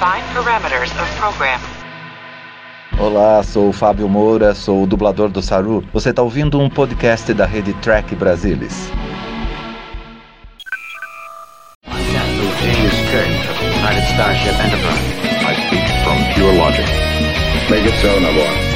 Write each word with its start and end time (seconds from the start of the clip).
Define 0.00 0.24
parameters 0.32 0.90
of 0.98 1.14
program. 1.18 1.60
Olá, 2.98 3.42
sou 3.42 3.68
o 3.68 3.72
Fábio 3.72 4.08
Moura, 4.08 4.54
sou 4.54 4.84
o 4.84 4.86
dublador 4.86 5.28
do 5.28 5.42
Saru. 5.42 5.84
Você 5.92 6.08
está 6.08 6.22
ouvindo 6.22 6.58
um 6.58 6.70
podcast 6.70 7.34
da 7.34 7.44
rede 7.44 7.74
Track 7.82 8.14
Brasilis. 8.14 8.90
Genius 11.84 12.94
Kirk 13.10 13.50
of 13.50 13.58
the 13.58 13.66
United 13.78 14.06
Starship 14.14 14.54
Enterprise. 14.64 15.20
I 15.46 15.54
speak 15.66 15.84
from 16.02 16.34
pure 16.34 16.54
logic. 16.54 16.86
Make 17.68 17.86
it 17.86 18.00
so, 18.00 18.18
Nabor. 18.20 18.69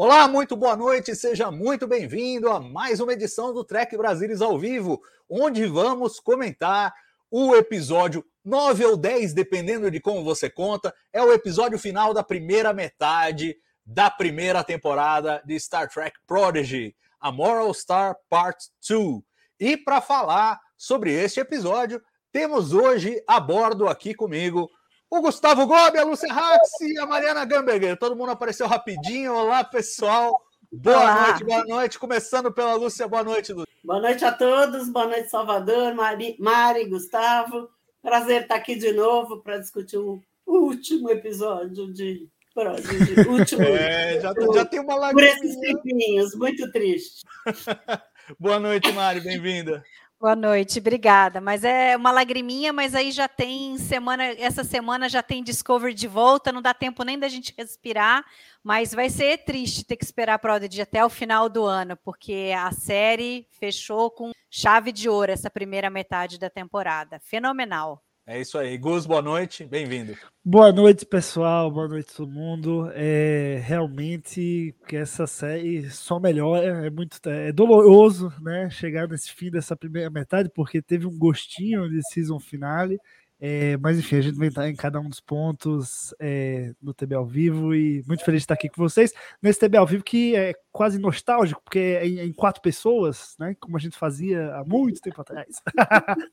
Olá, 0.00 0.28
muito 0.28 0.54
boa 0.54 0.76
noite, 0.76 1.16
seja 1.16 1.50
muito 1.50 1.84
bem-vindo 1.84 2.48
a 2.48 2.60
mais 2.60 3.00
uma 3.00 3.14
edição 3.14 3.52
do 3.52 3.64
Trek 3.64 3.96
Brasilis 3.96 4.40
ao 4.40 4.56
vivo, 4.56 5.02
onde 5.28 5.66
vamos 5.66 6.20
comentar 6.20 6.94
o 7.28 7.56
episódio 7.56 8.24
9 8.44 8.84
ou 8.84 8.96
10, 8.96 9.34
dependendo 9.34 9.90
de 9.90 9.98
como 9.98 10.22
você 10.22 10.48
conta, 10.48 10.94
é 11.12 11.20
o 11.20 11.32
episódio 11.32 11.76
final 11.80 12.14
da 12.14 12.22
primeira 12.22 12.72
metade 12.72 13.56
da 13.84 14.08
primeira 14.08 14.62
temporada 14.62 15.42
de 15.44 15.58
Star 15.58 15.88
Trek 15.88 16.16
Prodigy, 16.28 16.94
a 17.18 17.32
Moral 17.32 17.74
Star 17.74 18.16
Part 18.30 18.66
2. 18.88 19.20
E 19.58 19.76
para 19.76 20.00
falar 20.00 20.60
sobre 20.76 21.12
este 21.12 21.40
episódio, 21.40 22.00
temos 22.30 22.72
hoje 22.72 23.20
a 23.26 23.40
bordo 23.40 23.88
aqui 23.88 24.14
comigo 24.14 24.70
o 25.10 25.20
Gustavo 25.20 25.66
Gobi, 25.66 25.98
a 25.98 26.04
Lúcia 26.04 26.32
Rax 26.32 26.80
e 26.82 26.98
a 26.98 27.06
Mariana 27.06 27.44
Gamberger. 27.44 27.96
Todo 27.98 28.16
mundo 28.16 28.30
apareceu 28.32 28.66
rapidinho. 28.66 29.34
Olá, 29.34 29.64
pessoal. 29.64 30.42
Boa 30.70 30.98
Olá. 30.98 31.28
noite, 31.28 31.44
boa 31.44 31.64
noite. 31.64 31.98
Começando 31.98 32.52
pela 32.52 32.74
Lúcia, 32.74 33.08
boa 33.08 33.24
noite, 33.24 33.52
Lúcia. 33.52 33.72
Boa 33.82 34.00
noite 34.00 34.24
a 34.24 34.32
todos, 34.32 34.88
boa 34.90 35.06
noite, 35.06 35.30
Salvador, 35.30 35.94
Mari, 35.94 36.36
Mari 36.38 36.84
Gustavo. 36.86 37.70
Prazer 38.02 38.42
estar 38.42 38.56
aqui 38.56 38.74
de 38.74 38.92
novo 38.92 39.40
para 39.40 39.58
discutir 39.58 39.96
o 39.96 40.22
último 40.46 41.10
episódio 41.10 41.92
de. 41.92 42.28
Último. 43.28 43.62
É, 43.62 44.20
já, 44.20 44.34
já 44.52 44.64
tem 44.64 44.80
uma 44.80 45.12
Por 45.12 45.22
esses 45.22 45.54
lagriminha. 45.54 45.74
tempinhos, 45.76 46.34
muito 46.34 46.68
triste. 46.72 47.22
Boa 48.38 48.58
noite, 48.58 48.90
Mari, 48.90 49.20
bem-vinda. 49.20 49.84
Boa 50.20 50.34
noite, 50.34 50.80
obrigada. 50.80 51.40
Mas 51.40 51.62
é 51.62 51.96
uma 51.96 52.10
lagriminha, 52.10 52.72
mas 52.72 52.92
aí 52.94 53.12
já 53.12 53.28
tem 53.28 53.78
semana, 53.78 54.24
essa 54.24 54.64
semana 54.64 55.08
já 55.08 55.22
tem 55.22 55.44
Discovery 55.44 55.94
de 55.94 56.08
volta, 56.08 56.50
não 56.50 56.60
dá 56.60 56.74
tempo 56.74 57.04
nem 57.04 57.16
da 57.16 57.28
gente 57.28 57.54
respirar, 57.56 58.24
mas 58.62 58.92
vai 58.92 59.08
ser 59.10 59.38
triste 59.44 59.84
ter 59.84 59.96
que 59.96 60.04
esperar 60.04 60.34
a 60.34 60.38
Prodigy 60.38 60.82
até 60.82 61.04
o 61.04 61.08
final 61.08 61.48
do 61.48 61.64
ano, 61.64 61.96
porque 61.96 62.52
a 62.56 62.72
série 62.72 63.46
fechou 63.60 64.10
com 64.10 64.32
chave 64.50 64.90
de 64.90 65.08
ouro 65.08 65.30
essa 65.30 65.48
primeira 65.48 65.88
metade 65.88 66.36
da 66.36 66.50
temporada. 66.50 67.20
Fenomenal. 67.20 68.02
É 68.30 68.38
isso 68.38 68.58
aí. 68.58 68.76
Gus, 68.76 69.06
boa 69.06 69.22
noite, 69.22 69.64
bem-vindo. 69.64 70.14
Boa 70.44 70.70
noite, 70.70 71.06
pessoal. 71.06 71.70
Boa 71.70 71.88
noite, 71.88 72.14
todo 72.14 72.30
mundo. 72.30 72.90
É 72.92 73.58
realmente 73.64 74.74
que 74.86 74.96
essa 74.96 75.26
série 75.26 75.88
só 75.90 76.20
melhora. 76.20 76.86
É 76.86 76.90
muito 76.90 77.18
é 77.26 77.50
doloroso, 77.50 78.30
né? 78.42 78.68
Chegar 78.68 79.08
nesse 79.08 79.32
fim 79.32 79.50
dessa 79.50 79.74
primeira 79.74 80.10
metade, 80.10 80.50
porque 80.54 80.82
teve 80.82 81.06
um 81.06 81.18
gostinho 81.18 81.88
de 81.88 82.06
season 82.12 82.38
finale. 82.38 83.00
É, 83.40 83.76
mas 83.76 83.98
enfim, 83.98 84.16
a 84.16 84.20
gente 84.20 84.36
vai 84.36 84.48
entrar 84.48 84.68
em 84.68 84.74
cada 84.74 84.98
um 84.98 85.08
dos 85.08 85.20
pontos 85.20 86.12
é, 86.18 86.72
no 86.82 86.92
TB 86.92 87.14
ao 87.14 87.24
vivo 87.24 87.72
e 87.72 88.02
muito 88.04 88.24
feliz 88.24 88.40
de 88.40 88.44
estar 88.44 88.54
aqui 88.54 88.68
com 88.68 88.82
vocês 88.82 89.12
nesse 89.40 89.60
TB 89.60 89.76
ao 89.76 89.86
vivo 89.86 90.02
que 90.02 90.34
é 90.34 90.54
quase 90.72 90.98
nostálgico, 90.98 91.62
porque 91.62 91.78
é 91.78 92.06
em, 92.06 92.18
em 92.20 92.32
quatro 92.32 92.60
pessoas, 92.60 93.36
né? 93.38 93.54
Como 93.60 93.76
a 93.76 93.80
gente 93.80 93.96
fazia 93.96 94.54
há 94.56 94.64
muito 94.64 95.00
tempo 95.00 95.20
atrás. 95.20 95.62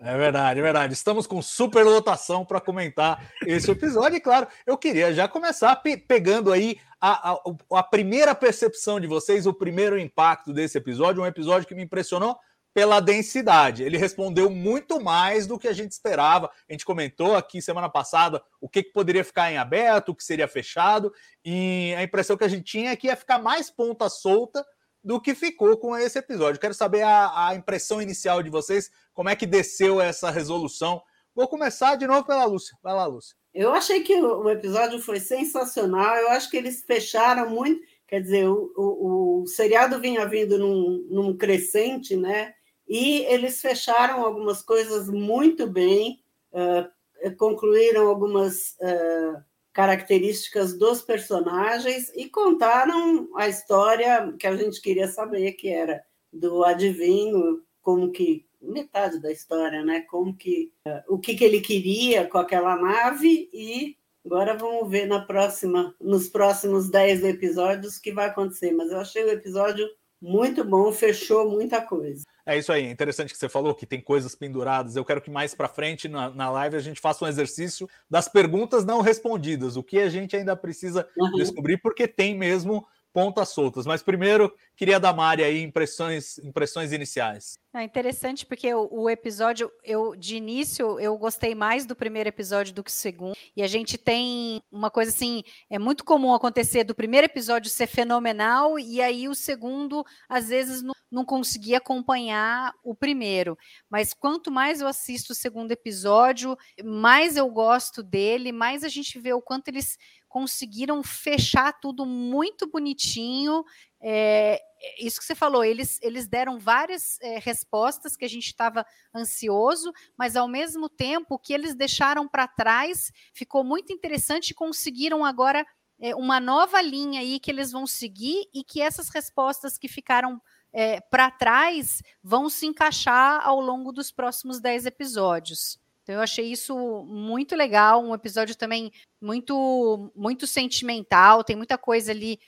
É 0.00 0.16
verdade, 0.16 0.60
é 0.60 0.62
verdade. 0.62 0.92
Estamos 0.94 1.26
com 1.26 1.42
super 1.42 1.82
lotação 1.84 2.44
para 2.44 2.60
comentar 2.60 3.32
esse 3.44 3.68
episódio. 3.68 4.16
E 4.16 4.20
claro, 4.20 4.46
eu 4.64 4.78
queria 4.78 5.12
já 5.12 5.26
começar 5.26 5.74
pe- 5.76 5.96
pegando 5.96 6.52
aí 6.52 6.78
a, 7.00 7.32
a, 7.32 7.40
a 7.72 7.82
primeira 7.82 8.32
percepção 8.34 9.00
de 9.00 9.08
vocês, 9.08 9.44
o 9.46 9.52
primeiro 9.52 9.98
impacto 9.98 10.52
desse 10.52 10.78
episódio, 10.78 11.22
um 11.22 11.26
episódio 11.26 11.66
que 11.66 11.74
me 11.74 11.82
impressionou 11.82 12.36
pela 12.72 13.00
densidade. 13.00 13.82
Ele 13.82 13.96
respondeu 13.96 14.48
muito 14.48 15.00
mais 15.00 15.46
do 15.46 15.58
que 15.58 15.68
a 15.68 15.72
gente 15.72 15.92
esperava. 15.92 16.50
A 16.68 16.72
gente 16.72 16.84
comentou 16.84 17.34
aqui 17.34 17.60
semana 17.60 17.88
passada 17.88 18.42
o 18.60 18.68
que, 18.68 18.82
que 18.82 18.92
poderia 18.92 19.24
ficar 19.24 19.50
em 19.50 19.58
aberto, 19.58 20.10
o 20.10 20.14
que 20.14 20.22
seria 20.22 20.46
fechado, 20.46 21.12
e 21.44 21.94
a 21.96 22.02
impressão 22.02 22.36
que 22.36 22.44
a 22.44 22.48
gente 22.48 22.64
tinha 22.64 22.90
é 22.90 22.96
que 22.96 23.08
ia 23.08 23.16
ficar 23.16 23.38
mais 23.38 23.70
ponta 23.70 24.08
solta 24.08 24.64
do 25.02 25.20
que 25.20 25.34
ficou 25.34 25.76
com 25.76 25.96
esse 25.96 26.18
episódio. 26.18 26.60
Quero 26.60 26.74
saber 26.74 27.02
a, 27.02 27.48
a 27.48 27.54
impressão 27.54 28.02
inicial 28.02 28.42
de 28.42 28.50
vocês, 28.50 28.90
como 29.12 29.28
é 29.28 29.36
que 29.36 29.46
desceu 29.46 30.00
essa 30.00 30.30
resolução. 30.30 31.02
Vou 31.34 31.48
começar 31.48 31.96
de 31.96 32.06
novo 32.06 32.26
pela 32.26 32.44
Lúcia. 32.44 32.76
Vai 32.82 32.94
lá, 32.94 33.06
Lúcia. 33.06 33.36
Eu 33.54 33.72
achei 33.72 34.02
que 34.02 34.14
o, 34.14 34.48
episódio 34.50 35.00
foi 35.00 35.20
sensacional. 35.20 36.16
Eu 36.16 36.30
acho 36.30 36.50
que 36.50 36.56
eles 36.56 36.84
fecharam 36.84 37.48
muito. 37.48 37.80
Quer 38.06 38.22
dizer, 38.22 38.48
o, 38.48 38.72
o, 38.76 39.42
o 39.42 39.46
seriado 39.46 40.00
vinha 40.00 40.26
vindo 40.26 40.58
num, 40.58 41.06
num 41.10 41.36
crescente, 41.36 42.16
né? 42.16 42.54
E 42.88 43.20
eles 43.26 43.60
fecharam 43.60 44.24
algumas 44.24 44.62
coisas 44.62 45.08
muito 45.08 45.66
bem, 45.66 46.22
uh, 46.52 47.36
concluíram 47.36 48.08
algumas 48.08 48.76
uh, 48.80 49.42
características 49.72 50.76
dos 50.76 51.02
personagens 51.02 52.10
e 52.16 52.28
contaram 52.28 53.28
a 53.36 53.46
história 53.46 54.32
que 54.38 54.46
a 54.46 54.56
gente 54.56 54.80
queria 54.80 55.06
saber, 55.06 55.52
que 55.52 55.68
era 55.68 56.02
do 56.32 56.64
adivinho, 56.64 57.62
como 57.82 58.10
que 58.10 58.46
metade 58.60 59.20
da 59.20 59.30
história, 59.30 59.84
né? 59.84 60.00
Como 60.02 60.34
que 60.34 60.72
uh, 60.86 61.14
o 61.14 61.18
que, 61.18 61.34
que 61.34 61.44
ele 61.44 61.60
queria 61.60 62.26
com 62.26 62.38
aquela 62.38 62.76
nave 62.76 63.48
e 63.52 63.96
agora 64.24 64.56
vamos 64.56 64.90
ver 64.90 65.06
na 65.06 65.20
próxima, 65.20 65.94
nos 66.00 66.28
próximos 66.28 66.90
dez 66.90 67.22
episódios 67.22 67.96
o 67.96 68.02
que 68.02 68.12
vai 68.12 68.28
acontecer. 68.28 68.72
Mas 68.72 68.90
eu 68.90 68.98
achei 68.98 69.24
o 69.24 69.30
episódio 69.30 69.86
muito 70.20 70.64
bom, 70.64 70.90
fechou 70.90 71.50
muita 71.50 71.80
coisa. 71.80 72.24
É 72.48 72.56
isso 72.56 72.72
aí, 72.72 72.86
é 72.86 72.90
interessante 72.90 73.30
que 73.30 73.38
você 73.38 73.46
falou 73.46 73.74
que 73.74 73.84
tem 73.84 74.00
coisas 74.00 74.34
penduradas. 74.34 74.96
Eu 74.96 75.04
quero 75.04 75.20
que 75.20 75.30
mais 75.30 75.54
para 75.54 75.68
frente 75.68 76.08
na, 76.08 76.30
na 76.30 76.50
live 76.50 76.76
a 76.76 76.80
gente 76.80 76.98
faça 76.98 77.22
um 77.22 77.28
exercício 77.28 77.86
das 78.08 78.26
perguntas 78.26 78.86
não 78.86 79.02
respondidas, 79.02 79.76
o 79.76 79.82
que 79.82 79.98
a 79.98 80.08
gente 80.08 80.34
ainda 80.34 80.56
precisa 80.56 81.06
uhum. 81.14 81.32
descobrir, 81.32 81.76
porque 81.76 82.08
tem 82.08 82.34
mesmo 82.34 82.86
pontas 83.18 83.48
soltas. 83.48 83.84
Mas 83.84 84.00
primeiro, 84.00 84.54
queria 84.76 85.00
dar 85.00 85.12
Mari 85.12 85.42
aí 85.42 85.60
impressões, 85.60 86.38
impressões 86.38 86.92
iniciais. 86.92 87.58
É 87.74 87.82
interessante 87.82 88.46
porque 88.46 88.72
o, 88.72 88.88
o, 88.92 89.10
episódio, 89.10 89.70
eu 89.82 90.14
de 90.14 90.36
início 90.36 91.00
eu 91.00 91.18
gostei 91.18 91.52
mais 91.52 91.84
do 91.84 91.96
primeiro 91.96 92.28
episódio 92.28 92.72
do 92.72 92.84
que 92.84 92.90
o 92.90 92.94
segundo. 92.94 93.36
E 93.56 93.62
a 93.62 93.66
gente 93.66 93.98
tem 93.98 94.62
uma 94.70 94.88
coisa 94.88 95.10
assim, 95.10 95.42
é 95.68 95.80
muito 95.80 96.04
comum 96.04 96.32
acontecer 96.32 96.84
do 96.84 96.94
primeiro 96.94 97.24
episódio 97.24 97.68
ser 97.68 97.88
fenomenal 97.88 98.78
e 98.78 99.02
aí 99.02 99.28
o 99.28 99.34
segundo 99.34 100.04
às 100.28 100.48
vezes 100.48 100.80
não, 100.80 100.94
não 101.10 101.24
conseguia 101.24 101.78
acompanhar 101.78 102.72
o 102.84 102.94
primeiro. 102.94 103.58
Mas 103.90 104.14
quanto 104.14 104.48
mais 104.48 104.80
eu 104.80 104.86
assisto 104.86 105.32
o 105.32 105.36
segundo 105.36 105.72
episódio, 105.72 106.56
mais 106.84 107.36
eu 107.36 107.50
gosto 107.50 108.00
dele, 108.00 108.52
mais 108.52 108.84
a 108.84 108.88
gente 108.88 109.18
vê 109.18 109.32
o 109.32 109.42
quanto 109.42 109.68
eles 109.68 109.98
conseguiram 110.28 111.02
fechar 111.02 111.72
tudo 111.80 112.04
muito 112.04 112.66
bonitinho. 112.66 113.64
É, 114.00 114.60
isso 115.00 115.18
que 115.18 115.24
você 115.24 115.34
falou, 115.34 115.64
eles, 115.64 115.98
eles 116.02 116.28
deram 116.28 116.58
várias 116.58 117.18
é, 117.20 117.38
respostas 117.38 118.16
que 118.16 118.24
a 118.24 118.28
gente 118.28 118.46
estava 118.46 118.84
ansioso, 119.14 119.92
mas 120.16 120.36
ao 120.36 120.46
mesmo 120.46 120.88
tempo 120.88 121.34
o 121.34 121.38
que 121.38 121.52
eles 121.52 121.74
deixaram 121.74 122.28
para 122.28 122.46
trás 122.46 123.10
ficou 123.32 123.64
muito 123.64 123.92
interessante 123.92 124.50
e 124.50 124.54
conseguiram 124.54 125.24
agora 125.24 125.66
é, 125.98 126.14
uma 126.14 126.38
nova 126.38 126.80
linha 126.80 127.20
aí 127.20 127.40
que 127.40 127.50
eles 127.50 127.72
vão 127.72 127.86
seguir 127.86 128.48
e 128.54 128.62
que 128.62 128.80
essas 128.80 129.08
respostas 129.08 129.76
que 129.76 129.88
ficaram 129.88 130.40
é, 130.72 131.00
para 131.00 131.30
trás 131.30 132.02
vão 132.22 132.48
se 132.48 132.66
encaixar 132.66 133.40
ao 133.44 133.60
longo 133.60 133.90
dos 133.90 134.12
próximos 134.12 134.60
dez 134.60 134.86
episódios. 134.86 135.80
Então 136.08 136.16
eu 136.16 136.22
achei 136.22 136.50
isso 136.50 136.74
muito 137.04 137.54
legal, 137.54 138.02
um 138.02 138.14
episódio 138.14 138.56
também 138.56 138.90
muito 139.20 140.10
muito 140.16 140.46
sentimental, 140.46 141.44
tem 141.44 141.54
muita 141.54 141.76
coisa 141.76 142.12
ali 142.12 142.40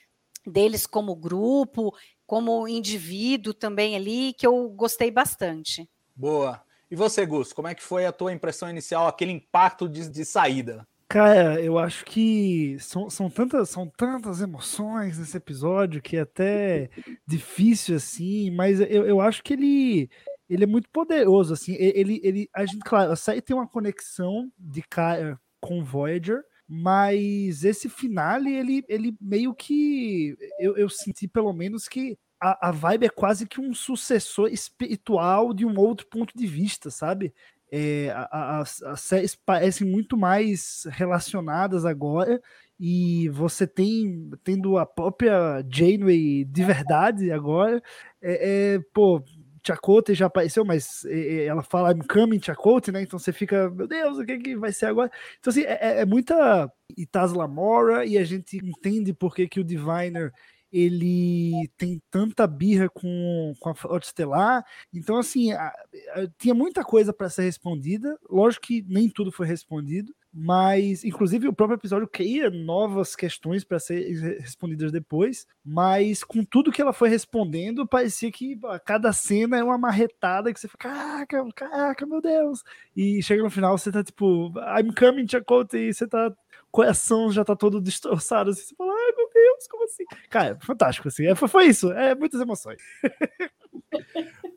deles 0.43 0.87
como 0.87 1.15
grupo, 1.15 1.95
como 2.25 2.67
indivíduo 2.67 3.53
também 3.53 3.95
ali 3.95 4.33
que 4.33 4.47
eu 4.47 4.67
gostei 4.69 5.11
bastante. 5.11 5.87
Boa. 6.15 6.59
E 6.89 6.95
você, 6.95 7.23
Gus, 7.23 7.53
como 7.53 7.67
é 7.67 7.75
que 7.75 7.83
foi 7.83 8.07
a 8.07 8.11
tua 8.11 8.33
impressão 8.33 8.67
inicial, 8.67 9.05
aquele 9.05 9.31
impacto 9.31 9.87
de, 9.87 10.09
de 10.09 10.25
saída? 10.25 10.87
Cara, 11.07 11.61
eu 11.61 11.77
acho 11.77 12.03
que 12.03 12.77
são, 12.79 13.11
são, 13.11 13.29
tantas, 13.29 13.69
são 13.69 13.85
tantas 13.85 14.41
emoções 14.41 15.19
nesse 15.19 15.37
episódio 15.37 16.01
que 16.01 16.17
é 16.17 16.21
até 16.21 16.89
difícil, 17.27 17.97
assim, 17.97 18.49
mas 18.49 18.79
eu, 18.79 19.05
eu 19.05 19.21
acho 19.21 19.43
que 19.43 19.53
ele, 19.53 20.09
ele 20.51 20.65
é 20.65 20.67
muito 20.67 20.89
poderoso, 20.89 21.53
assim, 21.53 21.75
ele, 21.79 22.19
ele, 22.23 22.49
a 22.53 22.65
gente, 22.65 22.79
claro, 22.79 23.11
a 23.13 23.15
série 23.15 23.41
tem 23.41 23.55
uma 23.55 23.67
conexão 23.67 24.51
de 24.59 24.81
cara 24.81 25.39
com 25.61 25.81
Voyager, 25.81 26.43
mas 26.67 27.63
esse 27.63 27.87
finale, 27.87 28.53
ele, 28.53 28.83
ele 28.89 29.15
meio 29.21 29.53
que, 29.53 30.35
eu, 30.59 30.75
eu 30.75 30.89
senti 30.89 31.25
pelo 31.25 31.53
menos 31.53 31.87
que 31.87 32.17
a, 32.37 32.67
a 32.67 32.71
vibe 32.71 33.05
é 33.05 33.09
quase 33.09 33.47
que 33.47 33.61
um 33.61 33.73
sucessor 33.73 34.49
espiritual 34.49 35.53
de 35.53 35.65
um 35.65 35.79
outro 35.79 36.07
ponto 36.07 36.37
de 36.37 36.45
vista, 36.45 36.91
sabe? 36.91 37.33
É, 37.71 38.13
as, 38.29 38.81
as 38.83 38.99
séries 38.99 39.33
parecem 39.33 39.87
muito 39.87 40.17
mais 40.17 40.85
relacionadas 40.89 41.85
agora 41.85 42.41
e 42.77 43.29
você 43.29 43.65
tem 43.65 44.29
tendo 44.43 44.77
a 44.77 44.85
própria 44.85 45.63
Janeway 45.71 46.43
de 46.43 46.63
verdade 46.65 47.31
agora. 47.31 47.81
É, 48.21 48.75
é, 48.75 48.79
pô, 48.93 49.23
Chakotay 49.65 50.15
já 50.15 50.25
apareceu, 50.25 50.65
mas 50.65 51.05
é, 51.05 51.19
é, 51.19 51.45
ela 51.45 51.63
fala 51.63 51.91
I'm 51.91 52.01
coming 52.07 52.41
Chakotay, 52.41 52.93
né? 52.93 53.01
Então 53.01 53.19
você 53.19 53.31
fica, 53.31 53.69
meu 53.69 53.87
Deus, 53.87 54.17
o 54.17 54.25
que, 54.25 54.37
que 54.39 54.55
vai 54.55 54.71
ser 54.71 54.87
agora? 54.87 55.11
Então, 55.39 55.51
assim, 55.51 55.61
é, 55.61 55.77
é, 55.81 56.01
é 56.01 56.05
muita 56.05 56.71
Itasla 56.97 57.47
Mora 57.47 58.05
e 58.05 58.17
a 58.17 58.23
gente 58.23 58.57
entende 58.57 59.13
por 59.13 59.35
que, 59.35 59.47
que 59.47 59.59
o 59.59 59.63
Diviner 59.63 60.31
ele 60.71 61.69
tem 61.77 62.01
tanta 62.09 62.47
birra 62.47 62.89
com, 62.89 63.53
com 63.59 63.69
a 63.69 63.75
Frota 63.75 64.05
Estelar. 64.05 64.63
Então, 64.93 65.17
assim, 65.17 65.51
a, 65.51 65.67
a, 65.67 66.27
tinha 66.37 66.53
muita 66.53 66.83
coisa 66.83 67.11
para 67.11 67.29
ser 67.29 67.43
respondida. 67.43 68.17
Lógico 68.29 68.67
que 68.67 68.81
nem 68.87 69.09
tudo 69.09 69.31
foi 69.31 69.45
respondido, 69.45 70.13
mas, 70.33 71.03
inclusive, 71.03 71.47
o 71.47 71.53
próprio 71.53 71.75
episódio 71.75 72.07
cria 72.07 72.49
novas 72.49 73.15
questões 73.15 73.65
para 73.65 73.79
serem 73.79 74.13
respondidas 74.39 74.91
depois. 74.91 75.45
Mas, 75.63 76.23
com 76.23 76.43
tudo 76.43 76.71
que 76.71 76.81
ela 76.81 76.93
foi 76.93 77.09
respondendo, 77.09 77.85
parecia 77.85 78.31
que 78.31 78.57
a 78.65 78.79
cada 78.79 79.11
cena 79.11 79.57
é 79.57 79.63
uma 79.63 79.77
marretada 79.77 80.53
que 80.53 80.59
você 80.59 80.69
fica, 80.69 80.89
caraca, 80.89 81.45
caraca, 81.53 82.05
meu 82.05 82.21
Deus. 82.21 82.63
E 82.95 83.21
chega 83.21 83.43
no 83.43 83.49
final, 83.49 83.77
você 83.77 83.91
tá 83.91 84.01
tipo, 84.03 84.53
I'm 84.57 84.93
coming, 84.97 85.27
Chakotay, 85.27 85.89
e 85.89 85.93
você 85.93 86.07
tá 86.07 86.33
coração 86.71 87.31
já 87.31 87.43
tá 87.43 87.55
todo 87.55 87.81
destroçado, 87.81 88.51
assim, 88.51 88.61
você 88.61 88.75
fala, 88.75 88.93
ai 88.93 89.11
meu 89.15 89.29
Deus, 89.33 89.67
como 89.67 89.83
assim? 89.83 90.05
Cara, 90.29 90.57
fantástico, 90.61 91.07
assim, 91.07 91.27
é, 91.27 91.35
foi, 91.35 91.47
foi 91.47 91.65
isso, 91.65 91.91
é 91.91 92.15
muitas 92.15 92.39
emoções. 92.39 92.81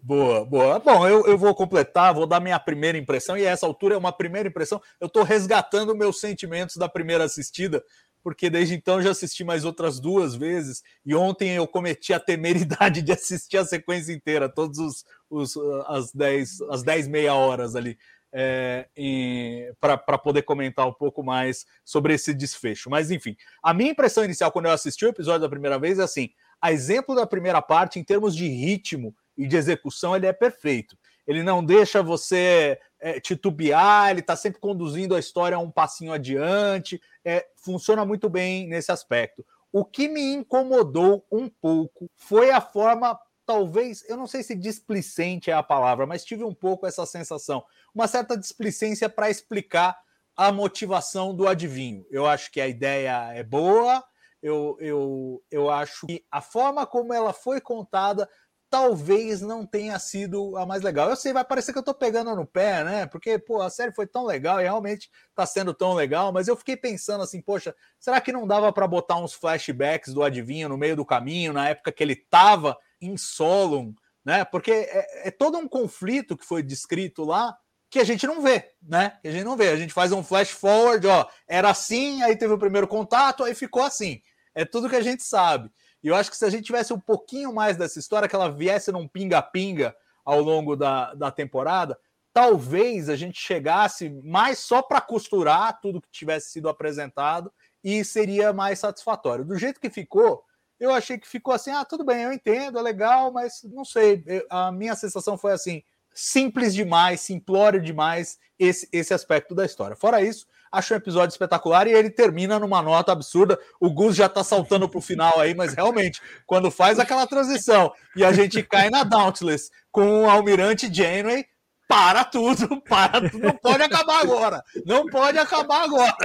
Boa, 0.03 0.45
boa. 0.45 0.79
Bom, 0.79 1.09
eu, 1.09 1.25
eu 1.27 1.39
vou 1.39 1.55
completar, 1.55 2.13
vou 2.13 2.27
dar 2.27 2.39
minha 2.39 2.61
primeira 2.61 2.99
impressão, 2.99 3.39
e 3.39 3.47
a 3.47 3.51
essa 3.51 3.65
altura 3.65 3.95
é 3.95 3.99
uma 3.99 4.13
primeira 4.13 4.49
impressão. 4.49 4.81
Eu 5.01 5.09
tô 5.09 5.23
resgatando 5.23 5.97
meus 5.97 6.21
sentimentos 6.21 6.77
da 6.77 6.87
primeira 6.87 7.25
assistida, 7.25 7.83
porque 8.23 8.51
desde 8.51 8.75
então 8.75 9.01
já 9.01 9.11
assisti 9.11 9.45
mais 9.45 9.65
outras 9.65 9.99
duas 9.99 10.35
vezes, 10.35 10.83
e 11.07 11.15
ontem 11.15 11.53
eu 11.53 11.67
cometi 11.67 12.13
a 12.13 12.21
temeridade 12.21 13.01
de 13.03 13.13
assistir 13.13 13.57
a 13.57 13.65
sequência 13.65 14.13
inteira, 14.13 14.47
todos 14.47 14.79
os, 14.79 15.05
os 15.31 15.57
as 15.87 16.13
10 16.13 16.61
as 16.71 16.83
dez 16.83 17.09
meia 17.09 17.35
horas 17.35 17.75
ali 17.75 17.99
é, 18.37 19.73
para 19.81 20.19
poder 20.19 20.43
comentar 20.43 20.89
um 20.89 20.93
pouco 20.93 21.23
mais 21.23 21.65
sobre 21.85 22.15
esse 22.15 22.35
desfecho. 22.35 22.91
Mas, 22.91 23.13
enfim, 23.13 23.37
a 23.63 23.73
minha 23.73 23.93
impressão 23.93 24.25
inicial 24.25 24.51
quando 24.51 24.67
eu 24.67 24.73
assisti 24.73 25.07
o 25.07 25.09
episódio 25.09 25.43
da 25.43 25.49
primeira 25.49 25.79
vez 25.79 26.01
é 26.01 26.03
assim: 26.03 26.31
a 26.61 26.73
exemplo 26.73 27.15
da 27.15 27.27
primeira 27.27 27.63
parte, 27.63 28.01
em 28.01 28.05
termos 28.05 28.35
de 28.35 28.49
ritmo 28.49 29.15
e 29.39 29.47
de 29.47 29.57
execução, 29.57 30.17
ele 30.17 30.27
é 30.27 30.33
perfeito. 30.33 30.99
Ele 31.27 31.43
não 31.43 31.65
deixa 31.65 32.03
você 32.03 32.79
é, 33.01 33.21
titubear, 33.21 34.11
ele 34.11 34.21
está 34.21 34.35
sempre 34.35 34.61
conduzindo 34.61 35.15
a 35.15 35.19
história 35.19 35.59
um 35.59 35.71
passinho 35.71 36.13
adiante, 36.13 37.01
é, 37.25 37.47
funciona 37.57 38.05
muito 38.05 38.29
bem 38.29 38.67
nesse 38.67 38.91
aspecto. 38.91 39.45
O 39.73 39.85
que 39.85 40.09
me 40.09 40.35
incomodou 40.35 41.25
um 41.33 41.49
pouco 41.49 42.11
foi 42.17 42.51
a 42.51 42.61
forma 42.61 43.19
talvez, 43.47 44.05
eu 44.09 44.17
não 44.17 44.27
sei 44.27 44.43
se 44.43 44.55
displicente 44.55 45.51
é 45.51 45.55
a 45.55 45.63
palavra, 45.63 46.07
mas 46.07 46.25
tive 46.25 46.45
um 46.45 46.55
pouco 46.55 46.87
essa 46.87 47.05
sensação, 47.07 47.65
uma 47.95 48.07
certa 48.07 48.37
displicência 48.37 49.09
para 49.09 49.31
explicar 49.31 49.99
a 50.37 50.51
motivação 50.51 51.35
do 51.35 51.47
adivinho. 51.47 52.07
Eu 52.11 52.27
acho 52.27 52.51
que 52.51 52.61
a 52.61 52.67
ideia 52.67 53.33
é 53.33 53.43
boa, 53.43 54.03
eu, 54.43 54.77
eu, 54.81 55.43
eu 55.51 55.71
acho 55.71 56.07
que 56.07 56.25
a 56.31 56.41
forma 56.41 56.87
como 56.87 57.15
ela 57.15 57.33
foi 57.33 57.61
contada 57.61 58.29
talvez 58.75 59.41
não 59.41 59.65
tenha 59.65 59.97
sido 60.01 60.57
a 60.57 60.67
mais 60.67 60.83
legal. 60.83 61.09
Eu 61.09 61.15
sei, 61.15 61.33
vai 61.33 61.45
parecer 61.45 61.73
que 61.73 61.79
eu 61.79 61.83
tô 61.83 61.95
pegando 61.95 62.35
no 62.35 62.45
pé, 62.45 62.83
né? 62.83 63.07
Porque, 63.07 63.39
pô, 63.39 63.63
a 63.63 63.71
série 63.71 63.95
foi 63.95 64.05
tão 64.05 64.25
legal 64.25 64.61
e 64.61 64.65
realmente 64.65 65.09
tá 65.33 65.47
sendo 65.47 65.73
tão 65.73 65.95
legal, 65.95 66.33
mas 66.33 66.49
eu 66.49 66.57
fiquei 66.57 66.77
pensando 66.77 67.23
assim, 67.23 67.41
poxa, 67.41 67.73
será 68.01 68.21
que 68.21 68.33
não 68.33 68.49
dava 68.49 68.73
para 68.73 68.89
botar 68.89 69.17
uns 69.17 69.33
flashbacks 69.33 70.13
do 70.13 70.25
adivinho 70.25 70.69
no 70.69 70.77
meio 70.77 70.97
do 70.97 71.07
caminho, 71.07 71.53
na 71.53 71.69
época 71.69 71.93
que 71.93 72.03
ele 72.03 72.17
tava 72.17 72.77
Solon, 73.17 73.93
né? 74.25 74.45
Porque 74.45 74.73
é, 74.73 75.29
é, 75.29 75.31
todo 75.31 75.59
um 75.59 75.69
conflito 75.69 76.37
que 76.37 76.47
foi 76.47 76.63
descrito 76.63 77.25
lá 77.25 77.57
que 77.91 78.01
a 78.01 78.05
gente 78.05 78.27
não 78.27 78.43
vê, 78.43 78.73
né? 78.83 79.19
Que 79.23 79.29
a 79.29 79.31
gente 79.31 79.45
não 79.45 79.57
vê. 79.57 79.69
A 79.69 79.77
gente 79.77 79.93
faz 79.93 80.11
um 80.11 80.25
flash 80.25 80.51
forward, 80.51 81.07
ó, 81.07 81.29
era 81.47 81.71
assim, 81.71 82.23
aí 82.23 82.37
teve 82.37 82.53
o 82.53 82.59
primeiro 82.59 82.89
contato, 82.89 83.45
aí 83.45 83.55
ficou 83.55 83.83
assim. 83.83 84.21
É 84.55 84.65
tudo 84.65 84.89
que 84.89 84.97
a 84.97 85.03
gente 85.03 85.23
sabe. 85.23 85.71
E 86.03 86.09
eu 86.09 86.15
acho 86.15 86.31
que 86.31 86.37
se 86.37 86.45
a 86.45 86.51
gente 86.51 86.65
tivesse 86.65 86.93
um 86.93 86.99
pouquinho 86.99 87.53
mais 87.53 87.77
dessa 87.77 87.99
história, 87.99 88.29
que 88.29 88.35
ela 88.35 88.51
viesse 88.51 88.91
num 88.91 89.07
pinga-pinga 89.07 89.95
ao 90.25 90.41
longo 90.41 90.75
da, 90.75 91.15
da 91.15 91.31
temporada, 91.31 91.99
talvez 92.33 93.09
a 93.09 93.15
gente 93.15 93.39
chegasse 93.41 94.11
mais 94.25 94.59
só 94.59 94.83
para 94.83 95.01
costurar 95.01 95.81
tudo 95.81 96.01
que 96.01 96.11
tivesse 96.11 96.51
sido 96.51 96.69
apresentado 96.69 97.53
e 97.83 98.05
seria 98.05 98.53
mais 98.53 98.81
satisfatório. 98.81 99.45
Do 99.45 99.57
jeito 99.57 99.81
que 99.81 99.89
ficou, 99.89 100.43
eu 100.79 100.93
achei 100.93 101.19
que 101.19 101.29
ficou 101.29 101.55
assim, 101.55 101.71
ah, 101.71 101.85
tudo 101.85 102.05
bem, 102.05 102.23
eu 102.23 102.33
entendo, 102.33 102.79
é 102.79 102.83
legal, 102.83 103.33
mas 103.33 103.63
não 103.65 103.85
sei, 103.85 104.23
eu, 104.27 104.47
a 104.51 104.73
minha 104.73 104.95
sensação 104.95 105.39
foi 105.39 105.53
assim, 105.53 105.83
simples 106.13 106.75
demais, 106.75 107.21
simplório 107.21 107.81
demais 107.81 108.39
esse, 108.59 108.89
esse 108.93 109.13
aspecto 109.13 109.55
da 109.55 109.65
história. 109.65 109.97
Fora 109.97 110.23
isso, 110.23 110.47
acho 110.71 110.95
um 110.95 110.97
episódio 110.97 111.33
espetacular 111.33 111.87
e 111.87 111.93
ele 111.93 112.11
termina 112.11 112.59
numa 112.59 112.83
nota 112.83 113.13
absurda. 113.13 113.59
O 113.81 113.91
Gus 113.91 114.17
já 114.17 114.29
tá 114.29 114.45
saltando 114.45 114.89
pro 114.89 115.01
final 115.01 115.41
aí, 115.41 115.55
mas 115.55 115.75
realmente, 115.75 116.21
quando 116.47 116.71
faz 116.71 116.99
aquela 116.99 117.27
transição 117.27 117.93
e 118.17 118.25
a 118.25 118.33
gente 118.33 118.63
cai 118.63 118.91
na 118.91 119.03
Dauntless 119.05 119.71
com 119.91 120.23
o 120.23 120.31
Almirante 120.31 120.93
Janeway, 120.93 121.47
para 121.89 122.25
tudo, 122.25 122.81
para 122.83 123.29
tudo, 123.29 123.39
não 123.39 123.57
pode 123.57 123.83
acabar 123.83 124.23
agora, 124.23 124.63
não 124.85 125.07
pode 125.07 125.39
acabar 125.39 125.85
agora. 125.85 126.17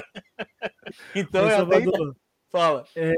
Então, 1.15 1.47
é 1.47 1.55
até... 1.55 1.83
Fala. 2.51 2.83
É, 2.95 3.13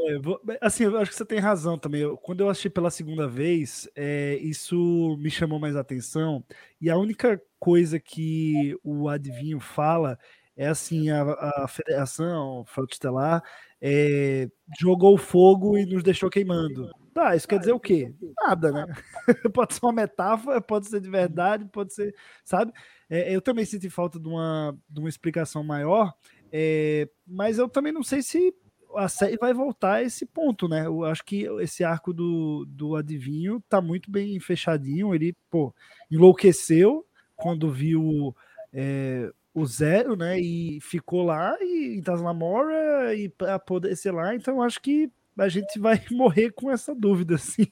assim, 0.59 0.83
eu 0.83 0.97
acho 0.97 1.11
que 1.11 1.17
você 1.17 1.25
tem 1.25 1.39
razão 1.39 1.77
também. 1.77 2.03
quando 2.21 2.41
eu 2.41 2.49
assisti 2.49 2.69
pela 2.69 2.91
segunda 2.91 3.27
vez, 3.27 3.89
é, 3.95 4.35
isso 4.41 5.15
me 5.19 5.31
chamou 5.31 5.57
mais 5.57 5.75
atenção. 5.75 6.43
E 6.81 6.89
a 6.89 6.97
única 6.97 7.41
coisa 7.57 7.97
que 7.99 8.77
o 8.83 9.07
adivinho 9.07 9.59
fala 9.59 10.19
é 10.55 10.67
assim: 10.67 11.09
a, 11.09 11.23
a 11.63 11.67
Federação, 11.67 12.65
Estelar, 12.89 13.41
é, 13.79 14.49
jogou 14.79 15.17
fogo 15.17 15.77
e 15.77 15.85
nos 15.85 16.03
deixou 16.03 16.29
queimando. 16.29 16.89
Tá, 17.13 17.35
isso 17.35 17.47
quer 17.47 17.59
dizer 17.59 17.73
o 17.73 17.79
quê? 17.79 18.13
Nada, 18.41 18.71
né? 18.71 18.85
pode 19.53 19.73
ser 19.73 19.85
uma 19.85 19.91
metáfora, 19.91 20.61
pode 20.61 20.87
ser 20.87 21.01
de 21.01 21.09
verdade, 21.09 21.65
pode 21.65 21.93
ser, 21.93 22.15
sabe? 22.43 22.71
É, 23.09 23.35
eu 23.35 23.41
também 23.41 23.65
senti 23.65 23.89
falta 23.89 24.17
de 24.19 24.27
uma, 24.27 24.77
de 24.89 24.99
uma 24.99 25.09
explicação 25.09 25.61
maior, 25.61 26.13
é, 26.51 27.09
mas 27.27 27.57
eu 27.57 27.67
também 27.67 27.91
não 27.91 28.03
sei 28.03 28.21
se 28.21 28.53
a 28.95 29.07
série 29.07 29.37
vai 29.37 29.53
voltar 29.53 29.95
a 29.95 30.03
esse 30.03 30.25
ponto, 30.25 30.67
né? 30.67 30.85
Eu 30.85 31.05
acho 31.05 31.23
que 31.23 31.43
esse 31.61 31.83
arco 31.83 32.13
do, 32.13 32.65
do 32.67 32.95
adivinho 32.95 33.63
tá 33.69 33.81
muito 33.81 34.09
bem 34.09 34.39
fechadinho. 34.39 35.13
Ele, 35.13 35.35
pô, 35.49 35.73
enlouqueceu 36.09 37.05
quando 37.35 37.71
viu 37.71 38.35
é, 38.73 39.31
o 39.53 39.65
zero, 39.65 40.15
né? 40.15 40.39
E 40.39 40.79
ficou 40.81 41.23
lá 41.23 41.55
e 41.61 41.97
em 41.97 42.01
Taslamora 42.01 43.13
e 43.15 43.29
para 43.29 43.59
poder 43.59 43.95
ser 43.95 44.11
lá. 44.11 44.35
Então 44.35 44.61
acho 44.61 44.81
que 44.81 45.11
a 45.37 45.49
gente 45.49 45.79
vai 45.79 46.01
morrer 46.11 46.51
com 46.51 46.71
essa 46.71 46.93
dúvida, 46.93 47.35
assim. 47.35 47.67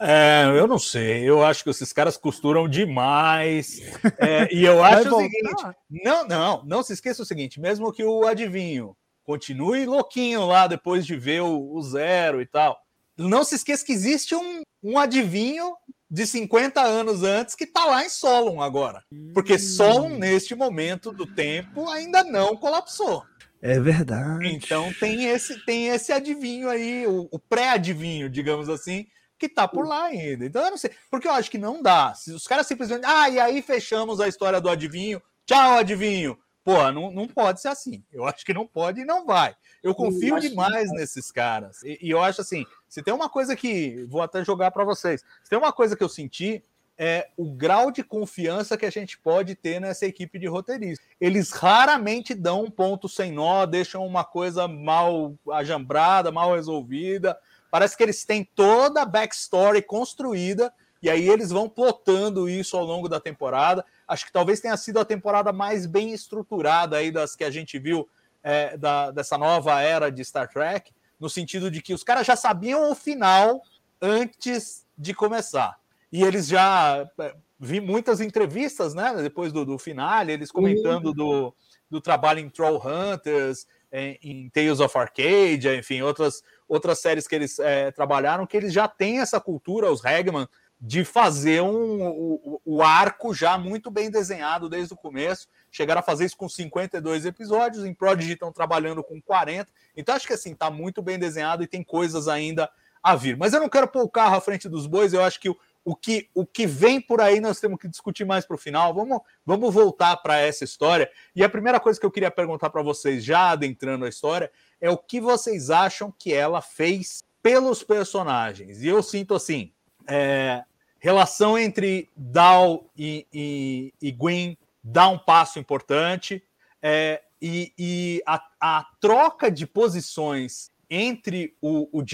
É, 0.00 0.44
eu 0.58 0.66
não 0.66 0.78
sei, 0.78 1.22
eu 1.22 1.44
acho 1.44 1.62
que 1.62 1.70
esses 1.70 1.92
caras 1.92 2.16
costuram 2.16 2.68
demais. 2.68 3.80
É, 4.18 4.52
e 4.52 4.64
eu 4.64 4.82
acho 4.82 5.14
o 5.14 5.20
seguinte: 5.20 5.76
não, 5.88 6.26
não, 6.26 6.64
não 6.64 6.82
se 6.82 6.92
esqueça 6.92 7.22
o 7.22 7.26
seguinte: 7.26 7.60
mesmo 7.60 7.92
que 7.92 8.02
o 8.04 8.26
adivinho 8.26 8.96
continue 9.24 9.86
louquinho 9.86 10.46
lá 10.46 10.66
depois 10.66 11.04
de 11.04 11.16
ver 11.16 11.42
o, 11.42 11.72
o 11.74 11.82
zero 11.82 12.40
e 12.40 12.46
tal. 12.46 12.78
Não 13.16 13.44
se 13.44 13.54
esqueça 13.54 13.84
que 13.84 13.92
existe 13.92 14.34
um, 14.34 14.62
um 14.82 14.98
adivinho 14.98 15.74
de 16.10 16.26
50 16.26 16.80
anos 16.80 17.22
antes 17.22 17.54
que 17.54 17.64
está 17.64 17.84
lá 17.86 18.04
em 18.04 18.08
Solon 18.08 18.60
agora. 18.60 19.02
Porque 19.32 19.58
Solon, 19.58 20.14
hum. 20.14 20.18
neste 20.18 20.54
momento 20.54 21.10
do 21.10 21.26
tempo, 21.26 21.88
ainda 21.88 22.22
não 22.22 22.56
colapsou. 22.56 23.24
É 23.62 23.80
verdade. 23.80 24.46
Então 24.46 24.92
tem 25.00 25.24
esse, 25.26 25.64
tem 25.64 25.88
esse 25.88 26.12
adivinho 26.12 26.68
aí, 26.68 27.06
o, 27.06 27.28
o 27.30 27.38
pré-adivinho, 27.38 28.28
digamos 28.28 28.68
assim, 28.68 29.06
que 29.38 29.48
tá 29.48 29.66
por 29.66 29.86
lá 29.86 30.04
ainda. 30.04 30.44
Então 30.44 30.62
eu 30.62 30.70
não 30.70 30.76
sei. 30.76 30.90
Porque 31.10 31.26
eu 31.26 31.32
acho 31.32 31.50
que 31.50 31.58
não 31.58 31.82
dá. 31.82 32.14
Se 32.14 32.32
os 32.32 32.46
caras 32.46 32.66
simplesmente. 32.66 33.04
Ah, 33.06 33.28
e 33.30 33.40
aí 33.40 33.62
fechamos 33.62 34.20
a 34.20 34.28
história 34.28 34.60
do 34.60 34.68
adivinho. 34.68 35.20
Tchau, 35.46 35.78
adivinho 35.78 36.38
Pô, 36.64 36.90
não, 36.90 37.10
não 37.10 37.28
pode 37.28 37.60
ser 37.60 37.68
assim. 37.68 38.02
Eu 38.10 38.24
acho 38.24 38.44
que 38.44 38.54
não 38.54 38.66
pode 38.66 39.02
e 39.02 39.04
não 39.04 39.26
vai. 39.26 39.54
Eu 39.82 39.94
confio 39.94 40.36
que 40.36 40.48
demais 40.48 40.90
nesses 40.92 41.30
caras. 41.30 41.82
E, 41.82 41.98
e 42.00 42.10
eu 42.10 42.22
acho 42.22 42.40
assim, 42.40 42.64
se 42.88 43.02
tem 43.02 43.12
uma 43.12 43.28
coisa 43.28 43.54
que. 43.54 44.06
Vou 44.08 44.22
até 44.22 44.42
jogar 44.42 44.70
para 44.70 44.82
vocês. 44.82 45.22
Se 45.42 45.50
tem 45.50 45.58
uma 45.58 45.74
coisa 45.74 45.94
que 45.94 46.02
eu 46.02 46.08
senti, 46.08 46.64
é 46.96 47.28
o 47.36 47.52
grau 47.52 47.90
de 47.90 48.02
confiança 48.02 48.78
que 48.78 48.86
a 48.86 48.90
gente 48.90 49.18
pode 49.18 49.54
ter 49.54 49.78
nessa 49.78 50.06
equipe 50.06 50.38
de 50.38 50.46
roteiristas. 50.46 51.06
Eles 51.20 51.50
raramente 51.50 52.34
dão 52.34 52.64
um 52.64 52.70
ponto 52.70 53.10
sem 53.10 53.30
nó, 53.30 53.66
deixam 53.66 54.06
uma 54.06 54.24
coisa 54.24 54.66
mal 54.66 55.34
ajambrada, 55.52 56.32
mal 56.32 56.54
resolvida. 56.54 57.38
Parece 57.70 57.94
que 57.94 58.02
eles 58.02 58.24
têm 58.24 58.42
toda 58.42 59.02
a 59.02 59.06
backstory 59.06 59.82
construída 59.82 60.72
e 61.04 61.10
aí 61.10 61.28
eles 61.28 61.50
vão 61.50 61.68
plotando 61.68 62.48
isso 62.48 62.78
ao 62.78 62.84
longo 62.84 63.10
da 63.10 63.20
temporada. 63.20 63.84
Acho 64.08 64.24
que 64.24 64.32
talvez 64.32 64.58
tenha 64.58 64.74
sido 64.74 64.98
a 64.98 65.04
temporada 65.04 65.52
mais 65.52 65.84
bem 65.84 66.14
estruturada 66.14 66.96
aí 66.96 67.12
das 67.12 67.36
que 67.36 67.44
a 67.44 67.50
gente 67.50 67.78
viu 67.78 68.08
é, 68.42 68.74
da, 68.78 69.10
dessa 69.10 69.36
nova 69.36 69.82
era 69.82 70.10
de 70.10 70.24
Star 70.24 70.48
Trek, 70.48 70.92
no 71.20 71.28
sentido 71.28 71.70
de 71.70 71.82
que 71.82 71.92
os 71.92 72.02
caras 72.02 72.26
já 72.26 72.34
sabiam 72.34 72.90
o 72.90 72.94
final 72.94 73.60
antes 74.00 74.86
de 74.96 75.12
começar. 75.12 75.78
E 76.10 76.22
eles 76.22 76.48
já 76.48 77.06
é, 77.20 77.34
vi 77.60 77.82
muitas 77.82 78.22
entrevistas, 78.22 78.94
né? 78.94 79.14
Depois 79.22 79.52
do, 79.52 79.62
do 79.62 79.78
finale, 79.78 80.32
eles 80.32 80.50
comentando 80.50 81.12
do, 81.12 81.54
do 81.90 82.00
trabalho 82.00 82.40
em 82.40 82.48
Troll 82.48 82.80
Hunters, 82.82 83.66
em, 83.92 84.18
em 84.22 84.48
Tales 84.48 84.80
of 84.80 84.96
Arcadia, 84.96 85.76
enfim, 85.76 86.00
outras, 86.00 86.42
outras 86.66 86.98
séries 86.98 87.28
que 87.28 87.34
eles 87.34 87.58
é, 87.58 87.90
trabalharam, 87.90 88.46
que 88.46 88.56
eles 88.56 88.72
já 88.72 88.88
têm 88.88 89.20
essa 89.20 89.38
cultura, 89.38 89.92
os 89.92 90.02
Hagman, 90.02 90.48
de 90.80 91.04
fazer 91.04 91.62
um, 91.62 92.02
o, 92.02 92.60
o 92.64 92.82
arco 92.82 93.32
já 93.32 93.56
muito 93.56 93.90
bem 93.90 94.10
desenhado 94.10 94.68
desde 94.68 94.92
o 94.92 94.96
começo. 94.96 95.48
Chegaram 95.70 96.00
a 96.00 96.02
fazer 96.02 96.26
isso 96.26 96.36
com 96.36 96.48
52 96.48 97.24
episódios, 97.24 97.84
em 97.84 97.94
Prodigy 97.94 98.32
estão 98.32 98.52
trabalhando 98.52 99.02
com 99.02 99.20
40. 99.20 99.70
Então 99.96 100.14
acho 100.14 100.26
que 100.26 100.32
assim, 100.32 100.54
tá 100.54 100.70
muito 100.70 101.00
bem 101.00 101.18
desenhado 101.18 101.62
e 101.62 101.66
tem 101.66 101.82
coisas 101.82 102.28
ainda 102.28 102.70
a 103.02 103.14
vir. 103.14 103.36
Mas 103.36 103.52
eu 103.52 103.60
não 103.60 103.68
quero 103.68 103.86
pôr 103.86 104.02
o 104.02 104.08
carro 104.08 104.36
à 104.36 104.40
frente 104.40 104.68
dos 104.68 104.86
bois, 104.86 105.12
eu 105.12 105.22
acho 105.22 105.38
que 105.38 105.50
o, 105.50 105.56
o 105.84 105.94
que, 105.94 106.30
o 106.34 106.46
que 106.46 106.66
vem 106.66 106.98
por 106.98 107.20
aí 107.20 107.38
nós 107.40 107.60
temos 107.60 107.78
que 107.78 107.86
discutir 107.86 108.24
mais 108.24 108.46
para 108.46 108.54
o 108.54 108.58
final. 108.58 108.94
Vamos, 108.94 109.20
vamos 109.44 109.72
voltar 109.72 110.16
para 110.16 110.38
essa 110.38 110.64
história. 110.64 111.10
E 111.36 111.44
a 111.44 111.48
primeira 111.48 111.78
coisa 111.78 112.00
que 112.00 112.06
eu 112.06 112.10
queria 112.10 112.30
perguntar 112.30 112.70
para 112.70 112.82
vocês, 112.82 113.22
já 113.22 113.50
adentrando 113.50 114.06
a 114.06 114.08
história, 114.08 114.50
é 114.80 114.88
o 114.88 114.96
que 114.96 115.20
vocês 115.20 115.68
acham 115.68 116.10
que 116.18 116.32
ela 116.32 116.62
fez 116.62 117.22
pelos 117.42 117.82
personagens. 117.82 118.82
E 118.82 118.88
eu 118.88 119.02
sinto 119.02 119.34
assim: 119.34 119.73
é, 120.08 120.64
relação 120.98 121.58
entre 121.58 122.08
Dal 122.16 122.90
e, 122.96 123.26
e, 123.32 123.94
e 124.00 124.12
Gwen 124.12 124.56
dá 124.82 125.08
um 125.08 125.18
passo 125.18 125.58
importante. 125.58 126.42
É, 126.82 127.22
e, 127.40 127.72
e 127.78 128.22
a, 128.26 128.42
a, 128.60 128.86
troca 129.00 129.50
de 129.50 129.66
posições 129.66 130.70
entre 130.88 131.56
o, 131.60 131.88
o 131.98 132.04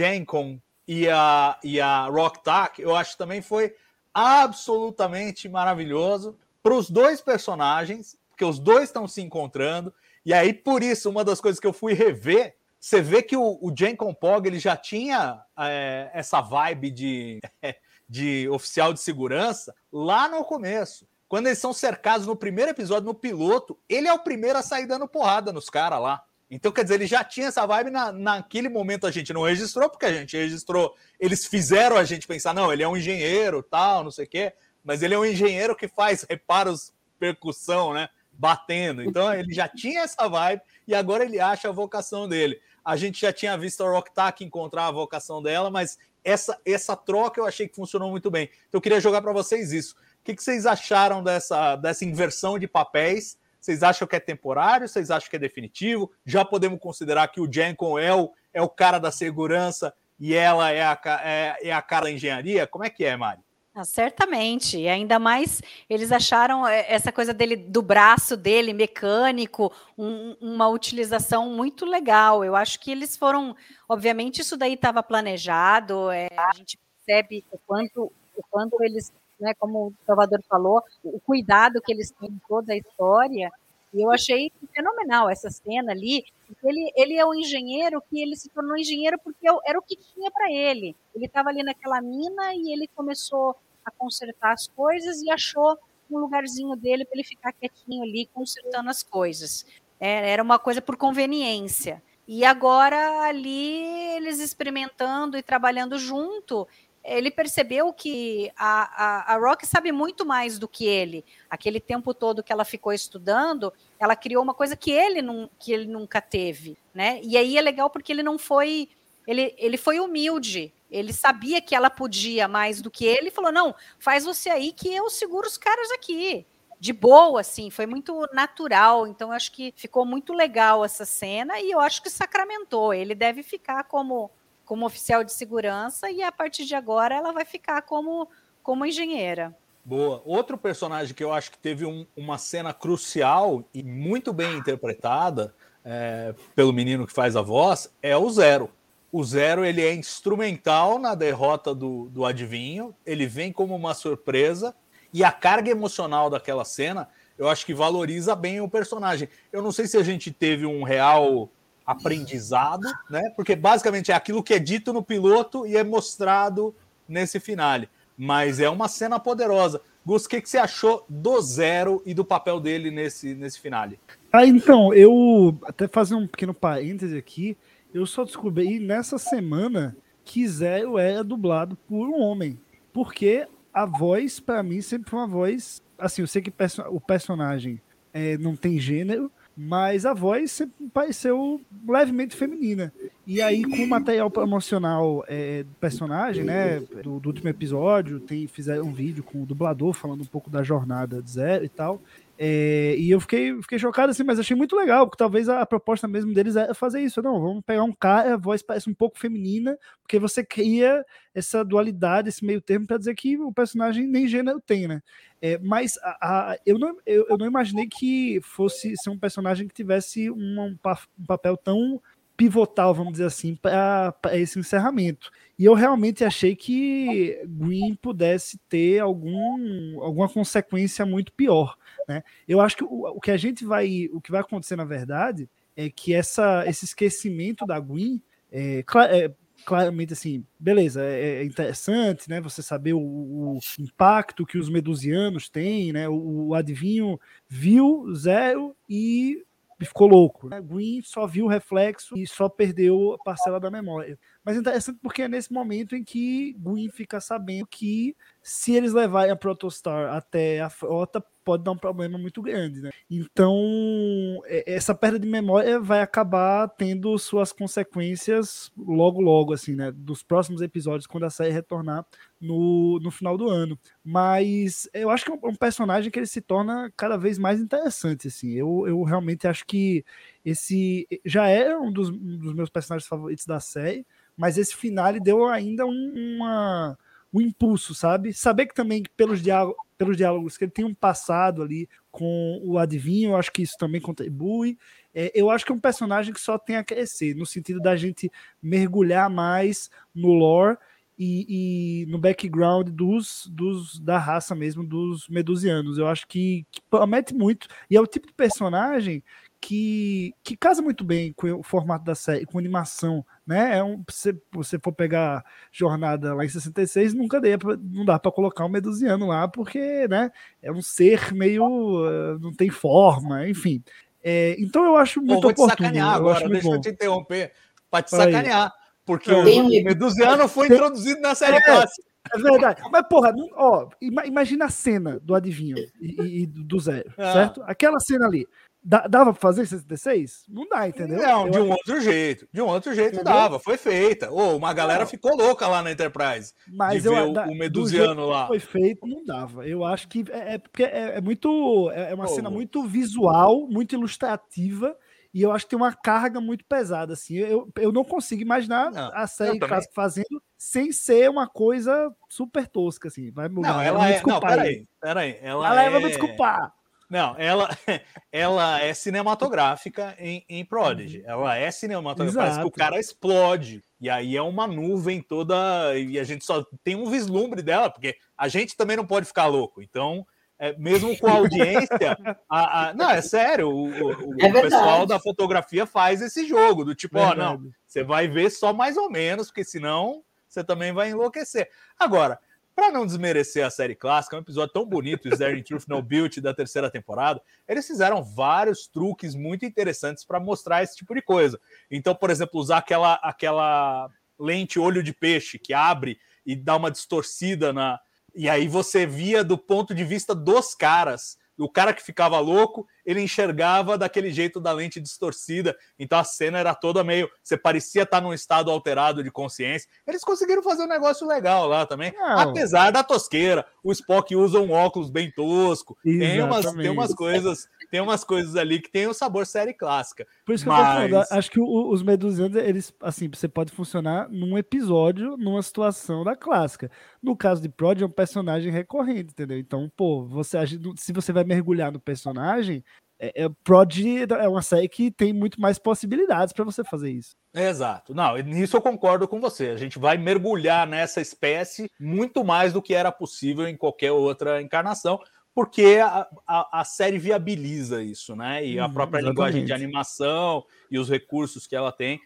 e 0.88 1.08
a, 1.08 1.58
e 1.62 1.80
a 1.80 2.06
Rock 2.06 2.42
Tack, 2.42 2.80
eu 2.80 2.96
acho 2.96 3.12
que 3.12 3.18
também 3.18 3.40
foi 3.40 3.74
absolutamente 4.12 5.48
maravilhoso 5.48 6.36
para 6.62 6.74
os 6.74 6.90
dois 6.90 7.20
personagens, 7.20 8.18
porque 8.28 8.44
os 8.44 8.58
dois 8.58 8.84
estão 8.84 9.06
se 9.06 9.20
encontrando. 9.20 9.94
E 10.24 10.34
aí, 10.34 10.52
por 10.52 10.82
isso, 10.82 11.08
uma 11.08 11.24
das 11.24 11.40
coisas 11.40 11.60
que 11.60 11.66
eu 11.66 11.72
fui 11.72 11.94
rever, 11.94 12.56
você 12.80 13.02
vê 13.02 13.22
que 13.22 13.36
o, 13.36 13.58
o 13.60 14.14
Pog 14.14 14.46
ele 14.46 14.58
já 14.58 14.74
tinha 14.74 15.44
é, 15.58 16.10
essa 16.14 16.40
vibe 16.40 16.90
de, 16.90 17.40
de 18.08 18.48
oficial 18.48 18.92
de 18.94 19.00
segurança 19.00 19.74
lá 19.92 20.28
no 20.28 20.42
começo. 20.44 21.06
Quando 21.28 21.46
eles 21.46 21.58
são 21.58 21.72
cercados 21.72 22.26
no 22.26 22.34
primeiro 22.34 22.70
episódio, 22.70 23.06
no 23.06 23.14
piloto, 23.14 23.78
ele 23.88 24.08
é 24.08 24.12
o 24.12 24.18
primeiro 24.18 24.58
a 24.58 24.62
sair 24.62 24.86
dando 24.86 25.06
porrada 25.06 25.52
nos 25.52 25.68
caras 25.70 26.00
lá. 26.00 26.24
Então, 26.50 26.72
quer 26.72 26.82
dizer, 26.82 26.96
ele 26.96 27.06
já 27.06 27.22
tinha 27.22 27.46
essa 27.46 27.64
vibe 27.64 27.90
na, 27.90 28.10
naquele 28.10 28.68
momento 28.68 29.06
a 29.06 29.10
gente 29.12 29.32
não 29.32 29.42
registrou, 29.42 29.88
porque 29.88 30.06
a 30.06 30.12
gente 30.12 30.36
registrou. 30.36 30.96
Eles 31.20 31.46
fizeram 31.46 31.96
a 31.96 32.02
gente 32.02 32.26
pensar, 32.26 32.52
não, 32.52 32.72
ele 32.72 32.82
é 32.82 32.88
um 32.88 32.96
engenheiro, 32.96 33.62
tal, 33.62 34.02
não 34.02 34.10
sei 34.10 34.24
o 34.24 34.28
quê, 34.28 34.52
mas 34.82 35.02
ele 35.02 35.14
é 35.14 35.18
um 35.18 35.24
engenheiro 35.24 35.76
que 35.76 35.86
faz 35.86 36.26
reparos, 36.28 36.92
percussão, 37.20 37.94
né? 37.94 38.08
Batendo. 38.32 39.02
Então, 39.02 39.32
ele 39.32 39.52
já 39.52 39.68
tinha 39.68 40.00
essa 40.00 40.26
vibe 40.28 40.62
e 40.88 40.94
agora 40.94 41.24
ele 41.24 41.38
acha 41.38 41.68
a 41.68 41.72
vocação 41.72 42.28
dele. 42.28 42.60
A 42.84 42.96
gente 42.96 43.20
já 43.20 43.32
tinha 43.32 43.56
visto 43.56 43.82
a 43.82 43.90
Rocktack 43.90 44.44
encontrar 44.44 44.86
a 44.86 44.90
vocação 44.90 45.42
dela, 45.42 45.70
mas 45.70 45.98
essa, 46.24 46.58
essa 46.64 46.96
troca 46.96 47.40
eu 47.40 47.46
achei 47.46 47.68
que 47.68 47.74
funcionou 47.74 48.10
muito 48.10 48.30
bem. 48.30 48.44
Então, 48.68 48.78
eu 48.78 48.80
queria 48.80 49.00
jogar 49.00 49.22
para 49.22 49.32
vocês 49.32 49.72
isso. 49.72 49.94
O 50.20 50.24
que, 50.24 50.34
que 50.34 50.42
vocês 50.42 50.66
acharam 50.66 51.22
dessa, 51.22 51.76
dessa 51.76 52.04
inversão 52.04 52.58
de 52.58 52.66
papéis? 52.66 53.38
Vocês 53.60 53.82
acham 53.82 54.06
que 54.08 54.16
é 54.16 54.20
temporário? 54.20 54.88
Vocês 54.88 55.10
acham 55.10 55.28
que 55.28 55.36
é 55.36 55.38
definitivo? 55.38 56.10
Já 56.24 56.44
podemos 56.44 56.78
considerar 56.78 57.28
que 57.28 57.40
o 57.40 57.50
Jenkon 57.50 57.98
é 57.98 58.14
o, 58.14 58.32
é 58.52 58.62
o 58.62 58.68
cara 58.68 58.98
da 58.98 59.10
segurança 59.10 59.92
e 60.18 60.34
ela 60.34 60.70
é 60.70 60.82
a, 60.82 60.98
é, 61.22 61.68
é 61.68 61.72
a 61.72 61.82
cara 61.82 62.04
da 62.04 62.10
engenharia? 62.10 62.66
Como 62.66 62.84
é 62.84 62.90
que 62.90 63.04
é, 63.04 63.16
Mari? 63.16 63.40
Ah, 63.80 63.84
certamente, 63.84 64.78
e 64.78 64.86
ainda 64.86 65.18
mais 65.18 65.62
eles 65.88 66.12
acharam 66.12 66.68
é, 66.68 66.84
essa 66.86 67.10
coisa 67.10 67.32
dele 67.32 67.56
do 67.56 67.80
braço 67.80 68.36
dele 68.36 68.74
mecânico, 68.74 69.72
um, 69.96 70.36
uma 70.38 70.68
utilização 70.68 71.48
muito 71.48 71.86
legal. 71.86 72.44
Eu 72.44 72.54
acho 72.54 72.78
que 72.78 72.90
eles 72.90 73.16
foram, 73.16 73.56
obviamente, 73.88 74.42
isso 74.42 74.54
daí 74.54 74.74
estava 74.74 75.02
planejado. 75.02 76.10
É, 76.10 76.28
a 76.36 76.52
gente 76.54 76.78
percebe 77.06 77.42
o 77.50 77.58
quanto, 77.66 78.12
o 78.36 78.42
quanto 78.50 78.82
eles 78.82 79.10
né, 79.40 79.54
como 79.54 79.86
o 79.86 79.94
Salvador 80.04 80.42
falou, 80.46 80.82
o 81.02 81.18
cuidado 81.18 81.80
que 81.80 81.90
eles 81.90 82.10
têm 82.10 82.28
em 82.28 82.40
toda 82.46 82.74
a 82.74 82.76
história. 82.76 83.50
E 83.94 84.02
eu 84.02 84.10
achei 84.10 84.52
fenomenal 84.74 85.30
essa 85.30 85.48
cena 85.48 85.92
ali. 85.92 86.22
Ele, 86.62 86.92
ele 86.94 87.14
é 87.16 87.24
um 87.24 87.34
engenheiro 87.34 88.02
que 88.10 88.20
ele 88.20 88.36
se 88.36 88.50
tornou 88.50 88.76
engenheiro 88.76 89.18
porque 89.24 89.46
era 89.64 89.78
o 89.78 89.82
que 89.82 89.96
tinha 89.96 90.30
para 90.30 90.52
ele. 90.52 90.94
Ele 91.14 91.24
estava 91.24 91.48
ali 91.48 91.62
naquela 91.62 92.02
mina 92.02 92.54
e 92.54 92.74
ele 92.74 92.86
começou 92.94 93.56
a 93.84 93.90
consertar 93.90 94.52
as 94.52 94.68
coisas 94.68 95.22
e 95.22 95.30
achou 95.30 95.78
um 96.10 96.18
lugarzinho 96.18 96.74
dele 96.76 97.04
para 97.04 97.16
ele 97.18 97.26
ficar 97.26 97.52
quietinho 97.52 98.02
ali 98.02 98.28
consertando 98.32 98.90
as 98.90 99.02
coisas. 99.02 99.64
É, 99.98 100.30
era 100.30 100.42
uma 100.42 100.58
coisa 100.58 100.82
por 100.82 100.96
conveniência. 100.96 102.02
E 102.26 102.44
agora 102.44 103.22
ali 103.22 103.82
eles 104.16 104.38
experimentando 104.38 105.36
e 105.36 105.42
trabalhando 105.42 105.98
junto, 105.98 106.66
ele 107.02 107.30
percebeu 107.30 107.92
que 107.92 108.52
a, 108.56 109.32
a, 109.32 109.34
a 109.34 109.38
Rock 109.38 109.66
sabe 109.66 109.90
muito 109.90 110.24
mais 110.24 110.58
do 110.58 110.68
que 110.68 110.84
ele. 110.84 111.24
Aquele 111.48 111.80
tempo 111.80 112.12
todo 112.12 112.42
que 112.42 112.52
ela 112.52 112.64
ficou 112.64 112.92
estudando, 112.92 113.72
ela 113.98 114.14
criou 114.14 114.42
uma 114.42 114.54
coisa 114.54 114.76
que 114.76 114.90
ele, 114.90 115.22
não, 115.22 115.48
que 115.58 115.72
ele 115.72 115.86
nunca 115.86 116.20
teve, 116.20 116.76
né? 116.94 117.20
E 117.22 117.36
aí 117.36 117.56
é 117.56 117.60
legal 117.60 117.88
porque 117.88 118.12
ele 118.12 118.22
não 118.22 118.38
foi, 118.38 118.88
ele, 119.30 119.54
ele 119.56 119.76
foi 119.76 120.00
humilde. 120.00 120.72
Ele 120.90 121.12
sabia 121.12 121.60
que 121.60 121.74
ela 121.74 121.88
podia 121.88 122.48
mais 122.48 122.82
do 122.82 122.90
que 122.90 123.04
ele 123.04 123.28
e 123.28 123.30
falou: 123.30 123.52
não, 123.52 123.74
faz 123.98 124.24
você 124.24 124.50
aí 124.50 124.72
que 124.72 124.92
eu 124.92 125.08
seguro 125.08 125.46
os 125.46 125.56
caras 125.56 125.90
aqui. 125.92 126.44
De 126.80 126.92
boa, 126.92 127.40
assim, 127.40 127.70
foi 127.70 127.86
muito 127.86 128.26
natural. 128.32 129.06
Então, 129.06 129.30
acho 129.30 129.52
que 129.52 129.72
ficou 129.76 130.04
muito 130.04 130.32
legal 130.32 130.84
essa 130.84 131.04
cena 131.04 131.60
e 131.60 131.70
eu 131.70 131.78
acho 131.78 132.02
que 132.02 132.10
sacramentou. 132.10 132.92
Ele 132.92 133.14
deve 133.14 133.42
ficar 133.42 133.84
como 133.84 134.30
como 134.64 134.86
oficial 134.86 135.24
de 135.24 135.32
segurança 135.32 136.12
e 136.12 136.22
a 136.22 136.30
partir 136.30 136.64
de 136.64 136.76
agora 136.76 137.12
ela 137.12 137.32
vai 137.32 137.44
ficar 137.44 137.82
como, 137.82 138.28
como 138.62 138.86
engenheira. 138.86 139.52
Boa. 139.84 140.22
Outro 140.24 140.56
personagem 140.56 141.12
que 141.12 141.24
eu 141.24 141.32
acho 141.32 141.50
que 141.50 141.58
teve 141.58 141.84
um, 141.84 142.06
uma 142.16 142.38
cena 142.38 142.72
crucial 142.72 143.64
e 143.74 143.82
muito 143.82 144.32
bem 144.32 144.56
interpretada 144.56 145.52
é, 145.84 146.36
pelo 146.54 146.72
menino 146.72 147.04
que 147.04 147.12
faz 147.12 147.34
a 147.34 147.42
voz 147.42 147.92
é 148.00 148.16
o 148.16 148.30
Zero. 148.30 148.70
O 149.12 149.24
Zero 149.24 149.64
ele 149.64 149.82
é 149.82 149.94
instrumental 149.94 150.98
na 150.98 151.14
derrota 151.14 151.74
do, 151.74 152.08
do 152.10 152.24
adivinho, 152.24 152.94
ele 153.04 153.26
vem 153.26 153.52
como 153.52 153.74
uma 153.74 153.94
surpresa 153.94 154.74
e 155.12 155.24
a 155.24 155.32
carga 155.32 155.70
emocional 155.70 156.30
daquela 156.30 156.64
cena 156.64 157.08
eu 157.40 157.48
acho 157.48 157.64
que 157.64 157.72
valoriza 157.72 158.36
bem 158.36 158.60
o 158.60 158.68
personagem. 158.68 159.26
Eu 159.50 159.62
não 159.62 159.72
sei 159.72 159.86
se 159.86 159.96
a 159.96 160.02
gente 160.02 160.30
teve 160.30 160.66
um 160.66 160.82
real 160.82 161.50
aprendizado, 161.86 162.86
né? 163.08 163.32
Porque 163.34 163.56
basicamente 163.56 164.12
é 164.12 164.14
aquilo 164.14 164.42
que 164.42 164.52
é 164.52 164.58
dito 164.58 164.92
no 164.92 165.02
piloto 165.02 165.66
e 165.66 165.74
é 165.74 165.82
mostrado 165.82 166.74
nesse 167.08 167.40
finale. 167.40 167.88
Mas 168.14 168.60
é 168.60 168.68
uma 168.68 168.88
cena 168.88 169.18
poderosa. 169.18 169.80
Gus, 170.04 170.26
o 170.26 170.28
que, 170.28 170.42
que 170.42 170.50
você 170.50 170.58
achou 170.58 171.06
do 171.08 171.40
Zero 171.40 172.02
e 172.04 172.12
do 172.12 172.26
papel 172.26 172.60
dele 172.60 172.90
nesse, 172.90 173.34
nesse 173.34 173.58
finale? 173.58 173.98
Ah, 174.30 174.44
então, 174.44 174.92
eu 174.92 175.58
até 175.64 175.88
fazer 175.88 176.16
um 176.16 176.26
pequeno 176.26 176.52
parêntese 176.52 177.16
aqui, 177.16 177.56
eu 177.92 178.06
só 178.06 178.24
descobri 178.24 178.78
nessa 178.78 179.18
semana 179.18 179.96
que 180.24 180.46
Zero 180.46 180.98
era 180.98 181.24
dublado 181.24 181.76
por 181.88 182.08
um 182.08 182.20
homem. 182.20 182.58
Porque 182.92 183.46
a 183.72 183.86
voz, 183.86 184.40
para 184.40 184.62
mim, 184.62 184.80
sempre 184.80 185.10
foi 185.10 185.18
uma 185.18 185.26
voz. 185.26 185.82
Assim, 185.98 186.22
eu 186.22 186.26
sei 186.26 186.42
que 186.42 186.52
o 186.88 187.00
personagem 187.00 187.80
é, 188.12 188.36
não 188.38 188.56
tem 188.56 188.78
gênero, 188.78 189.30
mas 189.62 190.06
a 190.06 190.14
voz 190.14 190.50
sempre 190.52 190.88
pareceu 190.88 191.60
levemente 191.86 192.34
feminina. 192.34 192.90
E 193.26 193.42
aí, 193.42 193.62
com 193.62 193.84
o 193.84 193.86
material 193.86 194.30
promocional 194.30 195.22
é, 195.28 195.64
do 195.64 195.74
personagem, 195.74 196.44
né? 196.44 196.80
Do, 197.02 197.20
do, 197.20 197.26
último 197.28 197.50
episódio, 197.50 198.20
tem, 198.20 198.46
fizeram 198.46 198.86
um 198.86 198.92
vídeo 198.92 199.22
com 199.22 199.42
o 199.42 199.46
dublador 199.46 199.92
falando 199.92 200.22
um 200.22 200.26
pouco 200.26 200.48
da 200.48 200.62
jornada 200.62 201.20
de 201.20 201.30
Zero 201.30 201.62
e 201.62 201.68
tal. 201.68 202.00
É, 202.38 202.94
e 202.96 203.10
eu 203.10 203.20
fiquei, 203.20 203.54
fiquei 203.60 203.78
chocado 203.78 204.10
assim, 204.10 204.24
mas 204.24 204.38
achei 204.38 204.56
muito 204.56 204.74
legal, 204.74 205.06
porque 205.06 205.18
talvez 205.18 205.46
a, 205.46 205.60
a, 205.60 205.66
proposta 205.66 206.08
mesmo 206.08 206.32
deles 206.32 206.56
é 206.56 206.72
fazer 206.72 207.02
isso. 207.02 207.20
Não, 207.20 207.38
vamos 207.38 207.62
pegar 207.62 207.82
um 207.82 207.92
cara, 207.92 208.32
a 208.32 208.38
voz 208.38 208.62
parece 208.62 208.88
um 208.88 208.94
pouco 208.94 209.18
feminina, 209.18 209.78
porque 210.00 210.18
você 210.18 210.42
cria 210.42 211.04
essa 211.34 211.62
dualidade, 211.62 212.30
esse 212.30 212.42
meio 212.42 212.62
termo, 212.62 212.86
para 212.86 212.96
dizer 212.96 213.14
que 213.14 213.36
o 213.36 213.52
personagem 213.52 214.06
nem 214.06 214.26
gênero 214.26 214.58
tem, 214.58 214.88
né? 214.88 215.02
É, 215.42 215.58
mas 215.58 215.98
a, 216.02 216.18
a, 216.52 216.58
eu, 216.66 216.78
não, 216.78 216.96
eu, 217.06 217.26
eu, 217.28 217.38
não 217.38 217.46
imaginei 217.46 217.86
que 217.86 218.40
fosse 218.42 218.94
ser 218.96 219.10
um 219.10 219.18
personagem 219.18 219.66
que 219.66 219.74
tivesse 219.74 220.30
um, 220.30 220.76
um 221.18 221.24
papel 221.26 221.56
tão 221.56 222.00
pivotal, 222.40 222.94
vamos 222.94 223.12
dizer 223.12 223.26
assim, 223.26 223.54
para 223.54 224.14
esse 224.32 224.58
encerramento. 224.58 225.30
E 225.58 225.64
eu 225.66 225.74
realmente 225.74 226.24
achei 226.24 226.56
que 226.56 227.38
Green 227.46 227.94
pudesse 227.94 228.58
ter 228.66 228.98
algum, 228.98 230.02
alguma 230.02 230.26
consequência 230.26 231.04
muito 231.04 231.34
pior. 231.34 231.76
Né? 232.08 232.22
Eu 232.48 232.62
acho 232.62 232.78
que 232.78 232.84
o, 232.84 233.08
o 233.08 233.20
que 233.20 233.30
a 233.30 233.36
gente 233.36 233.62
vai, 233.62 234.08
o 234.10 234.22
que 234.22 234.30
vai 234.30 234.40
acontecer 234.40 234.74
na 234.74 234.86
verdade 234.86 235.50
é 235.76 235.90
que 235.90 236.14
essa, 236.14 236.64
esse 236.66 236.86
esquecimento 236.86 237.66
da 237.66 237.78
Gwen, 237.78 238.22
é, 238.50 238.84
é, 239.10 239.34
claramente 239.64 240.12
assim, 240.12 240.44
beleza, 240.58 241.04
é, 241.04 241.40
é, 241.40 241.44
interessante, 241.44 242.28
né? 242.28 242.40
Você 242.40 242.62
saber 242.62 242.92
o, 242.92 243.00
o, 243.00 243.58
impacto 243.78 244.46
que 244.46 244.58
os 244.58 244.68
medusianos 244.68 245.48
têm, 245.48 245.92
né? 245.92 246.08
O, 246.08 246.48
o 246.48 246.54
adivinho 246.54 247.18
viu 247.48 248.12
zero 248.14 248.74
e 248.88 249.44
ficou 249.84 250.06
louco. 250.06 250.48
Né? 250.48 250.60
Green 250.60 251.00
só 251.02 251.26
viu 251.26 251.46
o 251.46 251.48
reflexo 251.48 252.16
e 252.16 252.26
só 252.26 252.48
perdeu 252.48 253.14
a 253.14 253.18
parcela 253.18 253.58
da 253.58 253.70
memória. 253.70 254.18
Mas 254.44 254.56
é 254.56 254.60
interessante 254.60 254.98
porque 255.02 255.22
é 255.22 255.28
nesse 255.28 255.52
momento 255.52 255.94
em 255.96 256.04
que 256.04 256.54
Green 256.58 256.90
fica 256.90 257.20
sabendo 257.20 257.66
que 257.66 258.16
se 258.42 258.74
eles 258.74 258.92
levarem 258.92 259.32
a 259.32 259.36
Protostar 259.36 260.14
até 260.14 260.60
a 260.60 260.70
frota, 260.70 261.24
pode 261.50 261.64
dar 261.64 261.72
um 261.72 261.76
problema 261.76 262.16
muito 262.16 262.40
grande, 262.40 262.80
né? 262.80 262.90
Então, 263.10 264.40
é, 264.44 264.72
essa 264.72 264.94
perda 264.94 265.18
de 265.18 265.26
memória 265.26 265.80
vai 265.80 266.00
acabar 266.00 266.68
tendo 266.68 267.18
suas 267.18 267.52
consequências 267.52 268.70
logo, 268.78 269.20
logo, 269.20 269.52
assim, 269.52 269.74
né? 269.74 269.90
Dos 269.90 270.22
próximos 270.22 270.62
episódios, 270.62 271.08
quando 271.08 271.24
a 271.24 271.30
série 271.30 271.50
retornar 271.50 272.06
no, 272.40 273.00
no 273.00 273.10
final 273.10 273.36
do 273.36 273.50
ano. 273.50 273.76
Mas 274.04 274.88
eu 274.94 275.10
acho 275.10 275.24
que 275.24 275.32
é 275.32 275.34
um, 275.34 275.56
personagem 275.56 276.08
que 276.08 276.20
ele 276.20 276.26
se 276.26 276.40
torna 276.40 276.88
cada 276.96 277.16
vez 277.16 277.36
mais 277.36 277.58
interessante, 277.58 278.28
assim. 278.28 278.52
Eu, 278.52 278.84
eu 278.86 279.02
realmente 279.02 279.48
acho 279.48 279.66
que 279.66 280.04
esse 280.44 281.08
já 281.24 281.48
é 281.48 281.76
um 281.76 281.90
dos, 281.90 282.10
um 282.10 282.38
dos 282.38 282.54
meus 282.54 282.70
personagens 282.70 283.08
favoritos 283.08 283.44
da 283.44 283.58
série, 283.58 284.06
mas 284.36 284.56
esse 284.56 284.76
final 284.76 285.12
deu 285.18 285.48
ainda 285.48 285.84
um, 285.84 286.36
uma 286.36 286.96
o 287.32 287.40
impulso, 287.40 287.94
sabe? 287.94 288.32
Saber 288.32 288.66
que 288.66 288.74
também 288.74 289.02
pelos 289.16 289.40
diálogos, 289.40 289.76
pelos 289.96 290.16
diálogos 290.16 290.56
que 290.56 290.64
ele 290.64 290.72
tem 290.72 290.84
um 290.84 290.94
passado 290.94 291.62
ali 291.62 291.88
com 292.10 292.60
o 292.64 292.78
adivinho, 292.78 293.32
eu 293.32 293.36
acho 293.36 293.52
que 293.52 293.62
isso 293.62 293.76
também 293.78 294.00
contribui. 294.00 294.78
É, 295.14 295.30
eu 295.34 295.50
acho 295.50 295.64
que 295.64 295.72
é 295.72 295.74
um 295.74 295.80
personagem 295.80 296.32
que 296.32 296.40
só 296.40 296.58
tem 296.58 296.76
a 296.76 296.84
crescer, 296.84 297.34
no 297.34 297.46
sentido 297.46 297.80
da 297.80 297.94
gente 297.96 298.30
mergulhar 298.62 299.28
mais 299.28 299.90
no 300.14 300.32
lore 300.32 300.78
e, 301.18 302.04
e 302.04 302.06
no 302.06 302.18
background 302.18 302.88
dos, 302.88 303.46
dos 303.52 304.00
da 304.00 304.16
raça 304.16 304.54
mesmo, 304.54 304.82
dos 304.82 305.28
medusianos. 305.28 305.98
Eu 305.98 306.08
acho 306.08 306.26
que, 306.26 306.66
que 306.72 306.80
promete 306.88 307.34
muito. 307.34 307.68
E 307.90 307.96
é 307.96 308.00
o 308.00 308.06
tipo 308.06 308.26
de 308.26 308.32
personagem 308.32 309.22
que, 309.60 310.34
que 310.42 310.56
casa 310.56 310.80
muito 310.80 311.04
bem 311.04 311.32
com 311.34 311.46
o 311.52 311.62
formato 311.62 312.04
da 312.04 312.14
série, 312.14 312.46
com 312.46 312.58
animação, 312.58 313.24
né? 313.46 313.78
É 313.78 313.84
um, 313.84 314.02
se 314.08 314.34
você 314.50 314.78
for 314.78 314.92
pegar 314.92 315.44
Jornada 315.70 316.34
lá 316.34 316.44
em 316.44 316.48
66, 316.48 317.12
nunca 317.12 317.40
dê 317.40 317.58
pra, 317.58 317.76
não 317.76 318.04
dá 318.04 318.18
para 318.18 318.32
colocar 318.32 318.64
um 318.64 318.70
Medusiano 318.70 319.26
lá, 319.26 319.46
porque, 319.46 320.08
né? 320.08 320.30
É 320.62 320.72
um 320.72 320.80
ser 320.80 321.32
meio 321.34 321.64
uh, 321.66 322.38
não 322.38 322.54
tem 322.54 322.70
forma, 322.70 323.46
enfim. 323.48 323.82
É, 324.24 324.56
então 324.58 324.84
eu 324.84 324.96
acho 324.96 325.20
muito 325.20 325.34
Pô, 325.34 325.40
vou 325.42 325.50
oportuno. 325.50 325.68
Te 325.68 325.82
sacanear 325.82 326.14
agora, 326.14 326.48
deixa 326.48 326.68
bom. 326.68 326.74
eu 326.74 326.80
te 326.80 326.88
interromper 326.88 327.52
para 327.90 328.02
te 328.02 328.10
sacanear, 328.10 328.72
porque 329.04 329.30
o 329.30 329.44
Medusiano 329.84 330.48
foi 330.48 330.68
introduzido 330.68 331.20
na 331.20 331.34
série 331.34 331.56
é, 331.56 331.62
clássica. 331.62 332.10
É 332.34 332.38
verdade. 332.38 332.82
Mas, 332.90 333.08
porra, 333.08 333.32
não, 333.32 333.48
ó, 333.54 333.88
imagina 334.00 334.66
a 334.66 334.70
cena 334.70 335.18
do 335.20 335.34
adivinho 335.34 335.76
e, 336.00 336.42
e 336.42 336.46
do 336.46 336.78
zero, 336.78 337.12
ah. 337.18 337.32
certo? 337.32 337.62
Aquela 337.64 337.98
cena 337.98 338.26
ali. 338.26 338.46
Dava 338.82 339.32
pra 339.32 339.40
fazer 339.40 339.66
66? 339.66 340.44
Não 340.48 340.66
dá, 340.66 340.88
entendeu? 340.88 341.18
Não, 341.18 341.46
eu 341.46 341.50
de 341.50 341.58
um 341.58 341.70
outro 341.70 342.00
jeito. 342.00 342.48
De 342.50 342.62
um 342.62 342.66
outro 342.66 342.94
jeito 342.94 343.16
entendeu? 343.16 343.24
dava, 343.24 343.58
foi 343.58 343.76
feita. 343.76 344.30
Oh, 344.32 344.56
uma 344.56 344.72
galera 344.72 345.04
ficou 345.04 345.36
louca 345.36 345.68
lá 345.68 345.82
na 345.82 345.92
Enterprise. 345.92 346.54
Mas 346.66 347.04
eu, 347.04 347.12
o, 347.12 347.32
da, 347.32 347.46
o 347.46 347.54
Medusiano 347.54 348.26
lá. 348.26 348.46
Foi 348.46 348.58
feito, 348.58 349.06
não 349.06 349.22
dava. 349.22 349.66
Eu 349.68 349.84
acho 349.84 350.08
que 350.08 350.24
é, 350.30 350.54
é 350.54 350.58
porque 350.58 350.84
é, 350.84 351.18
é, 351.18 351.20
muito. 351.20 351.90
É, 351.90 352.12
é 352.12 352.14
uma 352.14 352.24
oh. 352.24 352.28
cena 352.28 352.48
muito 352.48 352.82
visual, 352.84 353.68
muito 353.68 353.94
ilustrativa. 353.94 354.96
E 355.32 355.42
eu 355.42 355.52
acho 355.52 355.66
que 355.66 355.70
tem 355.70 355.76
uma 355.76 355.92
carga 355.92 356.40
muito 356.40 356.64
pesada, 356.64 357.12
assim. 357.12 357.36
Eu, 357.36 357.70
eu 357.78 357.92
não 357.92 358.02
consigo 358.02 358.40
imaginar 358.40 358.90
não, 358.90 359.10
a 359.14 359.26
série 359.26 359.60
fazendo 359.94 360.42
sem 360.56 360.90
ser 360.90 361.28
uma 361.28 361.46
coisa 361.46 362.10
super 362.28 362.66
tosca, 362.66 363.08
assim. 363.08 363.30
Vai 363.30 363.48
mudar. 363.48 363.74
Não, 363.74 363.80
ela 363.80 364.08
é. 364.08 364.22
Não, 364.26 364.40
peraí, 364.40 364.88
peraí. 365.00 365.38
Ela, 365.42 365.68
ela 365.68 365.82
é... 365.82 365.90
vai 365.90 366.02
me 366.02 366.08
desculpar. 366.08 366.72
Não, 367.10 367.34
ela, 367.36 367.68
ela 368.30 368.80
é 368.80 368.94
cinematográfica 368.94 370.14
em, 370.16 370.44
em 370.48 370.64
Prodigy. 370.64 371.18
Uhum. 371.18 371.24
Ela 371.26 371.56
é 371.56 371.68
cinematográfica. 371.72 372.40
Parece 372.40 372.60
que 372.60 372.66
o 372.66 372.70
cara 372.70 373.00
explode. 373.00 373.82
E 374.00 374.08
aí 374.08 374.36
é 374.36 374.42
uma 374.42 374.68
nuvem 374.68 375.20
toda. 375.20 375.98
E 375.98 376.20
a 376.20 376.24
gente 376.24 376.44
só 376.44 376.64
tem 376.84 376.94
um 376.94 377.10
vislumbre 377.10 377.62
dela, 377.62 377.90
porque 377.90 378.16
a 378.38 378.46
gente 378.46 378.76
também 378.76 378.96
não 378.96 379.04
pode 379.04 379.26
ficar 379.26 379.46
louco. 379.46 379.82
Então, 379.82 380.24
é, 380.56 380.72
mesmo 380.78 381.18
com 381.18 381.26
a 381.26 381.32
audiência. 381.32 381.88
a, 382.48 382.90
a, 382.90 382.94
não, 382.94 383.10
é 383.10 383.20
sério. 383.20 383.68
O, 383.68 383.88
o, 383.88 384.36
é 384.40 384.46
o 384.46 384.52
pessoal 384.52 385.04
da 385.04 385.18
fotografia 385.18 385.86
faz 385.86 386.22
esse 386.22 386.46
jogo, 386.46 386.84
do 386.84 386.94
tipo, 386.94 387.18
ó, 387.18 387.34
não, 387.34 387.60
você 387.84 388.04
vai 388.04 388.28
ver 388.28 388.50
só 388.50 388.72
mais 388.72 388.96
ou 388.96 389.10
menos, 389.10 389.48
porque 389.48 389.64
senão 389.64 390.22
você 390.48 390.62
também 390.62 390.92
vai 390.92 391.10
enlouquecer. 391.10 391.68
Agora, 391.98 392.38
para 392.80 392.90
não 392.90 393.04
desmerecer 393.04 393.62
a 393.62 393.68
série 393.68 393.94
clássica, 393.94 394.34
é 394.34 394.38
um 394.38 394.42
episódio 394.42 394.72
tão 394.72 394.86
bonito, 394.86 395.28
o 395.28 395.36
There 395.36 395.58
in 395.58 395.62
Truth 395.62 395.86
No 395.86 396.00
Beauty 396.00 396.40
da 396.40 396.54
terceira 396.54 396.90
temporada, 396.90 397.42
eles 397.68 397.86
fizeram 397.86 398.24
vários 398.24 398.86
truques 398.86 399.34
muito 399.34 399.66
interessantes 399.66 400.24
para 400.24 400.40
mostrar 400.40 400.82
esse 400.82 400.96
tipo 400.96 401.14
de 401.14 401.20
coisa. 401.20 401.60
Então, 401.90 402.14
por 402.14 402.30
exemplo, 402.30 402.58
usar 402.58 402.78
aquela, 402.78 403.16
aquela 403.16 404.08
lente 404.38 404.78
olho 404.78 405.02
de 405.02 405.12
peixe 405.12 405.58
que 405.58 405.74
abre 405.74 406.18
e 406.46 406.56
dá 406.56 406.74
uma 406.74 406.90
distorcida 406.90 407.70
na. 407.70 408.00
E 408.34 408.48
aí 408.48 408.66
você 408.66 409.04
via 409.04 409.44
do 409.44 409.58
ponto 409.58 409.94
de 409.94 410.02
vista 410.02 410.34
dos 410.34 410.74
caras 410.74 411.36
o 411.58 411.68
cara 411.68 411.92
que 411.92 412.02
ficava 412.02 412.38
louco, 412.40 412.86
ele 413.04 413.20
enxergava 413.20 413.98
daquele 413.98 414.30
jeito 414.30 414.60
da 414.60 414.72
lente 414.72 415.00
distorcida. 415.00 415.76
Então 415.98 416.18
a 416.18 416.24
cena 416.24 416.58
era 416.58 416.74
toda 416.74 417.04
meio. 417.04 417.28
Você 417.42 417.56
parecia 417.56 418.02
estar 418.02 418.20
num 418.20 418.32
estado 418.32 418.70
alterado 418.70 419.22
de 419.22 419.30
consciência. 419.30 419.88
Eles 420.06 420.24
conseguiram 420.24 420.62
fazer 420.62 420.84
um 420.84 420.88
negócio 420.88 421.26
legal 421.26 421.66
lá 421.66 421.86
também. 421.86 422.12
Não. 422.12 422.38
Apesar 422.38 422.90
da 422.90 423.02
tosqueira. 423.02 423.66
O 423.82 423.92
Spock 423.92 424.34
usa 424.36 424.60
um 424.60 424.72
óculos 424.72 425.10
bem 425.10 425.30
tosco. 425.30 425.96
Tem 426.02 426.42
umas, 426.42 426.72
tem 426.72 426.90
umas 426.90 427.14
coisas. 427.14 427.68
Tem 427.90 428.00
umas 428.00 428.22
coisas 428.22 428.56
ali 428.56 428.80
que 428.80 428.90
tem 428.90 429.06
o 429.06 429.10
um 429.10 429.14
sabor 429.14 429.46
série 429.46 429.74
clássica. 429.74 430.26
Por 430.44 430.54
isso 430.54 430.64
que 430.64 430.70
Mas... 430.70 430.78
eu 430.78 430.84
tô 430.84 430.92
falando, 430.92 431.26
acho 431.30 431.50
que 431.50 431.60
os 431.60 432.02
Medusianos, 432.02 432.56
eles, 432.56 432.94
assim, 433.00 433.28
você 433.28 433.48
pode 433.48 433.72
funcionar 433.72 434.28
num 434.28 434.56
episódio, 434.56 435.36
numa 435.36 435.62
situação 435.62 436.22
da 436.22 436.36
clássica. 436.36 436.90
No 437.22 437.36
caso 437.36 437.60
de 437.60 437.68
Prod, 437.68 438.00
é 438.00 438.06
um 438.06 438.10
personagem 438.10 438.70
recorrente, 438.70 439.32
entendeu? 439.32 439.58
Então, 439.58 439.90
pô, 439.96 440.24
você 440.24 440.58
se 440.96 441.12
você 441.12 441.32
vai 441.32 441.44
mergulhar 441.44 441.92
no 441.92 442.00
personagem, 442.00 442.84
é, 443.20 443.44
é, 443.44 443.48
Prod 443.62 443.94
é 443.98 444.48
uma 444.48 444.62
série 444.62 444.88
que 444.88 445.10
tem 445.10 445.30
muito 445.30 445.60
mais 445.60 445.78
possibilidades 445.78 446.54
para 446.54 446.64
você 446.64 446.82
fazer 446.82 447.10
isso. 447.10 447.36
Exato. 447.54 448.14
Não, 448.14 448.36
nisso 448.38 448.76
eu 448.76 448.80
concordo 448.80 449.28
com 449.28 449.38
você. 449.40 449.68
A 449.68 449.76
gente 449.76 449.98
vai 449.98 450.16
mergulhar 450.16 450.86
nessa 450.86 451.20
espécie 451.20 451.90
muito 452.00 452.42
mais 452.42 452.72
do 452.72 452.80
que 452.80 452.94
era 452.94 453.12
possível 453.12 453.68
em 453.68 453.76
qualquer 453.76 454.12
outra 454.12 454.62
encarnação, 454.62 455.20
porque 455.54 455.98
a, 456.02 456.26
a, 456.46 456.80
a 456.80 456.84
série 456.84 457.18
viabiliza 457.18 458.02
isso, 458.02 458.34
né? 458.34 458.64
E 458.64 458.78
a 458.78 458.86
uhum, 458.86 458.94
própria 458.94 459.20
linguagem 459.20 459.66
de 459.66 459.72
animação 459.72 460.64
e 460.90 460.98
os 460.98 461.10
recursos 461.10 461.66
que 461.66 461.76
ela 461.76 461.92
tem 461.92 462.20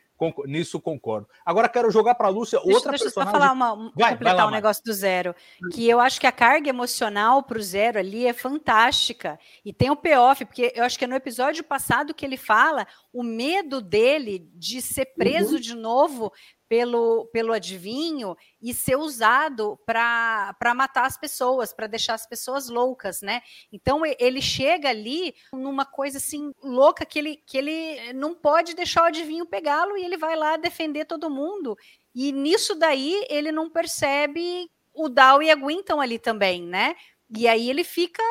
nisso 0.46 0.80
concordo. 0.80 1.28
Agora 1.44 1.68
quero 1.68 1.90
jogar 1.90 2.14
para 2.14 2.28
a 2.28 2.30
Lúcia 2.30 2.58
outra 2.58 2.90
deixa, 2.90 3.04
personagem. 3.04 3.32
Deixa 3.32 3.44
eu 3.44 3.48
falar 3.48 3.52
uma, 3.52 3.92
vai, 3.94 4.12
completar 4.12 4.18
vai 4.18 4.34
lá, 4.34 4.46
um 4.46 4.50
negócio 4.50 4.82
do 4.84 4.92
Zero, 4.92 5.34
que 5.72 5.88
eu 5.88 6.00
acho 6.00 6.20
que 6.20 6.26
a 6.26 6.32
carga 6.32 6.68
emocional 6.68 7.42
para 7.42 7.58
o 7.58 7.62
Zero 7.62 7.98
ali 7.98 8.26
é 8.26 8.32
fantástica 8.32 9.38
e 9.64 9.72
tem 9.72 9.90
o 9.90 9.96
payoff, 9.96 10.44
porque 10.44 10.72
eu 10.74 10.84
acho 10.84 10.98
que 10.98 11.04
é 11.04 11.08
no 11.08 11.14
episódio 11.14 11.64
passado 11.64 12.14
que 12.14 12.24
ele 12.24 12.36
fala 12.36 12.86
o 13.12 13.22
medo 13.22 13.80
dele 13.80 14.48
de 14.54 14.80
ser 14.80 15.06
preso 15.16 15.54
uhum. 15.54 15.60
de 15.60 15.74
novo 15.74 16.32
pelo, 16.74 17.26
pelo 17.26 17.52
adivinho 17.52 18.36
e 18.60 18.74
ser 18.74 18.96
usado 18.96 19.78
para 19.86 20.74
matar 20.74 21.06
as 21.06 21.16
pessoas, 21.16 21.72
para 21.72 21.86
deixar 21.86 22.14
as 22.14 22.26
pessoas 22.26 22.68
loucas, 22.68 23.22
né? 23.22 23.42
Então 23.72 24.02
ele 24.18 24.42
chega 24.42 24.88
ali 24.88 25.36
numa 25.52 25.84
coisa 25.84 26.18
assim 26.18 26.52
louca 26.60 27.06
que 27.06 27.16
ele, 27.16 27.36
que 27.46 27.56
ele 27.56 28.12
não 28.12 28.34
pode 28.34 28.74
deixar 28.74 29.02
o 29.02 29.06
adivinho 29.06 29.46
pegá-lo 29.46 29.96
e 29.96 30.04
ele 30.04 30.16
vai 30.16 30.34
lá 30.34 30.56
defender 30.56 31.04
todo 31.04 31.30
mundo. 31.30 31.78
E 32.12 32.32
nisso 32.32 32.74
daí 32.74 33.24
ele 33.30 33.52
não 33.52 33.70
percebe 33.70 34.68
o 34.92 35.08
Dal 35.08 35.40
e 35.44 35.52
a 35.52 35.54
Gwen 35.54 35.78
estão 35.78 36.00
ali 36.00 36.18
também, 36.18 36.60
né? 36.60 36.96
E 37.36 37.46
aí 37.46 37.70
ele 37.70 37.84
fica, 37.84 38.22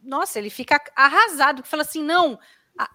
nossa, 0.00 0.38
ele 0.38 0.50
fica 0.50 0.80
arrasado, 0.94 1.64
que 1.64 1.68
fala 1.68 1.82
assim: 1.82 2.02
não, 2.02 2.38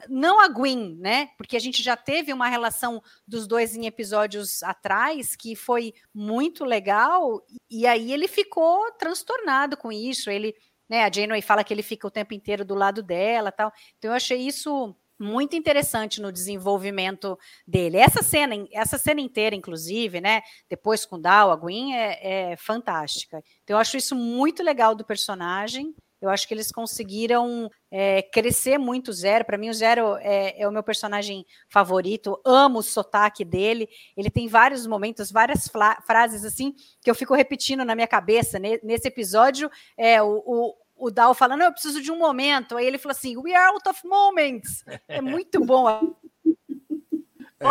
não 0.09 0.39
a 0.39 0.47
Gwen, 0.47 0.95
né? 0.99 1.29
Porque 1.37 1.57
a 1.57 1.59
gente 1.59 1.81
já 1.83 1.95
teve 1.95 2.31
uma 2.31 2.47
relação 2.47 3.01
dos 3.27 3.47
dois 3.47 3.75
em 3.75 3.85
episódios 3.85 4.63
atrás 4.63 5.35
que 5.35 5.55
foi 5.55 5.93
muito 6.13 6.63
legal, 6.63 7.41
e 7.69 7.85
aí 7.85 8.11
ele 8.11 8.27
ficou 8.27 8.91
transtornado 8.93 9.75
com 9.75 9.91
isso. 9.91 10.29
Ele, 10.29 10.53
né, 10.89 11.03
a 11.03 11.11
Janeway 11.11 11.41
fala 11.41 11.63
que 11.63 11.73
ele 11.73 11.83
fica 11.83 12.07
o 12.07 12.11
tempo 12.11 12.33
inteiro 12.33 12.63
do 12.63 12.75
lado 12.75 13.03
dela, 13.03 13.51
tal. 13.51 13.71
Então 13.97 14.11
eu 14.11 14.15
achei 14.15 14.39
isso 14.39 14.95
muito 15.19 15.55
interessante 15.55 16.21
no 16.21 16.31
desenvolvimento 16.31 17.37
dele. 17.67 17.97
Essa 17.97 18.21
cena, 18.21 18.67
essa 18.71 18.97
cena 18.97 19.21
inteira, 19.21 19.55
inclusive, 19.55 20.19
né? 20.19 20.41
Depois 20.69 21.05
com 21.05 21.19
Dal, 21.19 21.51
a 21.51 21.55
Gwen 21.55 21.95
é, 21.95 22.51
é 22.51 22.57
fantástica. 22.57 23.41
Então 23.63 23.75
eu 23.75 23.79
acho 23.79 23.97
isso 23.97 24.15
muito 24.15 24.63
legal 24.63 24.95
do 24.95 25.05
personagem. 25.05 25.95
Eu 26.23 26.29
acho 26.29 26.47
que 26.47 26.53
eles 26.53 26.71
conseguiram 26.71 27.69
é, 27.91 28.21
crescer 28.21 28.77
muito 28.77 29.09
o 29.09 29.13
Zero. 29.13 29.43
Para 29.43 29.57
mim, 29.57 29.69
o 29.69 29.73
Zero 29.73 30.15
é, 30.21 30.61
é, 30.61 30.65
o 30.65 30.71
meu 30.71 30.81
personagem 30.81 31.45
favorito. 31.67 32.39
Amo 32.45 32.79
o 32.79 32.83
sotaque 32.83 33.43
dele. 33.43 33.89
Ele 34.15 34.29
tem 34.29 34.47
vários 34.47 34.87
momentos, 34.87 35.29
várias 35.29 35.69
frases 36.07 36.45
assim 36.45 36.73
que 37.01 37.11
eu 37.11 37.15
fico 37.15 37.35
repetindo 37.35 37.83
na 37.83 37.93
minha 37.93 38.07
cabeça. 38.07 38.57
Nesse 38.57 39.09
episódio, 39.09 39.69
é 39.97 40.23
o, 40.23 40.41
o 40.45 40.73
o 40.95 41.11
Dal 41.11 41.33
falando, 41.33 41.63
eu 41.63 41.71
preciso 41.71 42.01
de 42.01 42.11
um 42.11 42.17
momento. 42.17 42.77
Aí 42.77 42.85
ele 42.85 42.97
falou 42.97 43.11
assim, 43.11 43.35
we 43.35 43.53
are 43.53 43.73
out 43.73 43.89
of 43.89 44.07
moments. 44.07 44.85
É 45.09 45.19
muito 45.19 45.59
bom. 45.59 46.15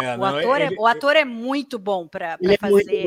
É, 0.01 0.15
o, 0.15 0.19
não, 0.19 0.25
ator 0.25 0.61
é, 0.61 0.67
ele, 0.67 0.75
é, 0.75 0.79
o 0.79 0.87
ator 0.87 1.17
é 1.17 1.25
muito 1.25 1.79
bom 1.79 2.07
para 2.07 2.39
é 2.43 2.57
fazer, 2.57 3.05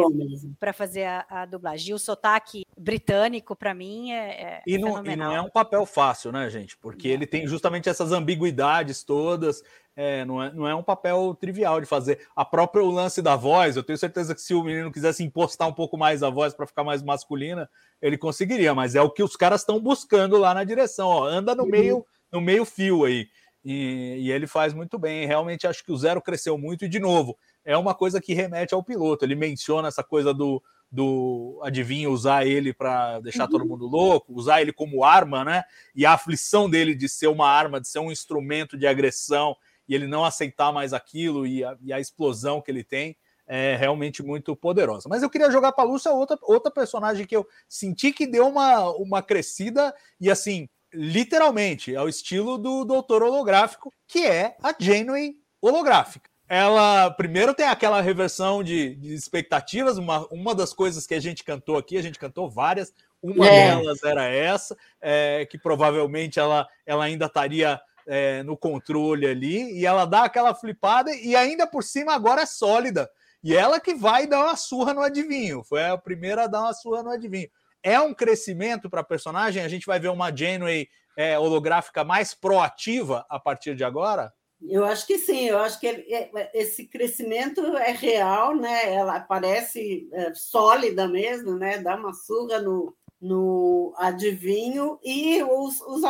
para 0.59 0.73
fazer 0.73 1.03
a, 1.05 1.25
a, 1.29 1.45
dublagem. 1.45 1.91
E 1.91 1.93
o 1.93 1.99
sotaque 1.99 2.65
britânico, 2.77 3.55
para 3.55 3.73
mim, 3.73 4.11
é, 4.11 4.41
é 4.41 4.61
e, 4.67 4.77
não, 4.77 5.05
e 5.05 5.15
não, 5.15 5.35
é 5.35 5.41
um 5.41 5.49
papel 5.49 5.85
fácil, 5.85 6.31
né, 6.31 6.49
gente? 6.49 6.77
Porque 6.77 7.07
ele 7.07 7.25
tem 7.25 7.47
justamente 7.47 7.89
essas 7.89 8.11
ambiguidades 8.11 9.03
todas. 9.03 9.63
É, 9.97 10.25
não, 10.25 10.43
é, 10.43 10.51
não 10.53 10.67
é 10.67 10.75
um 10.75 10.83
papel 10.83 11.35
trivial 11.39 11.79
de 11.79 11.87
fazer. 11.87 12.27
A 12.35 12.43
própria 12.43 12.83
o 12.83 12.91
lance 12.91 13.21
da 13.21 13.35
voz, 13.35 13.77
eu 13.77 13.83
tenho 13.83 13.97
certeza 13.97 14.35
que 14.35 14.41
se 14.41 14.53
o 14.53 14.63
menino 14.63 14.91
quisesse 14.91 15.23
impostar 15.23 15.69
um 15.69 15.73
pouco 15.73 15.97
mais 15.97 16.21
a 16.21 16.29
voz 16.29 16.53
para 16.53 16.67
ficar 16.67 16.83
mais 16.83 17.01
masculina, 17.01 17.69
ele 18.01 18.17
conseguiria, 18.17 18.75
mas 18.75 18.93
é 18.93 19.01
o 19.01 19.09
que 19.09 19.23
os 19.23 19.37
caras 19.37 19.61
estão 19.61 19.79
buscando 19.79 20.37
lá 20.37 20.53
na 20.53 20.65
direção. 20.65 21.07
Ó, 21.07 21.23
anda 21.23 21.55
no 21.55 21.63
uhum. 21.63 21.69
meio, 21.69 22.05
no 22.31 22.41
meio 22.41 22.65
fio 22.65 23.05
aí. 23.05 23.27
E, 23.65 24.17
e, 24.19 24.31
ele 24.31 24.45
faz 24.45 24.75
muito 24.75 24.99
bem. 24.99 25.25
Realmente 25.25 25.65
acho 25.65 25.83
que 25.83 25.91
o 25.91 25.97
Zero 25.97 26.21
cresceu 26.21 26.55
muito, 26.55 26.85
e 26.85 26.87
de 26.87 26.99
novo, 26.99 27.35
é 27.65 27.75
uma 27.75 27.95
coisa 27.95 28.21
que 28.21 28.35
remete 28.35 28.75
ao 28.75 28.83
piloto. 28.83 29.25
Ele 29.25 29.33
menciona 29.33 29.87
essa 29.87 30.03
coisa 30.03 30.31
do, 30.31 30.61
do 30.91 31.59
adivinho 31.63 32.11
usar 32.11 32.45
ele 32.45 32.71
para 32.71 33.19
deixar 33.21 33.45
uhum. 33.45 33.49
todo 33.49 33.65
mundo 33.65 33.87
louco, 33.87 34.33
usar 34.33 34.61
ele 34.61 34.71
como 34.71 35.03
arma, 35.03 35.43
né? 35.43 35.63
E 35.95 36.05
a 36.05 36.13
aflição 36.13 36.69
dele 36.69 36.93
de 36.93 37.09
ser 37.09 37.25
uma 37.25 37.49
arma, 37.49 37.81
de 37.81 37.87
ser 37.87 37.97
um 37.97 38.11
instrumento 38.11 38.77
de 38.77 38.85
agressão, 38.85 39.55
e 39.89 39.95
ele 39.95 40.05
não 40.05 40.23
aceitar 40.23 40.71
mais 40.71 40.93
aquilo 40.93 41.47
e 41.47 41.63
a, 41.63 41.75
e 41.81 41.91
a 41.91 41.99
explosão 41.99 42.61
que 42.61 42.69
ele 42.69 42.83
tem 42.83 43.17
é 43.47 43.75
realmente 43.75 44.23
muito 44.23 44.55
poderosa. 44.55 45.07
Mas 45.09 45.23
eu 45.23 45.29
queria 45.29 45.51
jogar 45.51 45.71
para 45.71 45.83
a 45.83 45.87
Lúcia 45.87 46.11
outra, 46.11 46.37
outra 46.43 46.71
personagem 46.71 47.25
que 47.25 47.35
eu 47.35 47.47
senti 47.67 48.11
que 48.11 48.25
deu 48.25 48.47
uma, 48.47 48.89
uma 48.91 49.21
crescida 49.21 49.93
e 50.19 50.29
assim 50.29 50.67
literalmente, 50.95 51.95
ao 51.95 52.07
estilo 52.09 52.57
do 52.57 52.85
Doutor 52.85 53.23
Holográfico, 53.23 53.93
que 54.07 54.25
é 54.25 54.55
a 54.63 54.73
Janeway 54.77 55.35
holográfica. 55.61 56.29
Ela 56.47 57.09
primeiro 57.11 57.53
tem 57.53 57.65
aquela 57.65 58.01
reversão 58.01 58.63
de, 58.63 58.95
de 58.95 59.13
expectativas, 59.13 59.97
uma, 59.97 60.27
uma 60.27 60.53
das 60.53 60.73
coisas 60.73 61.07
que 61.07 61.15
a 61.15 61.19
gente 61.19 61.43
cantou 61.43 61.77
aqui, 61.77 61.97
a 61.97 62.01
gente 62.01 62.19
cantou 62.19 62.49
várias, 62.49 62.93
uma 63.21 63.47
é. 63.47 63.75
delas 63.75 64.03
era 64.03 64.25
essa, 64.25 64.77
é, 65.01 65.45
que 65.49 65.57
provavelmente 65.57 66.39
ela, 66.39 66.67
ela 66.85 67.05
ainda 67.05 67.25
estaria 67.25 67.81
é, 68.07 68.43
no 68.43 68.55
controle 68.55 69.25
ali, 69.25 69.79
e 69.79 69.85
ela 69.85 70.05
dá 70.05 70.25
aquela 70.25 70.53
flipada, 70.53 71.13
e 71.15 71.35
ainda 71.35 71.65
por 71.65 71.83
cima 71.83 72.13
agora 72.13 72.41
é 72.41 72.45
sólida. 72.45 73.09
E 73.43 73.55
ela 73.55 73.79
que 73.79 73.93
vai 73.93 74.27
dar 74.27 74.43
uma 74.43 74.55
surra 74.55 74.93
no 74.93 75.01
adivinho. 75.01 75.63
Foi 75.63 75.83
a 75.83 75.97
primeira 75.97 76.43
a 76.43 76.47
dar 76.47 76.61
uma 76.61 76.73
surra 76.73 77.03
no 77.03 77.11
adivinho 77.11 77.49
é 77.85 78.01
um 78.01 78.15
crescimento 78.15 78.89
para 78.89 79.01
a 79.01 79.05
personagem? 79.05 79.63
A 79.63 79.67
gente 79.67 79.85
vai 79.85 79.99
ver 79.99 80.09
uma 80.09 80.35
Janeway 80.35 80.89
é, 81.15 81.37
holográfica 81.37 82.03
mais 82.03 82.33
proativa 82.33 83.23
a 83.29 83.39
partir 83.39 83.75
de 83.75 83.83
agora? 83.83 84.33
Eu 84.59 84.83
acho 84.83 85.05
que 85.05 85.19
sim, 85.19 85.45
eu 85.45 85.59
acho 85.59 85.79
que 85.79 85.87
é, 85.87 86.49
esse 86.55 86.87
crescimento 86.87 87.61
é 87.77 87.91
real, 87.91 88.55
né? 88.55 88.91
Ela 88.91 89.19
parece 89.19 90.09
é, 90.11 90.33
sólida 90.33 91.07
mesmo, 91.07 91.55
né? 91.59 91.77
Dá 91.77 91.95
uma 91.95 92.11
surra 92.11 92.59
no, 92.59 92.95
no 93.21 93.93
adivinho, 93.97 94.99
e 95.03 95.43
os, 95.43 95.79
os, 95.81 96.01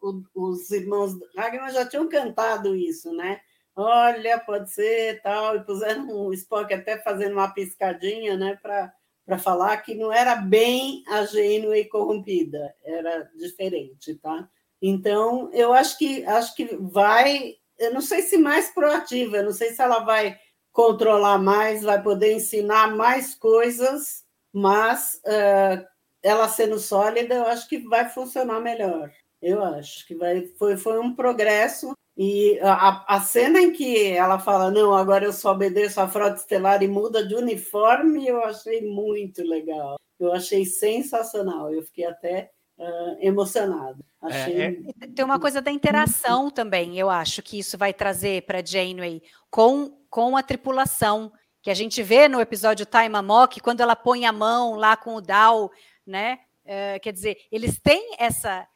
os, 0.00 0.24
os 0.34 0.70
irmãos 0.70 1.12
Ragnar 1.36 1.72
já 1.72 1.86
tinham 1.86 2.08
cantado 2.08 2.74
isso, 2.74 3.12
né? 3.12 3.40
Olha, 3.76 4.38
pode 4.40 4.70
ser 4.72 5.20
tal, 5.20 5.56
e 5.56 5.64
puseram 5.64 6.08
o 6.08 6.32
Spock 6.32 6.72
até 6.72 6.96
fazendo 6.98 7.32
uma 7.32 7.52
piscadinha, 7.52 8.34
né? 8.36 8.58
Para 8.62 8.92
para 9.28 9.36
falar 9.36 9.76
que 9.82 9.94
não 9.94 10.10
era 10.10 10.36
bem 10.36 11.04
a 11.06 11.22
e 11.22 11.84
corrompida, 11.84 12.74
era 12.82 13.30
diferente, 13.36 14.14
tá? 14.14 14.48
Então, 14.80 15.50
eu 15.52 15.70
acho 15.74 15.98
que 15.98 16.24
acho 16.24 16.54
que 16.54 16.74
vai, 16.80 17.56
eu 17.78 17.92
não 17.92 18.00
sei 18.00 18.22
se 18.22 18.38
mais 18.38 18.70
proativa, 18.70 19.36
eu 19.36 19.44
não 19.44 19.52
sei 19.52 19.74
se 19.74 19.82
ela 19.82 19.98
vai 19.98 20.38
controlar 20.72 21.36
mais, 21.36 21.82
vai 21.82 22.02
poder 22.02 22.32
ensinar 22.32 22.96
mais 22.96 23.34
coisas, 23.34 24.24
mas 24.50 25.20
uh, 25.26 25.86
ela 26.22 26.48
sendo 26.48 26.78
sólida, 26.78 27.34
eu 27.34 27.46
acho 27.48 27.68
que 27.68 27.80
vai 27.80 28.08
funcionar 28.08 28.60
melhor. 28.60 29.12
Eu 29.42 29.62
acho 29.62 30.06
que 30.06 30.14
vai, 30.14 30.46
foi, 30.58 30.78
foi 30.78 30.98
um 30.98 31.14
progresso 31.14 31.92
e 32.20 32.58
a, 32.58 33.04
a 33.14 33.20
cena 33.20 33.60
em 33.60 33.70
que 33.70 34.08
ela 34.08 34.40
fala, 34.40 34.72
não, 34.72 34.92
agora 34.92 35.24
eu 35.24 35.32
só 35.32 35.52
obedeço 35.52 36.00
a 36.00 36.08
frota 36.08 36.34
estelar 36.34 36.82
e 36.82 36.88
muda 36.88 37.24
de 37.24 37.32
uniforme, 37.36 38.26
eu 38.26 38.42
achei 38.42 38.82
muito 38.82 39.40
legal. 39.44 40.00
Eu 40.18 40.32
achei 40.32 40.64
sensacional. 40.64 41.72
Eu 41.72 41.80
fiquei 41.84 42.06
até 42.06 42.50
uh, 42.76 43.16
emocionado. 43.20 44.04
Achei... 44.20 44.60
É, 44.60 44.66
é... 45.00 45.06
Tem 45.14 45.24
uma 45.24 45.38
coisa 45.38 45.62
da 45.62 45.70
interação 45.70 46.50
também, 46.50 46.98
eu 46.98 47.08
acho 47.08 47.40
que 47.40 47.60
isso 47.60 47.78
vai 47.78 47.94
trazer 47.94 48.42
para 48.42 48.66
Janeway 48.66 49.22
com, 49.48 49.96
com 50.10 50.36
a 50.36 50.42
tripulação, 50.42 51.32
que 51.62 51.70
a 51.70 51.74
gente 51.74 52.02
vê 52.02 52.26
no 52.26 52.40
episódio 52.40 52.84
Time 52.84 53.14
Amok, 53.14 53.60
quando 53.60 53.80
ela 53.80 53.94
põe 53.94 54.26
a 54.26 54.32
mão 54.32 54.74
lá 54.74 54.96
com 54.96 55.14
o 55.14 55.20
Dal, 55.20 55.70
né? 56.04 56.40
Uh, 56.64 56.98
quer 57.00 57.12
dizer, 57.12 57.36
eles 57.52 57.78
têm 57.78 58.16
essa 58.18 58.66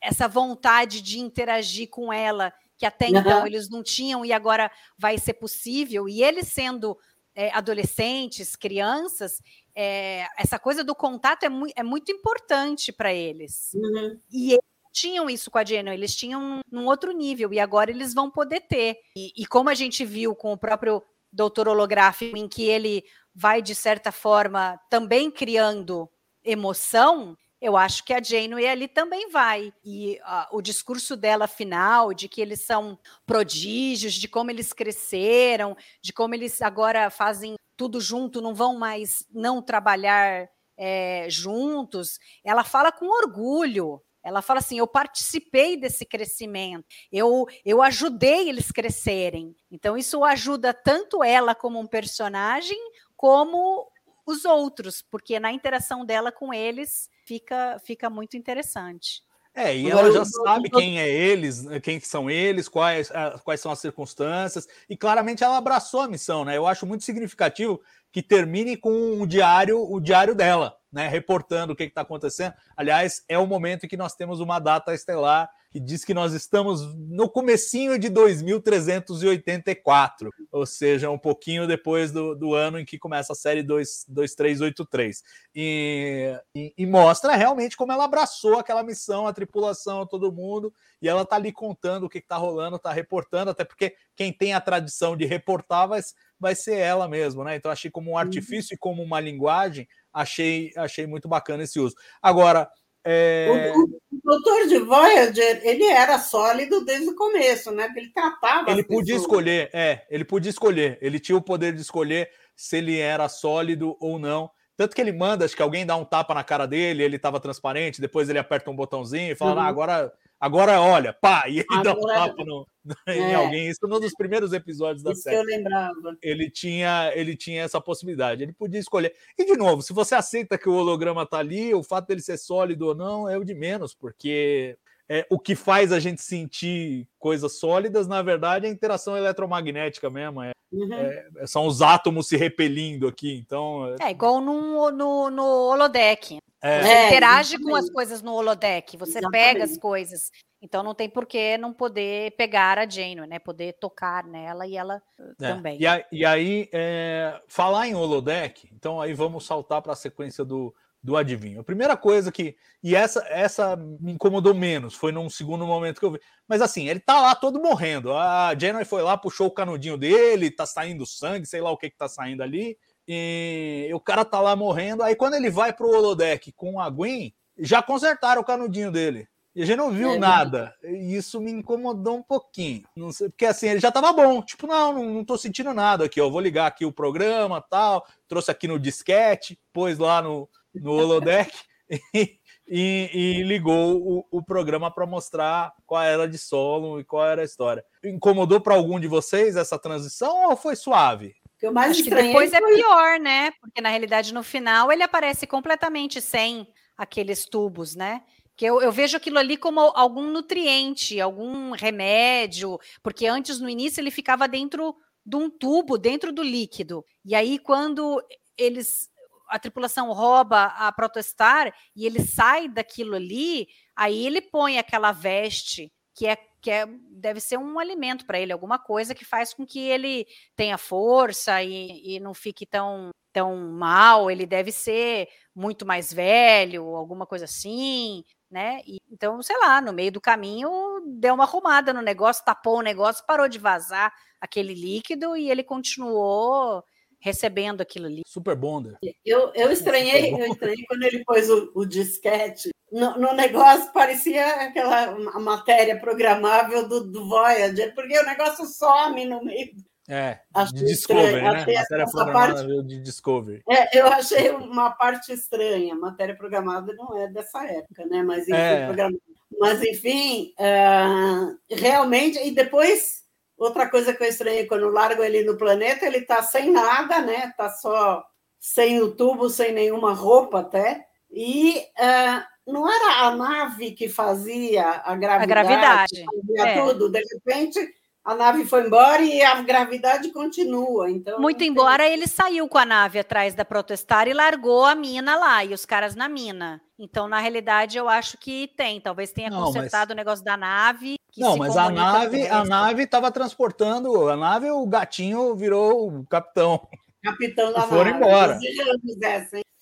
essa 0.00 0.28
vontade 0.28 1.00
de 1.02 1.18
interagir 1.18 1.88
com 1.88 2.12
ela, 2.12 2.52
que 2.76 2.86
até 2.86 3.08
uhum. 3.08 3.18
então 3.18 3.46
eles 3.46 3.68
não 3.68 3.82
tinham 3.82 4.24
e 4.24 4.32
agora 4.32 4.70
vai 4.98 5.18
ser 5.18 5.34
possível, 5.34 6.08
e 6.08 6.22
eles 6.22 6.48
sendo 6.48 6.96
é, 7.34 7.50
adolescentes, 7.50 8.56
crianças, 8.56 9.42
é, 9.74 10.26
essa 10.38 10.58
coisa 10.58 10.84
do 10.84 10.94
contato 10.94 11.42
é, 11.42 11.48
mu 11.48 11.66
é 11.74 11.82
muito 11.82 12.12
importante 12.12 12.92
para 12.92 13.12
eles. 13.12 13.72
Uhum. 13.74 14.18
E 14.30 14.52
eles 14.52 14.62
tinham 14.92 15.28
isso 15.28 15.50
com 15.50 15.58
a 15.58 15.64
Jenna, 15.64 15.92
eles 15.92 16.14
tinham 16.14 16.60
num 16.70 16.86
outro 16.86 17.12
nível, 17.12 17.52
e 17.52 17.58
agora 17.58 17.90
eles 17.90 18.14
vão 18.14 18.30
poder 18.30 18.60
ter. 18.60 18.98
E, 19.16 19.32
e 19.36 19.46
como 19.46 19.68
a 19.68 19.74
gente 19.74 20.04
viu 20.04 20.34
com 20.34 20.52
o 20.52 20.58
próprio 20.58 21.02
doutor 21.32 21.66
holográfico, 21.68 22.36
em 22.36 22.48
que 22.48 22.62
ele 22.62 23.04
vai, 23.34 23.60
de 23.60 23.74
certa 23.74 24.12
forma, 24.12 24.80
também 24.88 25.28
criando 25.30 26.08
emoção, 26.44 27.36
eu 27.60 27.76
acho 27.76 28.04
que 28.04 28.12
a 28.12 28.22
Janeway 28.22 28.66
ali 28.66 28.88
também 28.88 29.30
vai. 29.30 29.72
E 29.84 30.18
uh, 30.22 30.56
o 30.56 30.62
discurso 30.62 31.16
dela 31.16 31.46
final, 31.46 32.12
de 32.12 32.28
que 32.28 32.40
eles 32.40 32.60
são 32.62 32.98
prodígios, 33.24 34.14
de 34.14 34.28
como 34.28 34.50
eles 34.50 34.72
cresceram, 34.72 35.76
de 36.02 36.12
como 36.12 36.34
eles 36.34 36.60
agora 36.60 37.10
fazem 37.10 37.54
tudo 37.76 38.00
junto, 38.00 38.40
não 38.40 38.54
vão 38.54 38.76
mais 38.76 39.26
não 39.32 39.62
trabalhar 39.62 40.48
é, 40.76 41.26
juntos, 41.28 42.18
ela 42.44 42.64
fala 42.64 42.92
com 42.92 43.06
orgulho. 43.06 44.00
Ela 44.22 44.40
fala 44.40 44.60
assim: 44.60 44.78
eu 44.78 44.86
participei 44.86 45.76
desse 45.76 46.04
crescimento, 46.06 46.86
eu, 47.12 47.46
eu 47.64 47.82
ajudei 47.82 48.48
eles 48.48 48.72
crescerem. 48.72 49.54
Então, 49.70 49.98
isso 49.98 50.24
ajuda 50.24 50.72
tanto 50.72 51.22
ela 51.22 51.54
como 51.54 51.78
um 51.78 51.86
personagem, 51.86 52.78
como 53.16 53.90
os 54.26 54.44
outros, 54.44 55.02
porque 55.02 55.38
na 55.38 55.52
interação 55.52 56.04
dela 56.04 56.32
com 56.32 56.52
eles 56.52 57.08
fica, 57.24 57.78
fica 57.84 58.08
muito 58.08 58.36
interessante. 58.36 59.22
É, 59.56 59.76
e 59.76 59.86
Agora, 59.90 60.08
ela 60.08 60.16
já 60.16 60.24
sabe 60.24 60.68
quem 60.68 60.98
é 60.98 61.08
eles, 61.08 61.64
quem 61.80 62.00
que 62.00 62.08
são 62.08 62.28
eles, 62.28 62.68
quais, 62.68 63.08
ah, 63.12 63.38
quais 63.44 63.60
são 63.60 63.70
as 63.70 63.78
circunstâncias, 63.78 64.66
e 64.90 64.96
claramente 64.96 65.44
ela 65.44 65.56
abraçou 65.56 66.00
a 66.00 66.08
missão, 66.08 66.44
né? 66.44 66.56
Eu 66.56 66.66
acho 66.66 66.84
muito 66.84 67.04
significativo 67.04 67.80
que 68.10 68.20
termine 68.20 68.76
com 68.76 69.20
o 69.20 69.26
diário, 69.26 69.80
o 69.80 70.00
diário 70.00 70.34
dela, 70.34 70.76
né? 70.92 71.06
Reportando 71.06 71.72
o 71.72 71.76
que 71.76 71.84
está 71.84 72.00
acontecendo. 72.00 72.52
Aliás, 72.76 73.24
é 73.28 73.38
o 73.38 73.46
momento 73.46 73.86
em 73.86 73.88
que 73.88 73.96
nós 73.96 74.16
temos 74.16 74.40
uma 74.40 74.58
data 74.58 74.92
estelar 74.92 75.48
que 75.74 75.80
diz 75.80 76.04
que 76.04 76.14
nós 76.14 76.32
estamos 76.32 76.94
no 76.94 77.28
comecinho 77.28 77.98
de 77.98 78.08
2384, 78.08 80.30
ou 80.52 80.64
seja, 80.64 81.10
um 81.10 81.18
pouquinho 81.18 81.66
depois 81.66 82.12
do, 82.12 82.36
do 82.36 82.54
ano 82.54 82.78
em 82.78 82.84
que 82.84 82.96
começa 82.96 83.32
a 83.32 83.36
série 83.36 83.60
2, 83.60 84.04
2383. 84.06 85.24
E, 85.52 86.40
e, 86.54 86.72
e 86.78 86.86
mostra 86.86 87.34
realmente 87.34 87.76
como 87.76 87.90
ela 87.90 88.04
abraçou 88.04 88.56
aquela 88.56 88.84
missão, 88.84 89.26
a 89.26 89.32
tripulação, 89.32 90.06
todo 90.06 90.30
mundo, 90.30 90.72
e 91.02 91.08
ela 91.08 91.26
tá 91.26 91.34
ali 91.34 91.50
contando 91.50 92.04
o 92.04 92.08
que, 92.08 92.20
que 92.20 92.28
tá 92.28 92.36
rolando, 92.36 92.78
tá 92.78 92.92
reportando, 92.92 93.50
até 93.50 93.64
porque 93.64 93.96
quem 94.14 94.32
tem 94.32 94.54
a 94.54 94.60
tradição 94.60 95.16
de 95.16 95.24
reportar 95.24 95.88
vai, 95.88 96.00
vai 96.38 96.54
ser 96.54 96.76
ela 96.76 97.08
mesmo, 97.08 97.42
né? 97.42 97.56
Então 97.56 97.68
achei 97.68 97.90
como 97.90 98.12
um 98.12 98.16
artifício 98.16 98.76
e 98.76 98.78
como 98.78 99.02
uma 99.02 99.18
linguagem, 99.18 99.88
achei, 100.12 100.70
achei 100.76 101.04
muito 101.04 101.26
bacana 101.26 101.64
esse 101.64 101.80
uso. 101.80 101.96
Agora, 102.22 102.70
é... 103.04 103.72
O, 103.76 103.84
o, 103.84 104.00
doutor 104.24 104.66
de 104.66 104.78
Voyager, 104.78 105.60
ele 105.62 105.84
era 105.84 106.18
sólido 106.18 106.84
desde 106.84 107.10
o 107.10 107.14
começo, 107.14 107.70
né? 107.70 107.86
Porque 107.86 108.00
ele 108.00 108.12
tratava. 108.12 108.70
Ele 108.70 108.82
podia 108.82 109.14
pessoas. 109.14 109.22
escolher, 109.22 109.70
é, 109.72 110.06
ele 110.10 110.24
podia 110.24 110.50
escolher, 110.50 110.98
ele 111.02 111.20
tinha 111.20 111.36
o 111.36 111.42
poder 111.42 111.74
de 111.74 111.82
escolher 111.82 112.30
se 112.56 112.78
ele 112.78 112.98
era 112.98 113.28
sólido 113.28 113.96
ou 114.00 114.18
não. 114.18 114.50
Tanto 114.76 114.94
que 114.96 115.00
ele 115.00 115.12
manda, 115.12 115.44
acho 115.44 115.54
que 115.54 115.62
alguém 115.62 115.86
dá 115.86 115.96
um 115.96 116.04
tapa 116.04 116.34
na 116.34 116.42
cara 116.42 116.66
dele, 116.66 117.02
ele 117.02 117.16
estava 117.16 117.38
transparente, 117.38 118.00
depois 118.00 118.28
ele 118.28 118.38
aperta 118.38 118.70
um 118.70 118.76
botãozinho 118.76 119.32
e 119.32 119.36
fala: 119.36 119.52
Uhum. 119.52 119.60
ah, 119.60 119.66
agora, 119.66 120.12
agora 120.40 120.80
olha, 120.80 121.12
pá, 121.12 121.44
e 121.48 121.58
ele 121.58 121.82
dá 121.82 121.90
um 121.94 121.98
Agora- 121.98 122.14
tapa 122.28 122.44
no- 122.44 122.66
em 123.08 123.32
É. 123.32 123.34
alguém. 123.34 123.68
Isso 123.68 123.86
num 123.88 123.98
dos 124.00 124.12
primeiros 124.14 124.52
episódios 124.52 125.02
da 125.02 125.12
Isso 125.12 125.22
série. 125.22 125.36
eu 125.36 125.42
lembrava. 125.42 126.16
Ele 126.22 126.50
tinha, 126.50 127.10
ele 127.14 127.34
tinha 127.36 127.62
essa 127.62 127.80
possibilidade, 127.80 128.42
ele 128.42 128.52
podia 128.52 128.78
escolher. 128.80 129.14
E 129.38 129.44
de 129.44 129.56
novo, 129.56 129.80
se 129.82 129.92
você 129.92 130.14
aceita 130.14 130.58
que 130.58 130.68
o 130.68 130.74
holograma 130.74 131.24
tá 131.24 131.38
ali, 131.38 131.72
o 131.74 131.82
fato 131.82 132.08
dele 132.08 132.20
ser 132.20 132.36
sólido 132.38 132.88
ou 132.88 132.94
não 132.94 133.28
é 133.28 133.38
o 133.38 133.44
de 133.44 133.54
menos, 133.54 133.94
porque 133.94 134.76
é, 135.08 135.26
o 135.30 135.38
que 135.38 135.54
faz 135.54 135.92
a 135.92 136.00
gente 136.00 136.22
sentir 136.22 137.06
coisas 137.18 137.58
sólidas, 137.58 138.06
na 138.06 138.22
verdade, 138.22 138.66
é 138.66 138.68
a 138.68 138.72
interação 138.72 139.16
eletromagnética 139.16 140.08
mesmo. 140.10 140.42
É, 140.42 140.52
Uhum. 140.74 140.92
é- 140.92 141.46
são 141.46 141.66
os 141.66 141.80
átomos 141.80 142.26
se 142.28 142.36
repelindo 142.36 143.06
aqui. 143.06 143.34
Então, 143.36 143.94
É 144.00 144.10
igual 144.10 144.40
no, 144.40 144.90
no, 144.90 145.30
no 145.30 145.44
holodeck. 145.70 146.38
é, 146.62 146.82
Você 146.82 146.88
É, 146.88 147.06
interage 147.06 147.56
com 147.58 147.62
exatamente. 147.70 147.84
as 147.84 147.90
coisas 147.90 148.22
no 148.22 148.32
holodeck, 148.34 148.96
você 148.96 149.18
Exatamente. 149.18 149.32
pega 149.52 149.64
as 149.64 149.78
coisas. 149.78 150.30
Então 150.62 150.82
não 150.82 150.94
tem 150.94 151.10
por 151.10 151.26
que 151.26 151.58
não 151.58 151.74
poder 151.74 152.30
pegar 152.38 152.78
a 152.78 152.88
Janeway, 152.88 153.28
né? 153.28 153.38
Poder 153.38 153.74
tocar 153.74 154.24
nela 154.24 154.66
e 154.66 154.76
ela 154.76 155.00
É, 155.40 155.46
também. 155.48 155.78
E, 155.78 155.86
a- 155.86 156.04
e 156.10 156.24
aí, 156.24 156.68
é, 156.72 157.38
falar 157.46 157.86
em 157.86 157.94
holodeck, 157.94 158.66
então 158.72 158.98
aí 159.00 159.12
vamos 159.12 159.44
saltar 159.44 159.82
para 159.82 159.92
a 159.92 159.96
sequência 159.96 160.42
do, 160.42 160.74
do 161.04 161.18
adivinho. 161.18 161.60
A 161.60 161.64
primeira 161.64 161.98
coisa 161.98 162.32
que. 162.32 162.56
E 162.82 162.96
essa, 162.96 163.22
essa 163.28 163.76
me 163.76 164.12
incomodou 164.12 164.54
menos, 164.54 164.94
foi 164.94 165.12
num 165.12 165.28
segundo 165.28 165.66
momento 165.66 166.00
que 166.00 166.06
eu 166.06 166.12
vi. 166.12 166.20
Mas 166.48 166.62
assim, 166.62 166.88
ele 166.88 166.98
tá 166.98 167.20
lá 167.20 167.34
todo 167.34 167.60
morrendo. 167.60 168.14
A 168.14 168.54
Janeway 168.58 168.86
foi 168.86 169.02
lá, 169.02 169.14
puxou 169.18 169.48
o 169.48 169.50
canudinho 169.50 169.98
dele, 169.98 170.50
tá 170.50 170.64
saindo 170.64 171.04
sangue, 171.04 171.46
sei 171.46 171.60
lá 171.60 171.70
o 171.70 171.76
que 171.76 171.90
que 171.90 171.96
tá 171.98 172.08
saindo 172.08 172.42
ali. 172.42 172.78
E 173.06 173.90
o 173.92 174.00
cara 174.00 174.24
tá 174.24 174.40
lá 174.40 174.56
morrendo. 174.56 175.02
Aí 175.02 175.14
quando 175.14 175.34
ele 175.34 175.50
vai 175.50 175.74
pro 175.74 175.90
holodeck 175.90 176.50
com 176.52 176.80
a 176.80 176.88
Gwen, 176.88 177.34
já 177.58 177.82
consertaram 177.82 178.40
o 178.40 178.44
canudinho 178.44 178.90
dele. 178.90 179.28
E 179.54 179.62
a 179.62 179.66
gente 179.66 179.76
não 179.76 179.90
viu 179.90 180.12
É, 180.12 180.18
nada. 180.18 180.74
E 180.82 181.14
isso 181.14 181.38
me 181.38 181.52
incomodou 181.52 182.16
um 182.16 182.22
pouquinho. 182.22 182.82
Não 182.96 183.12
sei, 183.12 183.28
porque 183.28 183.44
assim, 183.44 183.68
ele 183.68 183.78
já 183.78 183.92
tava 183.92 184.10
bom. 184.12 184.42
Tipo, 184.42 184.66
não, 184.66 184.92
não, 184.92 185.04
não 185.04 185.24
tô 185.24 185.36
sentindo 185.36 185.72
nada 185.74 186.06
aqui, 186.06 186.20
ó. 186.20 186.28
Vou 186.28 186.40
ligar 186.40 186.66
aqui 186.66 186.84
o 186.84 186.92
programa 186.92 187.60
tal. 187.60 188.04
Trouxe 188.26 188.50
aqui 188.50 188.66
no 188.66 188.80
disquete, 188.80 189.60
pôs 189.72 189.98
lá 189.98 190.20
no, 190.20 190.48
no 190.74 190.92
holodeck 190.92 191.52
e, 192.14 192.38
e- 192.66 193.10
e 193.12 193.42
ligou 193.42 193.96
o, 194.00 194.26
o 194.30 194.42
programa 194.42 194.90
para 194.90 195.06
mostrar 195.06 195.72
qual 195.86 196.02
era 196.02 196.26
de 196.26 196.38
solo 196.38 196.98
e 197.00 197.04
qual 197.04 197.26
era 197.26 197.42
a 197.42 197.44
história. 197.44 197.84
Incomodou 198.02 198.60
para 198.60 198.74
algum 198.74 198.98
de 198.98 199.06
vocês 199.06 199.56
essa 199.56 199.78
transição 199.78 200.48
ou 200.50 200.56
foi 200.56 200.74
suave? 200.76 201.34
Eu 201.60 201.72
mais 201.72 201.92
Acho 201.92 202.04
que 202.04 202.10
depois 202.10 202.52
é 202.52 202.58
foi- 202.60 202.74
pior, 202.76 203.18
né? 203.20 203.50
Porque 203.60 203.80
na 203.80 203.88
realidade 203.88 204.34
no 204.34 204.42
final 204.42 204.90
ele 204.92 205.02
aparece 205.02 205.46
completamente 205.46 206.20
sem 206.20 206.66
aqueles 206.96 207.44
tubos, 207.46 207.94
né? 207.94 208.22
Que 208.56 208.66
eu, 208.66 208.80
eu 208.82 208.92
vejo 208.92 209.16
aquilo 209.16 209.38
ali 209.38 209.56
como 209.56 209.80
algum 209.80 210.30
nutriente, 210.30 211.20
algum 211.20 211.72
remédio, 211.72 212.78
porque 213.02 213.26
antes 213.26 213.58
no 213.60 213.68
início 213.68 214.00
ele 214.00 214.10
ficava 214.10 214.46
dentro 214.46 214.94
de 215.26 215.36
um 215.36 215.48
tubo, 215.50 215.96
dentro 215.98 216.32
do 216.32 216.42
líquido. 216.42 217.04
E 217.24 217.34
aí 217.34 217.58
quando 217.58 218.22
eles 218.56 219.08
a 219.54 219.58
tripulação 219.60 220.12
rouba 220.12 220.64
a 220.64 220.90
Protostar 220.90 221.72
e 221.94 222.04
ele 222.04 222.20
sai 222.20 222.68
daquilo 222.68 223.14
ali, 223.14 223.68
aí 223.94 224.26
ele 224.26 224.40
põe 224.40 224.78
aquela 224.78 225.12
veste 225.12 225.92
que 226.12 226.26
é 226.26 226.36
que 226.60 226.70
é, 226.70 226.86
deve 227.10 227.40
ser 227.40 227.58
um 227.58 227.78
alimento 227.78 228.24
para 228.24 228.40
ele, 228.40 228.50
alguma 228.50 228.78
coisa 228.78 229.14
que 229.14 229.24
faz 229.24 229.52
com 229.52 229.66
que 229.66 229.78
ele 229.78 230.26
tenha 230.56 230.78
força 230.78 231.62
e, 231.62 232.16
e 232.16 232.18
não 232.18 232.32
fique 232.32 232.64
tão, 232.64 233.10
tão 233.34 233.54
mal. 233.70 234.30
Ele 234.30 234.46
deve 234.46 234.72
ser 234.72 235.28
muito 235.54 235.84
mais 235.84 236.10
velho, 236.10 236.96
alguma 236.96 237.26
coisa 237.26 237.44
assim, 237.44 238.24
né? 238.50 238.80
E, 238.86 238.98
então, 239.10 239.42
sei 239.42 239.58
lá, 239.58 239.78
no 239.82 239.92
meio 239.92 240.10
do 240.10 240.22
caminho 240.22 240.70
deu 241.18 241.34
uma 241.34 241.44
arrumada 241.44 241.92
no 241.92 242.00
negócio, 242.00 242.44
tapou 242.44 242.78
o 242.78 242.82
negócio, 242.82 243.26
parou 243.26 243.46
de 243.46 243.58
vazar 243.58 244.10
aquele 244.40 244.72
líquido 244.72 245.36
e 245.36 245.50
ele 245.50 245.62
continuou 245.62 246.82
recebendo 247.24 247.80
aquilo 247.80 248.04
ali. 248.04 248.20
Super 248.26 248.54
Bonder. 248.54 248.98
Eu, 249.24 249.50
eu 249.54 249.72
estranhei, 249.72 250.30
eu 250.34 250.44
estranhei 250.44 250.84
quando 250.86 251.02
ele 251.04 251.24
pôs 251.24 251.48
o, 251.48 251.72
o 251.74 251.86
disquete. 251.86 252.68
No, 252.92 253.18
no 253.18 253.32
negócio 253.32 253.90
parecia 253.94 254.46
aquela 254.66 255.18
ma- 255.18 255.40
matéria 255.40 255.98
programável 255.98 256.86
do, 256.86 257.10
do 257.10 257.26
Voyager, 257.26 257.94
porque 257.94 258.18
o 258.18 258.26
negócio 258.26 258.66
some 258.66 259.24
no 259.24 259.42
meio. 259.42 259.70
É, 260.06 260.40
Achei 260.52 260.80
de 260.80 260.84
Discovery, 260.84 261.24
estranho, 261.24 261.44
né? 261.44 261.60
achei 261.60 261.74
Matéria 261.76 262.02
essa 262.02 262.12
programável 262.14 262.82
de 262.82 263.00
Discovery. 263.00 263.62
É, 263.70 263.98
eu 263.98 264.06
achei 264.08 264.50
uma 264.50 264.90
parte 264.90 265.32
estranha. 265.32 265.94
Matéria 265.94 266.36
programada 266.36 266.92
não 266.92 267.16
é 267.16 267.26
dessa 267.28 267.64
época, 267.64 268.04
né? 268.04 268.22
Mas 268.22 268.42
enfim, 268.46 268.52
É. 268.52 268.84
programa- 268.84 269.18
Mas, 269.58 269.82
enfim 269.82 270.52
ah, 270.58 271.54
realmente. 271.70 272.38
E 272.38 272.50
depois, 272.50 273.23
outra 273.56 273.88
coisa 273.88 274.12
que 274.12 274.22
eu 274.22 274.28
estranhei, 274.28 274.66
quando 274.66 274.88
largo 274.88 275.22
ele 275.22 275.42
no 275.44 275.56
planeta, 275.56 276.06
ele 276.06 276.18
está 276.18 276.42
sem 276.42 276.70
nada, 276.70 277.20
né? 277.20 277.46
Está 277.46 277.70
só 277.70 278.24
sem 278.58 279.00
o 279.02 279.14
tubo, 279.14 279.48
sem 279.50 279.72
nenhuma 279.72 280.12
roupa 280.12 280.60
até. 280.60 281.06
E 281.30 281.82
ah, 281.98 282.46
não 282.66 282.88
era 282.90 283.26
a 283.26 283.36
nave 283.36 283.92
que 283.92 284.08
fazia 284.08 285.02
a 285.04 285.14
gravidade, 285.14 285.46
gravidade, 285.46 286.24
fazia 286.24 286.68
é. 286.68 286.80
tudo. 286.80 287.10
De 287.10 287.20
repente, 287.20 287.94
a 288.24 288.34
nave 288.34 288.64
foi 288.64 288.86
embora 288.86 289.22
e 289.22 289.42
a 289.42 289.60
gravidade 289.60 290.32
continua. 290.32 291.10
Então, 291.10 291.38
Muito 291.38 291.58
tem- 291.58 291.68
embora 291.68 292.08
ele 292.08 292.26
saiu 292.26 292.66
com 292.66 292.78
a 292.78 292.86
nave 292.86 293.18
atrás 293.18 293.54
da 293.54 293.66
Protestar 293.66 294.26
e 294.28 294.32
largou 294.32 294.84
a 294.86 294.94
mina 294.94 295.36
lá 295.36 295.62
e 295.62 295.74
os 295.74 295.84
caras 295.84 296.14
na 296.14 296.26
mina. 296.26 296.80
Então, 296.98 297.28
na 297.28 297.38
realidade, 297.38 297.98
eu 297.98 298.08
acho 298.08 298.38
que 298.38 298.68
tem. 298.68 298.98
Talvez 298.98 299.30
tenha 299.30 299.50
Não, 299.50 299.64
consertado 299.64 300.14
o 300.14 300.16
negócio 300.16 300.42
da 300.42 300.56
nave. 300.56 301.16
Que 301.34 301.40
Não, 301.40 301.56
mas 301.56 301.76
a 301.76 301.90
nave, 301.90 302.46
a 302.46 302.64
nave 302.64 303.02
estava 303.02 303.30
transportando, 303.30 304.28
a 304.28 304.36
nave, 304.36 304.70
o 304.70 304.86
gatinho 304.86 305.54
virou 305.56 306.08
o 306.20 306.26
capitão. 306.26 306.86
Capitão 307.22 307.72
da 307.72 307.82
foram 307.82 308.12
nave. 308.12 308.16
embora. 308.16 308.58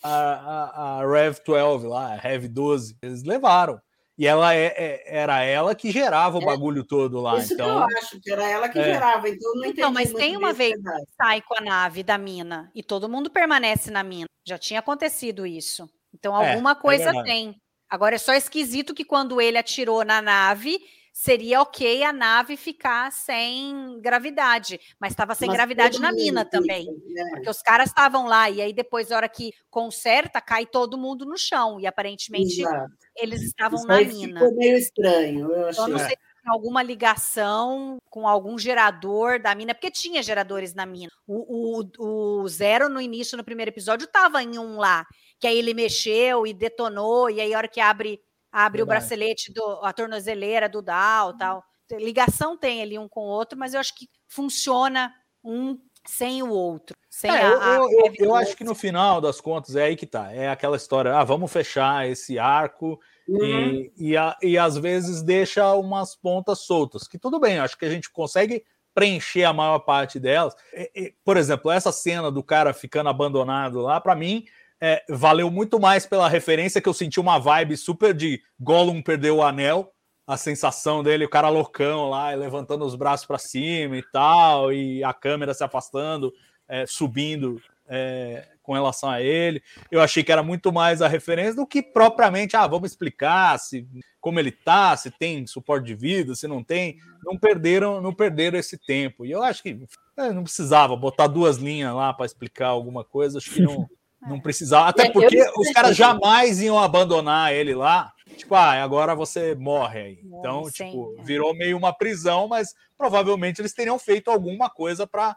A, 0.03 0.09
a, 0.09 1.01
a 1.03 1.07
Rev 1.07 1.37
12 1.47 1.87
lá, 1.87 2.13
a 2.13 2.17
Rev 2.17 2.47
12, 2.49 2.97
eles 3.03 3.23
levaram. 3.23 3.81
E 4.19 4.27
ela 4.27 4.55
é, 4.55 4.67
é- 4.77 5.03
era 5.07 5.43
ela 5.43 5.75
que 5.75 5.91
gerava 5.91 6.39
o 6.39 6.43
É. 6.43 6.45
bagulho 6.47 6.85
todo 6.85 7.21
lá. 7.21 7.39
Isso 7.39 7.55
então, 7.55 7.87
que 7.87 7.93
eu 7.95 7.99
acho, 7.99 8.21
que 8.21 8.31
era 8.33 8.49
ela 8.49 8.69
que 8.69 8.79
É. 8.79 8.85
gerava. 8.85 9.29
Então, 9.29 9.49
eu 9.51 9.55
não 9.55 9.63
entendi 9.65 9.81
Então, 9.81 9.93
mas 9.93 10.09
muito 10.13 10.19
tem 10.19 10.37
uma 10.37 10.53
vez 10.53 10.75
pedaço. 10.75 11.07
sai 11.21 11.41
com 11.41 11.55
a 11.57 11.61
nave 11.61 12.03
da 12.03 12.19
mina 12.19 12.71
e 12.75 12.83
todo 12.83 13.09
mundo 13.09 13.31
permanece 13.31 13.91
na 13.91 14.03
mina. 14.03 14.27
Já 14.47 14.59
tinha 14.59 14.81
acontecido 14.81 15.47
isso. 15.47 15.89
Então, 16.15 16.41
É, 16.41 16.51
alguma 16.53 16.73
é 16.73 16.75
coisa 16.75 17.11
tem. 17.25 17.57
Agora 17.89 18.15
é 18.15 18.19
só 18.19 18.33
esquisito 18.35 18.95
que 18.95 19.05
quando 19.05 19.41
ele 19.41 19.57
atirou 19.59 20.05
na 20.05 20.21
nave, 20.21 20.79
seria 21.13 21.61
ok 21.61 22.03
a 22.03 22.13
nave 22.13 22.57
ficar 22.57 23.13
sem 23.13 24.01
gravidade, 24.01 24.81
mas 24.99 25.13
estava 25.13 25.35
sem 25.35 25.49
Mas 25.49 25.57
gravidade 25.57 26.01
na 26.01 26.11
mina 26.11 26.45
também. 26.45 26.87
né? 26.87 27.31
Porque 27.35 27.51
os 27.51 27.61
caras 27.61 27.89
estavam 27.91 28.27
lá 28.27 28.49
e 28.49 28.63
aí 28.63 28.73
depois, 28.73 29.11
na 29.11 29.17
hora 29.17 29.29
que 29.29 29.53
conserta, 29.71 30.41
cai 30.41 30.65
todo 30.67 30.97
mundo 30.97 31.25
no 31.27 31.37
chão. 31.37 31.79
E 31.79 31.87
aparentemente 31.87 32.63
Exato. 32.63 32.93
eles 33.17 33.43
estavam 33.43 33.79
Isso 33.79 33.87
na 33.87 34.01
mina. 34.01 34.41
ficou 34.41 34.57
meio 34.57 34.77
estranho. 34.77 35.53
Eu 35.53 35.71
Então, 35.71 35.85
achei. 35.85 35.93
não 35.93 35.99
sei 35.99 36.17
alguma 36.45 36.83
ligação 36.83 37.99
com 38.11 38.27
algum 38.27 38.59
gerador 38.59 39.41
da 39.41 39.55
mina, 39.55 39.75
porque 39.75 39.91
tinha 39.91 40.23
geradores 40.23 40.75
na 40.75 40.85
mina. 40.85 41.11
O, 41.27 41.81
o, 42.01 42.41
o 42.43 42.49
Zero, 42.49 42.89
no 42.89 43.01
início, 43.01 43.37
no 43.37 43.45
primeiro 43.45 43.71
episódio, 43.71 44.07
estava 44.07 44.43
em 44.43 44.59
um 44.59 44.77
lá, 44.77 45.07
que 45.39 45.47
aí 45.47 45.57
ele 45.57 45.73
mexeu 45.73 46.45
e 46.47 46.53
detonou, 46.53 47.31
e 47.31 47.41
aí 47.41 47.55
a 47.55 47.59
hora 47.59 47.69
que 47.69 47.81
abre 47.81 48.21
abre 48.53 48.83
o 48.83 48.87
bracelete, 48.87 49.53
do, 49.53 49.81
a 49.83 49.93
tornozeleira 49.93 50.69
do 50.69 50.83
Dal 50.83 51.37
tal. 51.37 51.65
Ligação 51.91 52.57
tem 52.57 52.81
ali 52.83 52.99
um 52.99 53.09
com 53.09 53.21
o 53.21 53.29
outro, 53.29 53.59
mas 53.59 53.75
eu 53.75 53.81
acho 53.81 53.95
que 53.95 54.07
funciona 54.29 55.13
um 55.45 55.79
sem 56.07 56.43
o 56.43 56.49
outro. 56.51 56.97
Sem 57.11 57.31
É, 57.31 57.35
a, 57.43 57.49
eu, 57.51 57.61
a 57.61 57.75
eu- 57.77 57.91
eu- 57.91 58.15
eu 58.19 58.35
acho 58.35 58.57
que 58.57 58.65
no 58.65 58.75
final 58.75 59.21
das 59.21 59.41
contas 59.41 59.77
é 59.77 59.85
aí 59.85 59.97
que 59.97 60.07
tá. 60.07 60.33
É 60.33 60.49
aquela 60.49 60.77
história, 60.77 61.15
ah, 61.15 61.23
vamos 61.25 61.53
fechar 61.53 62.09
esse 62.09 62.39
arco 62.39 62.99
Uhum. 63.29 63.45
e, 63.45 63.93
e, 63.97 64.17
a- 64.17 64.37
e 64.43 64.57
às 64.59 64.77
vezes 64.77 65.23
deixa 65.23 65.73
umas 65.75 66.17
pontas 66.17 66.61
soltas, 66.61 67.07
que 67.07 67.19
tudo 67.19 67.39
bem, 67.39 67.59
acho 67.59 67.77
que 67.79 67.85
a 67.85 67.91
gente 67.91 68.11
consegue 68.11 68.65
preencher 68.95 69.45
a 69.45 69.53
maior 69.53 69.79
parte 69.81 70.19
delas. 70.19 70.55
E- 70.75 70.91
e, 70.95 71.15
por 71.25 71.37
exemplo, 71.37 71.71
essa 71.71 71.93
cena 71.93 72.31
do 72.33 72.43
cara 72.43 72.73
ficando 72.73 73.09
abandonado 73.11 73.81
lá, 73.81 74.01
para 74.01 74.15
mim, 74.15 74.45
é, 74.85 75.01
valeu 75.09 75.49
muito 75.49 75.79
mais 75.79 76.05
pela 76.05 76.29
referência 76.29 76.81
que 76.81 76.89
eu 76.89 76.93
senti 76.93 77.21
uma 77.21 77.39
vibe 77.39 77.77
super 77.77 78.13
de 78.13 78.43
Gollum 78.59 79.01
perdeu 79.01 79.37
o 79.37 79.43
anel, 79.43 79.93
a 80.27 80.37
sensação 80.37 81.05
dele, 81.05 81.25
o 81.25 81.31
cara 81.31 81.49
loucão 81.49 82.11
lá, 82.11 82.31
levantando 82.35 82.85
os 82.85 82.97
braços 82.97 83.25
para 83.25 83.39
cima 83.39 83.97
e 83.97 84.03
tal, 84.11 84.73
e 84.73 85.05
a 85.05 85.15
câmera 85.15 85.55
se 85.55 85.63
afastando, 85.63 86.33
é, 86.69 86.85
subindo 86.85 87.63
é, 87.87 88.49
com 88.61 88.73
relação 88.73 89.09
a 89.09 89.23
ele. 89.23 89.63
Eu 89.89 90.01
achei 90.01 90.25
que 90.25 90.33
era 90.33 90.43
muito 90.43 90.73
mais 90.73 91.01
a 91.01 91.07
referência 91.07 91.55
do 91.55 91.67
que 91.67 91.81
propriamente, 91.81 92.57
ah, 92.57 92.67
vamos 92.67 92.91
explicar 92.91 93.57
se 93.61 93.87
como 94.21 94.41
ele 94.41 94.51
tá, 94.51 94.97
se 94.97 95.13
tem 95.13 95.47
suporte 95.47 95.87
de 95.87 95.95
vida, 95.95 96.35
se 96.35 96.49
não 96.49 96.63
tem. 96.63 96.97
Não 97.25 97.39
perderam, 97.39 98.01
não 98.01 98.13
perderam 98.13 98.59
esse 98.59 98.77
tempo. 98.77 99.25
E 99.25 99.31
eu 99.31 99.45
acho 99.45 99.63
que 99.63 99.79
é, 100.17 100.33
não 100.33 100.43
precisava 100.43 100.97
botar 100.97 101.29
duas 101.29 101.59
linhas 101.59 101.95
lá 101.95 102.13
para 102.13 102.27
explicar 102.27 102.69
alguma 102.69 103.05
coisa, 103.05 103.39
acho 103.39 103.51
que 103.51 103.63
não. 103.63 103.89
Não 104.29 104.41
precisava, 104.41 104.89
até 104.89 105.07
É, 105.07 105.11
porque 105.11 105.43
os 105.57 105.71
caras 105.73 105.97
jamais 105.97 106.61
iam 106.61 106.79
abandonar 106.79 107.53
ele 107.53 107.75
lá. 107.75 108.13
Tipo, 108.37 108.55
ah, 108.55 108.73
agora 108.83 109.15
você 109.15 109.55
morre 109.55 110.01
aí. 110.01 110.19
Então, 110.25 110.65
sem, 110.65 110.87
tipo, 110.91 111.17
é. 111.19 111.23
virou 111.23 111.55
meio 111.55 111.77
uma 111.77 111.93
prisão, 111.93 112.47
mas 112.49 112.75
provavelmente 112.97 113.61
eles 113.61 113.75
teriam 113.75 113.99
feito 113.99 114.31
alguma 114.31 114.71
coisa 114.71 115.07
para 115.07 115.37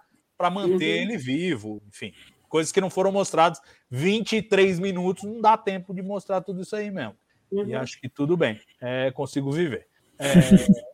manter 0.52 0.70
Uhum. 0.98 1.02
ele 1.02 1.18
vivo. 1.18 1.82
Enfim, 1.88 2.14
coisas 2.48 2.72
que 2.72 2.80
não 2.80 2.90
foram 2.90 3.12
mostradas. 3.12 3.60
23 3.90 4.80
minutos 4.80 5.24
não 5.24 5.42
dá 5.42 5.58
tempo 5.58 5.94
de 5.94 6.02
mostrar 6.02 6.42
tudo 6.42 6.62
isso 6.62 6.76
aí 6.76 6.92
mesmo. 6.92 7.16
E 7.52 7.56
Uhum. 7.58 7.78
acho 7.80 8.00
que 8.00 8.08
tudo 8.08 8.38
bem. 8.38 8.60
É, 8.82 9.12
consigo 9.12 9.52
viver. 9.52 9.88
É, 10.18 10.30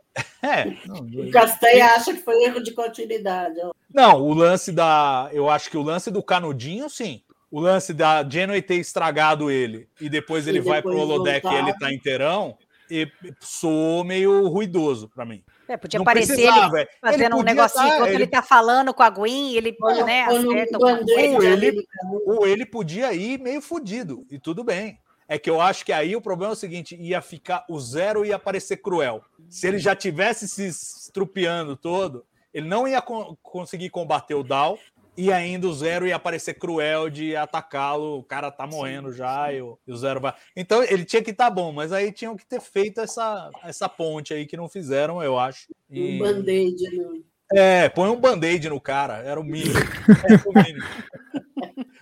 é, 0.42 0.66
não, 0.88 1.28
O 1.28 1.32
Castanha 1.32 1.88
acha 1.88 2.14
que 2.14 2.20
foi 2.22 2.44
erro 2.44 2.62
de 2.64 2.72
continuidade. 2.72 3.56
não, 3.94 4.22
o 4.22 4.34
lance 4.34 4.72
da. 4.72 5.30
Eu 5.32 5.50
acho 5.50 5.70
que 5.70 5.78
o 5.78 5.82
lance 5.84 6.10
do 6.10 6.24
canudinho, 6.24 6.90
sim. 6.90 7.22
O 7.52 7.60
lance 7.60 7.94
da 7.94 8.28
Genway 8.28 8.62
ter 8.62 8.76
estragado 8.76 9.52
ele 9.52 9.88
e 10.00 10.10
depois 10.10 10.48
ele 10.48 10.60
E 10.60 10.62
vai 10.62 10.82
pro 10.82 10.92
depois 10.92 11.10
holodeck 11.10 11.46
e 11.46 11.50
voltar. 11.50 11.68
ele 11.68 11.78
tá 11.78 11.94
inteirão, 11.94 12.58
e 12.90 13.08
soou 13.42 14.04
meio 14.04 14.48
ruidoso 14.48 15.10
para 15.10 15.26
mim. 15.26 15.44
É, 15.68 15.78
podia 15.78 15.98
Não 15.98 16.06
parecer 16.06 16.34
ele 16.34 16.44
precisava, 16.52 16.88
fazendo 17.00 17.24
Ele 17.24 17.34
um 17.36 17.44
negocinho 17.44 17.88
tá- 17.88 17.96
enquanto 17.96 18.08
ele... 18.10 18.24
ele- 18.24 18.28
tá 18.28 18.42
falando 18.42 18.94
com 18.94 19.04
a 19.04 19.10
Gwen, 19.10 19.54
ele 19.56 19.76
né, 20.06 20.24
acerta 20.24 20.78
band-aid 20.78 21.06
coisa. 21.06 21.36
Ou 21.38 21.44
ele- 21.44 21.86
caminho. 21.86 22.22
Ou 22.26 22.48
ele 22.48 22.66
podia 22.66 23.14
ir 23.14 23.40
meio 23.40 23.62
fudido, 23.62 24.26
e 24.30 24.38
tudo 24.40 24.64
bem. 24.64 24.98
É 25.28 25.38
que 25.40 25.50
eu 25.50 25.62
acho 25.62 25.86
que 25.86 25.94
aí 25.94 26.14
o 26.14 26.22
problema 26.22 26.52
é 26.52 26.56
o 26.56 26.58
seguinte: 26.58 26.96
ia 27.00 27.22
ficar 27.22 27.64
o 27.70 27.80
zero 27.80 28.26
ia 28.26 28.38
parecer 28.38 28.78
cruel. 28.78 29.22
Se 29.50 29.66
ele 29.68 29.78
já 29.80 29.96
tivesse 29.96 30.46
se 30.48 30.68
estrupiando 30.68 31.78
todo, 31.78 32.26
ele 32.54 32.68
não 32.68 32.86
ia 32.86 33.02
co- 33.02 33.38
conseguir 33.42 33.90
combater 33.90 34.34
o 34.36 34.44
Dal, 34.44 34.78
e 35.18 35.32
ainda 35.32 35.68
o 35.68 35.74
zero 35.74 36.08
ia 36.08 36.18
parecer 36.18 36.54
cruel 36.56 37.10
de 37.10 37.36
atacá-lo. 37.36 38.18
O 38.20 38.24
cara 38.24 38.50
tá 38.52 38.66
morrendo 38.66 39.12
já, 39.14 39.52
e 39.54 39.62
o, 39.62 39.78
e 39.86 39.92
o 39.92 39.98
zero 39.98 40.20
vai. 40.22 40.34
Então 40.56 40.84
ele 40.84 41.04
tinha 41.06 41.22
que 41.22 41.32
estar 41.32 41.50
bom, 41.50 41.72
mas 41.72 41.92
aí 41.92 42.12
tinham 42.12 42.36
que 42.38 42.46
ter 42.46 42.62
feito 42.62 43.02
essa, 43.02 43.50
essa 43.64 43.88
ponte 43.90 44.34
aí 44.34 44.46
que 44.46 44.56
não 44.58 44.70
fizeram, 44.70 45.22
eu 45.22 45.38
acho. 45.38 45.68
Um 45.90 45.96
E- 45.96 46.20
band-aid. 46.20 46.96
no- 46.98 47.24
é, 47.54 47.90
põe 47.90 48.10
um 48.10 48.16
band-aid 48.16 48.70
no 48.70 48.80
cara, 48.80 49.18
era 49.18 49.38
o 49.38 49.44
mínimo. 49.44 49.74
Era 50.26 50.42
o 50.50 50.54
mínimo. 50.54 50.86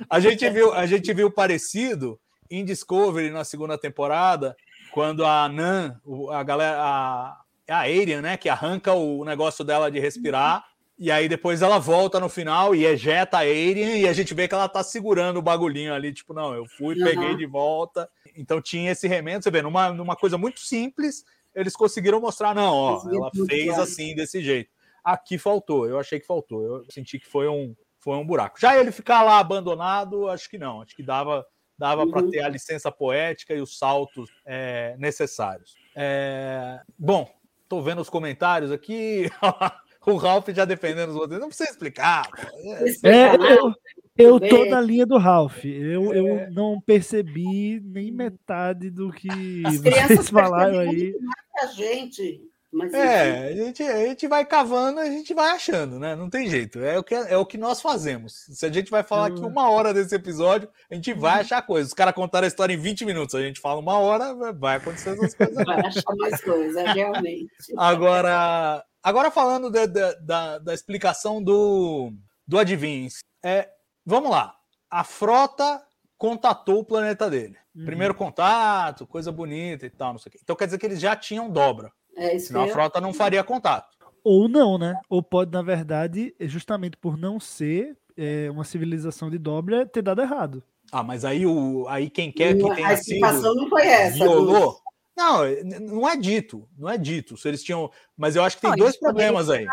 A 0.08 0.20
gente 0.20 0.48
viu, 0.50 0.74
a 0.74 0.86
gente 0.86 1.12
viu 1.14 1.32
parecido 1.32 2.20
em 2.52 2.64
Discovery 2.64 3.32
na 3.32 3.44
segunda 3.44 3.76
temporada, 3.78 4.56
quando 4.92 5.26
a 5.26 5.50
Nan, 5.50 6.00
a 6.32 6.44
galera, 6.44 6.78
a, 6.80 7.38
é 7.68 7.74
a 7.74 7.80
Arian, 7.80 8.22
né, 8.22 8.38
que 8.38 8.48
arranca 8.50 8.94
o 8.94 9.24
negócio 9.26 9.64
dela 9.66 9.90
de 9.92 10.00
respirar, 10.00 10.64
e 11.00 11.10
aí 11.10 11.30
depois 11.30 11.62
ela 11.62 11.80
volta 11.80 12.20
no 12.20 12.28
final 12.28 12.76
e 12.76 12.86
ejeta 12.86 13.38
a 13.38 13.42
Arian, 13.42 13.96
e 13.98 14.08
a 14.08 14.12
gente 14.14 14.34
vê 14.34 14.48
que 14.48 14.54
ela 14.54 14.68
tá 14.68 14.84
segurando 14.84 15.38
o 15.38 15.42
bagulhinho 15.42 15.94
ali, 15.94 16.12
tipo, 16.14 16.34
não, 16.34 16.54
eu 16.54 16.66
fui, 16.66 16.96
Uhum. 16.98 17.04
peguei 17.06 17.36
de 17.38 17.46
volta. 17.46 18.10
Então 18.36 18.62
tinha 18.62 18.92
esse 18.92 19.08
remendo, 19.08 19.44
você 19.44 19.50
vê, 19.50 19.62
numa, 19.62 19.92
numa 19.94 20.16
coisa 20.16 20.38
muito 20.38 20.60
simples, 20.60 21.24
eles 21.56 21.76
conseguiram 21.76 22.20
mostrar, 22.20 22.54
não, 22.54 22.74
ó, 22.76 23.02
ela 23.10 23.32
fez 23.48 23.80
assim, 23.80 24.14
desse 24.14 24.42
jeito. 24.44 24.70
Aqui 25.04 25.38
faltou, 25.38 25.88
eu 25.88 25.98
achei 25.98 26.20
que 26.20 26.28
faltou. 26.28 26.62
Eu 26.62 26.86
senti 26.90 27.18
que 27.18 27.26
foi 27.28 27.48
um, 27.48 27.74
foi 28.00 28.16
um 28.18 28.26
buraco. 28.26 28.60
Já 28.60 28.78
ele 28.78 28.92
ficar 28.92 29.24
lá 29.24 29.40
abandonado, 29.40 30.28
acho 30.30 30.50
que 30.50 30.58
não. 30.58 30.82
Acho 30.82 30.94
que 30.96 31.02
dava, 31.02 31.46
dava 31.78 32.06
para 32.06 32.22
Uhum. 32.22 32.30
ter 32.30 32.42
a 32.42 32.50
licença 32.50 32.92
poética 32.92 33.54
e 33.56 33.62
os 33.62 33.78
saltos 33.78 34.30
é, 34.46 34.96
necessários. 35.00 35.76
É, 35.96 36.82
bom, 36.98 37.28
tô 37.68 37.82
vendo 37.82 38.02
os 38.02 38.10
comentários 38.10 38.72
aqui. 38.72 39.30
o 40.10 40.18
Ralph 40.18 40.50
já 40.50 40.66
defendendo 40.66 41.10
os 41.10 41.16
outros. 41.16 41.40
Não 41.40 41.48
precisa 41.48 41.70
explicar. 41.70 42.30
pô. 42.30 43.08
É, 43.08 43.34
É, 43.34 43.36
eu, 43.54 43.74
eu 44.18 44.40
tô 44.40 44.66
na 44.66 44.82
linha 44.82 45.06
do 45.06 45.18
Ralph. 45.18 45.64
Eu, 45.66 46.14
É. 46.14 46.20
eu 46.20 46.52
não 46.52 46.80
percebi 46.82 47.80
nem 47.84 48.12
metade 48.12 48.90
do 48.90 49.12
que 49.12 49.30
As 49.66 49.78
vocês 49.78 49.94
crianças 49.96 50.30
falaram 50.30 50.80
aí. 50.80 51.16
a 51.62 51.66
gente. 51.68 52.42
Mas, 52.72 52.90
enfim. 52.94 53.02
É, 53.02 53.48
a 53.48 53.56
gente, 53.56 53.84
a 53.84 54.06
gente 54.06 54.28
vai 54.28 54.46
cavando, 54.46 55.00
a 55.00 55.06
gente 55.06 55.34
vai 55.34 55.50
achando, 55.50 55.98
né? 55.98 56.16
Não 56.16 56.30
tem 56.30 56.48
jeito. 56.48 56.80
É 56.80 57.00
o 57.00 57.04
que, 57.04 57.16
é 57.16 57.36
o 57.36 57.46
que 57.46 57.58
nós 57.58 57.82
fazemos. 57.82 58.46
Se 58.52 58.64
a 58.66 58.72
gente 58.72 58.92
vai 58.92 59.02
falar 59.02 59.28
aqui 59.28 59.42
uma 59.42 59.70
hora 59.70 59.92
desse 59.94 60.14
episódio, 60.14 60.70
a 60.90 60.94
gente 60.94 61.12
vai 61.14 61.42
achar 61.42 61.62
coisas. 61.64 61.90
Os 61.90 61.96
caras 61.96 62.14
contaram 62.14 62.46
a 62.46 62.48
história 62.48 62.74
em 62.74 62.78
20 62.78 63.06
minutos, 63.06 63.34
a 63.34 63.42
gente 63.42 63.60
fala 63.60 63.80
uma 63.80 63.98
hora, 63.98 64.36
vai 64.54 64.78
acontecer 64.78 65.12
essas 65.12 65.34
coisas. 65.34 65.66
Vai 65.66 65.80
achar 65.80 66.16
mais 66.18 66.42
coisa, 66.42 66.84
realmente. 66.94 67.50
Agora, 67.76 68.86
agora 69.02 69.32
falando 69.32 69.72
da, 69.72 69.86
da, 69.88 70.58
da- 70.60 70.74
explicação 70.74 71.42
do, 71.44 72.14
do 72.48 72.60
adivinho, 72.60 73.10
é, 73.44 73.68
vamos 74.06 74.30
lá. 74.30 74.56
A 74.92 75.04
frota 75.04 75.82
contatou 76.18 76.80
o 76.80 76.86
planeta 76.86 77.30
dele. 77.30 77.58
Uhum. 77.76 77.86
Primeiro 77.86 78.14
contato, 78.14 79.08
coisa 79.08 79.32
bonita 79.32 79.86
e 79.86 79.90
tal, 79.90 80.12
não 80.14 80.20
sei 80.20 80.30
o 80.30 80.34
quê. 80.34 80.40
Então 80.44 80.56
quer 80.56 80.66
dizer 80.66 80.78
que 80.78 80.86
eles 80.86 81.00
já 81.00 81.16
tinham 81.16 81.50
dobra. 81.50 81.92
É 82.20 82.36
isso 82.36 82.48
Senão 82.48 82.64
a 82.64 82.68
frota 82.68 83.00
não 83.02 83.14
faria 83.14 83.44
contato. 83.44 83.98
Ou 84.24 84.48
não, 84.48 84.78
né? 84.78 85.00
Ou 85.10 85.24
pode, 85.24 85.52
na 85.52 85.62
verdade, 85.62 86.36
justamente 86.42 86.98
por 86.98 87.18
não 87.18 87.40
ser 87.40 87.98
é, 88.18 88.50
uma 88.52 88.64
civilização 88.64 89.30
de 89.30 89.38
dobra, 89.38 89.86
ter 89.86 90.02
dado 90.02 90.22
errado. 90.22 90.62
Ah, 90.92 91.04
mas 91.04 91.24
aí, 91.24 91.46
o, 91.46 91.86
aí 91.88 92.10
quem 92.10 92.32
quer 92.32 92.58
que 92.58 92.76
tenha 92.76 92.88
a 92.88 92.94
explicação 92.94 93.54
sido 93.54 93.56
não 93.56 93.70
foi 93.70 93.86
essa. 93.86 94.16
violou. 94.18 94.80
Não, 95.16 95.40
não 95.82 96.10
é 96.10 96.16
dito, 96.16 96.68
não 96.78 96.90
é 96.90 96.98
dito. 96.98 97.38
Se 97.38 97.48
eles 97.48 97.64
tinham, 97.64 97.92
mas 98.16 98.36
eu 98.36 98.44
acho 98.44 98.56
que 98.56 98.62
tem 98.62 98.72
Não, 98.72 98.78
dois 98.78 98.98
problemas 98.98 99.50
aí. 99.50 99.68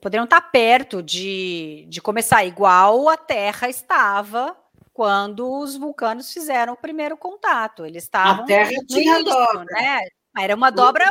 poderiam 0.00 0.24
estar 0.24 0.40
perto 0.40 1.02
de, 1.02 1.86
de 1.88 2.00
começar, 2.00 2.44
igual 2.44 3.08
a 3.08 3.16
Terra 3.16 3.68
estava 3.68 4.56
quando 4.92 5.60
os 5.60 5.76
vulcanos 5.76 6.32
fizeram 6.32 6.72
o 6.72 6.76
primeiro 6.76 7.16
contato. 7.16 7.84
Eles 7.84 8.04
estavam 8.04 8.44
A 8.44 8.46
Terra 8.46 8.70
tinha 8.88 9.22
dobra, 9.22 9.64
né? 9.70 10.00
Era 10.36 10.54
uma 10.56 10.70
dobra 10.70 11.04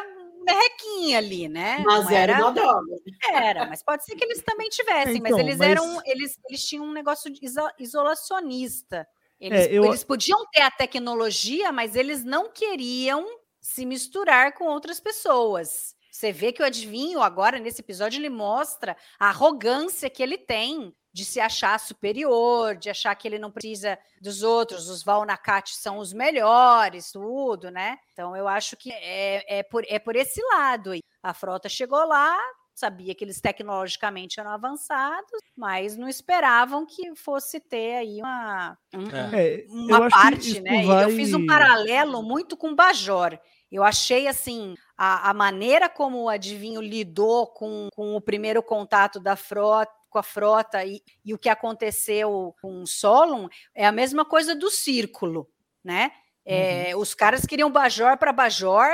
merrequinha 0.53 1.17
ali, 1.17 1.47
né? 1.47 1.79
mas 1.85 2.05
Não 2.05 2.11
era 2.11 2.37
uma 2.39 2.51
dobra. 2.51 2.95
Era, 3.31 3.65
mas 3.67 3.83
pode 3.83 4.03
ser 4.05 4.15
que 4.15 4.23
eles 4.23 4.41
também 4.41 4.69
tivessem, 4.69 5.21
mas 5.21 5.31
Então, 5.31 5.39
eles 5.39 5.57
mas- 5.57 5.69
eram, 5.69 6.01
eles, 6.05 6.37
eles 6.49 6.65
tinham 6.65 6.85
um 6.85 6.91
negócio 6.93 7.31
de 7.31 7.39
iso- 7.45 7.69
isolacionista. 7.77 9.07
Eles, 9.39 9.67
É, 9.67 9.71
eu- 9.71 9.85
eles 9.85 10.03
podiam 10.03 10.45
ter 10.51 10.61
a 10.61 10.71
tecnologia, 10.71 11.71
mas 11.71 11.95
eles 11.95 12.23
não 12.23 12.49
queriam 12.51 13.25
se 13.61 13.85
misturar 13.85 14.53
com 14.53 14.65
outras 14.65 14.99
pessoas. 14.99 15.95
Você 16.11 16.31
vê 16.31 16.51
que 16.51 16.63
o 16.63 16.65
adivinho 16.65 17.21
agora 17.21 17.59
nesse 17.59 17.81
episódio 17.81 18.17
ele 18.17 18.29
mostra 18.29 18.97
a 19.19 19.27
arrogância 19.29 20.09
que 20.09 20.23
ele 20.23 20.37
tem 20.37 20.91
de 21.17 21.25
se 21.25 21.39
achar 21.39 21.79
superior, 21.79 22.75
de 22.75 22.91
achar 22.91 23.15
que 23.15 23.27
ele 23.27 23.39
não 23.39 23.49
precisa 23.49 23.97
dos 24.21 24.43
outros, 24.43 24.87
os 24.87 25.01
Valnacate 25.03 25.75
são 25.75 25.97
os 25.97 26.13
melhores, 26.13 27.11
tudo, 27.11 27.71
né? 27.71 27.97
Então 28.13 28.35
eu 28.35 28.47
acho 28.47 28.77
que 28.77 28.91
é, 28.91 29.59
é, 29.59 29.63
por, 29.63 29.83
é 29.87 29.97
por 29.97 30.15
esse 30.15 30.39
lado. 30.53 30.91
A 31.23 31.33
frota 31.33 31.67
chegou 31.67 32.05
lá, 32.05 32.37
sabia 32.75 33.15
que 33.15 33.23
eles 33.23 33.41
tecnologicamente 33.41 34.39
eram 34.39 34.51
avançados, 34.51 35.39
mas 35.55 35.97
não 35.97 36.07
esperavam 36.07 36.85
que 36.85 37.15
fosse 37.15 37.59
ter 37.59 37.95
aí 37.95 38.19
uma, 38.21 38.77
um- 38.93 39.09
É. 39.09 39.63
É, 39.63 39.65
uma 39.67 40.07
parte, 40.11 40.61
né? 40.61 40.83
E 40.83 40.85
vai- 40.85 41.03
eu 41.05 41.09
fiz 41.09 41.33
um 41.33 41.47
paralelo 41.47 42.21
muito 42.21 42.55
com 42.55 42.69
o 42.69 42.75
Bajor. 42.75 43.39
Eu 43.71 43.83
achei 43.83 44.27
assim 44.27 44.75
a, 44.97 45.29
a 45.29 45.33
maneira 45.33 45.87
como 45.87 46.23
o 46.23 46.29
adivinho 46.29 46.81
lidou 46.81 47.47
com, 47.47 47.89
com 47.93 48.15
o 48.15 48.21
primeiro 48.21 48.63
contato 48.63 49.19
da 49.19 49.35
frota 49.35 49.95
com 50.09 50.17
a 50.17 50.23
frota 50.23 50.85
e, 50.85 51.01
e 51.23 51.33
o 51.33 51.37
que 51.37 51.49
aconteceu 51.49 52.55
com 52.61 52.81
o 52.81 52.87
Solon 52.87 53.47
é 53.75 53.85
a 53.85 53.91
mesma 53.91 54.23
coisa 54.23 54.55
do 54.55 54.71
círculo, 54.71 55.49
né? 55.83 56.11
É, 56.45 56.95
uhum. 56.95 57.01
Os 57.01 57.13
caras 57.13 57.45
queriam 57.45 57.69
Bajor 57.69 58.17
para 58.17 58.31
Bajor, 58.31 58.87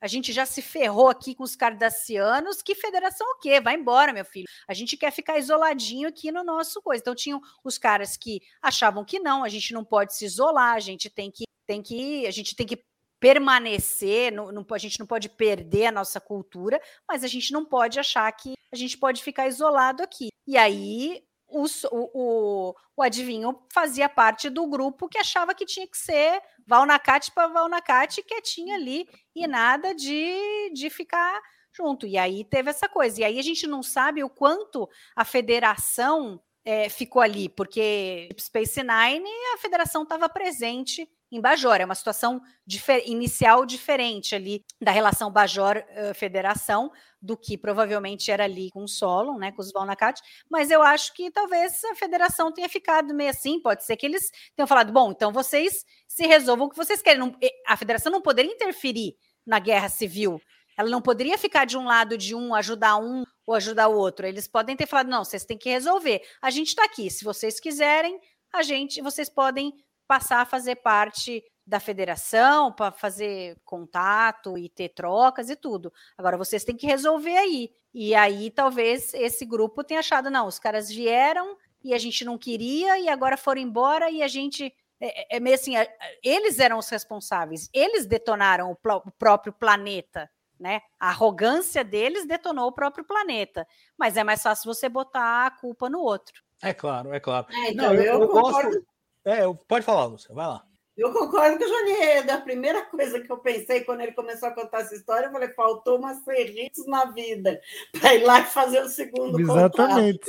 a 0.00 0.06
gente 0.06 0.32
já 0.32 0.46
se 0.46 0.62
ferrou 0.62 1.08
aqui 1.08 1.34
com 1.34 1.42
os 1.44 1.56
cardassianos. 1.56 2.62
Que 2.62 2.74
federação 2.74 3.26
o 3.26 3.38
quê? 3.38 3.60
Vai 3.60 3.74
embora, 3.74 4.12
meu 4.12 4.24
filho. 4.24 4.46
A 4.68 4.74
gente 4.74 4.96
quer 4.96 5.12
ficar 5.12 5.38
isoladinho 5.38 6.08
aqui 6.08 6.32
no 6.32 6.42
nosso 6.42 6.80
coisa. 6.80 7.00
Então 7.00 7.14
tinham 7.14 7.40
os 7.62 7.76
caras 7.76 8.16
que 8.16 8.40
achavam 8.60 9.04
que 9.04 9.18
não, 9.18 9.44
a 9.44 9.48
gente 9.48 9.72
não 9.72 9.84
pode 9.84 10.14
se 10.14 10.24
isolar, 10.24 10.74
a 10.74 10.80
gente 10.80 11.10
tem 11.10 11.30
que 11.30 11.44
tem 11.64 11.80
que 11.80 12.26
a 12.26 12.30
gente 12.30 12.56
tem 12.56 12.66
que 12.66 12.84
permanecer, 13.22 14.32
não, 14.32 14.50
não, 14.50 14.66
a 14.68 14.78
gente 14.78 14.98
não 14.98 15.06
pode 15.06 15.28
perder 15.28 15.86
a 15.86 15.92
nossa 15.92 16.20
cultura, 16.20 16.82
mas 17.08 17.22
a 17.22 17.28
gente 17.28 17.52
não 17.52 17.64
pode 17.64 18.00
achar 18.00 18.30
que 18.32 18.54
a 18.72 18.74
gente 18.74 18.98
pode 18.98 19.22
ficar 19.22 19.46
isolado 19.46 20.02
aqui. 20.02 20.30
E 20.44 20.56
aí 20.58 21.22
o, 21.46 21.64
o, 21.92 22.74
o, 22.96 23.02
adivinho 23.02 23.56
fazia 23.72 24.08
parte 24.08 24.50
do 24.50 24.66
grupo 24.66 25.08
que 25.08 25.18
achava 25.18 25.54
que 25.54 25.64
tinha 25.64 25.86
que 25.86 25.96
ser 25.96 26.42
Valnacate 26.66 27.30
para 27.30 27.46
Valnacate 27.46 28.24
quietinho 28.24 28.74
ali 28.74 29.06
e 29.36 29.46
nada 29.46 29.94
de, 29.94 30.72
de 30.74 30.90
ficar 30.90 31.40
junto. 31.72 32.08
E 32.08 32.18
aí 32.18 32.42
teve 32.42 32.70
essa 32.70 32.88
coisa. 32.88 33.20
E 33.20 33.24
aí 33.24 33.38
a 33.38 33.42
gente 33.42 33.68
não 33.68 33.84
sabe 33.84 34.24
o 34.24 34.28
quanto 34.28 34.90
a 35.14 35.24
federação 35.24 36.42
é, 36.64 36.88
ficou 36.88 37.22
ali, 37.22 37.48
porque 37.48 38.28
Space 38.40 38.80
Nine 38.82 39.30
a 39.54 39.58
federação 39.58 40.02
estava 40.02 40.28
presente 40.28 41.08
em 41.32 41.40
Bajor. 41.40 41.80
É 41.80 41.84
uma 41.84 41.94
situação 41.94 42.40
difer 42.66 43.02
inicial 43.06 43.64
diferente 43.64 44.34
ali 44.34 44.62
da 44.80 44.92
relação 44.92 45.32
Bajor-Federação 45.32 46.86
uh, 46.86 46.92
do 47.20 47.36
que 47.36 47.56
provavelmente 47.56 48.30
era 48.30 48.44
ali 48.44 48.68
com 48.70 48.84
o 48.84 48.88
Solon, 48.88 49.38
né, 49.38 49.50
com 49.52 49.62
os 49.62 49.72
Valnacat, 49.72 50.20
mas 50.50 50.70
eu 50.70 50.82
acho 50.82 51.14
que 51.14 51.30
talvez 51.30 51.82
a 51.84 51.94
federação 51.94 52.52
tenha 52.52 52.68
ficado 52.68 53.14
meio 53.14 53.30
assim, 53.30 53.60
pode 53.60 53.84
ser 53.84 53.96
que 53.96 54.04
eles 54.04 54.30
tenham 54.54 54.66
falado, 54.66 54.92
bom, 54.92 55.10
então 55.10 55.32
vocês 55.32 55.84
se 56.06 56.26
resolvam 56.26 56.66
o 56.66 56.70
que 56.70 56.76
vocês 56.76 57.00
querem. 57.00 57.20
Não, 57.20 57.34
a 57.66 57.76
federação 57.76 58.12
não 58.12 58.20
poderia 58.20 58.52
interferir 58.52 59.14
na 59.46 59.58
guerra 59.58 59.88
civil, 59.88 60.40
ela 60.76 60.90
não 60.90 61.00
poderia 61.00 61.38
ficar 61.38 61.64
de 61.64 61.76
um 61.76 61.84
lado 61.84 62.16
de 62.18 62.34
um, 62.34 62.54
ajudar 62.54 62.96
um 62.96 63.24
ou 63.46 63.54
ajudar 63.54 63.88
o 63.88 63.96
outro. 63.96 64.26
Eles 64.26 64.48
podem 64.48 64.76
ter 64.76 64.86
falado, 64.86 65.08
não, 65.08 65.24
vocês 65.24 65.44
têm 65.44 65.58
que 65.58 65.68
resolver. 65.68 66.22
A 66.40 66.50
gente 66.50 66.68
está 66.68 66.84
aqui, 66.84 67.10
se 67.10 67.24
vocês 67.24 67.60
quiserem, 67.60 68.18
a 68.52 68.62
gente, 68.62 69.00
vocês 69.00 69.28
podem 69.28 69.72
passar 70.12 70.42
a 70.42 70.44
fazer 70.44 70.76
parte 70.76 71.42
da 71.66 71.80
federação 71.80 72.70
para 72.70 72.92
fazer 72.92 73.56
contato 73.64 74.58
e 74.58 74.68
ter 74.68 74.90
trocas 74.90 75.48
e 75.48 75.56
tudo. 75.56 75.90
Agora 76.18 76.36
vocês 76.36 76.64
têm 76.64 76.76
que 76.76 76.86
resolver 76.86 77.34
aí. 77.34 77.70
E 77.94 78.14
aí 78.14 78.50
talvez 78.50 79.14
esse 79.14 79.46
grupo 79.46 79.82
tenha 79.82 80.00
achado 80.00 80.28
não, 80.28 80.46
os 80.46 80.58
caras 80.58 80.90
vieram 80.90 81.56
e 81.82 81.94
a 81.94 81.98
gente 81.98 82.26
não 82.26 82.36
queria 82.36 82.98
e 82.98 83.08
agora 83.08 83.38
foram 83.38 83.62
embora 83.62 84.10
e 84.10 84.22
a 84.22 84.28
gente 84.28 84.70
é, 85.00 85.22
é, 85.22 85.36
é 85.36 85.40
meio 85.40 85.54
assim, 85.54 85.78
é, 85.78 85.90
eles 86.22 86.58
eram 86.58 86.76
os 86.76 86.90
responsáveis, 86.90 87.70
eles 87.72 88.04
detonaram 88.04 88.70
o, 88.70 88.76
o 89.06 89.10
próprio 89.12 89.50
planeta. 89.50 90.28
Né? 90.60 90.82
A 91.00 91.08
arrogância 91.08 91.82
deles 91.82 92.28
detonou 92.28 92.66
o 92.66 92.72
próprio 92.72 93.02
planeta. 93.02 93.66
Mas 93.96 94.18
é 94.18 94.22
mais 94.22 94.42
fácil 94.42 94.72
você 94.72 94.90
botar 94.90 95.46
a 95.46 95.50
culpa 95.50 95.88
no 95.88 96.00
outro. 96.00 96.42
É 96.62 96.74
claro, 96.74 97.12
é 97.12 97.18
claro. 97.18 97.46
É, 97.50 97.70
então, 97.70 97.86
não, 97.86 97.94
eu, 97.94 98.04
eu, 98.04 98.20
eu 98.20 98.28
gosto. 98.28 98.91
É, 99.24 99.42
pode 99.68 99.84
falar, 99.84 100.06
Lúcia, 100.06 100.34
vai 100.34 100.46
lá. 100.46 100.64
Eu 100.96 101.10
concordo 101.12 101.58
com 101.58 101.64
o 101.64 101.68
Johnny. 101.68 102.30
A 102.30 102.38
primeira 102.38 102.82
coisa 102.82 103.20
que 103.20 103.30
eu 103.30 103.38
pensei 103.38 103.80
quando 103.82 104.02
ele 104.02 104.12
começou 104.12 104.48
a 104.48 104.52
contar 104.52 104.80
essa 104.80 104.94
história, 104.94 105.26
eu 105.26 105.32
falei: 105.32 105.48
faltou 105.48 105.98
uma 105.98 106.14
serritos 106.14 106.86
na 106.86 107.06
vida 107.06 107.60
para 107.98 108.14
ir 108.14 108.24
lá 108.24 108.40
e 108.40 108.44
fazer 108.44 108.82
o 108.82 108.88
segundo 108.88 109.40
Exatamente. 109.40 110.20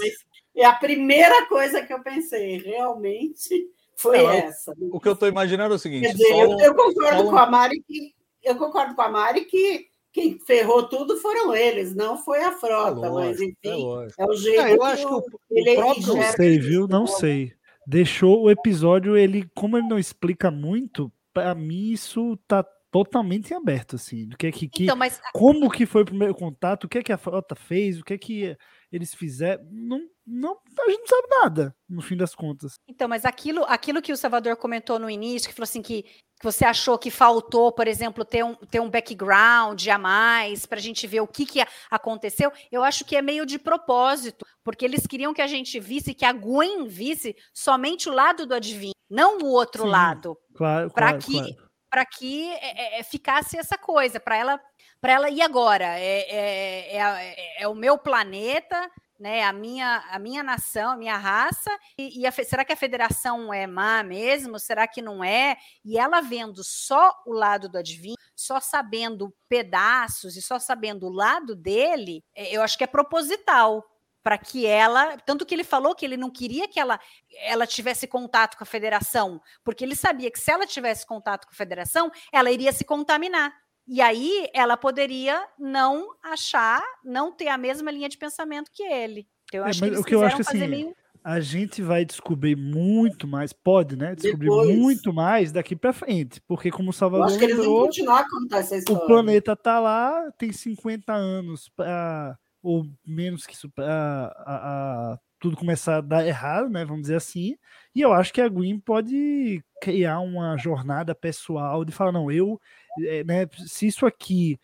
É 0.56 0.66
a 0.66 0.74
primeira 0.74 1.48
coisa 1.48 1.82
que 1.82 1.92
eu 1.92 2.02
pensei, 2.02 2.58
realmente, 2.60 3.68
foi 3.96 4.20
Não, 4.20 4.32
essa. 4.32 4.74
O 4.92 5.00
que 5.00 5.08
eu 5.08 5.14
estou 5.14 5.28
imaginando 5.28 5.74
é 5.74 5.78
o 5.78 5.80
seguinte: 5.80 6.08
Quer 6.08 6.14
dizer, 6.14 6.32
eu, 6.32 6.60
eu, 6.60 6.76
concordo 6.76 7.24
com 7.26 7.38
a 7.38 7.46
Mari 7.46 7.84
que 7.86 8.14
eu 8.42 8.56
concordo 8.56 8.96
com 8.96 9.02
a 9.02 9.10
Mari 9.10 9.46
que 9.46 9.88
quem 10.14 10.40
ferrou 10.40 10.88
tudo 10.88 11.18
foram 11.18 11.56
eles, 11.56 11.94
não 11.96 12.18
foi 12.18 12.42
a 12.42 12.52
frota, 12.52 13.06
é 13.06 13.10
lógico, 13.10 13.16
mas 13.16 13.42
enfim, 13.42 14.14
é, 14.20 14.24
é 14.24 14.26
o 14.26 14.34
jeito. 14.36 14.62
É, 14.62 14.76
eu 14.76 14.84
acho 14.84 15.08
que 15.08 15.14
o, 15.14 15.40
ele, 15.52 15.72
o 15.72 15.76
próprio... 15.76 16.16
Não 16.16 16.24
sei, 16.32 16.60
viu? 16.60 16.88
Não 16.88 17.08
sei 17.08 17.54
deixou 17.86 18.44
o 18.44 18.52
episódio, 18.52 19.18
ele, 19.18 19.50
como 19.56 19.78
ele 19.78 19.88
não 19.88 20.00
explica 20.00 20.50
muito, 20.50 21.12
para 21.34 21.54
mim 21.56 21.92
isso 21.92 22.38
tá 22.48 22.64
totalmente 22.94 23.52
em 23.52 23.56
aberto, 23.56 23.96
assim, 23.96 24.28
do 24.28 24.38
que 24.38 24.46
é 24.46 24.52
que, 24.52 24.70
então, 24.82 24.96
mas... 24.96 25.20
como 25.34 25.68
que 25.72 25.84
foi 25.84 26.04
o 26.04 26.06
primeiro 26.06 26.36
contato, 26.36 26.84
o 26.84 26.88
que 26.88 27.00
é 27.00 27.04
que 27.04 27.12
a 27.12 27.18
frota 27.18 27.56
fez, 27.56 28.00
o 28.00 28.04
que 28.04 28.14
é 28.14 28.18
que 28.20 28.56
eles 28.92 29.16
fizeram, 29.16 29.68
não, 29.72 30.00
não, 30.26 30.60
a 30.80 30.90
gente 30.92 31.00
não 31.00 31.08
sabe 31.08 31.28
nada, 31.28 31.76
no 31.90 32.04
fim 32.04 32.16
das 32.16 32.36
contas. 32.36 32.76
Então, 32.88 33.08
mas 33.08 33.26
aquilo, 33.26 33.64
aquilo 33.64 34.00
que 34.00 34.14
o 34.14 34.18
Salvador 34.18 34.56
comentou 34.58 35.00
no 35.00 35.10
início, 35.10 35.50
que 35.50 35.56
falou 35.56 35.64
assim 35.64 35.82
que, 35.82 36.06
que 36.44 36.52
você 36.52 36.66
achou 36.66 36.98
que 36.98 37.10
faltou, 37.10 37.72
por 37.72 37.88
exemplo, 37.88 38.26
ter 38.26 38.44
um, 38.44 38.54
ter 38.54 38.82
um 38.82 38.90
background 38.90 39.88
a 39.88 39.98
mais 39.98 40.66
para 40.66 40.78
a 40.78 40.82
gente 40.82 41.08
ver 41.08 41.22
o 41.22 41.28
que, 41.28 41.46
que 41.46 41.66
aconteceu, 41.90 42.52
eu 42.70 42.84
acho 42.84 43.06
que 43.06 43.16
é 43.16 43.22
meio 43.22 43.46
de 43.46 43.58
propósito, 43.58 44.46
porque 44.62 44.84
eles 44.84 45.08
queriam 45.08 45.34
que 45.34 45.42
a 45.42 45.48
gente 45.48 45.80
visse, 45.80 46.14
que 46.14 46.26
a 46.26 46.34
Gwen 46.34 46.86
visse 46.86 47.34
somente 47.54 48.10
o 48.10 48.14
lado 48.14 48.46
do 48.46 48.54
adivinho, 48.54 48.94
não 49.10 49.38
o 49.38 49.46
outro 49.46 49.84
Sim, 49.84 49.90
lado. 49.90 50.38
Claro, 50.54 50.92
para 50.92 51.12
claro, 51.12 51.26
que 51.26 51.34
claro. 51.34 51.70
para 51.90 52.06
que 52.06 52.52
é, 52.52 53.00
é, 53.00 53.04
ficasse 53.04 53.58
essa 53.58 53.78
coisa, 53.78 54.20
para 54.20 54.36
ela 54.36 54.60
para 55.00 55.14
ela 55.14 55.30
e 55.30 55.42
agora 55.42 55.98
é, 55.98 56.20
é, 56.30 56.98
é, 56.98 57.64
é, 57.64 57.68
o 57.68 57.76
meu 57.76 57.98
planeta 57.98 58.90
né, 59.20 59.44
a 59.44 59.54
minha, 59.54 60.04
a 60.10 60.20
minha 60.20 60.44
nação, 60.44 60.92
a 60.92 60.98
minha 60.98 61.18
raça, 61.18 61.70
e, 61.98 62.22
e 62.22 62.28
a, 62.28 62.32
será 62.32 62.66
que 62.66 62.74
a 62.74 62.78
federação 62.78 63.54
é 63.54 63.66
má 63.68 64.04
mesmo? 64.04 64.60
Será 64.60 64.88
que 64.88 65.02
não 65.02 65.24
é? 65.24 65.58
E 65.84 65.98
ela 65.98 66.22
vendo 66.22 66.64
só 66.64 67.14
o 67.26 67.34
lado 67.34 67.70
do 67.70 67.78
adivinho, 67.78 68.18
só 68.36 68.60
sabendo 68.60 69.34
pedaços 69.48 70.36
e 70.36 70.42
só 70.42 70.60
sabendo 70.60 71.08
o 71.08 71.12
lado 71.12 71.56
dele, 71.56 72.24
é, 72.36 72.56
eu 72.56 72.62
acho 72.62 72.78
que 72.78 72.84
é 72.84 72.88
proposital 72.88 73.84
para 74.24 74.38
que 74.38 74.66
ela, 74.66 75.18
tanto 75.18 75.46
que 75.46 75.54
ele 75.54 75.66
falou 75.66 75.94
que 75.94 76.06
ele 76.06 76.16
não 76.16 76.32
queria 76.32 76.68
que 76.68 76.80
ela, 76.80 76.98
ela 77.42 77.68
tivesse 77.68 78.08
contato 78.08 78.58
com 78.58 78.64
a 78.64 78.66
federação, 78.66 79.42
porque 79.64 79.84
ele 79.84 79.98
sabia 79.98 80.32
que 80.32 80.40
se 80.40 80.50
ela 80.50 80.66
tivesse 80.66 81.06
contato 81.06 81.46
com 81.46 81.52
a 81.52 81.58
federação, 81.58 82.10
ela 82.32 82.50
iria 82.50 82.72
se 82.72 82.86
contaminar. 82.86 83.54
E 83.88 84.02
aí 84.02 84.48
ela 84.54 84.78
poderia 84.78 85.46
não 85.60 86.16
achar, 86.24 86.82
não 87.04 87.32
ter 87.32 87.50
a 87.50 87.58
mesma 87.58 87.92
linha 87.92 88.08
de 88.08 88.18
pensamento 88.18 88.72
que 88.72 88.84
ele. 88.84 89.28
Então, 89.46 89.60
eu 89.60 89.66
é, 89.66 89.70
acho 89.70 89.80
que 89.80 89.86
eles 89.86 90.00
o 90.00 90.04
que 90.04 90.16
eu 90.16 90.24
acho 90.24 90.36
que 90.38 90.42
assim, 90.42 90.68
meio... 90.68 90.96
a 91.24 91.40
gente 91.40 91.82
vai 91.82 92.06
descobrir 92.06 92.56
muito 92.56 93.28
mais, 93.28 93.52
pode, 93.52 93.96
né? 93.96 94.16
Descobrir 94.16 94.50
Depois. 94.50 94.78
muito 94.78 95.14
mais 95.14 95.52
daqui 95.52 95.76
para 95.76 95.92
frente, 95.92 96.42
porque 96.48 96.72
como 96.72 96.92
o 96.92 96.94
Salvador 96.94 97.28
eu 97.28 97.30
acho 97.30 97.40
que 97.40 97.46
eles 97.46 97.58
vão 97.58 97.86
continuar 97.86 98.20
a 98.22 98.30
contar 98.30 98.60
essa 98.60 98.78
história. 98.78 99.04
O 99.04 99.08
planeta 99.08 99.56
tá 99.56 99.80
lá, 99.80 100.32
tem 100.38 100.52
50 100.52 101.14
anos 101.14 101.70
para 101.70 102.38
ou 102.62 102.86
menos 103.06 103.46
que 103.46 103.54
isso 103.54 103.70
para 103.70 105.20
tudo 105.38 105.58
começar 105.58 105.98
a 105.98 106.02
dar 106.02 106.26
errado, 106.26 106.70
né? 106.70 106.86
Vamos 106.86 107.02
dizer 107.02 107.18
assim. 107.18 107.58
E 107.94 108.00
eu 108.00 108.14
acho 108.14 108.32
que 108.32 108.40
a 108.40 108.48
Gwen 108.48 108.80
pode 108.80 109.62
criar 109.82 110.22
uma 110.22 110.56
jornada 110.56 111.14
pessoal 111.14 111.84
de 111.84 111.92
falar, 111.92 112.14
não, 112.14 112.32
eu 112.32 112.58
é, 113.02 113.24
né, 113.24 113.48
se 113.66 113.88
isso 113.88 114.06
aqui 114.06 114.60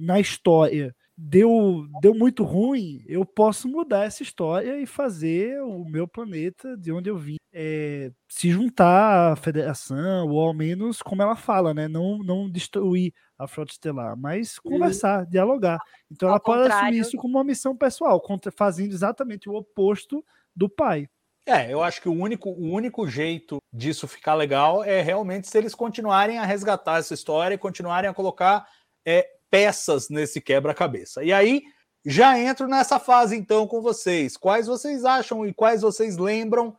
na 0.00 0.18
história 0.18 0.94
deu, 1.16 1.86
deu 2.00 2.14
muito 2.14 2.44
ruim, 2.44 3.02
eu 3.06 3.24
posso 3.24 3.68
mudar 3.68 4.04
essa 4.04 4.22
história 4.22 4.78
e 4.80 4.86
fazer 4.86 5.62
o 5.62 5.84
meu 5.84 6.06
planeta, 6.06 6.76
de 6.76 6.92
onde 6.92 7.08
eu 7.08 7.16
vim, 7.16 7.36
é, 7.52 8.12
se 8.28 8.50
juntar 8.50 9.32
à 9.32 9.36
federação, 9.36 10.28
ou 10.28 10.40
ao 10.40 10.52
menos, 10.52 11.00
como 11.00 11.22
ela 11.22 11.34
fala, 11.34 11.72
né, 11.72 11.88
não, 11.88 12.18
não 12.18 12.50
destruir 12.50 13.14
a 13.38 13.46
frota 13.46 13.72
estelar, 13.72 14.16
mas 14.16 14.58
uhum. 14.58 14.72
conversar, 14.72 15.24
uhum. 15.24 15.30
dialogar. 15.30 15.78
Então 16.10 16.28
ao 16.28 16.34
ela 16.34 16.40
pode 16.40 16.70
assumir 16.70 16.98
isso 16.98 17.16
como 17.16 17.38
uma 17.38 17.44
missão 17.44 17.74
pessoal, 17.74 18.22
fazendo 18.54 18.92
exatamente 18.92 19.48
o 19.48 19.54
oposto 19.54 20.22
do 20.54 20.68
pai. 20.68 21.08
É, 21.46 21.72
eu 21.72 21.80
acho 21.80 22.02
que 22.02 22.08
o 22.08 22.12
único, 22.12 22.50
o 22.50 22.72
único 22.72 23.06
jeito 23.06 23.58
disso 23.72 24.08
ficar 24.08 24.34
legal 24.34 24.82
é 24.82 25.00
realmente 25.00 25.48
se 25.48 25.56
eles 25.56 25.76
continuarem 25.76 26.38
a 26.38 26.44
resgatar 26.44 26.98
essa 26.98 27.14
história 27.14 27.54
e 27.54 27.58
continuarem 27.58 28.10
a 28.10 28.14
colocar 28.14 28.66
é, 29.06 29.28
peças 29.48 30.08
nesse 30.08 30.40
quebra-cabeça. 30.40 31.22
E 31.22 31.32
aí 31.32 31.62
já 32.04 32.36
entro 32.38 32.66
nessa 32.66 32.98
fase 32.98 33.36
então 33.36 33.66
com 33.66 33.80
vocês. 33.80 34.36
Quais 34.36 34.66
vocês 34.66 35.04
acham 35.04 35.46
e 35.46 35.54
quais 35.54 35.82
vocês 35.82 36.16
lembram 36.16 36.76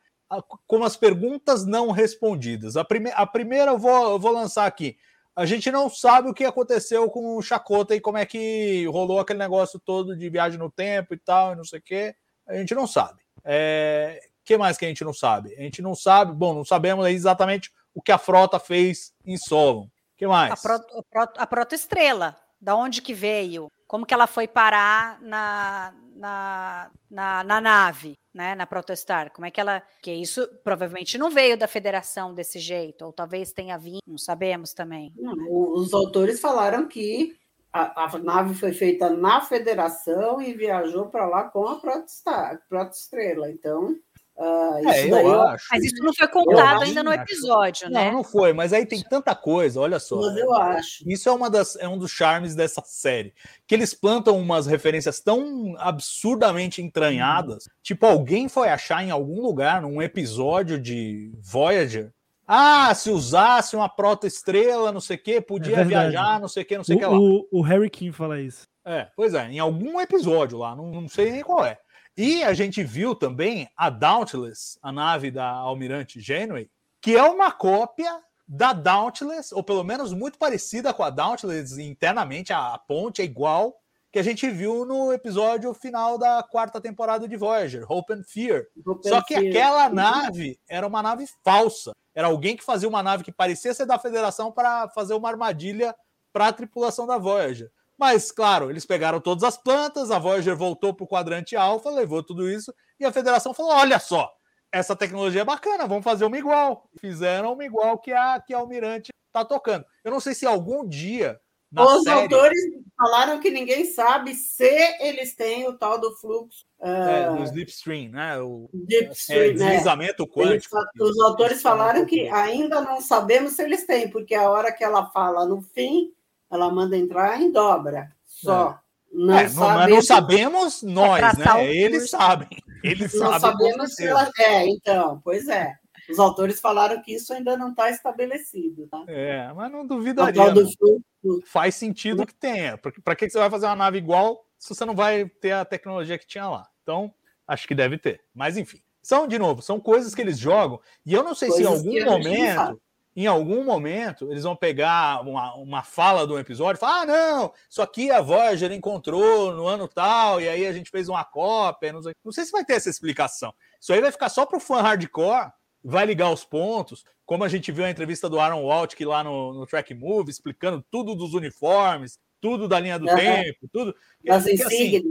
como 0.67 0.83
as 0.83 0.97
perguntas 0.97 1.65
não 1.65 1.91
respondidas? 1.91 2.75
A, 2.75 2.83
prime 2.83 3.11
a 3.15 3.25
primeira 3.25 3.71
eu 3.71 3.77
vou, 3.77 4.11
eu 4.11 4.19
vou 4.19 4.31
lançar 4.31 4.65
aqui. 4.65 4.97
A 5.33 5.45
gente 5.45 5.71
não 5.71 5.89
sabe 5.89 6.29
o 6.29 6.33
que 6.33 6.43
aconteceu 6.43 7.09
com 7.09 7.37
o 7.37 7.41
Chacota 7.41 7.95
e 7.95 8.01
como 8.01 8.17
é 8.17 8.25
que 8.25 8.85
rolou 8.87 9.19
aquele 9.19 9.39
negócio 9.39 9.79
todo 9.79 10.17
de 10.17 10.29
viagem 10.29 10.59
no 10.59 10.69
tempo 10.69 11.13
e 11.13 11.17
tal, 11.17 11.53
e 11.53 11.55
não 11.55 11.63
sei 11.63 11.79
o 11.79 11.83
quê. 11.83 12.15
A 12.47 12.55
gente 12.55 12.73
não 12.73 12.87
sabe. 12.87 13.21
É, 13.45 14.19
que 14.47 14.57
mais 14.57 14.77
que 14.77 14.85
a 14.85 14.87
gente 14.87 15.03
não 15.03 15.13
sabe? 15.13 15.53
A 15.55 15.61
gente 15.61 15.81
não 15.81 15.93
sabe, 15.93 16.33
bom, 16.33 16.53
não 16.53 16.65
sabemos 16.65 17.05
exatamente 17.07 17.71
o 17.93 18.01
que 18.01 18.11
a 18.11 18.17
frota 18.17 18.59
fez 18.59 19.13
em 19.25 19.37
Solon. 19.37 19.87
que 20.15 20.25
mais? 20.25 20.53
A, 20.53 20.57
proto, 20.57 21.03
a 21.37 21.45
protoestrela, 21.45 22.35
da 22.59 22.75
onde 22.75 23.01
que 23.01 23.13
veio? 23.13 23.69
como 23.87 24.05
que 24.05 24.13
ela 24.13 24.27
foi 24.27 24.47
parar 24.47 25.19
na, 25.21 25.93
na, 26.15 26.91
na, 27.09 27.43
na 27.43 27.61
nave, 27.61 28.19
né, 28.33 28.53
na 28.53 28.67
Protostar? 28.67 29.31
Como 29.31 29.45
é 29.45 29.51
que 29.51 29.61
ela. 29.61 29.81
Que 30.01 30.11
isso 30.11 30.47
provavelmente 30.63 31.17
não 31.17 31.31
veio 31.31 31.57
da 31.57 31.67
federação 31.67 32.33
desse 32.33 32.59
jeito, 32.59 33.05
ou 33.05 33.13
talvez 33.13 33.53
tenha 33.53 33.77
vindo, 33.77 34.01
não 34.05 34.17
sabemos 34.17 34.73
também. 34.73 35.13
Não, 35.15 35.35
os 35.49 35.93
autores 35.93 36.41
falaram 36.41 36.87
que 36.87 37.35
a, 37.71 38.03
a, 38.03 38.19
nave 38.19 38.53
foi 38.53 38.73
feita 38.73 39.09
na 39.09 39.39
federação 39.41 40.41
e 40.41 40.53
viajou 40.53 41.07
para 41.07 41.25
lá 41.25 41.45
com 41.45 41.65
a 41.65 41.79
Protostar, 41.79 42.61
Protostrela. 42.67 43.49
Então. 43.49 43.95
Uh, 44.37 44.87
é, 44.87 45.09
eu 45.09 45.17
eu... 45.17 45.41
acho. 45.41 45.65
Mas 45.71 45.83
isso 45.83 46.03
não 46.03 46.13
foi 46.13 46.27
contado 46.27 46.83
ainda 46.83 47.01
no 47.01 47.11
episódio, 47.11 47.89
né? 47.89 48.05
Não, 48.05 48.17
não 48.17 48.23
foi, 48.23 48.53
mas 48.53 48.71
aí 48.71 48.85
tem 48.85 49.01
tanta 49.01 49.33
coisa, 49.33 49.79
olha 49.79 49.97
só. 49.97 50.17
Mas 50.17 50.37
eu 50.37 50.53
acho. 50.53 51.03
Isso 51.09 51.27
é, 51.27 51.31
uma 51.31 51.49
das, 51.49 51.75
é 51.77 51.87
um 51.87 51.97
dos 51.97 52.11
charmes 52.11 52.53
dessa 52.53 52.83
série. 52.85 53.33
Que 53.65 53.73
eles 53.73 53.95
plantam 53.95 54.37
umas 54.37 54.67
referências 54.67 55.19
tão 55.19 55.75
absurdamente 55.79 56.83
entranhadas. 56.83 57.65
Hum. 57.65 57.71
Tipo, 57.81 58.05
alguém 58.05 58.47
foi 58.47 58.69
achar 58.69 59.03
em 59.03 59.09
algum 59.09 59.41
lugar, 59.41 59.81
num 59.81 60.01
episódio 60.03 60.79
de 60.79 61.31
Voyager. 61.39 62.11
Ah, 62.47 62.93
se 62.93 63.09
usasse 63.09 63.75
uma 63.75 63.89
protoestrela, 63.89 64.91
não 64.91 65.01
sei 65.01 65.17
o 65.17 65.21
quê, 65.21 65.41
podia 65.41 65.77
é 65.77 65.83
viajar, 65.83 66.39
não 66.39 66.47
sei 66.47 66.63
o 66.63 66.65
quê, 66.65 66.77
não 66.77 66.83
sei 66.83 66.95
o 66.95 66.99
que 66.99 67.05
lá. 67.05 67.19
O, 67.19 67.47
o 67.51 67.61
Harry 67.61 67.89
King 67.89 68.13
fala 68.13 68.39
isso. 68.39 68.67
É, 68.85 69.07
pois 69.17 69.33
é, 69.33 69.51
em 69.51 69.59
algum 69.59 69.99
episódio 69.99 70.57
lá, 70.57 70.73
não, 70.73 70.89
não 70.89 71.09
sei 71.09 71.29
nem 71.29 71.43
qual 71.43 71.65
é. 71.65 71.77
E 72.17 72.43
a 72.43 72.51
gente 72.51 72.83
viu 72.83 73.13
também 73.13 73.69
a 73.77 73.91
Dauntless, 73.91 74.79
a 74.81 74.91
nave 74.91 75.29
da 75.29 75.47
Almirante 75.47 76.19
Janeway, 76.19 76.67
que 76.99 77.15
é 77.15 77.21
uma 77.21 77.51
cópia 77.51 78.19
da 78.47 78.73
Dauntless, 78.73 79.53
ou 79.53 79.63
pelo 79.63 79.83
menos 79.83 80.13
muito 80.13 80.39
parecida 80.39 80.91
com 80.91 81.03
a 81.03 81.11
Dauntless 81.11 81.79
internamente, 81.79 82.51
a 82.51 82.75
ponte 82.77 83.21
é 83.21 83.25
igual 83.25 83.77
que 84.11 84.17
a 84.17 84.23
gente 84.23 84.49
viu 84.49 84.83
no 84.83 85.13
episódio 85.13 85.71
final 85.75 86.17
da 86.17 86.41
quarta 86.41 86.81
temporada 86.81 87.27
de 87.27 87.37
Voyager, 87.37 87.85
Hope 87.87 88.11
and 88.13 88.23
Fear. 88.23 88.65
Hope 88.83 89.07
Só 89.07 89.21
que 89.21 89.35
Fear. 89.35 89.49
aquela 89.49 89.89
nave 89.89 90.59
era 90.67 90.87
uma 90.87 91.03
nave 91.03 91.27
falsa. 91.43 91.91
Era 92.15 92.27
alguém 92.27 92.57
que 92.57 92.63
fazia 92.63 92.89
uma 92.89 93.03
nave 93.03 93.23
que 93.23 93.31
parecia 93.31 93.75
ser 93.75 93.85
da 93.85 93.99
Federação 93.99 94.51
para 94.51 94.89
fazer 94.89 95.13
uma 95.13 95.29
armadilha 95.29 95.93
para 96.33 96.47
a 96.47 96.53
tripulação 96.53 97.05
da 97.05 97.19
Voyager. 97.19 97.69
Mas, 97.97 98.31
claro, 98.31 98.69
eles 98.69 98.85
pegaram 98.85 99.19
todas 99.19 99.43
as 99.43 99.57
plantas, 99.57 100.11
a 100.11 100.19
Voyager 100.19 100.55
voltou 100.55 100.93
para 100.93 101.03
o 101.03 101.07
quadrante 101.07 101.55
alfa, 101.55 101.89
levou 101.89 102.21
tudo 102.21 102.49
isso, 102.49 102.73
e 102.99 103.05
a 103.05 103.11
federação 103.11 103.53
falou: 103.53 103.71
olha 103.71 103.97
só, 103.99 104.31
essa 104.71 104.95
tecnologia 104.95 105.41
é 105.41 105.45
bacana, 105.45 105.87
vamos 105.87 106.03
fazer 106.03 106.25
uma 106.25 106.37
igual. 106.37 106.89
Fizeram 106.99 107.53
uma 107.53 107.65
igual 107.65 107.97
que 107.97 108.11
a, 108.11 108.39
que 108.39 108.53
a 108.53 108.57
Almirante 108.57 109.11
está 109.27 109.43
tocando. 109.43 109.85
Eu 110.03 110.11
não 110.11 110.19
sei 110.19 110.33
se 110.33 110.45
algum 110.45 110.87
dia. 110.87 111.39
Os 111.75 112.03
série... 112.03 112.21
autores 112.21 112.59
falaram 112.97 113.39
que 113.39 113.49
ninguém 113.49 113.85
sabe 113.85 114.33
se 114.33 114.97
eles 115.01 115.35
têm 115.35 115.67
o 115.67 115.77
tal 115.77 115.99
do 115.99 116.15
fluxo. 116.15 116.65
É, 116.79 117.29
do 117.29 117.43
slipstream, 117.43 118.11
né? 118.11 118.39
O 118.39 118.69
Deepstream, 118.71 119.41
é, 119.41 119.53
deslizamento 119.53 120.23
né? 120.23 120.29
quântico. 120.29 120.77
Eles, 120.77 121.09
os 121.09 121.19
autores 121.19 121.61
falaram 121.61 122.05
que 122.05 122.29
ainda 122.29 122.79
não 122.81 123.01
sabemos 123.01 123.53
se 123.53 123.63
eles 123.63 123.85
têm, 123.85 124.09
porque 124.09 124.33
a 124.33 124.49
hora 124.49 124.71
que 124.71 124.83
ela 124.83 125.11
fala 125.11 125.45
no 125.45 125.61
fim, 125.61 126.13
ela 126.49 126.69
manda 126.71 126.97
entrar 126.97 127.41
em 127.41 127.51
dobra. 127.51 128.11
Só. 128.25 128.71
É. 128.71 128.87
Não, 129.11 129.37
é, 129.37 129.47
sabemos... 129.47 129.89
não 129.89 130.01
sabemos 130.01 130.83
nós, 130.83 131.37
né? 131.37 131.73
Eles 131.73 132.09
sabem. 132.09 132.49
Eles 132.83 133.13
não 133.13 133.39
sabem 133.39 133.39
sabemos 133.39 133.95
se 133.95 134.05
ela... 134.05 134.29
É, 134.37 134.67
então, 134.67 135.21
pois 135.23 135.47
é. 135.47 135.73
Os 136.09 136.19
autores 136.19 136.59
falaram 136.59 137.01
que 137.01 137.13
isso 137.13 137.33
ainda 137.33 137.57
não 137.57 137.71
está 137.71 137.89
estabelecido. 137.89 138.87
Tá? 138.87 139.03
É, 139.07 139.51
mas 139.53 139.71
não 139.71 139.85
duvidaria. 139.85 140.53
Não. 140.53 141.41
Faz 141.45 141.75
sentido 141.75 142.25
que 142.25 142.33
tenha. 142.33 142.77
Para 142.77 143.15
que 143.15 143.29
você 143.29 143.39
vai 143.39 143.49
fazer 143.49 143.65
uma 143.65 143.75
nave 143.75 143.97
igual 143.97 144.45
se 144.57 144.73
você 144.73 144.85
não 144.85 144.95
vai 144.95 145.25
ter 145.25 145.51
a 145.51 145.65
tecnologia 145.65 146.17
que 146.17 146.27
tinha 146.27 146.47
lá? 146.47 146.67
Então, 146.83 147.13
acho 147.47 147.67
que 147.67 147.75
deve 147.75 147.97
ter. 147.97 148.21
Mas 148.33 148.57
enfim. 148.57 148.81
São, 149.01 149.25
de 149.25 149.39
novo, 149.39 149.61
são 149.61 149.79
coisas 149.79 150.13
que 150.13 150.21
eles 150.21 150.37
jogam, 150.37 150.81
e 151.05 151.13
eu 151.13 151.23
não 151.23 151.33
sei 151.33 151.47
coisas 151.47 151.79
se 151.79 151.87
em 151.87 152.01
algum 152.01 152.11
momento 152.11 152.81
em 153.19 153.25
algum 153.25 153.63
momento, 153.63 154.31
eles 154.31 154.43
vão 154.43 154.55
pegar 154.55 155.27
uma, 155.27 155.55
uma 155.55 155.81
fala 155.81 156.27
do 156.27 156.37
episódio 156.37 156.77
e 156.77 156.79
falar: 156.79 157.01
ah, 157.01 157.05
não, 157.07 157.53
isso 157.67 157.81
aqui 157.81 158.11
a 158.11 158.21
Voyager 158.21 158.71
encontrou 158.71 159.51
no 159.55 159.65
ano 159.65 159.87
tal, 159.87 160.39
e 160.39 160.47
aí 160.47 160.67
a 160.67 160.71
gente 160.71 160.91
fez 160.91 161.09
uma 161.09 161.25
cópia. 161.25 161.91
Não 161.91 162.03
sei, 162.03 162.13
não 162.23 162.31
sei 162.31 162.45
se 162.45 162.51
vai 162.51 162.63
ter 162.63 162.73
essa 162.73 162.91
explicação. 162.91 163.51
Isso 163.81 163.91
aí 163.91 163.99
vai 163.99 164.11
ficar 164.11 164.29
só 164.29 164.45
para 164.45 164.57
o 164.57 164.61
fã 164.61 164.81
hardcore, 164.81 165.51
vai 165.83 166.05
ligar 166.05 166.29
os 166.31 166.45
pontos, 166.45 167.03
como 167.25 167.43
a 167.43 167.47
gente 167.47 167.71
viu 167.71 167.85
a 167.85 167.89
entrevista 167.89 168.29
do 168.29 168.39
Aaron 168.39 168.63
Waltk 168.63 169.03
lá 169.03 169.23
no, 169.23 169.51
no 169.51 169.65
Track 169.65 169.95
Move, 169.95 170.29
explicando 170.29 170.85
tudo 170.91 171.15
dos 171.15 171.33
uniformes, 171.33 172.19
tudo 172.39 172.67
da 172.67 172.79
linha 172.79 172.99
do 172.99 173.09
uhum. 173.09 173.15
tempo, 173.15 173.67
tudo. 173.73 173.95
As 174.29 174.45
assim, 174.45 175.01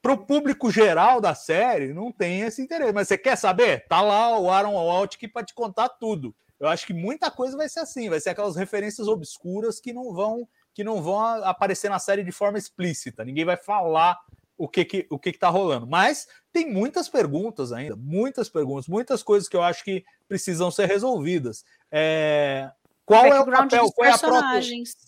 para 0.00 0.12
o 0.12 0.24
público 0.26 0.70
geral 0.70 1.20
da 1.20 1.34
série, 1.34 1.92
não 1.92 2.10
tem 2.10 2.40
esse 2.40 2.62
interesse. 2.62 2.94
Mas 2.94 3.06
você 3.06 3.18
quer 3.18 3.36
saber? 3.36 3.86
Tá 3.86 4.00
lá 4.00 4.38
o 4.38 4.50
Aaron 4.50 4.72
Waltk 4.72 5.28
para 5.28 5.44
te 5.44 5.52
contar 5.52 5.90
tudo. 5.90 6.34
Eu 6.60 6.68
acho 6.68 6.86
que 6.86 6.92
muita 6.92 7.30
coisa 7.30 7.56
vai 7.56 7.68
ser 7.68 7.80
assim, 7.80 8.10
vai 8.10 8.20
ser 8.20 8.30
aquelas 8.30 8.54
referências 8.54 9.08
obscuras 9.08 9.80
que 9.80 9.92
não 9.92 10.12
vão 10.12 10.46
que 10.72 10.84
não 10.84 11.02
vão 11.02 11.18
aparecer 11.44 11.88
na 11.88 11.98
série 11.98 12.22
de 12.22 12.30
forma 12.30 12.58
explícita. 12.58 13.24
Ninguém 13.24 13.44
vai 13.44 13.56
falar 13.56 14.20
o 14.58 14.68
que 14.68 14.84
que 14.84 15.06
o 15.08 15.18
que 15.18 15.30
está 15.30 15.48
rolando. 15.48 15.86
Mas 15.86 16.28
tem 16.52 16.70
muitas 16.70 17.08
perguntas 17.08 17.72
ainda, 17.72 17.96
muitas 17.96 18.50
perguntas, 18.50 18.86
muitas 18.86 19.22
coisas 19.22 19.48
que 19.48 19.56
eu 19.56 19.62
acho 19.62 19.82
que 19.82 20.04
precisam 20.28 20.70
ser 20.70 20.86
resolvidas. 20.86 21.64
É... 21.90 22.70
Qual 23.06 23.24
é 23.24 23.40
o 23.40 23.46
papel? 23.46 23.90
Foi 23.92 24.08
a, 24.08 24.18
Proto, 24.18 24.44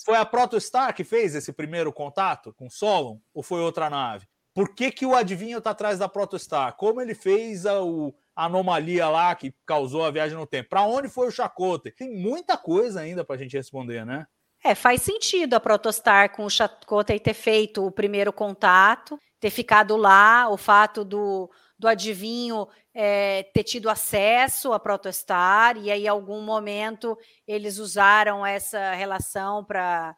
foi 0.04 0.16
a 0.16 0.24
Protostar 0.24 0.94
que 0.94 1.04
fez 1.04 1.36
esse 1.36 1.52
primeiro 1.52 1.92
contato 1.92 2.52
com 2.54 2.68
Solon 2.68 3.18
ou 3.32 3.42
foi 3.42 3.60
outra 3.60 3.88
nave? 3.88 4.26
Por 4.54 4.74
que, 4.74 4.90
que 4.90 5.06
o 5.06 5.14
adivinho 5.14 5.58
está 5.58 5.70
atrás 5.70 5.98
da 5.98 6.08
Protostar? 6.08 6.74
Como 6.76 7.00
ele 7.00 7.14
fez 7.14 7.64
a, 7.64 7.80
o, 7.80 8.12
anomalia 8.34 9.08
lá 9.08 9.34
que 9.34 9.54
causou 9.66 10.04
a 10.04 10.10
viagem 10.10 10.36
no 10.36 10.46
tempo? 10.46 10.70
Para 10.70 10.82
onde 10.82 11.08
foi 11.08 11.28
o 11.28 11.30
Chakotay? 11.30 11.92
Tem 11.92 12.14
muita 12.14 12.56
coisa 12.56 13.00
ainda 13.00 13.24
para 13.24 13.36
a 13.36 13.38
gente 13.38 13.56
responder, 13.56 14.04
né? 14.04 14.26
É, 14.64 14.74
faz 14.74 15.02
sentido 15.02 15.54
a 15.54 15.60
Protostar 15.60 16.30
com 16.30 16.44
o 16.44 16.50
Chakotay 16.50 17.18
ter 17.18 17.34
feito 17.34 17.84
o 17.84 17.90
primeiro 17.90 18.32
contato, 18.32 19.18
ter 19.40 19.50
ficado 19.50 19.96
lá, 19.96 20.48
o 20.48 20.56
fato 20.56 21.04
do, 21.04 21.50
do 21.76 21.88
adivinho 21.88 22.68
é, 22.94 23.42
ter 23.54 23.64
tido 23.64 23.90
acesso 23.90 24.72
à 24.72 24.78
Protostar, 24.78 25.76
e 25.76 25.90
aí, 25.90 26.04
em 26.04 26.08
algum 26.08 26.42
momento, 26.42 27.18
eles 27.46 27.78
usaram 27.78 28.46
essa 28.46 28.92
relação 28.92 29.64
para 29.64 30.16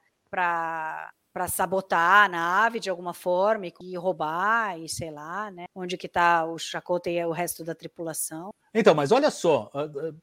para 1.34 1.48
sabotar 1.48 2.26
a 2.26 2.28
nave 2.28 2.78
de 2.78 2.88
alguma 2.88 3.12
forma 3.12 3.66
e 3.66 3.96
roubar 3.96 4.78
e 4.78 4.88
sei 4.88 5.10
lá, 5.10 5.50
né? 5.50 5.64
Onde 5.74 5.98
que 5.98 6.08
tá 6.08 6.44
o 6.44 6.56
Chakotay 6.56 7.18
e 7.18 7.26
o 7.26 7.32
resto 7.32 7.64
da 7.64 7.74
tripulação. 7.74 8.50
Então, 8.72 8.94
mas 8.94 9.10
olha 9.10 9.30
só, 9.32 9.68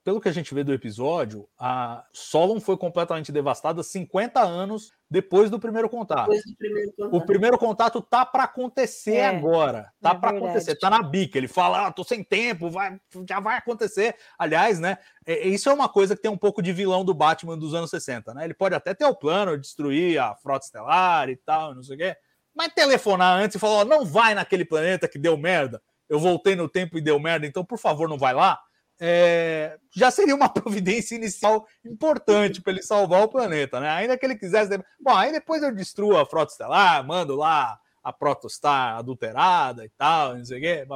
pelo 0.05 0.22
que 0.22 0.30
a 0.30 0.32
gente 0.32 0.53
vê 0.53 0.64
do 0.64 0.74
episódio, 0.74 1.47
a 1.59 2.05
Solon 2.14 2.62
foi 2.62 2.78
completamente 2.78 3.32
devastada 3.32 3.84
50 3.84 4.41
anos 4.41 4.93
depois 5.12 5.49
do 5.49 5.59
primeiro 5.59 5.89
contato. 5.89 6.32
Do 6.32 6.55
primeiro 6.57 6.93
contato. 6.93 7.16
O 7.16 7.26
primeiro 7.26 7.57
contato 7.57 8.01
tá 8.01 8.26
para 8.26 8.45
acontecer 8.45 9.18
é, 9.18 9.28
agora. 9.28 9.91
Tá 10.01 10.12
é 10.12 10.16
para 10.16 10.38
acontecer, 10.38 10.76
tá 10.76 10.89
na 10.89 11.03
bica. 11.03 11.38
Ele 11.38 11.49
fala: 11.49 11.88
ah, 11.88 11.91
tô 11.91 12.05
sem 12.05 12.24
tempo, 12.24 12.70
vai, 12.70 12.97
já 13.28 13.41
vai 13.41 13.57
acontecer. 13.57 14.16
Aliás, 14.39 14.80
né? 14.80 14.97
É, 15.26 15.45
isso 15.45 15.70
é 15.70 15.74
uma 15.74 15.89
coisa 15.89 16.16
que 16.16 16.22
tem 16.22 16.32
um 16.32 16.38
pouco 16.38 16.62
de 16.62 16.72
vilão 16.72 17.03
do 17.03 17.14
Batman 17.14 17.57
dos 17.57 17.74
anos 17.74 17.89
60, 17.89 18.34
né? 18.34 18.45
Ele 18.45 18.53
pode 18.53 18.74
até 18.74 18.93
ter 18.93 19.05
o 19.05 19.14
plano 19.14 19.57
de 19.57 19.64
destruir 19.64 20.18
a 20.18 20.34
frota 20.36 20.66
estelar 20.66 21.30
e 21.30 21.36
tal, 21.36 21.76
não 21.76 21.84
sei 21.84 21.95
o 21.95 21.99
quê. 21.99 22.16
Mas 22.55 22.74
telefonar 22.74 23.38
antes 23.38 23.57
e 23.57 23.59
falar: 23.59 23.82
oh, 23.82 23.86
não 23.86 24.05
vai 24.05 24.34
naquele 24.34 24.64
planeta 24.64 25.09
que 25.09 25.20
deu 25.20 25.36
merda 25.36 25.82
eu 26.12 26.20
voltei 26.20 26.57
no 26.57 26.68
tempo 26.68 26.97
e 26.97 27.01
deu 27.01 27.18
merda, 27.18 27.47
então 27.47 27.64
por 27.64 27.78
favor 27.78 28.09
não 28.09 28.18
vai 28.18 28.34
lá. 28.34 28.59
É, 29.04 29.80
já 29.95 30.12
seria 30.12 30.36
uma 30.36 30.47
providência 30.54 31.16
inicial 31.16 31.68
importante 31.84 32.62
para 32.62 32.74
ele 32.74 32.84
salvar 32.84 33.24
o 33.24 33.30
planeta, 33.30 33.80
né? 33.80 33.89
Ainda 33.89 34.16
que 34.16 34.24
ele 34.24 34.36
quisesse. 34.36 34.78
Bom, 34.99 35.16
aí 35.16 35.32
depois 35.32 35.64
eu 35.64 35.74
destruo 35.74 36.18
a 36.18 36.26
frota 36.26 36.52
estelar, 36.52 37.04
mando 37.04 37.36
lá 37.36 37.80
a 38.04 38.14
protostar 38.14 38.97
adulterada 38.97 39.84
e 39.84 39.89
tal, 39.89 40.38
não 40.38 40.45
sei 40.45 40.58
o 40.60 40.62
quê. 40.62 40.88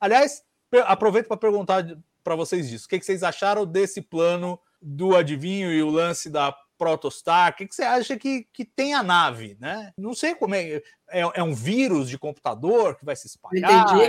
Aliás, 0.00 0.42
aproveito 0.86 1.28
para 1.28 1.36
perguntar 1.36 1.84
para 2.22 2.34
vocês 2.34 2.68
disso. 2.68 2.86
O 2.86 2.88
que, 2.88 2.98
que 2.98 3.06
vocês 3.06 3.22
acharam 3.22 3.64
desse 3.64 4.02
plano 4.02 4.58
do 4.82 5.16
adivinho 5.16 5.72
e 5.72 5.82
o 5.82 5.90
lance 5.90 6.28
da 6.28 6.56
Protostar? 6.76 7.52
O 7.52 7.56
que, 7.56 7.66
que 7.66 7.74
você 7.74 7.82
acha 7.82 8.16
que, 8.16 8.46
que 8.52 8.64
tem 8.64 8.94
a 8.94 9.02
nave, 9.02 9.56
né? 9.60 9.92
Não 9.96 10.14
sei 10.14 10.34
como 10.34 10.54
é, 10.54 10.82
é. 11.10 11.20
É 11.34 11.42
um 11.42 11.54
vírus 11.54 12.08
de 12.08 12.18
computador 12.18 12.96
que 12.96 13.04
vai 13.04 13.14
se 13.14 13.26
espalhar? 13.26 13.70
Entendi 13.70 14.02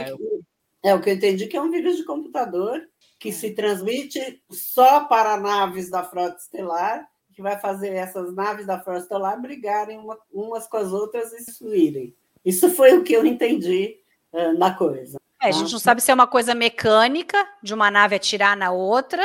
é... 0.84 0.90
é 0.90 0.96
o 0.96 1.02
que 1.02 1.10
eu 1.10 1.14
entendi 1.14 1.48
que 1.48 1.58
é 1.58 1.62
um 1.62 1.70
vírus 1.70 1.98
de 1.98 2.06
computador 2.06 2.82
que 3.22 3.30
é. 3.30 3.32
se 3.32 3.52
transmite 3.52 4.42
só 4.50 5.06
para 5.06 5.38
naves 5.38 5.92
da 5.92 6.04
frota 6.04 6.38
estelar, 6.38 7.08
que 7.34 7.42
vai 7.42 7.58
fazer 7.60 7.94
essas 7.94 8.34
naves 8.34 8.66
da 8.66 8.80
frota 8.80 9.02
estelar 9.02 9.40
brigarem 9.40 10.00
uma, 10.00 10.18
umas 10.34 10.68
com 10.68 10.78
as 10.78 10.92
outras 10.92 11.32
e 11.32 11.40
se 11.40 11.64
unirem. 11.64 12.16
Isso 12.44 12.72
foi 12.72 12.98
o 12.98 13.04
que 13.04 13.14
eu 13.14 13.24
entendi 13.24 14.00
uh, 14.34 14.58
na 14.58 14.74
coisa. 14.74 15.20
É, 15.40 15.50
a 15.50 15.52
gente 15.52 15.72
não 15.72 15.80
sabe 15.80 16.02
se 16.02 16.10
é 16.10 16.14
uma 16.14 16.26
coisa 16.26 16.56
mecânica 16.56 17.38
de 17.62 17.76
uma 17.76 17.92
nave 17.92 18.16
atirar 18.16 18.58
na 18.58 18.72
outra 18.72 19.24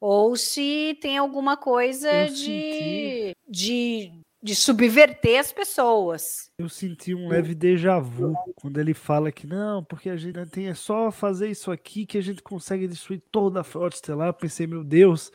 ou 0.00 0.36
se 0.36 0.98
tem 1.00 1.16
alguma 1.16 1.56
coisa 1.56 2.26
de, 2.26 3.32
de, 3.48 4.12
de 4.46 4.54
subverter 4.54 5.40
as 5.40 5.50
pessoas. 5.50 6.52
Eu 6.56 6.68
senti 6.68 7.12
um 7.12 7.26
leve 7.26 7.52
déjà 7.52 7.98
vu 7.98 8.32
quando 8.54 8.78
ele 8.78 8.94
fala 8.94 9.32
que 9.32 9.44
não, 9.44 9.82
porque 9.82 10.08
a 10.08 10.16
gente 10.16 10.38
tem 10.46 10.68
é 10.68 10.74
só 10.74 11.10
fazer 11.10 11.50
isso 11.50 11.72
aqui 11.72 12.06
que 12.06 12.16
a 12.16 12.22
gente 12.22 12.40
consegue 12.40 12.86
destruir 12.86 13.20
toda 13.32 13.60
a 13.60 13.64
frota 13.64 13.96
estelar. 13.96 14.28
Eu 14.28 14.34
pensei, 14.34 14.64
meu 14.64 14.84
Deus, 14.84 15.32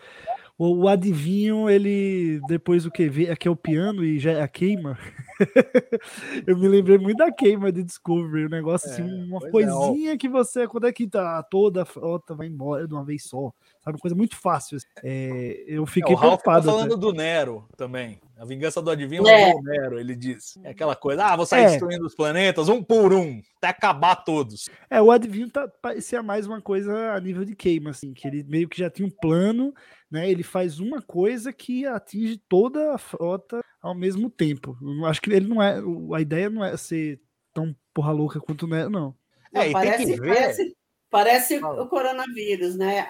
o, 0.64 0.84
o 0.84 0.88
adivinho, 0.88 1.68
ele 1.68 2.40
depois 2.48 2.86
o 2.86 2.92
que 2.92 3.10
vê, 3.10 3.32
aqui 3.32 3.48
é 3.48 3.52
o 3.52 3.56
piano 3.56 4.04
e 4.04 4.20
já 4.20 4.32
é 4.34 4.42
a 4.44 4.48
queima. 4.48 4.96
eu 6.46 6.56
me 6.56 6.68
lembrei 6.68 7.00
muito 7.00 7.18
da 7.18 7.32
queima 7.32 7.72
de 7.72 7.84
Discovery, 7.84 8.46
um 8.46 8.50
negócio 8.50 8.90
assim, 8.92 9.02
uma 9.02 9.40
pois 9.50 9.68
é, 9.68 9.72
coisinha 9.72 10.18
que 10.18 10.30
você, 10.30 10.68
quando 10.68 10.86
é 10.86 10.92
que 10.92 11.08
tá 11.08 11.42
toda 11.42 11.82
a 11.82 11.86
frota 11.86 12.36
vai 12.36 12.46
embora 12.46 12.88
de 12.88 12.94
uma 12.94 13.04
vez 13.04 13.24
só, 13.24 13.52
sabe, 13.84 13.96
uma 13.96 14.02
coisa 14.02 14.16
muito 14.16 14.36
fácil. 14.36 14.78
É, 15.04 15.64
eu 15.68 15.84
É, 15.84 15.88
fiquei 15.88 16.14
o 16.14 16.18
Ralph 16.18 16.38
tá 16.44 16.44
preocupado. 16.44 16.66
falando 16.66 16.94
até. 16.94 17.02
do 17.02 17.12
Nero 17.14 17.66
também. 17.76 18.20
A 18.38 18.46
vingança 18.46 18.82
do 18.82 18.90
adivinho 18.92 19.28
É. 19.28 19.50
é 19.50 19.56
o 19.56 19.62
Nero, 19.62 20.00
ele 20.00 20.16
diz. 20.16 20.58
É 20.64 20.70
aquela 20.72 20.96
coisa, 20.96 21.26
ah, 21.26 21.36
vou 21.36 21.46
sair 21.46 21.64
É. 21.64 21.68
destruindo 21.70 22.06
os 22.06 22.16
planetas 22.16 22.70
um 22.70 22.84
por 22.84 23.14
um, 23.14 23.42
até 23.58 23.68
acabar 23.68 24.16
todos. 24.16 24.70
É, 24.90 25.02
o 25.02 25.10
adivinho 25.12 25.50
tá, 25.50 25.68
parecia 25.82 26.22
mais 26.22 26.46
uma 26.46 26.62
coisa 26.62 27.14
a 27.14 27.20
nível 27.20 27.46
de 27.46 27.56
queima, 27.56 27.90
assim, 27.92 28.14
que 28.14 28.28
ele 28.28 28.44
meio 28.44 28.70
que 28.70 28.78
já 28.80 28.90
tinha 28.90 29.08
um 29.08 29.12
plano, 29.12 29.74
né? 30.12 30.30
Ele 30.30 30.44
faz 30.44 30.80
uma 30.80 31.02
coisa 31.02 31.54
que 31.54 31.86
atinge 31.86 32.38
toda 32.50 32.94
a 32.94 32.98
frota 32.98 33.62
ao 33.82 33.96
mesmo 33.96 34.30
tempo. 34.30 34.78
Eu 34.82 34.94
não- 34.96 35.06
acho 35.06 35.22
que 35.22 35.32
ele 35.32 35.48
não 35.48 35.62
é. 35.62 35.82
A 36.16 36.22
ideia 36.22 36.50
não 36.50 36.64
é 36.64 36.76
ser 36.78 37.22
tão 37.54 37.76
porra 37.94 38.12
louca 38.12 38.40
quanto 38.40 38.64
o 38.64 38.68
Nero, 38.68 38.90
não. 38.90 39.16
É, 39.54 39.64
tem 39.64 39.72
parece, 39.74 40.06
que 40.06 40.20
ver. 40.22 40.28
parece, 40.28 40.76
parece 41.10 41.58
o 41.64 41.88
coronavírus, 41.88 42.76
né? 42.76 43.08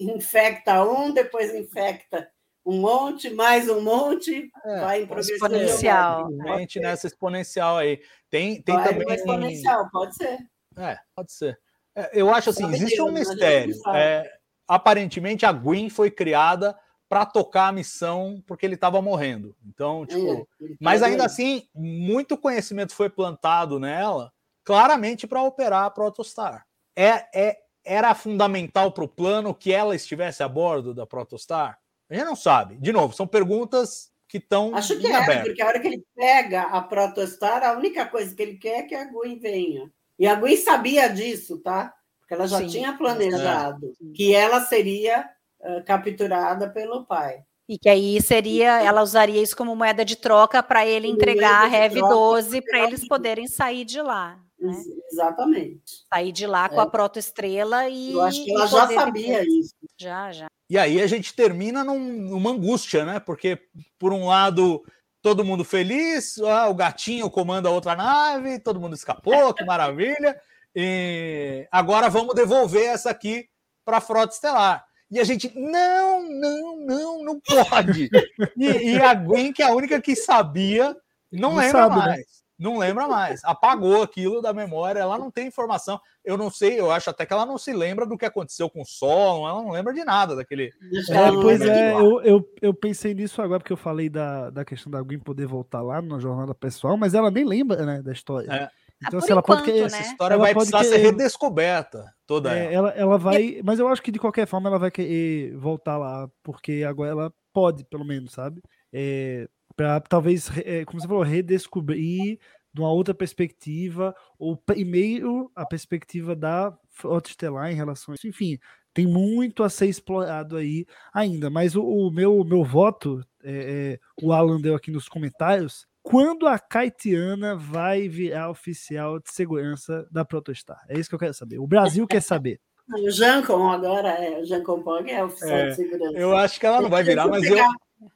Infecta 0.00 0.84
um, 0.84 1.12
depois 1.12 1.54
infecta 1.54 2.28
um 2.66 2.80
monte, 2.80 3.30
mais 3.30 3.68
um 3.68 3.80
monte, 3.80 4.50
É, 4.64 4.80
vai 4.80 5.02
em 5.02 5.06
progressão 5.06 5.34
exponencial. 5.36 6.30
Infelizmente, 6.30 6.80
nessa 6.80 7.06
exponencial 7.06 7.78
aí. 7.78 8.00
Tem, 8.28 8.60
tem 8.60 8.74
Vai 8.74 8.92
também. 8.92 9.14
exponencial, 9.14 9.88
pode 9.90 10.14
ser. 10.16 10.38
É, 10.76 10.98
pode 11.14 11.32
ser. 11.32 11.58
É, 11.94 12.10
eu 12.12 12.28
acho 12.32 12.50
assim, 12.50 12.68
existe 12.74 13.00
um 13.00 13.10
né? 13.10 13.20
Mistério. 13.20 13.74
não. 13.84 13.94
É, 13.94 14.37
aparentemente 14.68 15.46
a 15.46 15.52
Gwen 15.52 15.88
foi 15.88 16.10
criada 16.10 16.78
para 17.08 17.24
tocar 17.24 17.68
a 17.68 17.72
missão 17.72 18.42
porque 18.46 18.66
ele 18.66 18.74
estava 18.74 19.00
morrendo. 19.00 19.56
Então, 19.66 20.04
tipo, 20.04 20.46
É, 20.60 20.74
mas 20.78 21.02
ainda 21.02 21.24
assim, 21.24 21.66
muito 21.74 22.36
conhecimento 22.36 22.94
foi 22.94 23.08
plantado 23.08 23.80
nela, 23.80 24.30
claramente 24.62 25.26
para 25.26 25.42
operar 25.42 25.84
a 25.84 25.90
Protostar. 25.90 26.66
É, 26.94 27.24
é, 27.34 27.56
era 27.82 28.14
fundamental 28.14 28.92
para 28.92 29.04
o 29.04 29.08
plano 29.08 29.54
que 29.54 29.72
ela 29.72 29.96
estivesse 29.96 30.42
a 30.42 30.48
bordo 30.48 30.92
da 30.92 31.06
Protostar? 31.06 31.78
A 32.10 32.14
gente 32.14 32.24
não 32.24 32.36
sabe. 32.36 32.76
De 32.76 32.92
novo, 32.92 33.14
são 33.14 33.26
perguntas 33.26 34.10
que 34.28 34.36
estão 34.36 34.74
Acho 34.74 34.98
que 34.98 35.06
é, 35.06 35.14
aberto. 35.14 35.46
porque 35.46 35.62
a 35.62 35.66
hora 35.66 35.80
que 35.80 35.86
ele 35.86 36.04
pega 36.14 36.62
a 36.64 36.82
Protostar, 36.82 37.62
a 37.62 37.72
única 37.72 38.04
coisa 38.04 38.34
que 38.34 38.42
ele 38.42 38.58
quer 38.58 38.80
é 38.80 38.82
que 38.82 38.94
a 38.94 39.06
Gwen 39.10 39.38
venha. 39.38 39.90
E 40.18 40.26
a 40.26 40.34
Gwen 40.34 40.56
sabia 40.56 41.08
disso, 41.08 41.58
tá? 41.58 41.94
Porque 42.28 42.34
ela 42.34 42.46
já 42.46 42.58
Sim. 42.58 42.66
tinha 42.66 42.92
planejado 42.92 43.90
que 44.14 44.34
ela 44.34 44.60
seria 44.60 45.24
eh, 45.62 45.80
capturada 45.80 46.68
pelo 46.68 47.06
pai. 47.06 47.38
E 47.66 47.78
que 47.78 47.88
aí 47.88 48.20
seria, 48.20 48.82
ela 48.82 49.02
usaria 49.02 49.42
isso 49.42 49.56
como 49.56 49.74
moeda 49.74 50.04
de 50.04 50.14
troca 50.14 50.62
para 50.62 50.86
ele 50.86 51.08
entregar 51.08 51.64
a 51.64 51.66
Rev 51.66 51.94
troca, 51.94 52.14
12 52.14 52.60
para 52.62 52.80
eles 52.84 53.08
poderem 53.08 53.46
sair 53.48 53.84
de 53.86 54.02
lá. 54.02 54.38
Né? 54.60 54.70
Ex- 54.72 54.86
Exatamente. 55.12 55.80
Sair 56.12 56.32
de 56.32 56.46
lá 56.46 56.68
com 56.68 56.80
É. 56.80 56.84
a 56.84 56.86
protoestrela 56.86 57.88
e. 57.88 58.12
Eu 58.12 58.20
acho 58.22 58.44
que 58.44 58.52
ela 58.54 58.66
já 58.66 58.86
sabia 58.88 59.40
depois- 59.40 59.48
isso. 59.64 59.74
Já, 59.98 60.30
já. 60.32 60.46
E 60.68 60.76
aí 60.76 61.00
a 61.00 61.06
gente 61.06 61.32
termina 61.34 61.82
num- 61.82 61.98
numa 62.28 62.50
angústia, 62.50 63.06
né? 63.06 63.18
Porque, 63.18 63.58
por 63.98 64.12
um 64.12 64.26
lado, 64.26 64.82
todo 65.22 65.44
mundo 65.44 65.64
feliz, 65.64 66.38
ah, 66.40 66.68
o 66.68 66.74
gatinho 66.74 67.30
comanda 67.30 67.70
a 67.70 67.72
outra 67.72 67.96
nave, 67.96 68.58
todo 68.58 68.78
mundo 68.80 68.94
escapou, 68.94 69.54
que 69.54 69.64
maravilha. 69.64 70.38
E 70.80 71.66
agora 71.72 72.08
vamos 72.08 72.36
devolver 72.36 72.84
essa 72.84 73.10
aqui 73.10 73.48
para 73.84 73.96
a 73.96 74.00
Frota 74.00 74.32
Estelar. 74.32 74.84
E 75.10 75.18
a 75.18 75.24
gente, 75.24 75.50
não, 75.58 76.22
não, 76.22 76.86
não, 76.86 77.24
não 77.24 77.40
pode. 77.40 78.08
E, 78.56 78.64
e 78.64 79.00
a 79.00 79.12
Gwen, 79.12 79.52
que 79.52 79.60
é 79.60 79.66
a 79.66 79.74
única 79.74 80.00
que 80.00 80.14
sabia, 80.14 80.94
não, 81.32 81.50
Não 81.50 81.56
lembra 81.56 81.82
sabe, 81.82 81.96
né? 81.96 82.06
mais. 82.06 82.26
Não 82.56 82.78
lembra 82.78 83.08
mais. 83.08 83.40
Apagou 83.42 84.02
aquilo 84.02 84.40
da 84.40 84.52
memória, 84.52 85.00
ela 85.00 85.18
não 85.18 85.32
tem 85.32 85.48
informação. 85.48 86.00
Eu 86.24 86.36
não 86.36 86.48
sei, 86.48 86.78
eu 86.78 86.92
acho 86.92 87.10
até 87.10 87.26
que 87.26 87.32
ela 87.32 87.44
não 87.44 87.58
se 87.58 87.72
lembra 87.72 88.06
do 88.06 88.16
que 88.16 88.24
aconteceu 88.24 88.70
com 88.70 88.82
o 88.82 88.86
Sol, 88.86 89.48
ela 89.48 89.60
não 89.60 89.70
lembra 89.70 89.92
de 89.92 90.04
nada 90.04 90.36
daquele. 90.36 90.72
É, 91.10 91.32
pois 91.32 91.60
é, 91.60 91.92
eu, 91.92 92.20
eu, 92.22 92.54
eu 92.62 92.72
pensei 92.72 93.14
nisso 93.14 93.42
agora, 93.42 93.58
porque 93.58 93.72
eu 93.72 93.76
falei 93.76 94.08
da, 94.08 94.50
da 94.50 94.64
questão 94.64 94.92
da 94.92 95.02
Gwen 95.02 95.18
poder 95.18 95.46
voltar 95.46 95.82
lá 95.82 96.00
na 96.00 96.20
jornada 96.20 96.54
pessoal, 96.54 96.96
mas 96.96 97.14
ela 97.14 97.32
nem 97.32 97.44
lembra 97.44 97.84
né, 97.84 98.00
da 98.00 98.12
história. 98.12 98.52
É. 98.52 98.70
Então, 99.06 99.18
Ah, 99.20 99.22
se 99.22 99.30
ela 99.30 99.42
pode 99.42 99.60
enquanto, 99.62 99.74
querer. 99.74 99.90
né? 99.90 99.98
Essa 99.98 100.10
história 100.10 100.34
Ela 100.34 100.42
vai 100.44 100.54
pode 100.54 100.70
precisar 100.70 100.90
ser 100.90 101.00
querer- 101.00 101.10
redescoberta 101.12 102.04
toda 102.26 102.52
É, 102.56 102.64
ela. 102.74 102.88
ela, 102.90 102.90
ela 102.90 103.18
vai. 103.18 103.60
Mas 103.64 103.78
eu 103.78 103.88
acho 103.88 104.02
que 104.02 104.10
de 104.10 104.18
qualquer 104.18 104.46
forma 104.46 104.68
ela 104.68 104.78
vai 104.78 104.90
querer 104.90 105.56
voltar 105.56 105.96
lá, 105.96 106.28
porque 106.42 106.84
agora 106.86 107.10
ela 107.10 107.32
pode, 107.52 107.84
pelo 107.84 108.04
menos, 108.04 108.32
sabe? 108.32 108.60
É, 108.92 109.48
para 109.76 110.00
talvez, 110.00 110.50
é, 110.64 110.84
como 110.84 111.00
você 111.00 111.06
falou, 111.06 111.22
redescobrir 111.22 112.38
de 112.74 112.80
uma 112.80 112.90
outra 112.92 113.14
perspectiva, 113.14 114.14
ou 114.38 114.56
primeiro 114.56 115.50
a 115.54 115.64
perspectiva 115.64 116.34
da 116.36 116.76
Frota 116.90 117.30
Estelar 117.30 117.70
em 117.70 117.74
relação 117.74 118.12
a 118.12 118.14
isso. 118.16 118.26
Enfim, 118.26 118.58
tem 118.92 119.06
muito 119.06 119.62
a 119.62 119.70
ser 119.70 119.86
explorado 119.86 120.56
aí 120.56 120.84
ainda. 121.14 121.48
Mas 121.48 121.74
o, 121.76 121.82
o 121.84 122.10
meu, 122.10 122.44
meu 122.44 122.64
voto, 122.64 123.20
é, 123.42 123.96
é, 123.96 123.98
o 124.22 124.32
Alan 124.32 124.60
deu 124.60 124.74
aqui 124.74 124.90
nos 124.90 125.08
comentários. 125.08 125.86
Quando 126.08 126.46
a 126.46 126.58
Caetiana 126.58 127.54
vai 127.54 128.08
virar 128.08 128.48
oficial 128.48 129.18
de 129.20 129.30
segurança 129.30 130.08
da 130.10 130.24
Protostar? 130.24 130.80
É 130.88 130.98
isso 130.98 131.06
que 131.06 131.14
eu 131.14 131.18
quero 131.18 131.34
saber. 131.34 131.58
O 131.58 131.66
Brasil 131.66 132.06
quer 132.06 132.22
saber. 132.22 132.58
O 132.90 133.10
Jancon 133.10 133.70
agora 133.70 134.08
é. 134.08 134.40
O 134.40 134.46
Jancon 134.46 134.82
Pog 134.82 135.10
é 135.10 135.22
oficial 135.22 135.50
É, 135.50 135.66
de 135.68 135.74
segurança. 135.74 136.16
Eu 136.16 136.34
acho 136.34 136.58
que 136.58 136.64
ela 136.64 136.80
não 136.80 136.88
vai 136.88 137.02
virar, 137.02 137.28
mas 137.28 137.44
eu, 137.44 137.58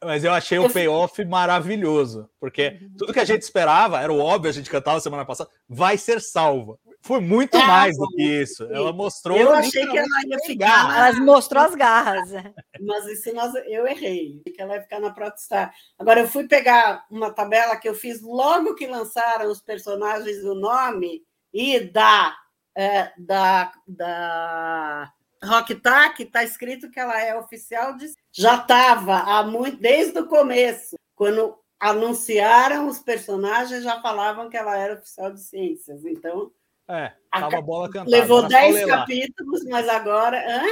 mas 0.05 0.25
eu 0.25 0.33
achei 0.33 0.59
Eu 0.59 0.65
o 0.65 0.73
payoff 0.73 1.25
maravilhoso. 1.25 2.29
Porque 2.39 2.81
tudo 2.97 3.13
que 3.13 3.21
a 3.21 3.25
gente 3.25 3.43
esperava, 3.43 4.01
era 4.01 4.13
o 4.13 4.19
óbvio, 4.19 4.51
a 4.51 4.53
gente 4.53 4.71
cantava 4.71 5.01
semana 5.01 5.25
passada, 5.25 5.51
vai 5.69 5.97
ser 5.99 6.21
salva. 6.21 6.79
Foi 7.01 7.21
muito 7.21 7.57
É, 7.57 7.67
mais 7.67 7.97
do 7.97 8.07
que 8.09 8.23
isso. 8.23 8.63
Ela 8.65 8.93
mostrou. 8.93 9.37
Eu 9.37 9.53
achei 9.53 9.87
que 9.87 9.99
ela 9.99 10.09
ia 10.27 10.39
ficar 10.47 10.89
na- 10.89 11.07
Elas 11.09 11.19
mostrou 11.19 11.63
as 11.65 11.75
garras. 11.75 12.29
Mas 12.81 13.07
isso 13.07 13.35
nós, 13.35 13.53
eu 13.67 13.87
errei, 13.87 14.41
que 14.45 14.61
ela 14.63 14.75
ia 14.77 14.83
ficar 14.83 15.01
na 15.01 15.11
Protostar. 15.11 15.75
Agora, 15.99 16.21
eu 16.21 16.29
fui 16.29 16.47
pegar 16.47 17.05
uma 17.11 17.33
tabela 17.33 17.77
que 17.77 17.89
eu 17.89 17.95
fiz 17.95 18.21
logo 18.23 18.75
que 18.77 18.87
lançaram 18.87 19.51
os 19.51 19.61
personagens 19.61 20.43
do 20.43 20.55
nome 20.55 21.23
e 21.53 21.81
da, 21.81 22.37
é, 22.77 23.13
da, 23.19 23.73
da 23.87 25.13
Rock 25.45 25.75
Tac, 25.77 26.21
está 26.23 26.45
escrito 26.45 26.91
que 26.91 27.01
ela 27.01 27.21
é 27.21 27.37
oficial 27.39 27.95
de. 27.97 28.13
Já 28.33 28.57
estava 28.57 29.19
há 29.19 29.43
muito, 29.43 29.77
desde 29.79 30.19
o 30.19 30.27
começo, 30.27 30.97
quando 31.15 31.57
anunciaram 31.81 32.87
os 32.89 32.99
personagens, 33.01 33.83
já 33.83 34.01
falavam 34.01 34.49
que 34.49 34.57
ela 34.57 34.77
era 34.77 34.95
oficial 34.95 35.33
de 35.33 35.41
ciências. 35.43 36.05
Então, 36.05 36.51
É, 36.89 37.13
A 37.31 37.41
tava 37.41 37.59
a 37.59 37.63
bola 37.63 37.89
cantada. 37.91 38.11
levou 38.11 38.39
era 38.41 38.49
só 38.51 38.61
10 38.61 38.75
ler 38.75 38.87
lá. 38.87 38.97
capítulos, 38.99 39.65
mas 39.65 39.89
agora. 39.89 40.39
hã? 40.49 40.65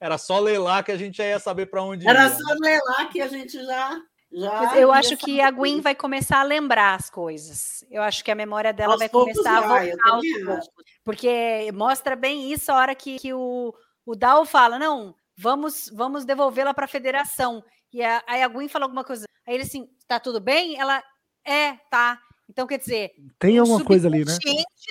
Era 0.00 0.16
só 0.18 0.38
ler 0.38 0.58
lá 0.58 0.82
que 0.82 0.92
a 0.92 0.96
gente 0.96 1.16
já 1.18 1.24
ia 1.26 1.38
saber 1.38 1.66
para 1.66 1.82
onde 1.82 2.08
Era 2.08 2.24
ia. 2.24 2.30
só 2.30 2.54
ler 2.60 2.78
lá 2.84 3.06
que 3.06 3.20
a 3.20 3.28
gente 3.28 3.52
já. 3.62 4.00
já 4.32 4.76
eu 4.78 4.90
acho 4.92 5.16
que 5.16 5.32
saber 5.36 5.40
a 5.42 5.50
Gwen 5.50 5.80
vai 5.80 5.94
começar 5.94 6.40
a 6.40 6.42
lembrar 6.42 6.94
as 6.94 7.08
coisas. 7.10 7.84
Eu 7.90 8.02
acho 8.02 8.24
que 8.24 8.30
a 8.30 8.34
memória 8.34 8.72
dela 8.72 8.92
Aos 8.94 8.98
vai 9.00 9.08
começar 9.08 9.58
a 9.58 9.60
vai, 9.66 9.86
eu 9.92 9.96
voltar 9.96 10.10
aos 10.10 10.22
também 10.26 10.44
poucos. 10.44 10.68
Porque 11.04 11.70
mostra 11.74 12.16
bem 12.16 12.50
isso 12.52 12.70
a 12.72 12.76
hora 12.76 12.94
que, 12.94 13.18
que 13.18 13.32
o, 13.34 13.74
o 14.06 14.14
Dal 14.16 14.44
fala: 14.44 14.78
não, 14.78 15.14
vamos, 15.36 15.90
vamos 15.94 16.24
devolvê-la 16.24 16.72
para 16.74 16.84
a 16.84 16.88
federação. 16.88 17.62
E 17.92 18.02
a, 18.02 18.22
aí 18.26 18.42
a 18.42 18.48
Gwen 18.48 18.68
fala 18.68 18.84
alguma 18.84 19.04
coisa. 19.04 19.24
Aí 19.46 19.54
ele 19.54 19.64
assim, 19.64 19.88
tá 20.06 20.20
tudo 20.20 20.40
bem? 20.40 20.78
Ela, 20.78 21.02
é, 21.44 21.72
tá. 21.90 22.20
Então, 22.48 22.66
quer 22.66 22.78
dizer, 22.78 23.12
Tem 23.38 23.58
alguma 23.58 23.84
coisa 23.84 24.08
ali, 24.08 24.24
né? 24.24 24.32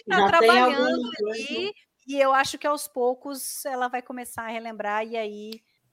Já 0.08 0.18
tá 0.18 0.40
tem 0.40 0.48
trabalhando 0.48 0.96
alguma 0.96 1.12
ali. 1.34 1.74
E 2.08 2.20
eu 2.20 2.34
acho 2.34 2.58
que 2.58 2.66
aos 2.66 2.88
poucos 2.88 3.64
ela 3.66 3.88
vai 3.88 4.02
começar 4.02 4.44
a 4.44 4.48
relembrar, 4.48 5.06
e 5.06 5.16
aí 5.18 5.52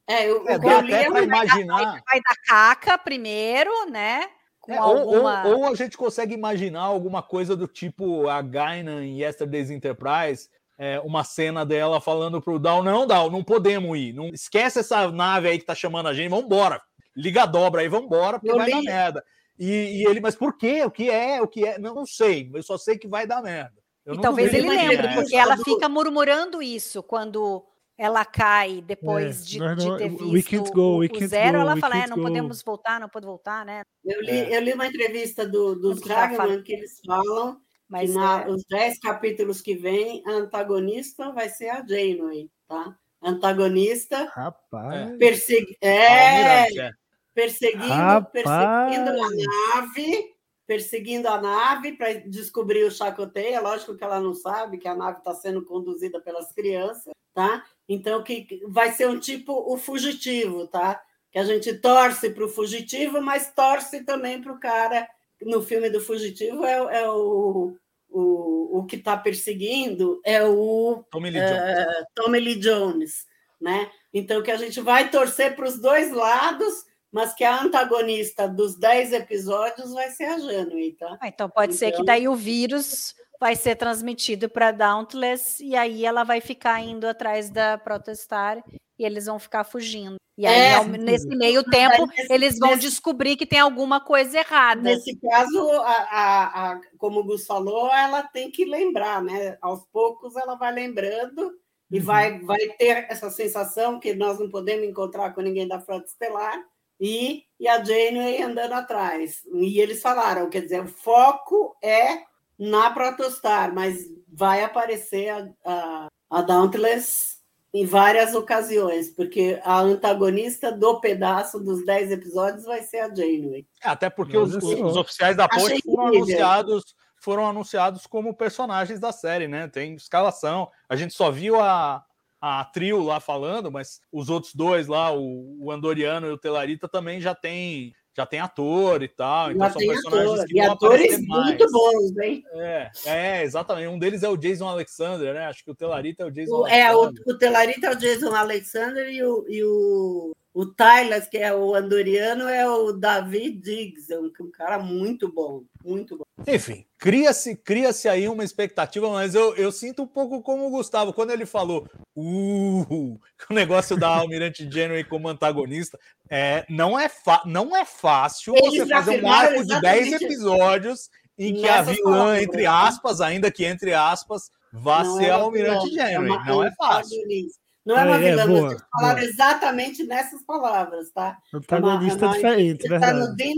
É, 0.09 0.29
eu, 0.31 0.49
É, 0.49 0.55
eu 0.55 0.81
li 0.81 0.95
até 0.95 1.03
é 1.03 1.11
para 1.11 1.13
uma- 1.13 1.23
imaginar. 1.23 2.03
vai 2.09 2.21
dar 2.21 2.37
caca 2.47 2.97
primeiro, 2.97 3.71
né? 3.91 4.25
É, 4.69 4.81
ou, 4.81 4.97
ou- 4.97 5.29
alguma. 5.29 5.47
ou 5.47 5.67
a 5.67 5.75
gente 5.75 5.97
consegue 5.97 6.33
imaginar 6.35 6.81
alguma 6.83 7.23
coisa 7.23 7.57
do 7.57 7.69
tipo 7.69 8.29
a 8.29 8.41
Gaina 8.43 9.05
em 9.05 9.21
Yesterday's 9.21 9.71
Enterprise, 9.71 10.49
é, 10.79 11.01
uma 11.01 11.25
cena 11.25 11.65
dela 11.65 12.01
falando 12.01 12.41
pro 12.41 12.59
Dal, 12.59 12.83
não, 12.83 13.07
Dal, 13.07 13.31
não 13.31 13.43
podemos 13.43 13.97
ir. 13.99 14.13
Não, 14.13 14.29
esquece 14.29 14.81
essa 14.81 15.11
nave 15.11 15.49
aí 15.49 15.59
que 15.59 15.65
tá 15.65 15.75
chamando 15.75 16.09
a 16.09 16.15
gente, 16.15 16.29
vambora. 16.31 16.81
Liga 17.17 17.45
a 17.45 17.47
dobra 17.47 17.81
aí, 17.81 17.89
vambora, 17.89 18.39
porque 18.39 18.51
Eu 18.53 18.57
vai 18.57 18.71
dar 18.71 18.81
li- 18.81 18.85
merda. 18.87 19.25
E, 19.59 19.67
e 20.03 20.07
ele, 20.07 20.21
mas 20.21 20.37
por 20.37 20.57
quê? 20.59 20.85
O 20.85 20.91
que 20.91 21.09
é? 21.11 21.41
O 21.41 21.49
que 21.49 21.65
é? 21.65 21.79
Não, 21.79 21.95
não 21.95 22.05
sei, 22.07 22.51
eu 22.55 22.63
só 22.63 22.77
sei 22.77 22.99
que 22.99 23.09
vai 23.09 23.27
dar 23.27 23.43
merda. 23.43 23.73
Eu 24.05 24.13
E 24.13 24.17
não 24.17 24.23
talvez 24.23 24.53
ele 24.53 24.69
lembre, 24.69 25.07
é. 25.07 25.15
porque 25.15 25.35
ela 25.35 25.57
fica 25.57 25.89
murmurando 25.89 26.63
isso 26.63 27.03
quando 27.03 27.65
ela 27.99 28.23
cai 28.27 28.83
depois 28.83 29.41
É, 29.41 29.45
de, 29.47 29.59
nós 29.59 29.77
de 29.83 29.89
não- 29.89 29.97
ter 29.97 30.13
we 30.13 30.33
visto 30.33 30.51
can't 30.51 30.71
go, 30.73 30.81
o, 30.83 30.97
we 30.99 31.07
o 31.07 31.11
can't 31.11 31.27
zero, 31.29 31.53
go, 31.57 31.63
ela 31.63 31.75
we 31.75 31.81
fala, 31.81 31.97
é, 31.97 32.07
não 32.07 32.17
go." 32.19 32.23
podemos 32.25 32.63
voltar, 32.63 33.01
não 33.01 33.09
pode 33.09 33.25
voltar, 33.25 33.65
né? 33.65 33.81
Eu 34.05 34.21
li, 34.21 34.53
eu 34.55 34.61
li 34.61 34.75
uma 34.75 34.87
entrevista 34.87 35.49
do, 35.49 35.75
dos 35.75 36.03
Dragon 36.03 36.63
que 36.63 36.75
eles 36.75 37.01
falam 37.07 37.59
Mas 37.89 38.13
na, 38.13 38.43
é, 38.43 38.51
os 38.51 38.65
10 38.69 38.99
capítulos 38.99 39.61
que 39.61 39.75
vem, 39.75 40.23
a 40.27 40.33
antagonista 40.33 41.31
vai 41.33 41.49
ser 41.49 41.69
a 41.69 41.87
Janeway, 41.87 42.51
tá? 42.67 42.97
Antagonista 43.23 44.25
Rapaz. 44.33 45.17
persegui 45.19 45.77
é, 45.81 46.63
Almirante, 46.63 46.81
é. 46.81 46.91
perseguindo, 47.35 47.89
Rapaz. 47.89 48.33
perseguindo 48.33 49.11
a 49.11 49.75
nave, 49.75 50.35
perseguindo 50.67 51.29
a 51.29 51.41
nave 51.41 51.93
para 51.93 52.13
descobrir 52.15 52.85
o 52.85 52.91
Chakotay. 52.91 53.55
É 53.55 53.61
lógico 53.61 53.97
que 53.97 54.05
ela 54.05 54.21
não 54.21 54.35
sabe 54.35 54.79
que 54.79 54.89
a 54.89 54.95
nave 54.95 55.19
está 55.19 55.35
sendo 55.35 55.65
conduzida 55.65 56.21
pelas 56.21 56.53
crianças, 56.53 57.13
tá? 57.33 57.65
Então 57.89 58.23
que 58.23 58.61
vai 58.69 58.93
ser 58.93 59.09
um 59.09 59.19
tipo 59.19 59.53
o 59.53 59.77
fugitivo, 59.77 60.67
tá? 60.67 61.01
Que 61.31 61.39
a 61.39 61.45
gente 61.45 61.73
torce 61.75 62.31
para 62.31 62.45
o 62.45 62.49
fugitivo, 62.49 63.21
mas 63.21 63.53
torce 63.55 64.05
também 64.05 64.41
para 64.41 64.53
o 64.53 64.61
cara. 64.61 65.09
No 65.43 65.63
filme 65.63 65.91
do 65.91 66.01
fugitivo 66.01 66.65
é, 66.65 66.83
o- 66.83 66.91
é 66.91 67.11
o, 67.11 67.77
o, 68.09 68.79
o 68.79 68.87
que 68.87 68.97
está 68.97 69.17
perseguindo 69.17 70.21
é 70.25 70.43
o 70.45 71.05
Tommy 71.11 71.31
Lee 71.31 71.41
Jones. 71.41 71.53
é, 71.79 72.05
Tommy 72.15 72.41
Lee 72.41 72.57
Jones, 72.57 73.27
né? 73.61 73.91
Então 74.13 74.43
que 74.43 74.51
a 74.51 74.57
gente 74.57 74.81
vai 74.81 75.11
torcer 75.11 75.55
para 75.55 75.67
os 75.69 75.79
dois 75.81 76.11
lados, 76.13 76.73
mas 77.13 77.35
que 77.35 77.45
a 77.45 77.63
antagonista 77.63 78.49
dos 78.49 78.79
10 78.79 79.13
episódios 79.13 79.93
vai 79.93 80.11
ser 80.11 80.25
a 80.25 80.39
Janeway, 80.39 80.93
tá? 80.93 81.19
ah, 81.21 81.29
então 81.29 81.49
pode 81.49 81.75
ser 81.75 81.87
que 81.89 81.97
Então- 81.97 82.05
daí 82.07 82.27
o 82.29 82.35
vírus 82.35 83.15
vai 83.39 83.55
ser 83.55 83.77
transmitido 83.77 84.49
para 84.49 84.71
Dauntless 84.73 85.63
e 85.63 85.77
aí 85.77 86.07
ela 86.07 86.25
vai 86.25 86.41
ficar 86.41 86.81
indo 86.81 87.07
atrás 87.07 87.51
da 87.51 87.77
Protestar 87.77 88.63
e 88.99 89.05
eles 89.05 89.27
vão 89.27 89.39
ficar 89.39 89.65
fugindo. 89.65 90.17
E 90.39 90.47
aí, 90.47 90.55
É, 90.75 90.85
nesse 90.85 91.27
meio 91.29 91.63
tempo, 91.71 92.07
nesse- 92.09 92.33
eles 92.33 92.59
vão 92.59 92.71
nesse- 92.71 92.83
descobrir 92.83 93.37
que 93.37 93.47
tem 93.47 93.59
alguma 93.59 94.01
coisa 94.01 94.39
errada. 94.39 94.83
Nesse 94.83 95.17
caso, 95.17 95.71
a, 95.81 95.93
a- 95.93 96.73
a- 96.73 96.81
como 96.99 97.21
o 97.21 97.25
Gus 97.25 97.47
falou, 97.47 97.91
ela 97.93 98.23
tem 98.23 98.51
que 98.51 98.65
lembrar, 98.65 99.23
né? 99.23 99.57
Aos 99.63 99.85
poucos 99.93 100.37
ela 100.37 100.55
vai 100.55 100.73
lembrando 100.73 101.53
e 101.91 101.99
vai, 102.01 102.39
vai 102.41 102.59
ter 102.79 103.07
essa 103.09 103.31
sensação 103.31 103.99
que 103.99 104.13
nós 104.15 104.39
não 104.39 104.51
podemos 104.51 104.87
encontrar 104.87 105.33
com 105.35 105.41
ninguém 105.41 105.67
da 105.67 105.81
Frota 105.81 106.05
Estelar 106.07 106.63
e, 107.01 107.45
e 107.59 107.67
a 107.69 107.83
Janeway 107.83 108.43
andando 108.43 108.73
atrás. 108.73 109.41
E 109.55 109.81
eles 109.81 110.03
falaram, 110.03 110.51
quer 110.51 110.63
dizer, 110.63 110.83
o 110.83 110.89
foco 110.89 111.75
é 111.83 112.25
na 112.59 112.91
Protostar, 112.91 113.73
mas 113.73 114.05
vai 114.29 114.63
aparecer 114.65 115.29
a, 115.31 115.49
a, 115.65 116.07
a 116.31 116.43
Dauntless 116.43 117.36
em 117.75 117.85
várias 117.85 118.35
ocasiões, 118.35 119.11
porque 119.11 119.61
a 119.63 119.81
antagonista 119.81 120.73
do 120.73 121.01
pedaço 121.01 121.59
dos 121.61 121.85
10 121.85 122.11
episódios 122.13 122.65
vai 122.65 122.83
ser 122.83 122.99
a 123.01 123.09
Janeway. 123.09 123.67
É, 123.83 123.89
Até 123.89 124.09
porque 124.09 124.37
os, 124.37 124.55
Olha 124.57 124.85
os- 124.87 124.97
oficiais 124.97 125.37
da 125.37 125.49
ponte 125.49 125.83
foram 125.83 126.07
anunciados, 126.07 126.95
foram 127.21 127.47
anunciados 127.47 128.07
como 128.07 128.35
personagens 128.37 128.99
da 129.01 129.13
série, 129.13 129.47
né? 129.49 129.69
Tem 129.69 129.95
escalação. 129.95 130.71
A 130.89 130.97
gente 130.97 131.13
só 131.15 131.31
viu 131.31 131.61
a, 131.61 132.03
a 132.41 132.65
trio 132.65 133.03
lá 133.03 133.21
falando, 133.21 133.71
mas 133.71 134.01
os 134.13 134.31
outros 134.31 134.55
dois 134.55 134.87
lá, 134.87 135.13
o, 135.13 135.57
o 135.59 135.71
Andoriano 135.73 136.27
e 136.29 136.31
o 136.31 136.39
Telarita, 136.39 136.89
também 136.89 137.21
já 137.21 137.35
tem, 137.35 137.93
já 138.17 138.25
tem 138.25 138.41
ator 138.41 139.03
e 139.03 139.09
tal. 139.09 139.53
Então 139.53 139.67
Já 139.67 139.73
são 139.73 139.83
personagens 139.87 140.41
ator, 140.41 140.47
que 140.47 140.57
e 140.57 140.63
vão 140.63 140.73
atores 140.73 141.21
muito 141.21 141.71
bons, 141.71 142.19
hein? 142.19 142.45
É, 142.53 142.91
é, 143.05 143.43
exatamente. 143.43 143.89
Um 143.89 143.99
deles 143.99 144.23
é 144.23 144.29
o 144.29 144.37
Jason 144.37 144.67
Alexander, 144.67 145.35
né? 145.35 145.47
Acho 145.47 145.63
que 145.63 145.71
o 145.71 145.75
Telarita 145.75 146.23
é 146.23 146.27
o 146.27 146.31
Jason 146.31 146.55
O, 146.55 146.67
é, 146.67 146.95
o, 146.95 147.01
Alexander. 147.01 147.35
o 147.35 147.39
Telarita 147.39 147.87
é 147.87 147.91
o 147.91 147.97
Jason 147.97 148.35
Alexander 148.35 149.09
e 149.09 149.23
o, 149.23 149.45
e 149.49 149.65
o, 149.65 150.37
o 150.57 150.65
Tyler, 150.65 151.29
que 151.29 151.37
é 151.37 151.55
o 151.55 151.75
andoriano, 151.75 152.49
é 152.49 152.67
o 152.67 152.91
David 152.91 153.59
Diggs, 153.59 154.11
é 154.11 154.19
um, 154.19 154.33
um 154.41 154.51
cara 154.51 154.79
muito 154.79 155.31
bom, 155.31 155.63
muito 155.85 156.17
bom. 156.17 156.25
Enfim, 156.49 156.87
cria-se 156.97 157.55
cria 157.55 157.91
aí 158.11 158.27
uma 158.27 158.43
expectativa, 158.43 159.11
mas 159.11 159.35
eu, 159.35 159.55
eu 159.57 159.71
sinto 159.71 160.05
um 160.05 160.07
pouco 160.07 160.41
como 160.41 160.67
o 160.67 160.71
Gustavo, 160.71 161.13
quando 161.13 161.31
ele 161.31 161.45
falou 161.45 161.87
uh, 162.17 163.21
o 163.51 163.53
negócio 163.53 163.99
da 163.99 164.09
Almirante 164.09 164.67
Janeway 164.71 165.05
como 165.05 165.29
antagonista, 165.29 165.99
é, 166.31 166.65
não, 166.71 166.99
é 166.99 167.11
não 167.45 167.77
é 167.77 167.85
fácil 167.85 168.55
Eles 168.57 168.79
você 168.79 168.87
fazer 168.87 169.23
um 169.23 169.31
arco 169.31 169.63
de 169.63 169.79
10 169.79 170.07
exatamente 170.07 170.25
episódios 170.25 171.11
em 171.39 171.53
que 171.53 171.69
a 171.69 171.83
vilã, 171.83 172.41
entre 172.41 172.65
aspas, 172.65 173.21
ainda 173.21 173.51
que 173.51 173.67
entre 173.67 173.93
aspas, 173.93 174.51
vá 174.73 175.05
Não 175.05 175.19
ser 175.19 175.25
é 175.27 175.31
a 175.33 175.35
Almirante 175.35 175.95
Janeway. 175.95 176.31
uma 176.31 176.45
não 176.47 176.65
é 176.65 176.75
fácil. 176.75 177.19
antagonista. 177.19 177.66
Não 177.87 177.97
é 177.97 178.05
uma 178.05 178.17
É, 178.21 178.27
é, 178.27 178.31
vilã, 178.31 178.47
boa, 178.49 178.71
eles 178.73 178.83
falaram 178.91 179.19
boa. 179.21 179.29
exatamente 179.31 180.05
nessas 180.05 180.43
palavras, 180.45 181.11
tá? 181.13 181.39
Antagonista 181.55 182.25
É 182.25 182.29
uma- 182.29 182.37
é 182.37 182.39
uma- 182.41 182.49
diferente, 182.51 182.85
Está 182.93 183.13
no. 183.13 183.37
Dean 183.37 183.55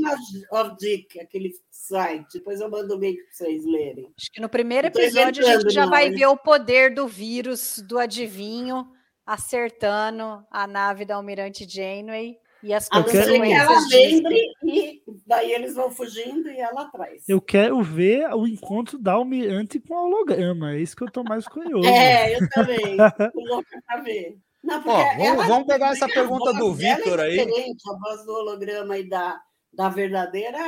of 0.53 0.77
Dick, 0.79 1.19
aquele 1.19 1.53
site. 1.71 2.35
Depois 2.35 2.61
eu 2.61 2.71
mando 2.71 2.95
o 2.95 3.01
link 3.01 3.17
para 3.17 3.33
vocês 3.33 3.65
lerem. 3.65 4.13
Acho 4.19 4.31
que 4.31 4.41
no 4.43 4.49
primeiro 4.51 4.89
episódio 4.89 5.47
a 5.49 5.59
gente 5.61 5.71
já 5.73 5.85
não, 5.85 5.91
vai 5.91 6.11
né? 6.11 6.17
ver 6.17 6.27
o 6.27 6.37
poder 6.37 6.93
do 6.95 7.09
vírus 7.09 7.83
do 7.89 7.99
adivinho 7.99 8.87
acertando 9.25 10.45
a 10.51 10.67
nave 10.67 11.05
da 11.05 11.15
Almirante 11.17 11.67
Janeway 11.69 12.37
e 12.63 12.73
as 12.75 12.89
A 12.91 13.01
não 13.01 13.09
ser 13.09 13.41
que 13.41 13.53
ela 13.53 13.79
lembre 13.91 14.41
e 14.65 15.03
daí 15.27 15.53
eles 15.53 15.75
vão 15.75 15.91
fugindo 15.91 16.49
e 16.51 16.59
ela 16.59 16.83
atrás. 16.83 17.23
Eu 17.29 17.41
quero 17.41 17.81
ver 17.83 18.29
o 18.35 18.47
encontro 18.47 18.99
da 18.99 19.13
Almirante 19.13 19.79
com 19.81 19.95
o 19.95 20.07
holograma. 20.07 20.73
É 20.75 20.81
isso 20.81 20.97
que 20.97 21.05
eu 21.05 21.11
tô 21.11 21.23
mais 21.23 21.47
curioso. 21.47 21.89
É, 21.89 22.35
eu 22.37 22.49
também. 22.51 22.97
Tô 22.97 23.41
louca 23.41 23.83
para 23.87 24.01
ver. 24.03 24.37
Não, 24.63 24.79
Ó, 24.79 24.81
vamos- 24.83 25.25
ela- 25.25 25.47
vamos 25.47 25.67
pegar 25.67 25.93
essa 25.93 26.07
a 26.07 26.09
pergunta 26.09 26.53
do 26.53 26.75
voz 26.75 26.79
Vitor 26.79 27.21
é 27.21 27.23
aí. 27.23 27.41
A 27.41 27.99
voz 27.99 28.25
do 28.27 28.33
holograma 28.33 28.99
e 28.99 29.09
da, 29.09 29.41
da 29.73 29.89
verdadeira 29.89 30.59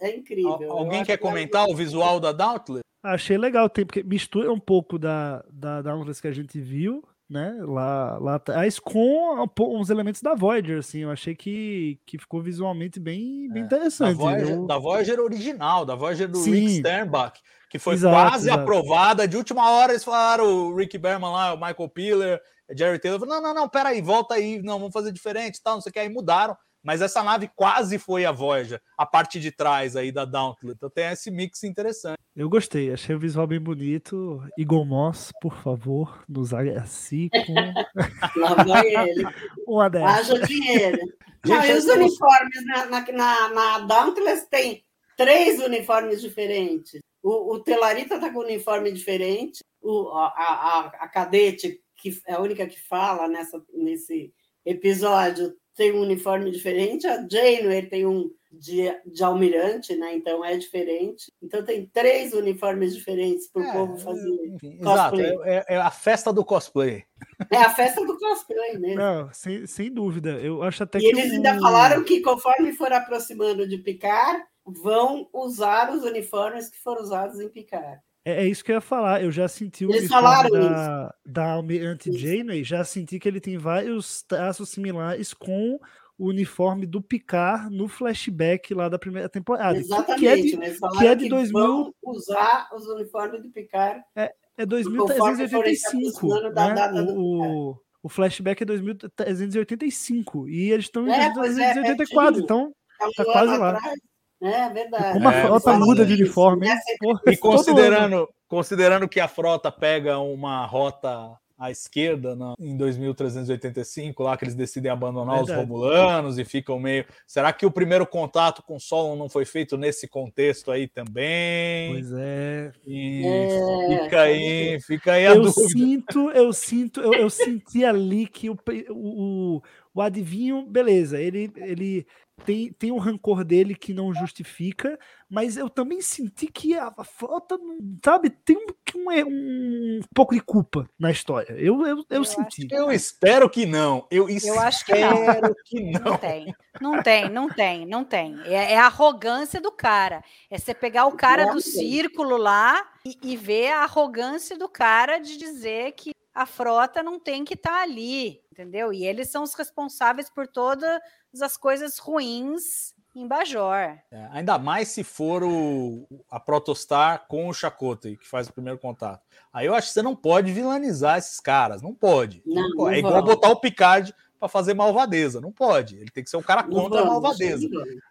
é 0.00 0.16
incrível. 0.16 0.70
Al- 0.72 0.78
Alguém 0.78 1.04
quer 1.04 1.16
que 1.18 1.22
comentar 1.22 1.66
o 1.68 1.74
visual 1.76 2.18
da 2.18 2.32
Dauntless? 2.32 2.80
Achei 3.02 3.36
legal, 3.38 3.68
tem, 3.68 3.84
porque 3.86 4.02
mistura 4.02 4.50
um 4.52 4.58
pouco 4.58 4.98
da, 4.98 5.44
da, 5.52 5.80
da 5.82 5.92
Dauntless 5.92 6.20
que 6.20 6.26
a 6.28 6.32
gente 6.32 6.58
viu, 6.60 7.04
né, 7.28 7.56
lá, 7.60 8.18
lá 8.18 8.34
atrás, 8.36 8.78
com 8.78 9.44
uns 9.58 9.90
elementos 9.90 10.22
da 10.22 10.34
Voyager, 10.34 10.78
assim, 10.78 11.00
eu 11.00 11.10
achei 11.10 11.34
que, 11.34 11.98
que 12.06 12.18
ficou 12.18 12.40
visualmente 12.40 13.00
bem, 13.00 13.48
bem 13.48 13.64
É, 13.64 13.66
Da 13.66 13.76
interessante. 13.76 14.16
Voyager, 14.16 14.54
Eu- 14.56 14.66
da 14.66 14.78
Voyager 14.78 15.18
original, 15.20 15.84
da 15.84 15.94
Voyager 15.94 16.28
do 16.28 16.38
Sim. 16.38 16.52
Rick 16.52 16.70
Sternbach, 16.78 17.40
que 17.68 17.78
foi 17.78 17.94
Exato, 17.94 18.14
quase 18.30 18.46
exato. 18.48 18.62
aprovada. 18.62 19.26
De 19.26 19.36
última 19.36 19.68
hora 19.70 19.92
eles 19.92 20.04
falaram, 20.04 20.44
o 20.44 20.74
Rick 20.76 20.96
Berman 20.98 21.30
lá, 21.32 21.52
o 21.54 21.56
Michael 21.56 21.88
Piller, 21.88 22.40
Jerry 22.76 22.98
Taylor, 23.00 23.18
falaram, 23.18 23.42
não, 23.42 23.54
não, 23.54 23.62
não, 23.62 23.68
peraí, 23.68 24.00
volta 24.00 24.34
aí, 24.34 24.62
não, 24.62 24.78
vamos 24.78 24.92
fazer 24.92 25.12
diferente, 25.12 25.60
tal, 25.62 25.74
não 25.74 25.80
sei 25.80 25.90
o 25.90 25.92
que, 25.92 25.98
aí 25.98 26.08
mudaram. 26.08 26.56
Mas 26.86 27.02
essa 27.02 27.20
nave 27.20 27.50
quase 27.52 27.98
foi 27.98 28.24
a 28.24 28.30
Voyager, 28.30 28.80
a 28.96 29.04
parte 29.04 29.40
de 29.40 29.50
trás 29.50 29.96
aí 29.96 30.12
da 30.12 30.24
Dauntless. 30.24 30.76
Então 30.76 30.88
tem 30.88 31.06
esse 31.06 31.32
mix 31.32 31.64
interessante. 31.64 32.16
Eu 32.36 32.48
gostei, 32.48 32.92
achei 32.92 33.12
o 33.12 33.18
visual 33.18 33.44
bem 33.44 33.58
bonito. 33.58 34.40
Igor 34.56 34.86
Moss, 34.86 35.32
por 35.42 35.56
favor, 35.56 36.22
nos 36.28 36.54
agracie 36.54 37.28
com 37.30 37.54
Lá 38.40 38.54
vai 38.62 38.86
ele. 38.86 39.24
uma 39.66 39.90
dessas. 39.90 40.30
Haja 40.30 40.46
dinheiro. 40.46 40.98
Não, 41.44 41.64
e 41.64 41.72
os 41.72 41.86
uniformes 41.86 42.64
na, 42.66 42.86
na, 42.86 43.12
na, 43.12 43.48
na 43.48 43.78
Dauntless 43.80 44.48
tem 44.48 44.84
três 45.16 45.58
uniformes 45.58 46.20
diferentes. 46.20 47.00
O, 47.20 47.54
o 47.54 47.58
Telarita 47.64 48.14
está 48.14 48.30
com 48.32 48.38
um 48.38 48.44
uniforme 48.44 48.92
diferente. 48.92 49.58
O, 49.82 50.10
a, 50.10 50.26
a, 50.28 50.86
a 51.00 51.08
cadete, 51.08 51.80
que 51.96 52.16
é 52.28 52.34
a 52.34 52.40
única 52.40 52.64
que 52.64 52.80
fala 52.80 53.26
nessa, 53.26 53.60
nesse 53.74 54.32
episódio, 54.64 55.52
tem 55.76 55.92
um 55.92 56.00
uniforme 56.00 56.50
diferente. 56.50 57.06
A 57.06 57.26
Janeway 57.30 57.82
tem 57.86 58.06
um 58.06 58.30
de, 58.50 58.84
de 59.04 59.22
almirante, 59.22 59.94
né? 59.96 60.14
Então 60.16 60.42
é 60.44 60.56
diferente. 60.56 61.30
Então 61.42 61.62
tem 61.62 61.86
três 61.92 62.32
uniformes 62.32 62.94
diferentes 62.94 63.46
para 63.48 63.62
o 63.62 63.64
É, 63.66 63.72
povo 63.72 63.98
fazer. 63.98 64.46
Enfim, 64.46 64.78
exato, 64.80 65.16
Cosplay. 65.16 65.38
é, 65.44 65.56
é- 65.58 65.64
é 65.74 65.76
a 65.76 65.90
festa 65.90 66.32
do 66.32 66.44
cosplay. 66.44 67.04
É 67.50 67.58
a 67.58 67.70
festa 67.70 68.04
do 68.04 68.16
cosplay 68.18 68.78
mesmo. 68.78 68.96
Não, 68.96 69.30
sem, 69.32 69.66
sem 69.66 69.92
dúvida. 69.92 70.30
Eu 70.40 70.62
acho 70.62 70.82
até 70.82 70.98
E 70.98 71.02
que. 71.02 71.06
eles 71.08 71.32
ainda 71.32 71.54
o- 71.56 71.60
falaram 71.60 72.02
que 72.02 72.20
conforme 72.22 72.72
for 72.72 72.90
aproximando 72.92 73.68
de 73.68 73.76
Picard, 73.78 74.42
vão 74.64 75.28
usar 75.34 75.92
os 75.94 76.02
uniformes 76.02 76.70
que 76.70 76.78
foram 76.78 77.02
usados 77.02 77.38
em 77.40 77.48
Picard. 77.50 78.00
É, 78.26 78.42
é 78.42 78.48
isso 78.48 78.64
que 78.64 78.72
eu 78.72 78.74
ia 78.74 78.80
falar. 78.80 79.22
Eu 79.22 79.30
já 79.30 79.46
senti 79.46 79.86
o 79.86 79.92
Eles 79.94 80.08
falaram 80.08 80.50
da, 80.50 81.14
da 81.24 81.52
Almirante 81.52 82.10
Isso. 82.10 82.18
Janeway, 82.18 82.64
já 82.64 82.82
senti 82.82 83.20
que 83.20 83.28
ele 83.28 83.40
tem 83.40 83.56
vários 83.56 84.22
traços 84.22 84.68
similares 84.70 85.32
com 85.32 85.78
o 86.18 86.28
uniforme 86.28 86.86
do 86.86 87.00
Picard 87.00 87.72
no 87.74 87.86
flashback 87.86 88.74
lá 88.74 88.88
da 88.88 88.98
primeira 88.98 89.28
temporada. 89.28 89.74
que- 89.74 89.80
Exatamente. 89.84 90.18
Que 90.20 90.26
é 90.28 90.36
de, 90.36 90.56
mas 90.56 90.98
que 90.98 91.06
é 91.06 91.14
de 91.14 91.28
2000 91.28 91.52
vão 91.62 91.94
usar 92.04 92.68
os 92.74 92.84
uniformes 92.88 93.42
de 93.42 93.48
Picard. 93.50 94.02
é 94.16 94.32
se 94.58 94.66
2385. 94.66 96.08
aproximando 96.08 96.54
da 96.54 96.68
né? 96.68 96.74
data 96.74 97.02
do 97.04 97.14
O, 97.20 97.70
o, 97.72 97.78
o 98.02 98.08
flashback 98.08 98.62
é 98.62 98.66
2385. 98.66 100.48
E 100.48 100.70
eles 100.72 100.86
estão 100.86 101.06
em 101.06 101.12
É, 101.12 101.32
pois 101.32 101.56
é, 101.58 101.74
2384. 101.74 102.24
pertinho. 102.34 102.44
então, 102.44 102.72
um 103.08 103.12
Tá 103.12 103.24
quase 103.24 103.56
lá. 103.58 103.70
atrás. 103.76 104.00
É 104.42 104.68
verdade. 104.68 105.12
como 105.14 105.28
a 105.28 105.34
É, 105.34 105.42
frota 105.42 105.72
muda 105.78 106.04
de 106.04 106.14
uniforme, 106.14 106.68
Porra, 107.00 107.20
E 107.26 107.36
considerando, 107.38 108.28
considerando 108.48 109.08
que 109.08 109.18
a 109.20 109.28
frota 109.28 109.72
pega 109.72 110.18
uma 110.18 110.66
rota 110.66 111.32
à 111.58 111.70
esquerda 111.70 112.36
na, 112.36 112.52
em 112.60 112.76
2385, 112.76 114.22
lá 114.22 114.36
que 114.36 114.44
eles 114.44 114.54
decidem 114.54 114.90
abandonar 114.90 115.36
Verdade. 115.36 115.52
os 115.62 115.66
Romulanos 115.68 116.38
e 116.38 116.44
ficam 116.44 116.78
meio. 116.78 117.06
Será 117.26 117.50
que 117.50 117.64
o 117.64 117.70
primeiro 117.70 118.06
contato 118.06 118.62
com 118.62 118.78
Solon 118.78 119.16
não 119.16 119.28
foi 119.28 119.46
feito 119.46 119.78
nesse 119.78 120.06
contexto 120.06 120.70
aí 120.70 120.86
também? 120.86 121.92
Pois 121.92 122.12
é. 122.12 122.72
E 122.86 123.22
É, 123.26 124.02
fica 124.04 124.20
aí, 124.20 124.80
fica 124.82 125.12
aí 125.12 125.26
a 125.26 125.30
Eu 125.30 125.42
dúvida. 125.44 125.68
sinto, 125.70 126.30
eu 126.32 126.52
sinto, 126.52 127.00
eu, 127.00 127.14
eu 127.14 127.30
senti 127.30 127.82
ali 127.86 128.26
que 128.26 128.50
o, 128.50 128.58
o, 128.90 129.62
o 129.94 130.00
adivinho, 130.02 130.66
beleza, 130.66 131.18
ele, 131.18 131.50
ele 131.56 132.06
tem, 132.44 132.72
tem 132.72 132.92
um 132.92 132.98
rancor 132.98 133.44
dele 133.44 133.74
que 133.74 133.94
não 133.94 134.12
justifica, 134.14 134.98
mas 135.28 135.56
eu 135.56 135.70
também 135.70 136.00
senti 136.00 136.46
que 136.46 136.74
a, 136.74 136.92
a 136.96 137.04
frota, 137.04 137.56
não- 137.56 137.78
sabe, 138.04 138.30
tem 138.30 138.56
um, 138.56 138.66
que 138.84 138.98
um, 138.98 139.10
um 139.10 140.00
pouco 140.14 140.34
de 140.34 140.40
culpa 140.40 140.88
na 140.98 141.10
história. 141.10 141.54
Eu, 141.54 141.86
eu, 141.86 141.96
eu, 141.98 142.04
Eu 142.10 142.24
senti. 142.24 142.68
Eu 142.70 142.92
espero 142.92 143.48
que 143.48 143.64
não. 143.64 144.06
Eu, 144.10 144.28
Eu 144.28 144.60
acho 144.60 144.84
que 144.84 144.94
não. 144.94 145.22
espero 145.22 145.54
que 145.64 145.80
não. 145.80 146.00
Não 146.06 146.18
tem, 146.18 146.54
não 146.80 147.02
tem, 147.02 147.28
não 147.30 147.48
tem, 147.48 147.86
não 147.86 148.04
tem. 148.04 148.36
É, 148.44 148.72
é 148.72 148.78
a 148.78 148.86
arrogância 148.86 149.60
do 149.60 149.72
cara. 149.72 150.22
É 150.50 150.58
você 150.58 150.74
pegar 150.74 151.06
o 151.06 151.16
cara 151.16 151.46
do 151.52 151.60
círculo 151.60 152.36
lá 152.36 152.86
e, 153.04 153.16
e 153.22 153.36
ver 153.36 153.72
a 153.72 153.82
arrogância 153.84 154.56
do 154.58 154.68
cara 154.68 155.18
de 155.18 155.36
dizer 155.36 155.92
que 155.92 156.12
a 156.34 156.44
frota 156.44 157.02
não 157.02 157.18
tem 157.18 157.44
que 157.44 157.54
estar 157.54 157.82
ali, 157.82 158.40
entendeu? 158.56 158.92
E 158.92 159.04
eles 159.04 159.28
são 159.28 159.42
os 159.42 159.54
responsáveis 159.54 160.30
por 160.30 160.46
todas 160.46 161.00
as 161.42 161.56
coisas 161.56 161.98
ruins 161.98 162.94
em 163.14 163.26
Bajor. 163.28 163.98
É, 164.10 164.28
ainda 164.30 164.58
mais 164.58 164.88
se 164.88 165.04
for 165.04 165.42
o, 165.42 166.06
a 166.30 166.40
Protostar 166.40 167.26
com 167.28 167.48
o 167.48 167.54
Chakotay, 167.54 168.16
que 168.16 168.26
faz 168.26 168.48
o 168.48 168.52
primeiro 168.52 168.78
contato. 168.78 169.22
Aí 169.52 169.66
eu 169.66 169.74
acho 169.74 169.88
que 169.88 169.94
você 169.94 170.02
não 170.02 170.16
pode 170.16 170.52
vilanizar 170.52 171.18
esses 171.18 171.38
caras. 171.38 171.82
Não 171.82 171.94
pode. 171.94 172.42
Não, 172.46 172.70
pode. 172.76 172.98
é 172.98 173.02
não 173.02 173.08
igual 173.08 173.22
vamos. 173.22 173.34
botar 173.34 173.50
o 173.50 173.60
Picard 173.60 174.14
para 174.38 174.48
fazer 174.48 174.74
malvadeza. 174.74 175.40
Não 175.40 175.52
pode. 175.52 175.96
Ele 175.96 176.10
tem 176.10 176.24
que 176.24 176.30
ser 176.30 176.36
um 176.36 176.42
cara 176.42 176.62
Não 176.62 176.70
contra 176.70 177.02
a 177.02 177.04
malvadeza. 177.04 177.68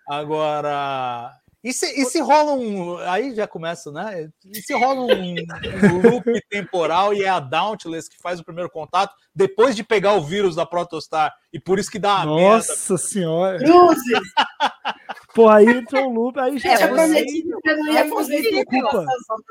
Agora. 0.07 1.39
E 1.67 1.73
se, 1.73 1.87
e 1.99 2.05
se 2.05 2.19
rola 2.21 2.53
um. 2.53 2.97
Aí 2.99 3.33
já 3.33 3.47
começa, 3.47 3.91
né? 3.91 4.29
E 4.53 4.61
se 4.61 4.71
rola 4.73 5.01
um, 5.01 5.33
um 5.35 6.01
loop 6.11 6.25
temporal 6.47 7.11
e 7.11 7.23
é 7.23 7.27
a 7.29 7.39
Dauntless 7.39 8.07
que 8.07 8.21
faz 8.21 8.39
o 8.39 8.43
primeiro 8.45 8.69
contato 8.69 9.15
depois 9.33 9.75
de 9.75 9.83
pegar 9.83 10.13
o 10.13 10.21
vírus 10.21 10.55
da 10.55 10.63
Protostar 10.63 11.33
e 11.51 11.59
por 11.59 11.79
isso 11.79 11.89
que 11.89 11.97
dá 11.97 12.17
merda. 12.19 12.31
Nossa 12.31 12.97
senhora. 12.99 13.57
Cruzes, 13.57 14.03
Porra, 15.33 15.57
aí 15.57 15.65
entrou 15.69 16.07
um 16.09 16.13
loop, 16.13 16.39
aí 16.39 16.57
já 16.59 16.69
É, 16.73 16.75
tinha 16.77 16.87
você- 16.89 16.95
prometido 16.95 17.59
que 17.61 17.69
eu 17.69 17.77
não 17.77 17.91
ia 17.93 18.09
fazer 18.09 18.39
isso. 18.39 18.65
culpa. 18.65 19.05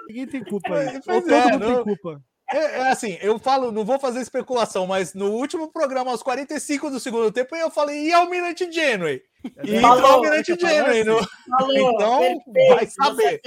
Ninguém 0.08 0.26
tem 0.28 0.44
culpa 0.44 0.74
aí. 0.76 1.00
Pois 1.04 1.16
Ou 1.16 1.22
todo 1.22 1.34
é, 1.34 1.52
mundo 1.52 1.58
não- 1.68 1.74
tem 1.74 1.84
culpa. 1.84 2.22
É, 2.54 2.78
é 2.78 2.88
assim, 2.92 3.18
eu 3.20 3.36
falo, 3.38 3.72
não 3.72 3.84
vou 3.84 3.98
fazer 3.98 4.20
especulação, 4.20 4.86
mas 4.86 5.12
no 5.12 5.32
último 5.32 5.72
programa, 5.72 6.12
aos 6.12 6.22
45 6.22 6.88
do 6.88 7.00
segundo 7.00 7.32
tempo, 7.32 7.56
eu 7.56 7.68
falei, 7.68 8.06
e 8.06 8.12
Almirante 8.12 8.70
Janeway? 8.70 9.20
E 9.64 9.80
Falou, 9.80 9.98
entrou 9.98 10.12
Almirante 10.12 10.56
falou 10.56 10.74
Janeway. 10.74 11.04
No... 11.04 11.18
Falou, 11.50 11.92
Então, 11.92 12.20
perfeito, 12.20 12.74
vai 12.74 12.86
saber. 12.86 13.40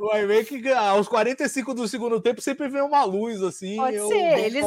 Vai 0.00 0.26
ver 0.26 0.44
que 0.44 0.72
aos 0.72 1.08
45 1.08 1.74
do 1.74 1.88
segundo 1.88 2.20
tempo 2.20 2.40
sempre 2.40 2.68
vem 2.68 2.82
uma 2.82 3.02
luz, 3.04 3.42
assim. 3.42 3.76
Pode 3.76 3.96
eu 3.96 4.06
ser, 4.06 4.14
um 4.14 4.38
eles. 4.38 4.64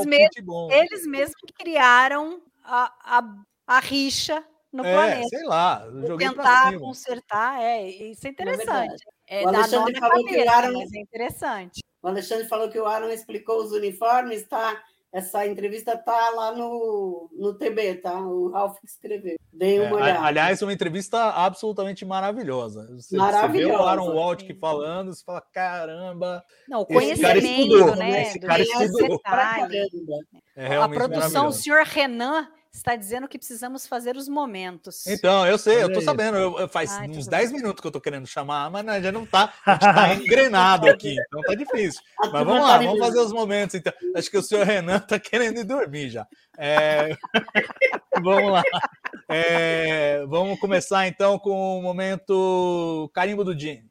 Eles 0.70 1.08
mesmos 1.08 1.36
criaram 1.58 2.42
a, 2.66 2.92
a, 3.18 3.34
a 3.66 3.80
rixa 3.80 4.44
no 4.74 4.86
É, 4.86 4.94
planeta. 4.94 5.28
sei 5.30 5.44
lá, 5.44 5.88
Tentar 6.18 6.68
cima. 6.68 6.80
consertar, 6.82 7.62
é, 7.62 7.90
isso 7.90 8.28
é 8.28 8.30
interessante. 8.30 9.04
É, 9.28 9.44
O 9.46 9.48
Alexandre 9.48 9.98
falou 9.98 10.26
que 10.26 10.44
mas 10.46 10.94
é 10.94 11.00
interessante. 11.00 11.82
O 12.02 12.08
Alexandre 12.08 12.48
falou 12.48 12.70
que 12.70 12.80
o 12.80 12.86
Aaron 12.86 13.10
explicou 13.10 13.58
os 13.64 13.72
uniformes, 13.72 14.48
tá? 14.48 14.82
Essa 15.14 15.46
entrevista 15.46 15.98
tá 15.98 16.30
lá 16.30 16.56
no, 16.56 17.30
no 17.34 17.54
TB, 17.54 17.96
tá? 17.96 18.18
O 18.22 18.50
Ralph 18.50 18.80
que 18.80 18.86
escreveu. 18.88 19.36
Dei 19.52 19.78
É, 19.78 19.82
uma 19.82 20.00
a- 20.00 20.04
olhada. 20.04 20.26
aliás, 20.26 20.62
uma 20.62 20.72
entrevista 20.72 21.22
absolutamente 21.32 22.06
maravilhosa. 22.06 22.88
Você, 22.96 23.02
você 23.02 23.16
vê 23.18 23.18
o 23.18 23.20
Maravilhosa. 23.20 23.84
Aaron 23.84 24.16
Waltk 24.16 24.54
falando, 24.54 25.14
você 25.14 25.22
fala, 25.24 25.42
caramba, 25.52 26.42
Não, 26.68 26.80
o 26.90 27.02
Esse 27.02 27.22
cara 27.22 27.34
conhecimento, 27.42 27.74
estudou, 27.76 27.96
né? 27.98 28.22
esse 28.22 28.40
cara 28.40 28.62
é 28.62 28.66
estudou. 28.66 29.08
Detalhe. 29.10 29.90
caramba. 29.90 30.20
é 30.56 30.78
A 30.78 30.88
produção, 30.90 31.48
o 31.48 31.52
senhor 31.52 31.84
Renan 31.84 32.48
está 32.74 32.96
dizendo 32.96 33.28
que 33.28 33.38
precisamos 33.38 33.86
fazer 33.86 34.16
os 34.16 34.28
momentos. 34.28 35.06
Então, 35.06 35.46
eu 35.46 35.58
sei, 35.58 35.84
eu 35.84 35.88
aí. 35.88 36.02
sabendo. 36.02 36.38
Eu, 36.38 36.60
eu 36.60 36.70
faz 36.70 36.92
Ai, 36.92 37.10
uns 37.10 37.26
tudo 37.26 37.30
10 37.30 37.52
minutos 37.52 37.82
que 37.82 37.88
eu 37.88 37.92
tô 37.92 38.00
querendo 38.00 38.26
chamar, 38.26 38.70
mas 38.72 38.86
né, 38.86 39.02
já 39.02 39.12
não 39.12 39.26
tá, 39.26 39.54
a 39.66 39.74
gente 39.74 39.82
tá 39.82 40.14
engrenado 40.16 40.90
aqui, 40.90 41.16
então 41.28 41.42
tá 41.42 41.54
difícil. 41.54 42.02
A 42.20 42.30
Mas 42.30 42.46
vamos 42.46 42.62
tá 42.62 42.68
lá, 42.68 42.78
vamos 42.78 43.00
fazer 43.00 43.20
os 43.20 43.34
momentos. 43.34 43.76
Então. 43.76 43.94
Acho 44.16 44.32
que 44.32 44.38
o 44.38 44.44
senhor 44.44 44.66
Renan 44.66 45.00
tá 45.00 45.20
querendo 45.20 45.60
ir 45.60 45.64
dormir 45.64 46.10
já. 46.10 46.26
É, 46.58 47.16
vamos 48.22 48.52
lá. 48.52 48.64
É, 49.28 50.26
vamos 50.28 50.60
começar 50.60 51.08
então 51.08 51.38
com 51.38 51.80
o 51.80 51.82
momento 51.82 53.12
carimbo 53.14 53.44
do 53.44 53.58
Jim. 53.58 53.84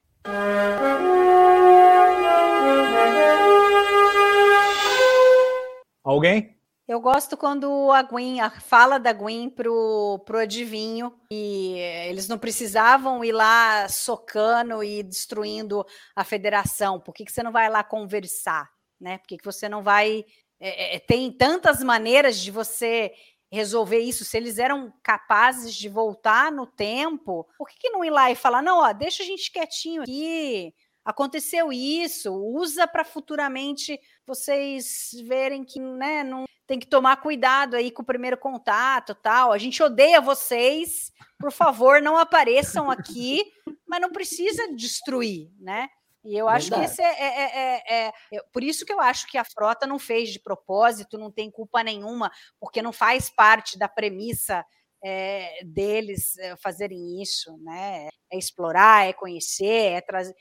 Alguém? 6.03 6.60
Eu 6.91 7.01
gosto 7.01 7.37
quando 7.37 7.93
a 7.93 8.03
Gwen, 8.03 8.41
a 8.41 8.51
fala 8.51 8.99
da 8.99 9.13
Gwen 9.13 9.49
pro, 9.49 10.21
pro 10.27 10.41
adivinho, 10.41 11.15
e 11.33 11.79
eles 12.09 12.27
não 12.27 12.37
precisavam 12.37 13.25
ir 13.25 13.31
lá 13.31 13.89
socando 13.89 14.83
e 14.83 15.01
destruindo 15.05 15.87
a 16.17 16.25
federação. 16.25 16.99
Por 16.99 17.15
que, 17.15 17.25
que 17.25 17.31
você 17.31 17.45
não 17.45 17.53
vai 17.53 17.71
lá 17.71 17.85
conversar? 17.85 18.69
Né? 19.01 19.19
Por 19.19 19.29
que, 19.29 19.39
que 19.39 19.45
você 19.45 19.69
não 19.69 19.85
vai. 19.85 20.25
é, 20.59 20.97
é, 20.97 20.99
tem 20.99 21.31
tantas 21.31 21.81
maneiras 21.81 22.41
de 22.41 22.51
você 22.51 23.13
resolver 23.53 24.01
isso. 24.01 24.25
Se 24.25 24.37
eles 24.37 24.59
eram 24.59 24.93
capazes 25.01 25.77
de 25.77 25.89
voltar 25.89 26.51
no 26.51 26.67
tempo, 26.67 27.49
por 27.57 27.69
que, 27.69 27.79
que 27.79 27.91
não 27.91 28.05
ir 28.05 28.11
lá 28.11 28.33
e 28.33 28.35
falar, 28.35 28.63
não, 28.63 28.79
ó, 28.79 28.93
deixa 28.93 29.23
a 29.23 29.27
gente 29.27 29.53
quietinho 29.53 30.03
aqui. 30.03 30.75
Aconteceu 31.05 31.73
isso, 31.73 32.35
usa 32.35 32.85
para 32.89 33.05
futuramente 33.05 33.97
vocês 34.27 35.13
verem 35.25 35.63
que 35.63 35.79
né, 35.79 36.25
não 36.25 36.47
tem 36.71 36.79
que 36.79 36.87
tomar 36.87 37.17
cuidado 37.17 37.75
aí 37.75 37.91
com 37.91 38.03
o 38.03 38.07
primeiro 38.07 38.39
contato, 38.39 39.13
tal. 39.13 39.51
A 39.51 39.59
gente 39.59 39.83
odeia 39.83 40.21
vocês, 40.21 41.11
por 41.37 41.51
favor, 41.51 42.01
não 42.01 42.17
apareçam 42.17 42.89
aqui, 42.89 43.43
mas 43.89 44.01
não 44.01 44.13
precisa 44.13 44.73
destruir, 44.77 45.51
né? 45.59 45.89
E 46.25 46.37
eu 46.39 46.49
acho 46.49 46.71
Verdade. 46.71 46.87
que 46.87 46.93
esse 46.93 47.03
é, 47.03 47.21
é- 47.21 47.59
é- 47.59 47.83
é- 47.89 48.13
é- 48.37 48.43
por 48.53 48.63
isso 48.63 48.87
que 48.87 48.93
eu 48.93 49.01
acho 49.01 49.27
que 49.27 49.37
a 49.37 49.43
frota 49.43 49.85
não 49.85 49.99
fez 49.99 50.29
de 50.31 50.39
propósito, 50.39 51.19
não 51.19 51.29
tem 51.33 51.51
culpa 51.51 51.83
nenhuma, 51.83 52.31
porque 52.61 52.81
não 52.81 52.93
faz 52.93 53.29
parte 53.29 53.77
da 53.77 53.89
premissa 53.89 54.65
é, 55.03 55.65
deles 55.65 56.39
é, 56.39 56.57
fazerem 56.59 57.21
isso, 57.21 57.57
né? 57.65 58.11
É 58.31 58.39
explorar, 58.39 59.09
é 59.09 59.13
conhecer, 59.13 59.95
é 59.95 60.01
trazer 60.01 60.37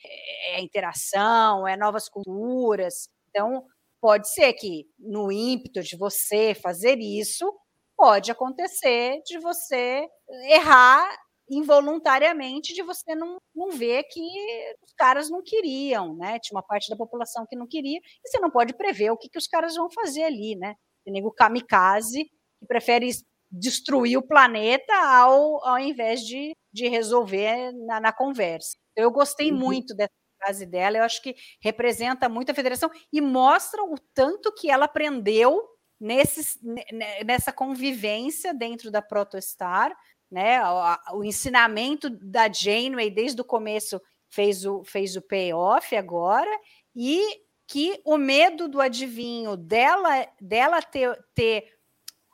é 0.51 0.61
interação, 0.61 1.67
é 1.67 1.75
novas 1.75 2.07
culturas. 2.07 3.09
Então, 3.29 3.65
pode 4.01 4.31
ser 4.31 4.53
que 4.53 4.85
no 4.97 5.31
ímpeto 5.31 5.81
de 5.81 5.97
você 5.97 6.53
fazer 6.55 6.97
isso, 6.99 7.45
pode 7.97 8.31
acontecer 8.31 9.21
de 9.25 9.39
você 9.39 10.07
errar 10.49 11.09
involuntariamente, 11.51 12.73
de 12.73 12.83
você 12.83 13.15
não, 13.15 13.37
não 13.55 13.71
ver 13.71 14.03
que 14.03 14.21
os 14.85 14.93
caras 14.93 15.29
não 15.29 15.41
queriam, 15.43 16.15
né? 16.15 16.39
Tinha 16.39 16.55
uma 16.57 16.63
parte 16.65 16.89
da 16.89 16.95
população 16.95 17.45
que 17.49 17.55
não 17.55 17.67
queria, 17.67 17.97
e 17.97 18.29
você 18.29 18.39
não 18.39 18.51
pode 18.51 18.73
prever 18.75 19.11
o 19.11 19.17
que, 19.17 19.29
que 19.29 19.37
os 19.37 19.47
caras 19.47 19.75
vão 19.75 19.89
fazer 19.89 20.23
ali, 20.23 20.55
né? 20.55 20.75
Tem 21.03 21.13
nego 21.13 21.31
kamikaze 21.31 22.25
que 22.59 22.65
prefere 22.67 23.09
destruir 23.51 24.17
o 24.17 24.27
planeta 24.27 24.93
ao, 24.95 25.65
ao 25.65 25.79
invés 25.79 26.21
de, 26.21 26.55
de 26.71 26.87
resolver 26.87 27.71
na, 27.87 27.99
na 27.99 28.13
conversa. 28.13 28.77
Então, 28.91 29.03
eu 29.03 29.11
gostei 29.11 29.51
Uhum. 29.51 29.57
muito 29.57 29.95
dessa 29.95 30.11
frase 30.39 30.65
dela, 30.65 30.97
eu 30.97 31.03
acho 31.03 31.21
que 31.21 31.35
representa 31.61 32.29
muito 32.29 32.51
a 32.51 32.55
federação 32.55 32.89
e 33.11 33.21
mostra 33.21 33.83
o 33.83 33.95
tanto 34.13 34.53
que 34.53 34.69
ela 34.71 34.85
aprendeu 34.85 35.61
nesses, 35.99 36.57
ne- 36.61 36.85
ne- 36.91 37.23
nessa 37.23 37.51
convivência 37.51 38.53
dentro 38.53 38.89
da 38.91 39.01
Protostar, 39.01 39.95
né? 40.31 40.61
O, 41.11 41.17
o 41.19 41.23
ensinamento 41.23 42.09
da 42.09 42.51
Janeway 42.51 43.09
desde 43.09 43.41
o 43.41 43.45
começo 43.45 44.01
fez 44.29 44.65
o, 44.65 44.83
fez 44.83 45.15
o 45.15 45.21
payoff 45.21 45.95
agora, 45.95 46.49
e 46.95 47.41
que 47.67 48.01
o 48.05 48.17
medo 48.17 48.67
do 48.67 48.81
adivinho 48.81 49.55
dela, 49.55 50.27
dela 50.41 50.81
ter, 50.81 51.15
ter, 51.35 51.65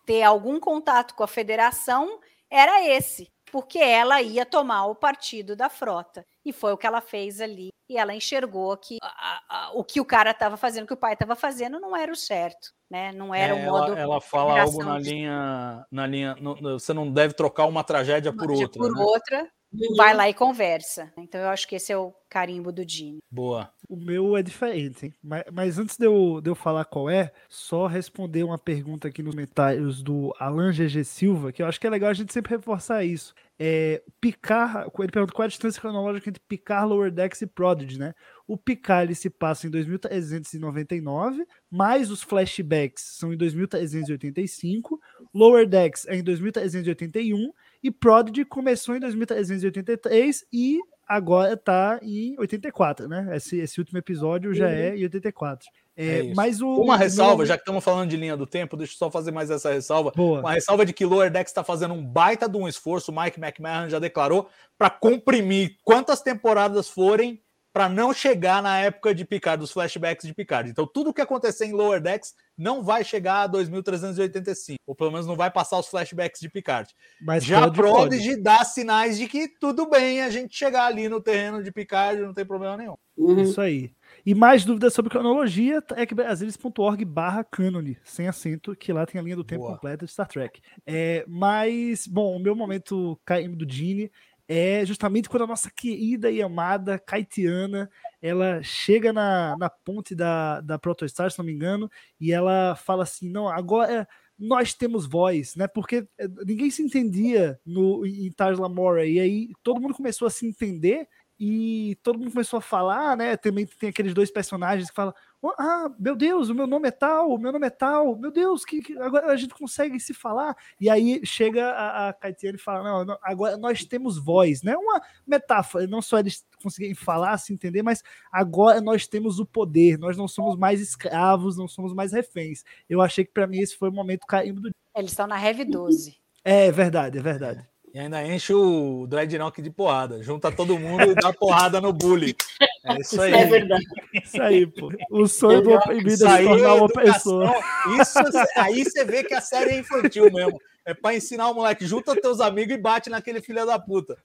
ter 0.05 0.23
algum 0.23 0.59
contato 0.59 1.13
com 1.15 1.23
a 1.23 1.27
federação 1.27 2.19
era 2.49 2.87
esse, 2.87 3.31
porque 3.55 3.79
ela 3.79 4.21
ia 4.21 4.45
tomar 4.45 4.85
o 4.87 4.93
partido 4.93 5.55
da 5.55 5.69
frota. 5.69 6.25
E 6.43 6.51
foi 6.51 6.73
o 6.73 6.77
que 6.77 6.85
ela 6.85 6.99
fez 6.99 7.39
ali. 7.39 7.69
E 7.89 7.97
ela 7.97 8.13
enxergou 8.13 8.75
que 8.75 8.97
a- 9.01 9.41
a- 9.47 9.71
o 9.73 9.81
que 9.81 10.01
o 10.01 10.05
cara 10.05 10.31
estava 10.31 10.57
fazendo, 10.57 10.83
o 10.83 10.87
que 10.87 10.93
o 10.93 10.97
pai 10.97 11.13
estava 11.13 11.37
fazendo, 11.37 11.79
não 11.79 11.95
era 11.95 12.11
o 12.11 12.15
certo. 12.17 12.73
Né? 12.91 13.13
Não 13.13 13.33
era 13.33 13.55
É, 13.55 13.55
o 13.55 13.71
modo. 13.71 13.93
ela, 13.93 13.99
ela 13.99 14.21
fala 14.21 14.61
algo 14.61 14.83
na 14.83 14.99
de- 14.99 15.09
linha. 15.09 15.85
Na 15.89 16.05
linha 16.05 16.35
no- 16.35 16.55
no- 16.55 16.77
você 16.79 16.93
não 16.93 17.09
deve 17.09 17.33
trocar 17.33 17.65
uma 17.65 17.81
tragédia 17.83 18.33
por 18.33 18.51
outra. 18.51 18.77
por 18.81 18.93
né? 18.93 19.01
outra, 19.01 19.49
vai 19.95 20.13
lá 20.13 20.29
e 20.29 20.33
conversa. 20.33 21.11
Então 21.17 21.39
eu 21.41 21.49
acho 21.49 21.67
que 21.67 21.75
esse 21.75 21.91
é 21.91 21.97
o 21.97 22.13
carimbo 22.29 22.71
do 22.71 22.85
Dini. 22.85 23.19
Boa. 23.31 23.71
O 23.87 23.95
meu 23.95 24.35
é 24.35 24.43
diferente, 24.43 25.05
hein? 25.05 25.13
Mas, 25.23 25.43
mas 25.51 25.79
antes 25.79 25.97
de 25.97 26.05
eu, 26.05 26.41
de 26.41 26.49
eu 26.49 26.55
falar 26.55 26.85
qual 26.85 27.09
é, 27.09 27.31
só 27.47 27.87
responder 27.87 28.43
uma 28.43 28.57
pergunta 28.57 29.07
aqui 29.07 29.21
nos 29.21 29.33
comentários 29.33 30.01
do 30.01 30.33
Alan 30.39 30.71
GG 30.71 31.03
Silva, 31.03 31.51
que 31.51 31.61
eu 31.61 31.67
acho 31.67 31.79
que 31.79 31.87
é 31.87 31.89
legal 31.89 32.09
a 32.09 32.13
gente 32.13 32.33
sempre 32.33 32.55
reforçar 32.55 33.03
isso. 33.03 33.33
É, 33.57 34.03
Picar, 34.19 34.87
ele 34.99 35.11
pergunta 35.11 35.31
qual 35.31 35.43
é 35.43 35.45
a 35.45 35.49
distância 35.49 35.79
cronológica 35.79 36.29
entre 36.29 36.41
Picar, 36.45 36.85
Lower 36.85 37.09
Decks 37.09 37.41
e 37.41 37.47
Prodigy, 37.47 37.97
né? 37.97 38.13
O 38.45 38.57
Picar 38.57 39.03
ele 39.03 39.15
se 39.15 39.29
passa 39.29 39.65
em 39.65 39.69
2399, 39.69 41.45
mais 41.71 42.11
os 42.11 42.21
flashbacks 42.21 43.17
são 43.17 43.31
em 43.31 43.37
2385, 43.37 44.99
Lower 45.33 45.65
Decks 45.67 46.05
é 46.07 46.17
em 46.17 46.23
2381 46.23 47.53
e 47.87 47.91
Prodigy 47.91 48.45
começou 48.45 48.95
em 48.95 48.99
2383 48.99 50.45
e 50.51 50.79
agora 51.07 51.55
tá 51.55 51.99
em 52.01 52.35
84, 52.39 53.07
né? 53.07 53.29
Esse, 53.35 53.57
esse 53.59 53.79
último 53.79 53.99
episódio 53.99 54.53
já 54.53 54.69
é 54.69 54.97
em 54.97 55.03
84. 55.03 55.67
É, 55.97 56.19
É 56.29 56.33
mas 56.33 56.61
o, 56.61 56.67
Uma 56.81 56.97
ressalva, 56.97 57.43
no- 57.43 57.45
já 57.45 57.55
que 57.55 57.61
estamos 57.61 57.83
falando 57.83 58.09
de 58.09 58.17
linha 58.17 58.35
do 58.35 58.45
tempo, 58.47 58.75
deixa 58.75 58.93
eu 58.93 58.97
só 58.97 59.11
fazer 59.11 59.31
mais 59.31 59.49
essa 59.51 59.71
ressalva. 59.71 60.11
Boa. 60.15 60.39
Uma 60.39 60.53
ressalva 60.53 60.85
de 60.85 60.91
que 60.93 61.05
Lower 61.05 61.31
Decks 61.31 61.51
está 61.51 61.63
fazendo 61.63 61.93
um 61.93 62.03
baita 62.05 62.49
de 62.49 62.57
um 62.57 62.67
esforço, 62.67 63.11
o 63.11 63.15
Mike 63.21 63.39
McMahon 63.39 63.87
já 63.87 63.99
declarou, 63.99 64.49
para 64.77 64.89
comprimir 64.89 65.77
quantas 65.83 66.21
temporadas 66.21 66.89
forem 66.89 67.39
para 67.75 67.89
não 67.89 68.13
chegar 68.13 68.63
na 68.63 68.79
época 68.79 69.13
de 69.13 69.25
Picard, 69.25 69.59
dos 69.59 69.73
flashbacks 69.73 70.25
de 70.25 70.33
Picard. 70.33 70.69
Então, 70.69 70.87
tudo 70.87 71.13
que 71.13 71.19
acontecer 71.19 71.65
em 71.65 71.73
Lower 71.73 71.99
Decks 71.99 72.33
não 72.57 72.81
vai 72.81 73.03
chegar 73.03 73.41
a 73.41 73.47
2385, 73.47 74.79
ou 74.87 74.95
pelo 74.95 75.11
menos 75.11 75.27
não 75.27 75.35
vai 75.35 75.51
passar 75.51 75.77
os 75.77 75.89
flashbacks 75.89 76.39
de 76.39 76.49
Picard. 76.49 76.89
Mas 77.21 77.43
Já 77.43 77.63
pode, 77.63 77.81
pode. 77.81 77.91
Prodigy 77.91 78.41
dá 78.41 78.63
sinais 78.63 79.17
de 79.17 79.27
que 79.27 79.49
tudo 79.59 79.89
bem 79.89 80.21
a 80.21 80.29
gente 80.29 80.57
chegar 80.57 80.85
ali 80.85 81.09
no 81.09 81.19
terreno 81.19 81.61
de 81.61 81.69
Picard, 81.69 82.21
não 82.21 82.33
tem 82.33 82.45
problema 82.45 82.77
nenhum. 82.77 82.95
Uhum. 83.17 83.41
Isso 83.41 83.59
aí. 83.59 83.91
E 84.25 84.33
mais 84.33 84.63
dúvidas 84.63 84.93
sobre 84.93 85.11
cronologia, 85.11 85.83
é 85.97 86.05
que 86.05 86.15
brasilis.org 86.15 87.03
barra 87.03 87.43
cânone, 87.43 87.97
sem 88.05 88.29
acento, 88.29 88.73
que 88.73 88.93
lá 88.93 89.05
tem 89.05 89.19
a 89.19 89.23
linha 89.23 89.35
do 89.35 89.43
tempo 89.43 89.63
Boa. 89.63 89.73
completa 89.73 90.05
de 90.05 90.11
Star 90.13 90.29
Trek. 90.29 90.61
É, 90.87 91.25
mas, 91.27 92.07
bom, 92.07 92.37
o 92.37 92.39
meu 92.39 92.55
momento 92.55 93.19
KM 93.25 93.53
do 93.53 93.69
Gene 93.69 94.09
é 94.47 94.85
justamente 94.85 95.27
quando 95.27 95.43
a 95.43 95.47
nossa 95.47 95.71
querida 95.71 96.29
e 96.29 96.41
amada 96.41 96.99
Kaitiana, 96.99 97.89
ela 98.21 98.61
chega 98.61 99.11
na, 99.11 99.55
na 99.57 99.69
ponte 99.69 100.13
da, 100.15 100.61
da 100.61 100.77
Protostar, 100.77 101.31
se 101.31 101.37
não 101.37 101.45
me 101.45 101.53
engano, 101.53 101.89
e 102.19 102.31
ela 102.31 102.75
fala 102.75 103.03
assim, 103.03 103.29
não, 103.29 103.47
agora 103.47 104.07
nós 104.37 104.73
temos 104.73 105.05
voz, 105.05 105.55
né? 105.55 105.67
Porque 105.67 106.07
eh, 106.17 106.27
ninguém 106.45 106.69
se 106.69 106.83
entendia 106.83 107.59
no, 107.65 108.05
em 108.05 108.31
Tars 108.31 108.59
Lamora, 108.59 109.05
e 109.05 109.19
aí 109.19 109.49
todo 109.63 109.79
mundo 109.79 109.93
começou 109.93 110.27
a 110.27 110.31
se 110.31 110.45
entender, 110.45 111.07
e 111.39 111.97
todo 112.01 112.17
mundo 112.17 112.31
começou 112.31 112.57
a 112.59 112.61
falar, 112.61 113.17
né? 113.17 113.35
Também 113.35 113.65
tem 113.65 113.89
aqueles 113.89 114.13
dois 114.13 114.31
personagens 114.31 114.89
que 114.89 114.95
falam: 114.95 115.13
"Oh, 115.41 115.51
Ah, 115.59 115.89
meu 115.99 116.15
Deus, 116.15 116.47
o 116.49 116.55
meu 116.55 116.65
nome 116.65 116.87
é 116.87 116.91
tal, 116.91 117.31
o 117.31 117.37
meu 117.37 117.51
nome 117.51 117.67
é 117.67 117.69
tal, 117.69 118.15
meu 118.17 118.31
Deus, 118.31 118.63
que, 118.63 118.81
que- 118.81 118.97
agora 118.97 119.27
a 119.31 119.35
gente 119.35 119.53
consegue 119.53 119.99
se 119.99 120.13
falar. 120.13 120.55
E 120.79 120.89
aí 120.89 121.19
chega 121.25 121.69
a, 121.71 122.09
a 122.09 122.13
Kaitiane 122.13 122.57
e 122.57 122.61
fala: 122.61 123.05
Não, 123.05 123.17
agora 123.21 123.57
nós 123.57 123.83
temos 123.85 124.17
voz, 124.17 124.63
né? 124.63 124.75
Uma 124.77 125.01
metáfora, 125.27 125.85
não 125.87 126.01
só 126.01 126.19
eles 126.19 126.45
conseguirem 126.63 126.95
falar, 126.95 127.37
se 127.37 127.53
entender, 127.53 127.83
mas 127.83 128.01
agora 128.31 128.79
nós 128.79 129.05
temos 129.07 129.39
o 129.39 129.45
poder, 129.45 129.99
nós 129.99 130.15
não 130.17 130.27
somos 130.27 130.55
mais 130.57 130.79
escravos, 130.81 131.57
não 131.57 131.67
somos 131.67 131.93
mais 131.93 132.11
reféns. 132.13 132.63
Eu 132.89 133.01
achei 133.01 133.25
que 133.25 133.31
para 133.31 133.45
mim 133.47 133.59
esse 133.59 133.75
foi 133.77 133.89
o 133.89 133.93
momento 133.93 134.25
carimbo 134.25 134.61
do. 134.61 134.71
Eles 134.95 135.11
estão 135.11 135.27
na 135.27 135.35
Rev 135.35 135.65
12. 135.65 136.17
É 136.43 136.71
verdade, 136.71 137.17
é 137.17 137.21
verdade. 137.21 137.67
E 137.95 137.99
ainda 137.99 138.21
enche 138.27 138.53
o 138.53 139.07
Dreadnought 139.07 139.61
de 139.61 139.69
porrada. 139.69 140.21
Junta 140.21 140.51
todo 140.51 140.77
mundo 140.77 141.11
e 141.11 141.15
dá 141.15 141.31
porrada 141.31 141.79
no 141.79 141.93
bully. 141.93 142.35
É 142.83 142.99
isso 142.99 143.21
aí. 143.21 143.33
É 143.33 143.45
verdade. 143.45 143.85
Isso 144.13 144.41
aí, 144.41 144.67
pô. 144.67 144.91
O 145.09 145.25
sonho 145.27 145.61
do 145.61 145.71
oprimido 145.71 146.09
é 146.09 146.13
Isso 146.13 146.17
se 146.17 146.27
aí 146.27 146.43
tornar 146.43 146.67
é 146.67 146.73
uma 146.73 146.85
educação. 146.87 147.13
pessoa. 147.13 147.55
Isso, 148.01 148.19
aí 148.57 148.83
você 148.83 149.05
vê 149.05 149.23
que 149.23 149.33
a 149.33 149.39
série 149.39 149.75
é 149.75 149.79
infantil 149.79 150.29
mesmo. 150.29 150.59
É 150.83 150.93
pra 150.93 151.15
ensinar 151.15 151.49
o 151.49 151.53
moleque, 151.53 151.87
junta 151.87 152.19
teus 152.19 152.41
amigos 152.41 152.75
e 152.75 152.77
bate 152.77 153.09
naquele 153.09 153.41
filho 153.41 153.65
da 153.65 153.79
puta. 153.79 154.17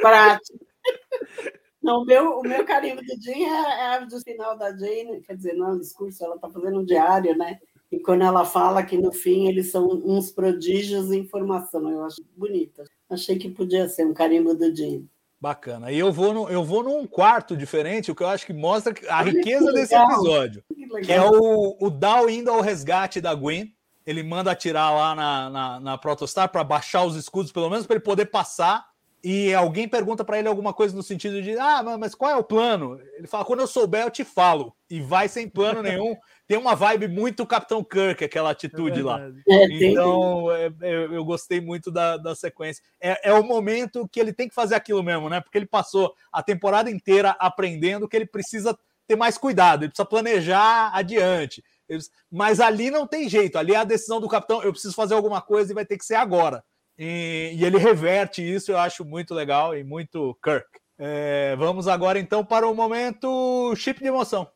Prático. 0.00 0.58
Não, 1.82 2.02
o 2.02 2.04
meu, 2.04 2.38
o 2.38 2.42
meu 2.42 2.64
carimbo 2.64 3.02
do 3.02 3.20
Jane 3.20 3.44
é, 3.44 3.48
é 3.48 3.86
a 3.96 3.98
do 3.98 4.20
final 4.20 4.56
da 4.56 4.70
Jane, 4.70 5.20
quer 5.20 5.34
dizer, 5.34 5.54
não 5.54 5.70
é 5.70 5.72
um 5.72 5.80
discurso, 5.80 6.24
ela 6.24 6.36
está 6.36 6.48
fazendo 6.48 6.78
um 6.78 6.84
diário, 6.84 7.36
né? 7.36 7.58
E 7.90 7.98
quando 7.98 8.22
ela 8.22 8.44
fala 8.44 8.82
que 8.82 8.98
no 8.98 9.12
fim 9.12 9.48
eles 9.48 9.70
são 9.70 9.88
uns 10.04 10.30
prodígios 10.30 11.10
em 11.10 11.26
formação, 11.26 11.90
eu 11.90 12.04
acho 12.04 12.16
bonita. 12.36 12.84
Achei 13.08 13.38
que 13.38 13.48
podia 13.48 13.88
ser 13.88 14.06
um 14.06 14.12
carimbo 14.12 14.54
do 14.54 14.74
Jane. 14.74 15.08
Bacana. 15.40 15.92
E 15.92 15.98
eu 15.98 16.12
vou, 16.12 16.34
no, 16.34 16.48
eu 16.50 16.64
vou 16.64 16.82
num 16.82 17.06
quarto 17.06 17.56
diferente, 17.56 18.10
o 18.10 18.14
que 18.14 18.22
eu 18.22 18.28
acho 18.28 18.44
que 18.44 18.52
mostra 18.52 18.92
a 19.08 19.22
riqueza 19.22 19.66
que 19.66 19.72
desse 19.72 19.94
episódio. 19.94 20.64
Que 20.74 21.06
Que 21.06 21.12
é 21.12 21.22
o, 21.22 21.76
o 21.80 21.88
Dal 21.88 22.28
indo 22.28 22.50
ao 22.50 22.60
resgate 22.60 23.20
da 23.20 23.34
Gwen. 23.34 23.72
Ele 24.04 24.22
manda 24.22 24.50
atirar 24.50 24.92
lá 24.92 25.14
na, 25.14 25.50
na, 25.50 25.80
na 25.80 25.98
Protostar 25.98 26.48
para 26.48 26.64
baixar 26.64 27.04
os 27.04 27.14
escudos, 27.14 27.52
pelo 27.52 27.70
menos 27.70 27.86
para 27.86 27.96
ele 27.96 28.04
poder 28.04 28.26
passar. 28.26 28.86
E 29.22 29.52
alguém 29.52 29.88
pergunta 29.88 30.24
para 30.24 30.38
ele 30.38 30.48
alguma 30.48 30.72
coisa 30.72 30.96
no 30.96 31.02
sentido 31.02 31.42
de: 31.42 31.56
Ah, 31.58 31.82
mas 31.98 32.14
qual 32.14 32.30
é 32.30 32.36
o 32.36 32.42
plano? 32.42 33.00
Ele 33.16 33.26
fala: 33.26 33.44
Quando 33.44 33.60
eu 33.60 33.66
souber, 33.66 34.02
eu 34.02 34.10
te 34.10 34.24
falo. 34.24 34.74
E 34.88 35.00
vai 35.00 35.28
sem 35.28 35.48
plano 35.48 35.82
nenhum. 35.82 36.16
Tem 36.48 36.56
uma 36.56 36.74
vibe 36.74 37.08
muito 37.08 37.46
Capitão 37.46 37.84
Kirk, 37.84 38.24
aquela 38.24 38.50
atitude 38.50 39.02
lá. 39.02 39.18
verdade. 39.18 39.42
É, 39.46 39.66
Então, 39.70 40.50
é, 40.50 40.72
é, 40.80 41.04
eu 41.04 41.22
gostei 41.22 41.60
muito 41.60 41.90
da, 41.90 42.16
da 42.16 42.34
sequência. 42.34 42.82
É, 42.98 43.28
é 43.28 43.32
o 43.34 43.44
momento 43.44 44.08
que 44.08 44.18
ele 44.18 44.32
tem 44.32 44.48
que 44.48 44.54
fazer 44.54 44.74
aquilo 44.74 45.02
mesmo, 45.02 45.28
né? 45.28 45.42
Porque 45.42 45.58
ele 45.58 45.66
passou 45.66 46.14
a 46.32 46.42
temporada 46.42 46.90
inteira 46.90 47.36
aprendendo 47.38 48.08
que 48.08 48.16
ele 48.16 48.24
precisa 48.24 48.76
ter 49.06 49.14
mais 49.14 49.36
cuidado, 49.36 49.82
ele 49.82 49.90
precisa 49.90 50.08
planejar 50.08 50.90
adiante. 50.94 51.62
Ele- 51.86 52.02
mas 52.30 52.60
ali 52.60 52.90
não 52.90 53.06
tem 53.06 53.28
jeito, 53.28 53.58
ali 53.58 53.74
é 53.74 53.76
a 53.76 53.84
decisão 53.84 54.18
do 54.18 54.28
capitão, 54.28 54.62
eu 54.62 54.72
preciso 54.72 54.94
fazer 54.94 55.14
alguma 55.14 55.42
coisa 55.42 55.70
e 55.70 55.74
vai 55.74 55.84
ter 55.84 55.98
que 55.98 56.04
ser 56.04 56.14
agora. 56.14 56.64
E, 56.98 57.52
e 57.56 57.64
ele 57.64 57.76
reverte 57.76 58.42
isso, 58.42 58.72
eu 58.72 58.78
acho 58.78 59.04
muito 59.04 59.34
legal 59.34 59.76
e 59.76 59.84
muito 59.84 60.34
Kirk. 60.42 60.66
É, 60.98 61.54
vamos 61.56 61.86
agora 61.86 62.18
então 62.18 62.42
para 62.44 62.66
o 62.66 62.74
momento 62.74 63.74
chip 63.76 64.00
de 64.00 64.08
emoção. 64.08 64.48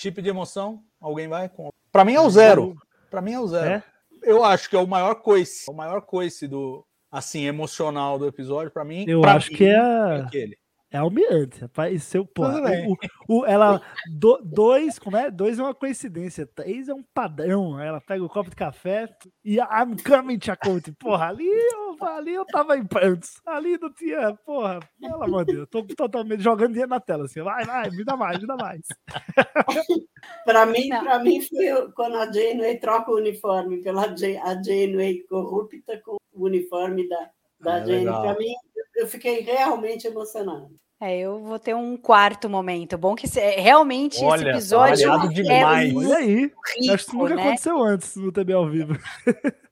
Chip 0.00 0.22
de 0.22 0.28
emoção, 0.28 0.84
alguém 1.00 1.26
vai 1.26 1.48
com. 1.48 1.70
Para 1.90 2.04
mim 2.04 2.14
é 2.14 2.20
o 2.20 2.30
zero. 2.30 2.76
Para 3.10 3.20
mim 3.20 3.32
é 3.32 3.40
o 3.40 3.48
zero. 3.48 3.68
É? 3.68 3.82
Eu 4.22 4.44
acho 4.44 4.70
que 4.70 4.76
é 4.76 4.78
o 4.78 4.86
maior 4.86 5.16
coice, 5.16 5.68
o 5.68 5.72
maior 5.74 6.02
coice 6.02 6.46
do 6.46 6.86
assim 7.10 7.46
emocional 7.46 8.16
do 8.16 8.24
episódio 8.28 8.70
para 8.70 8.84
mim. 8.84 9.04
Eu 9.08 9.22
pra 9.22 9.32
acho 9.34 9.50
mim, 9.50 9.56
que 9.56 9.64
é 9.64 9.76
a- 9.76 10.16
aquele. 10.24 10.56
É 10.90 10.96
almirante, 10.96 11.60
rapaz. 11.60 12.02
Seu, 12.04 12.24
Tudo 12.24 12.62
bem. 12.62 12.86
o, 13.28 13.40
o- 13.40 13.44
ela, 13.46 13.82
do- 14.10 14.40
dois, 14.42 14.98
como 14.98 15.18
é? 15.18 15.30
Dois 15.30 15.58
é 15.58 15.62
uma 15.62 15.74
coincidência, 15.74 16.46
três 16.46 16.88
é 16.88 16.94
um 16.94 17.02
padrão. 17.12 17.78
Ela 17.78 18.00
pega 18.00 18.24
o 18.24 18.28
copo 18.28 18.48
de 18.48 18.56
café 18.56 19.06
e 19.44 19.56
I'm 19.58 19.96
coming, 20.02 20.38
Chakotay. 20.42 20.94
Porra, 20.98 21.28
ali 21.28 21.46
eu, 21.46 21.96
ali 22.08 22.32
eu 22.32 22.46
tava 22.46 22.74
em 22.78 22.86
prantos. 22.86 23.32
Ali 23.46 23.76
não 23.78 23.92
tinha, 23.92 24.34
porra, 24.46 24.80
pelo 24.98 25.22
amor 25.22 25.44
de 25.44 25.52
Deus. 25.52 25.68
Eu 25.72 25.84
tô 25.84 25.94
totalmente 25.94 26.42
jogando 26.42 26.68
dinheiro 26.70 26.88
na 26.90 27.00
tela, 27.00 27.24
assim. 27.26 27.42
Vai, 27.42 27.64
vai, 27.66 27.90
me 27.90 28.02
dá 28.04 28.16
mais, 28.16 28.38
me 28.40 28.46
dá 28.46 28.56
mais. 28.56 28.80
Para 30.44 30.66
mim, 30.66 30.88
Não. 30.88 31.04
para 31.04 31.18
mim 31.18 31.40
foi 31.42 31.72
o- 31.72 31.92
quando 31.92 32.16
a 32.16 32.32
Janeway 32.32 32.78
troca 32.78 33.10
o 33.10 33.16
uniforme 33.16 33.82
pela 33.82 34.04
Janeway 34.16 35.22
corrupta 35.28 36.00
com 36.04 36.16
o 36.32 36.44
uniforme 36.46 37.06
da, 37.08 37.30
da 37.60 37.74
Ah, 37.74 37.78
Janeway. 37.80 37.98
legal. 37.98 38.22
Para 38.22 38.38
mim, 38.38 38.54
eu 38.98 39.06
fiquei 39.06 39.40
realmente 39.40 40.06
emocionada. 40.06 40.68
É, 41.00 41.16
eu 41.20 41.38
vou 41.44 41.58
ter 41.60 41.74
um 41.74 41.96
quarto 41.96 42.50
momento. 42.50 42.98
Bom 42.98 43.14
que 43.14 43.26
é, 43.38 43.60
realmente 43.60 44.22
Olha, 44.24 44.40
esse 44.40 44.48
episódio 44.50 45.08
variado 45.08 45.30
é 45.30 45.34
demais. 45.42 45.92
muito 45.92 46.08
Olha 46.10 46.18
aí. 46.18 46.34
rico, 46.34 46.60
Acho 46.64 46.74
que 46.74 46.94
isso 46.94 47.16
nunca 47.16 47.34
né? 47.36 47.42
aconteceu 47.42 47.82
antes 47.82 48.16
no 48.16 48.32
TB 48.32 48.52
ao 48.52 48.68
vivo. 48.68 48.94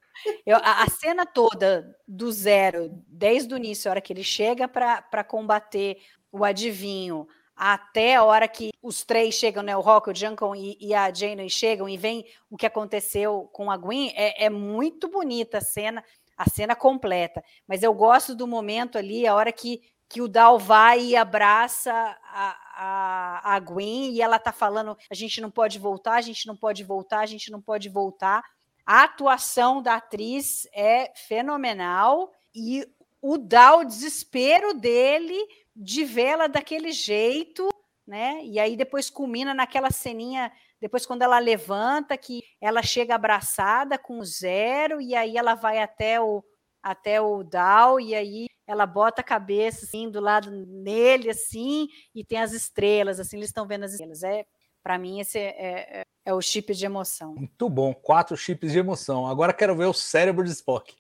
Eu- 0.47 0.57
a, 0.59 0.85
a 0.85 0.89
cena 0.89 1.27
toda 1.27 1.95
do 2.07 2.31
zero, 2.31 2.91
desde 3.09 3.53
o 3.53 3.57
início, 3.57 3.89
a 3.89 3.93
hora 3.93 4.01
que 4.01 4.13
ele 4.13 4.23
chega 4.23 4.69
para 4.69 5.25
combater 5.25 5.99
o 6.31 6.45
adivinho, 6.45 7.27
até 7.57 8.15
a 8.17 8.23
hora 8.25 8.47
que 8.47 8.71
os 8.83 9.05
três 9.05 9.35
chegam, 9.35 9.63
né? 9.63 9.77
O 9.77 9.81
Rock, 9.81 10.11
o 10.11 10.15
Junkin 10.15 10.53
e, 10.57 10.77
e 10.89 10.95
a 10.95 11.13
Janeway 11.13 11.49
chegam 11.51 11.89
e 11.89 11.97
vem 11.97 12.25
o 12.51 12.57
que 12.57 12.67
aconteceu 12.67 13.49
com 13.53 13.71
a 13.71 13.77
Gwen, 13.77 14.13
é, 14.15 14.45
é 14.45 14.51
muito 14.51 15.09
bonita 15.09 15.59
a 15.59 15.61
cena, 15.63 16.05
a 16.37 16.49
cena 16.49 16.77
completa. 16.77 17.43
Mas 17.67 17.83
eu 17.83 17.95
gosto 17.95 18.35
do 18.35 18.47
momento 18.47 18.99
ali, 18.99 19.27
a 19.27 19.35
hora 19.35 19.51
que, 19.51 19.81
que 20.09 20.21
o 20.21 20.29
Dal 20.29 20.59
vai 20.59 21.01
e 21.01 21.17
abraça 21.17 21.93
a, 21.93 22.57
a, 22.77 23.55
a 23.55 23.61
Gwen 23.61 24.13
e 24.13 24.21
ela 24.21 24.39
tá 24.39 24.53
falando: 24.53 24.97
a 25.11 25.15
gente 25.15 25.41
não 25.41 25.51
pode 25.51 25.79
voltar, 25.79 26.15
a 26.15 26.21
gente 26.21 26.47
não 26.47 26.57
pode 26.57 26.85
voltar, 26.85 27.21
a 27.21 27.27
gente 27.27 27.51
não 27.51 27.61
pode 27.61 27.89
voltar. 27.89 28.45
A 28.85 29.03
atuação 29.03 29.83
da 29.83 29.97
atriz 29.97 30.69
é 30.73 31.13
fenomenal 31.15 32.31
e 32.55 32.87
o 33.21 33.37
dá 33.37 33.77
o 33.77 33.85
desespero 33.85 34.75
dele 34.75 35.37
de 35.75 36.05
vê-la 36.05 36.47
daquele 36.47 36.93
jeito, 36.93 37.69
né? 38.07 38.41
E 38.45 38.61
aí 38.61 38.77
depois 38.77 39.11
culmina 39.11 39.53
naquela 39.53 39.91
ceninha 39.91 40.53
depois 40.81 41.07
quando 41.07 41.23
ela 41.23 41.39
levanta, 41.39 42.17
que 42.17 42.43
ela 42.61 42.83
chega 42.83 43.15
abraçada 43.15 43.99
com 43.99 44.19
o 44.19 44.25
zero, 44.25 45.01
e 45.01 45.15
aí 45.15 45.37
ela 45.37 45.55
vai 45.55 45.79
até 45.79 46.21
o 46.21 46.45
até 46.83 47.21
o 47.21 47.43
Dow, 47.43 47.99
e 47.99 48.15
aí 48.15 48.47
ela 48.65 48.87
bota 48.87 49.21
a 49.21 49.25
cabeça 49.25 49.85
assim 49.85 50.09
do 50.09 50.21
lado 50.21 50.51
nele, 50.51 51.31
assim, 51.31 51.89
e 52.15 52.25
tem 52.25 52.39
as 52.39 52.53
estrelas, 52.53 53.19
assim, 53.19 53.37
eles 53.37 53.49
estão 53.49 53.67
vendo 53.67 53.85
as 53.85 53.93
estrelas. 53.93 54.23
É, 54.23 54.47
para 54.85 54.97
mim, 54.99 55.19
esse 55.19 55.37
é, 55.37 55.49
é, 55.59 56.03
é, 56.25 56.33
o 56.33 56.41
chip 56.41 56.73
de 56.73 56.87
emoção. 56.87 57.35
Muito 57.35 57.69
bom, 57.69 57.93
quatro 57.93 58.37
chips 58.37 58.71
de 58.71 58.79
emoção. 58.79 59.27
Agora 59.27 59.53
quero 59.53 59.75
ver 59.75 59.87
o 59.87 59.93
cérebro 59.93 60.45
de 60.45 60.51
Spock. 60.51 60.95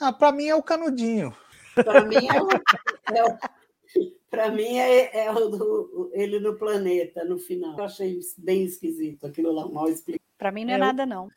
Ah, 0.00 0.10
para 0.10 0.32
mim 0.32 0.46
é 0.46 0.54
o 0.54 0.62
canudinho. 0.62 1.36
Para 1.74 2.04
mim 2.04 2.26
é 2.28 2.42
o, 2.42 2.48
é 3.16 3.38
para 4.30 4.50
mim 4.50 4.78
é, 4.78 5.24
é 5.24 5.30
o 5.32 5.48
do, 5.48 6.10
ele 6.14 6.38
no 6.38 6.56
planeta, 6.56 7.24
no 7.24 7.38
final. 7.38 7.76
Eu 7.76 7.84
achei 7.84 8.18
bem 8.38 8.64
esquisito 8.64 9.26
aquilo 9.26 9.52
lá, 9.52 9.68
mal 9.68 9.88
explicado. 9.88 10.24
Para 10.38 10.52
mim 10.52 10.64
não 10.64 10.72
é, 10.72 10.76
é 10.76 10.78
nada, 10.78 11.04
não. 11.04 11.28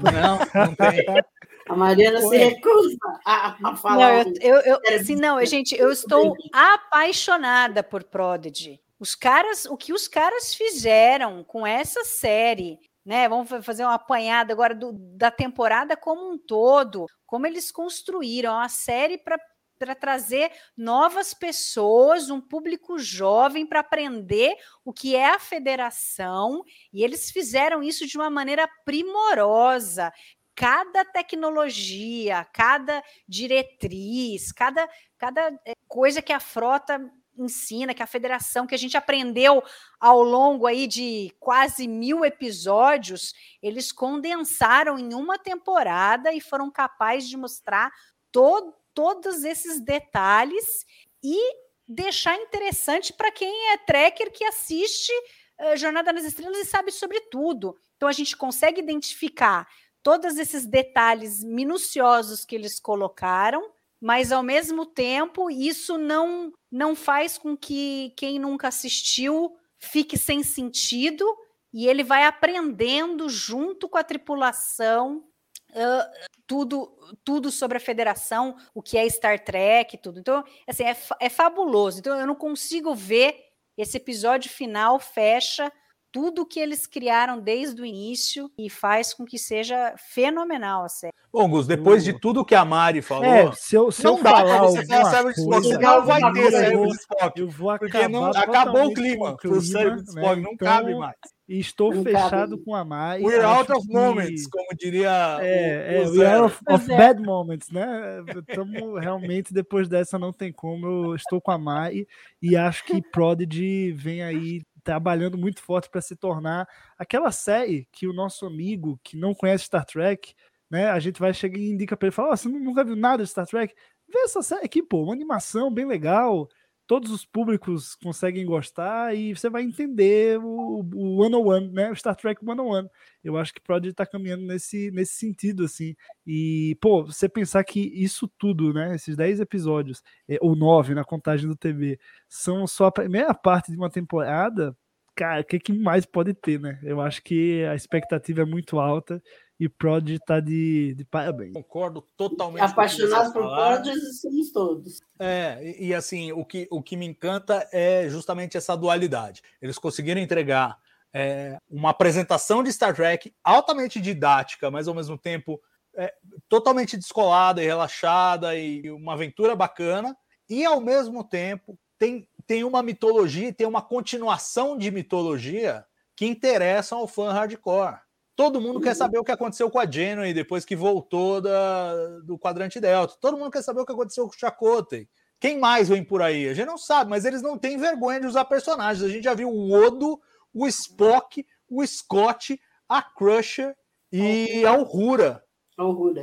Não, 0.00 0.38
não 0.66 0.74
tem. 0.74 1.24
A 1.68 1.76
Mariana 1.76 2.20
se 2.22 2.36
recusa 2.36 2.96
a, 3.24 3.56
a 3.62 3.76
falar. 3.76 4.24
Não, 4.24 4.32
eu, 4.40 4.56
eu, 4.60 4.80
eu 4.82 4.96
assim, 4.96 5.14
não, 5.14 5.44
gente, 5.44 5.76
eu 5.78 5.92
estou 5.92 6.34
apaixonada 6.52 7.82
por 7.82 8.02
Prodigy. 8.04 8.80
Os 8.98 9.14
caras, 9.14 9.66
o 9.66 9.76
que 9.76 9.92
os 9.92 10.08
caras 10.08 10.54
fizeram 10.54 11.44
com 11.44 11.66
essa 11.66 12.04
série, 12.04 12.78
né? 13.04 13.28
Vamos 13.28 13.48
fazer 13.64 13.84
uma 13.84 13.94
apanhada 13.94 14.52
agora 14.52 14.74
do, 14.74 14.92
da 14.92 15.30
temporada 15.30 15.96
como 15.96 16.32
um 16.32 16.38
todo, 16.38 17.06
como 17.26 17.46
eles 17.46 17.70
construíram 17.70 18.54
uma 18.54 18.68
série 18.68 19.18
para 19.18 19.38
para 19.78 19.94
trazer 19.94 20.50
novas 20.76 21.32
pessoas, 21.32 22.30
um 22.30 22.40
público 22.40 22.98
jovem 22.98 23.66
para 23.66 23.80
aprender 23.80 24.56
o 24.84 24.92
que 24.92 25.14
é 25.14 25.30
a 25.30 25.38
federação, 25.38 26.64
e 26.92 27.02
eles 27.04 27.30
fizeram 27.30 27.82
isso 27.82 28.06
de 28.06 28.16
uma 28.16 28.28
maneira 28.28 28.68
primorosa. 28.84 30.12
Cada 30.54 31.04
tecnologia, 31.04 32.44
cada 32.52 33.02
diretriz, 33.28 34.50
cada, 34.50 34.88
cada 35.16 35.52
eh, 35.64 35.74
coisa 35.86 36.20
que 36.20 36.32
a 36.32 36.40
frota 36.40 37.00
ensina, 37.38 37.94
que 37.94 38.02
a 38.02 38.06
federação, 38.06 38.66
que 38.66 38.74
a 38.74 38.78
gente 38.78 38.96
aprendeu 38.96 39.62
ao 40.00 40.22
longo 40.22 40.66
aí 40.66 40.86
de 40.86 41.32
quase 41.38 41.86
mil 41.86 42.24
episódios, 42.24 43.32
eles 43.62 43.92
condensaram 43.92 44.98
em 44.98 45.14
uma 45.14 45.38
temporada 45.38 46.32
e 46.32 46.40
foram 46.40 46.70
capazes 46.70 47.28
de 47.28 47.36
mostrar 47.36 47.92
todo, 48.32 48.74
todos 48.98 49.44
esses 49.44 49.78
detalhes 49.78 50.84
e 51.22 51.38
deixar 51.86 52.34
interessante 52.34 53.12
para 53.12 53.30
quem 53.30 53.70
é 53.70 53.76
tracker 53.78 54.32
que 54.32 54.42
assiste 54.42 55.12
uh, 55.60 55.76
Jornada 55.76 56.12
nas 56.12 56.24
Estrelas 56.24 56.58
e 56.58 56.64
sabe 56.64 56.90
sobre 56.90 57.20
tudo. 57.20 57.76
Então 57.96 58.08
a 58.08 58.12
gente 58.12 58.36
consegue 58.36 58.80
identificar 58.80 59.68
todos 60.02 60.36
esses 60.36 60.66
detalhes 60.66 61.44
minuciosos 61.44 62.44
que 62.44 62.56
eles 62.56 62.80
colocaram, 62.80 63.70
mas 64.00 64.32
ao 64.32 64.42
mesmo 64.42 64.84
tempo 64.84 65.48
isso 65.48 65.96
não 65.96 66.52
não 66.68 66.96
faz 66.96 67.38
com 67.38 67.56
que 67.56 68.12
quem 68.16 68.40
nunca 68.40 68.66
assistiu 68.66 69.56
fique 69.78 70.18
sem 70.18 70.42
sentido 70.42 71.24
e 71.72 71.86
ele 71.86 72.02
vai 72.02 72.24
aprendendo 72.24 73.28
junto 73.28 73.88
com 73.88 73.96
a 73.96 74.02
tripulação 74.02 75.24
uh, 75.70 76.28
tudo, 76.46 76.90
tudo 77.24 77.50
sobre 77.50 77.76
a 77.76 77.80
federação, 77.80 78.56
o 78.74 78.82
que 78.82 78.96
é 78.96 79.08
Star 79.08 79.42
Trek, 79.42 79.98
tudo. 79.98 80.20
Então, 80.20 80.44
assim, 80.66 80.84
é, 80.84 80.96
é 81.20 81.28
fabuloso. 81.28 82.00
Então, 82.00 82.18
eu 82.18 82.26
não 82.26 82.34
consigo 82.34 82.94
ver 82.94 83.36
esse 83.76 83.96
episódio 83.96 84.50
final 84.50 84.98
fecha 84.98 85.72
tudo 86.10 86.46
que 86.46 86.58
eles 86.58 86.86
criaram 86.86 87.38
desde 87.38 87.80
o 87.80 87.84
início 87.84 88.50
e 88.58 88.70
faz 88.70 89.12
com 89.12 89.24
que 89.24 89.38
seja 89.38 89.94
fenomenal 89.96 90.84
a 90.84 90.88
série. 90.88 91.12
Bom, 91.30 91.48
Gus, 91.48 91.66
depois 91.66 92.02
de 92.02 92.18
tudo 92.18 92.44
que 92.44 92.54
a 92.54 92.64
Mari 92.64 93.02
falou, 93.02 93.24
é, 93.24 93.52
se 93.52 93.76
eu, 93.76 93.92
se 93.92 94.02
não 94.02 94.16
eu 94.16 94.22
dá 94.22 94.30
falar 94.30 94.58
você 94.62 94.86
falar 94.86 95.10
cérebro 95.10 95.32
de 95.34 95.40
Spock, 95.40 95.78
não 95.78 96.04
vai 96.04 96.32
ter 96.32 96.50
de 96.50 96.92
Spock. 96.94 97.40
Eu 97.40 97.48
vou 97.50 97.78
porque 97.78 98.08
não, 98.08 98.24
acabou 98.24 98.86
o 98.86 98.94
clima, 98.94 99.36
o 99.44 99.60
cérebro 99.60 100.02
de 100.02 100.08
Spock 100.08 100.36
né? 100.36 100.42
não 100.42 100.52
então, 100.52 100.66
cabe 100.66 100.94
mais. 100.94 101.16
E 101.48 101.58
estou 101.58 101.94
não 101.94 102.02
fechado 102.04 102.50
cabe. 102.50 102.64
com 102.64 102.74
a 102.74 102.84
Mari. 102.84 103.24
We're 103.24 103.42
out 103.42 103.72
of 103.72 103.86
que... 103.86 103.92
moments, 103.92 104.46
como 104.46 104.68
diria 104.78 105.38
é, 105.40 106.00
o, 106.00 106.04
é, 106.04 106.08
we're 106.10 106.26
out 106.26 106.44
of, 106.44 106.60
of 106.68 106.92
é. 106.92 106.96
bad 106.96 107.22
moments, 107.22 107.70
né? 107.70 108.22
Estamos 108.46 109.00
realmente, 109.00 109.54
depois 109.54 109.88
dessa, 109.88 110.18
não 110.18 110.30
tem 110.30 110.52
como. 110.52 110.86
Eu 110.86 111.14
estou 111.14 111.40
com 111.40 111.50
a 111.50 111.56
Mari 111.56 112.06
e 112.42 112.54
acho 112.54 112.84
que 112.84 113.00
Prodigy 113.00 113.92
vem 113.92 114.22
aí 114.22 114.62
trabalhando 114.84 115.38
muito 115.38 115.62
forte 115.62 115.88
para 115.88 116.02
se 116.02 116.14
tornar 116.14 116.68
aquela 116.98 117.32
série 117.32 117.88
que 117.92 118.06
o 118.06 118.12
nosso 118.12 118.44
amigo 118.44 119.00
que 119.02 119.16
não 119.16 119.34
conhece 119.34 119.64
Star 119.64 119.86
Trek, 119.86 120.34
né? 120.70 120.90
A 120.90 120.98
gente 120.98 121.18
vai 121.18 121.32
chegar 121.32 121.58
e 121.58 121.70
indica 121.70 121.96
para 121.96 122.08
ele, 122.08 122.14
fala, 122.14 122.32
oh, 122.32 122.36
você 122.36 122.48
nunca 122.48 122.84
viu 122.84 122.96
nada 122.96 123.22
de 123.22 123.30
Star 123.30 123.46
Trek? 123.46 123.74
Vê 124.06 124.18
essa 124.20 124.42
série 124.42 124.66
aqui, 124.66 124.82
pô, 124.82 125.02
uma 125.02 125.14
animação 125.14 125.72
bem 125.72 125.86
legal, 125.86 126.48
todos 126.88 127.10
os 127.12 127.26
públicos 127.26 127.94
conseguem 127.96 128.46
gostar 128.46 129.14
e 129.14 129.36
você 129.36 129.50
vai 129.50 129.62
entender 129.62 130.40
o, 130.42 130.80
o 130.94 131.22
one 131.22 131.36
on 131.36 131.46
one, 131.46 131.68
né? 131.70 131.90
O 131.90 131.94
Star 131.94 132.16
Trek 132.16 132.42
one 132.44 132.60
on 132.62 132.66
one. 132.66 132.88
Eu 133.22 133.36
acho 133.36 133.52
que 133.52 133.60
estar 133.60 134.06
tá 134.06 134.10
caminhando 134.10 134.46
nesse, 134.46 134.90
nesse 134.90 135.12
sentido, 135.16 135.64
assim. 135.64 135.94
E, 136.26 136.78
pô, 136.80 137.04
você 137.04 137.28
pensar 137.28 137.62
que 137.62 137.78
isso 137.78 138.26
tudo, 138.38 138.72
né? 138.72 138.94
Esses 138.94 139.14
10 139.14 139.40
episódios, 139.40 140.02
é, 140.26 140.38
ou 140.40 140.56
9 140.56 140.94
na 140.94 141.04
contagem 141.04 141.46
do 141.46 141.54
TV, 141.54 142.00
são 142.26 142.66
só 142.66 142.86
a 142.86 142.92
primeira 142.92 143.34
parte 143.34 143.70
de 143.70 143.76
uma 143.76 143.90
temporada, 143.90 144.74
cara, 145.18 145.40
o 145.40 145.44
que, 145.44 145.58
que 145.58 145.72
mais 145.72 146.06
pode 146.06 146.32
ter, 146.32 146.60
né? 146.60 146.78
Eu 146.80 147.00
acho 147.00 147.20
que 147.24 147.64
a 147.64 147.74
expectativa 147.74 148.42
é 148.42 148.44
muito 148.44 148.78
alta 148.78 149.20
e 149.58 149.68
Prod 149.68 150.08
está 150.10 150.38
de, 150.38 150.94
de 150.94 151.04
parabéns. 151.04 151.54
Concordo 151.54 152.02
totalmente. 152.16 152.62
Apaixonados 152.62 153.32
por 153.32 153.42
Prod 153.42 153.84
somos 154.20 154.52
todos. 154.52 155.00
É, 155.18 155.58
e, 155.60 155.88
e, 155.88 155.94
assim, 155.94 156.30
o 156.30 156.44
que, 156.44 156.68
o 156.70 156.80
que 156.80 156.96
me 156.96 157.04
encanta 157.04 157.68
é 157.72 158.08
justamente 158.08 158.56
essa 158.56 158.76
dualidade. 158.76 159.42
Eles 159.60 159.76
conseguiram 159.76 160.20
entregar 160.20 160.78
é, 161.12 161.58
uma 161.68 161.90
apresentação 161.90 162.62
de 162.62 162.72
Star 162.72 162.94
Trek 162.94 163.34
altamente 163.42 164.00
didática, 164.00 164.70
mas 164.70 164.86
ao 164.86 164.94
mesmo 164.94 165.18
tempo 165.18 165.60
é, 165.96 166.14
totalmente 166.48 166.96
descolada 166.96 167.60
e 167.60 167.66
relaxada 167.66 168.56
e 168.56 168.88
uma 168.92 169.14
aventura 169.14 169.56
bacana, 169.56 170.16
e 170.48 170.64
ao 170.64 170.80
mesmo 170.80 171.24
tempo 171.24 171.76
tem, 171.98 172.28
tem 172.48 172.64
uma 172.64 172.82
mitologia, 172.82 173.52
tem 173.52 173.66
uma 173.66 173.82
continuação 173.82 174.76
de 174.76 174.90
mitologia 174.90 175.84
que 176.16 176.26
interessa 176.26 176.96
ao 176.96 177.06
fã 177.06 177.30
hardcore. 177.30 177.98
Todo 178.34 178.60
mundo 178.60 178.80
quer 178.80 178.90
uhum. 178.90 178.94
saber 178.94 179.18
o 179.18 179.24
que 179.24 179.30
aconteceu 179.30 179.70
com 179.70 179.78
a 179.78 179.88
Janeway 179.88 180.32
depois 180.32 180.64
que 180.64 180.74
voltou 180.74 181.42
da, 181.42 182.20
do 182.20 182.38
quadrante 182.38 182.80
Delta. 182.80 183.16
Todo 183.20 183.36
mundo 183.36 183.50
quer 183.50 183.62
saber 183.62 183.82
o 183.82 183.84
que 183.84 183.92
aconteceu 183.92 184.24
com 184.24 184.34
o 184.34 184.38
Chakotay. 184.38 185.06
Quem 185.38 185.58
mais 185.58 185.90
vem 185.90 186.02
por 186.02 186.22
aí? 186.22 186.48
A 186.48 186.54
gente 186.54 186.66
não 186.66 186.78
sabe, 186.78 187.10
mas 187.10 187.26
eles 187.26 187.42
não 187.42 187.58
têm 187.58 187.76
vergonha 187.76 188.18
de 188.18 188.26
usar 188.26 188.46
personagens. 188.46 189.04
A 189.04 189.12
gente 189.12 189.24
já 189.24 189.34
viu 189.34 189.50
o 189.50 189.70
Odo, 189.70 190.18
o 190.54 190.66
Spock, 190.66 191.46
o 191.68 191.86
Scott, 191.86 192.58
a 192.88 193.02
Crusher 193.02 193.76
e 194.10 194.64
a 194.64 194.72
Uhura. 194.72 195.44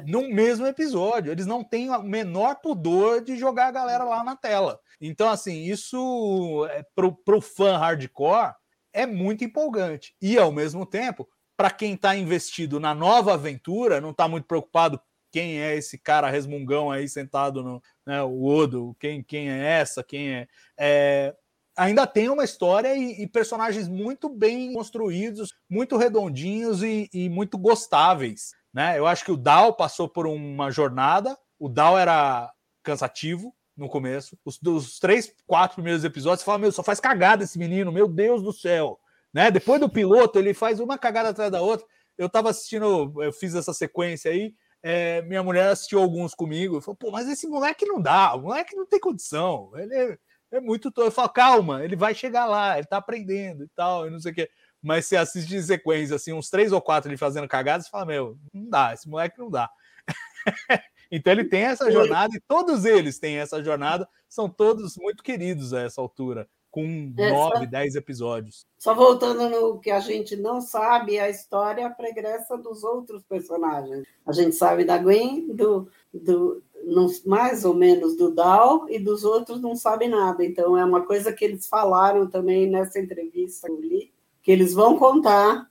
No 0.06 0.28
mesmo 0.30 0.66
episódio. 0.68 1.32
Eles 1.32 1.46
não 1.46 1.64
têm 1.64 1.90
o 1.90 2.04
menor 2.04 2.56
pudor 2.56 3.22
de 3.22 3.38
jogar 3.38 3.68
a 3.68 3.72
galera 3.72 4.04
lá 4.04 4.24
na 4.24 4.36
tela. 4.36 4.80
Então, 5.00 5.30
assim, 5.30 5.64
isso 5.64 6.68
é, 6.72 6.84
pro, 6.96 7.14
pro 7.14 7.42
fã 7.42 7.78
hardcore 7.78 8.54
é 8.94 9.06
muito 9.06 9.44
empolgante. 9.44 10.16
E, 10.22 10.38
ao 10.38 10.52
mesmo 10.52 10.86
tempo, 10.86 11.28
para 11.58 11.72
quem 11.72 11.94
está 11.94 12.16
investido 12.16 12.80
na 12.80 12.94
nova 12.94 13.34
aventura, 13.34 14.02
não 14.02 14.12
está 14.12 14.28
muito 14.28 14.46
preocupado 14.46 15.00
quem 15.32 15.60
é 15.60 15.76
esse 15.76 15.98
cara 15.98 16.30
resmungão 16.30 16.90
aí 16.90 17.10
sentado 17.10 17.62
no 17.62 17.82
né, 18.06 18.24
o 18.24 18.46
Odo, 18.46 18.96
quem, 18.98 19.22
quem 19.22 19.50
é 19.50 19.80
essa, 19.80 20.02
quem 20.02 20.34
é, 20.34 20.48
é 20.80 21.36
ainda 21.76 22.08
tem 22.08 22.30
uma 22.30 22.44
história 22.44 22.96
e, 22.96 23.22
e, 23.22 23.28
personagens 23.28 23.88
muito 23.88 24.30
bem 24.30 24.72
construídos, 24.74 25.54
muito 25.70 25.98
redondinhos 25.98 26.82
e, 26.82 27.10
e, 27.14 27.28
muito 27.30 27.58
gostáveis. 27.58 28.52
Né? 28.76 29.00
Eu 29.00 29.08
acho 29.08 29.24
que 29.24 29.32
o 29.32 29.38
Dal 29.38 29.74
passou 29.74 30.10
por 30.10 30.28
uma 30.28 30.70
jornada. 30.70 31.38
O 31.58 31.70
Dal 31.70 31.98
era 31.98 32.52
cansativo 32.84 33.56
no 33.76 33.88
começo. 33.88 34.38
Os, 34.44 35.00
três, 35.00 35.34
quatro 35.48 35.76
primeiros 35.76 36.04
episódios, 36.04 36.42
você 36.42 36.46
fala, 36.46 36.58
meu, 36.58 36.74
só 36.74 36.84
faz 36.84 37.00
cagada 37.00 37.46
esse 37.46 37.58
menino, 37.58 37.90
meu 37.90 38.06
Deus 38.06 38.44
do 38.44 38.52
céu. 38.52 39.00
Né? 39.34 39.50
Depois 39.50 39.80
do 39.80 39.88
piloto, 39.90 40.38
ele 40.38 40.54
faz 40.54 40.82
uma 40.82 40.98
cagada 40.98 41.30
atrás 41.30 41.50
da 41.50 41.62
outra. 41.62 41.88
Eu 42.18 42.28
estava 42.28 42.50
assistindo, 42.50 43.14
eu 43.24 43.32
fiz 43.32 43.56
essa 43.56 43.74
sequência 43.74 44.30
aí. 44.30 44.54
É, 44.84 45.22
minha 45.22 45.42
mulher 45.42 45.70
assistiu 45.70 46.02
alguns 46.02 46.36
comigo 46.36 46.78
e 46.78 46.82
falou: 46.82 46.98
pô, 46.98 47.12
mas 47.12 47.30
esse 47.30 47.48
moleque 47.48 47.86
não 47.86 48.02
dá, 48.02 48.36
o 48.36 48.42
moleque 48.42 48.76
não 48.76 48.86
tem 48.86 49.00
condição. 49.00 49.72
Ele 49.76 49.96
é, 49.96 50.18
é 50.52 50.60
muito. 50.60 50.92
Eu 50.98 51.12
falo, 51.12 51.30
calma, 51.30 51.84
ele 51.84 51.96
vai 51.96 52.14
chegar 52.14 52.46
lá, 52.46 52.78
ele 52.78 52.88
tá 52.88 52.98
aprendendo 52.98 53.64
e 53.64 53.68
tal, 53.70 54.06
e 54.06 54.10
não 54.10 54.20
sei 54.20 54.32
o 54.32 54.36
quê. 54.36 54.50
Mas 54.86 55.08
você 55.08 55.18
assiste 55.18 55.56
em 55.56 55.62
sequência, 55.62 56.16
assim, 56.16 56.32
uns 56.32 56.50
três 56.50 56.72
ou 56.72 56.80
quatro 56.80 57.10
ele 57.10 57.18
fazendo 57.18 57.48
cagadas, 57.48 57.86
você 57.88 57.92
fala: 57.92 58.06
meu, 58.06 58.38
não 58.54 58.70
dá, 58.70 58.94
esse 58.94 59.10
moleque 59.10 59.40
não 59.40 59.50
dá. 59.50 59.70
Então 61.12 61.32
ele 61.32 61.46
tem 61.46 61.62
essa 61.62 61.90
jornada 61.92 62.36
e 62.36 62.42
todos 62.48 62.84
eles 62.84 63.20
têm 63.20 63.38
essa 63.38 63.64
jornada, 63.64 64.10
são 64.28 64.50
todos 64.50 64.98
muito 64.98 65.24
queridos 65.24 65.72
a 65.72 65.82
essa 65.82 66.02
altura, 66.02 66.50
com 66.72 67.14
É, 67.18 67.30
nove, 67.32 67.60
só- 67.60 67.66
dez 67.66 67.96
episódios. 67.96 68.66
Só 68.80 68.94
voltando 68.96 69.48
no 69.48 69.80
que 69.80 69.92
a 69.92 70.00
gente 70.00 70.36
não 70.36 70.60
sabe, 70.60 71.20
a 71.20 71.30
história 71.30 71.88
pregressa 71.92 72.58
dos 72.58 72.84
outros 72.84 73.24
personagens. 73.24 74.04
A 74.26 74.34
gente 74.34 74.56
sabe 74.56 74.84
da 74.84 74.98
Gwen, 74.98 75.48
do, 75.54 75.88
do 76.12 76.64
não- 76.84 77.08
mais 77.28 77.64
ou 77.64 77.76
menos 77.76 78.18
do 78.18 78.34
Dal, 78.34 78.90
e 78.90 78.98
dos 78.98 79.24
outros 79.24 79.62
não 79.62 79.76
sabe 79.76 80.08
nada. 80.08 80.44
Então, 80.44 80.76
é 80.76 80.84
uma 80.84 81.06
coisa 81.06 81.32
que 81.32 81.46
eles 81.46 81.68
falaram 81.68 82.28
também 82.28 82.68
nessa 82.68 83.00
entrevista 83.00 83.68
que 83.68 83.74
eu 83.74 83.80
li, 83.80 84.12
que 84.46 84.52
eles 84.52 84.74
vão 84.76 84.96
contar 84.98 85.68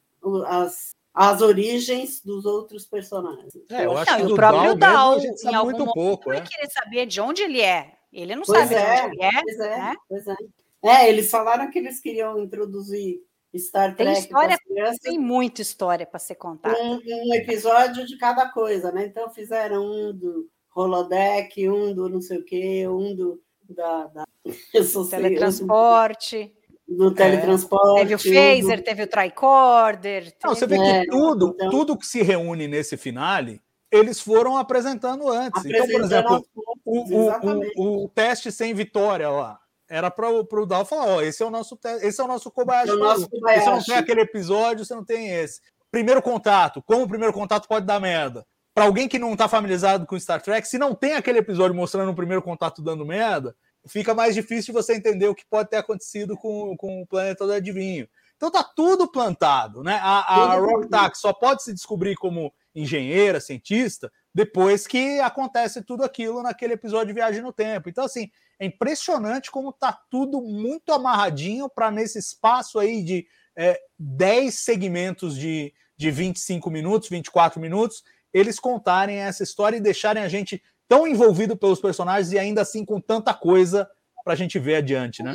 as, 0.48 0.90
as 1.14 1.40
origens 1.40 2.20
dos 2.20 2.44
outros 2.44 2.84
personagens. 2.84 3.55
É, 3.70 3.86
eu 3.86 3.96
acho 3.96 4.10
Não, 4.10 4.18
que 4.18 4.24
e 4.28 4.32
o 4.32 4.34
próprio 4.34 4.74
Dal 4.74 5.20
mesmo 5.20 5.48
em 5.51 5.55
algum 5.55 5.70
muito 5.70 5.78
momento, 5.86 5.94
pouco, 5.94 6.24
vai 6.28 6.38
é. 6.38 6.40
querer 6.42 6.68
saber 6.72 7.06
de 7.06 7.20
onde 7.20 7.42
ele 7.42 7.60
é. 7.60 7.92
Ele 8.12 8.34
não 8.34 8.42
Pois 8.42 8.68
sabe 8.68 8.74
é, 8.74 8.94
de 8.96 9.06
onde 9.06 9.14
ele 9.16 9.22
é. 9.24 9.42
Pois 9.42 9.59
é, 9.60 9.76
né? 9.78 9.94
pois 10.09 10.26
é. 10.26 10.36
É, 10.82 11.09
eles 11.09 11.30
falaram 11.30 11.70
que 11.70 11.78
eles 11.78 12.01
queriam 12.01 12.38
introduzir 12.40 13.20
Star 13.56 13.94
Tem 13.94 14.06
Trek 14.06 14.18
história- 14.20 14.55
as 14.56 14.60
crianças 14.60 14.98
Tem 14.98 15.18
muita 15.20 15.62
história 15.62 16.05
para 16.05 16.18
ser 16.18 16.34
contada. 16.34 16.76
um, 16.82 16.96
um 17.28 17.34
episódio 17.34 18.05
de 18.05 18.18
cada 18.18 18.48
coisa, 18.48 18.90
né? 18.90 19.06
Então 19.06 19.30
fizeram 19.30 19.84
um 19.86 20.12
do 20.12 20.48
holodeck, 20.74 21.68
um 21.68 21.94
do 21.94 22.09
não 22.09 22.20
sei 22.20 22.38
o 22.38 22.44
quê, 22.44 22.88
um 22.88 23.14
do 23.14 23.40
da, 23.70 24.06
da 24.09 24.24
Teletransporte, 25.10 26.52
do 26.97 27.12
teletransporte. 27.15 28.01
teve 28.01 28.15
o 28.15 28.19
phaser, 28.19 28.79
do- 28.79 28.85
teve 28.85 29.03
o 29.03 29.07
tricorder. 29.07 30.35
Não, 30.43 30.55
você 30.55 30.66
teve- 30.66 30.83
vê 30.83 30.89
É, 30.91 31.01
que 31.03 31.11
tudo, 31.11 31.53
então- 31.55 31.71
tudo 31.71 31.97
que 31.99 32.07
se 32.07 32.23
reúne 32.23 32.66
nesse 32.69 32.97
finale, 32.97 33.61
eles 33.91 34.21
foram 34.21 34.57
apresentando 34.57 35.29
antes. 35.29 35.65
Então, 35.65 35.87
por 35.87 36.01
exemplo, 36.03 36.45
o, 36.85 37.01
o- 37.15 37.71
o- 37.77 38.05
o 38.05 38.09
teste 38.09 38.51
sem 38.51 38.75
vitória 38.75 39.29
lá. 39.29 39.59
Era 39.89 40.11
para 40.11 40.31
o 40.31 40.66
Dal 40.66 40.85
falar: 40.85 41.07
ó, 41.07 41.21
esse 41.21 41.43
é 41.43 41.47
o 41.47 41.51
nosso 41.51 41.79
esse 42.03 42.21
é 42.21 42.25
o 42.25 42.27
nosso 42.29 42.51
Kobayashi. 42.51 42.91
É 42.91 42.95
o 42.95 42.99
nosso 42.99 43.29
Maru. 43.41 43.61
Você 43.61 43.71
não 43.71 43.83
tem 43.85 43.97
aquele 43.97 44.21
episódio, 44.23 44.85
você 44.85 44.95
não 44.95 45.05
tem 45.05 45.31
esse. 45.31 45.61
Primeiro 45.91 46.23
contato, 46.23 46.83
como 46.83 47.03
o 47.05 47.09
primeiro 47.09 47.33
contato 47.33 47.69
pode 47.69 47.87
dar 47.87 48.01
merda. 48.01 48.47
Para 48.75 48.85
alguém 48.87 49.07
que 49.07 49.19
não 49.21 49.35
está 49.35 49.47
familiarizado 49.47 50.05
com 50.07 50.19
Star 50.19 50.41
Trek, 50.43 50.66
se 50.66 50.79
não 50.79 50.95
tem 50.95 51.12
aquele 51.15 51.39
episódio 51.39 51.77
mostrando 51.77 52.11
o 52.11 52.15
primeiro 52.15 52.43
contato 52.43 52.83
dando 52.83 53.07
merda, 53.07 53.55
fica 53.86 54.15
mais 54.15 54.35
difícil 54.35 54.73
você 54.73 54.94
entender 54.94 55.28
o 55.28 55.35
que 55.35 55.44
pode 55.47 55.70
ter 55.70 55.77
acontecido 55.77 56.36
com, 56.36 56.77
com 56.77 57.02
o 57.02 57.06
planeta 57.06 57.47
do 57.47 57.52
adivinho. 57.52 58.09
Então 58.36 58.51
tá 58.51 58.65
tudo 58.65 59.11
plantado, 59.11 59.82
né? 59.82 59.98
A, 60.02 60.20
a 60.20 60.51
Tudo 60.51 60.66
Rock 60.66 60.81
plantado. 60.81 61.05
Tax 61.05 61.19
só 61.20 61.32
pode 61.32 61.62
se 61.62 61.73
descobrir 61.73 62.16
como 62.16 62.52
engenheira, 62.74 63.40
cientista, 63.40 64.12
depois 64.35 64.86
que 64.86 65.20
acontece 65.20 65.82
tudo 65.82 66.02
aquilo 66.02 66.43
naquele 66.43 66.73
episódio 66.73 67.09
de 67.09 67.12
Viagem 67.12 67.40
no 67.40 67.52
Tempo. 67.52 67.89
Então, 67.89 68.05
assim, 68.05 68.31
é 68.59 68.66
impressionante 68.66 69.51
como 69.51 69.73
tá 69.73 69.93
tudo 70.11 70.40
muito 70.40 70.93
amarradinho 70.93 71.69
para 71.69 71.90
nesse 71.90 72.19
espaço 72.19 72.78
aí 72.78 73.02
de 73.02 73.27
é, 73.56 73.81
10 73.98 74.52
segmentos 74.55 75.36
de, 75.36 75.73
de 75.97 76.11
25 76.11 76.70
minutos, 76.70 77.09
24 77.09 77.61
minutos, 77.61 78.02
eles 78.32 78.59
contarem 78.59 79.19
essa 79.19 79.44
história 79.44 79.77
e 79.77 79.81
deixarem 79.81 80.23
a 80.23 80.28
gente 80.28 80.61
tão 80.89 81.06
envolvido 81.06 81.56
pelos 81.56 81.81
personagens 81.81 82.32
e 82.32 82.39
ainda 82.39 82.62
assim 82.62 82.85
com 82.85 83.01
tanta 83.01 83.32
coisa 83.35 83.89
para 84.24 84.32
a 84.32 84.36
gente 84.36 84.59
ver 84.59 84.77
adiante, 84.77 85.23
né? 85.23 85.35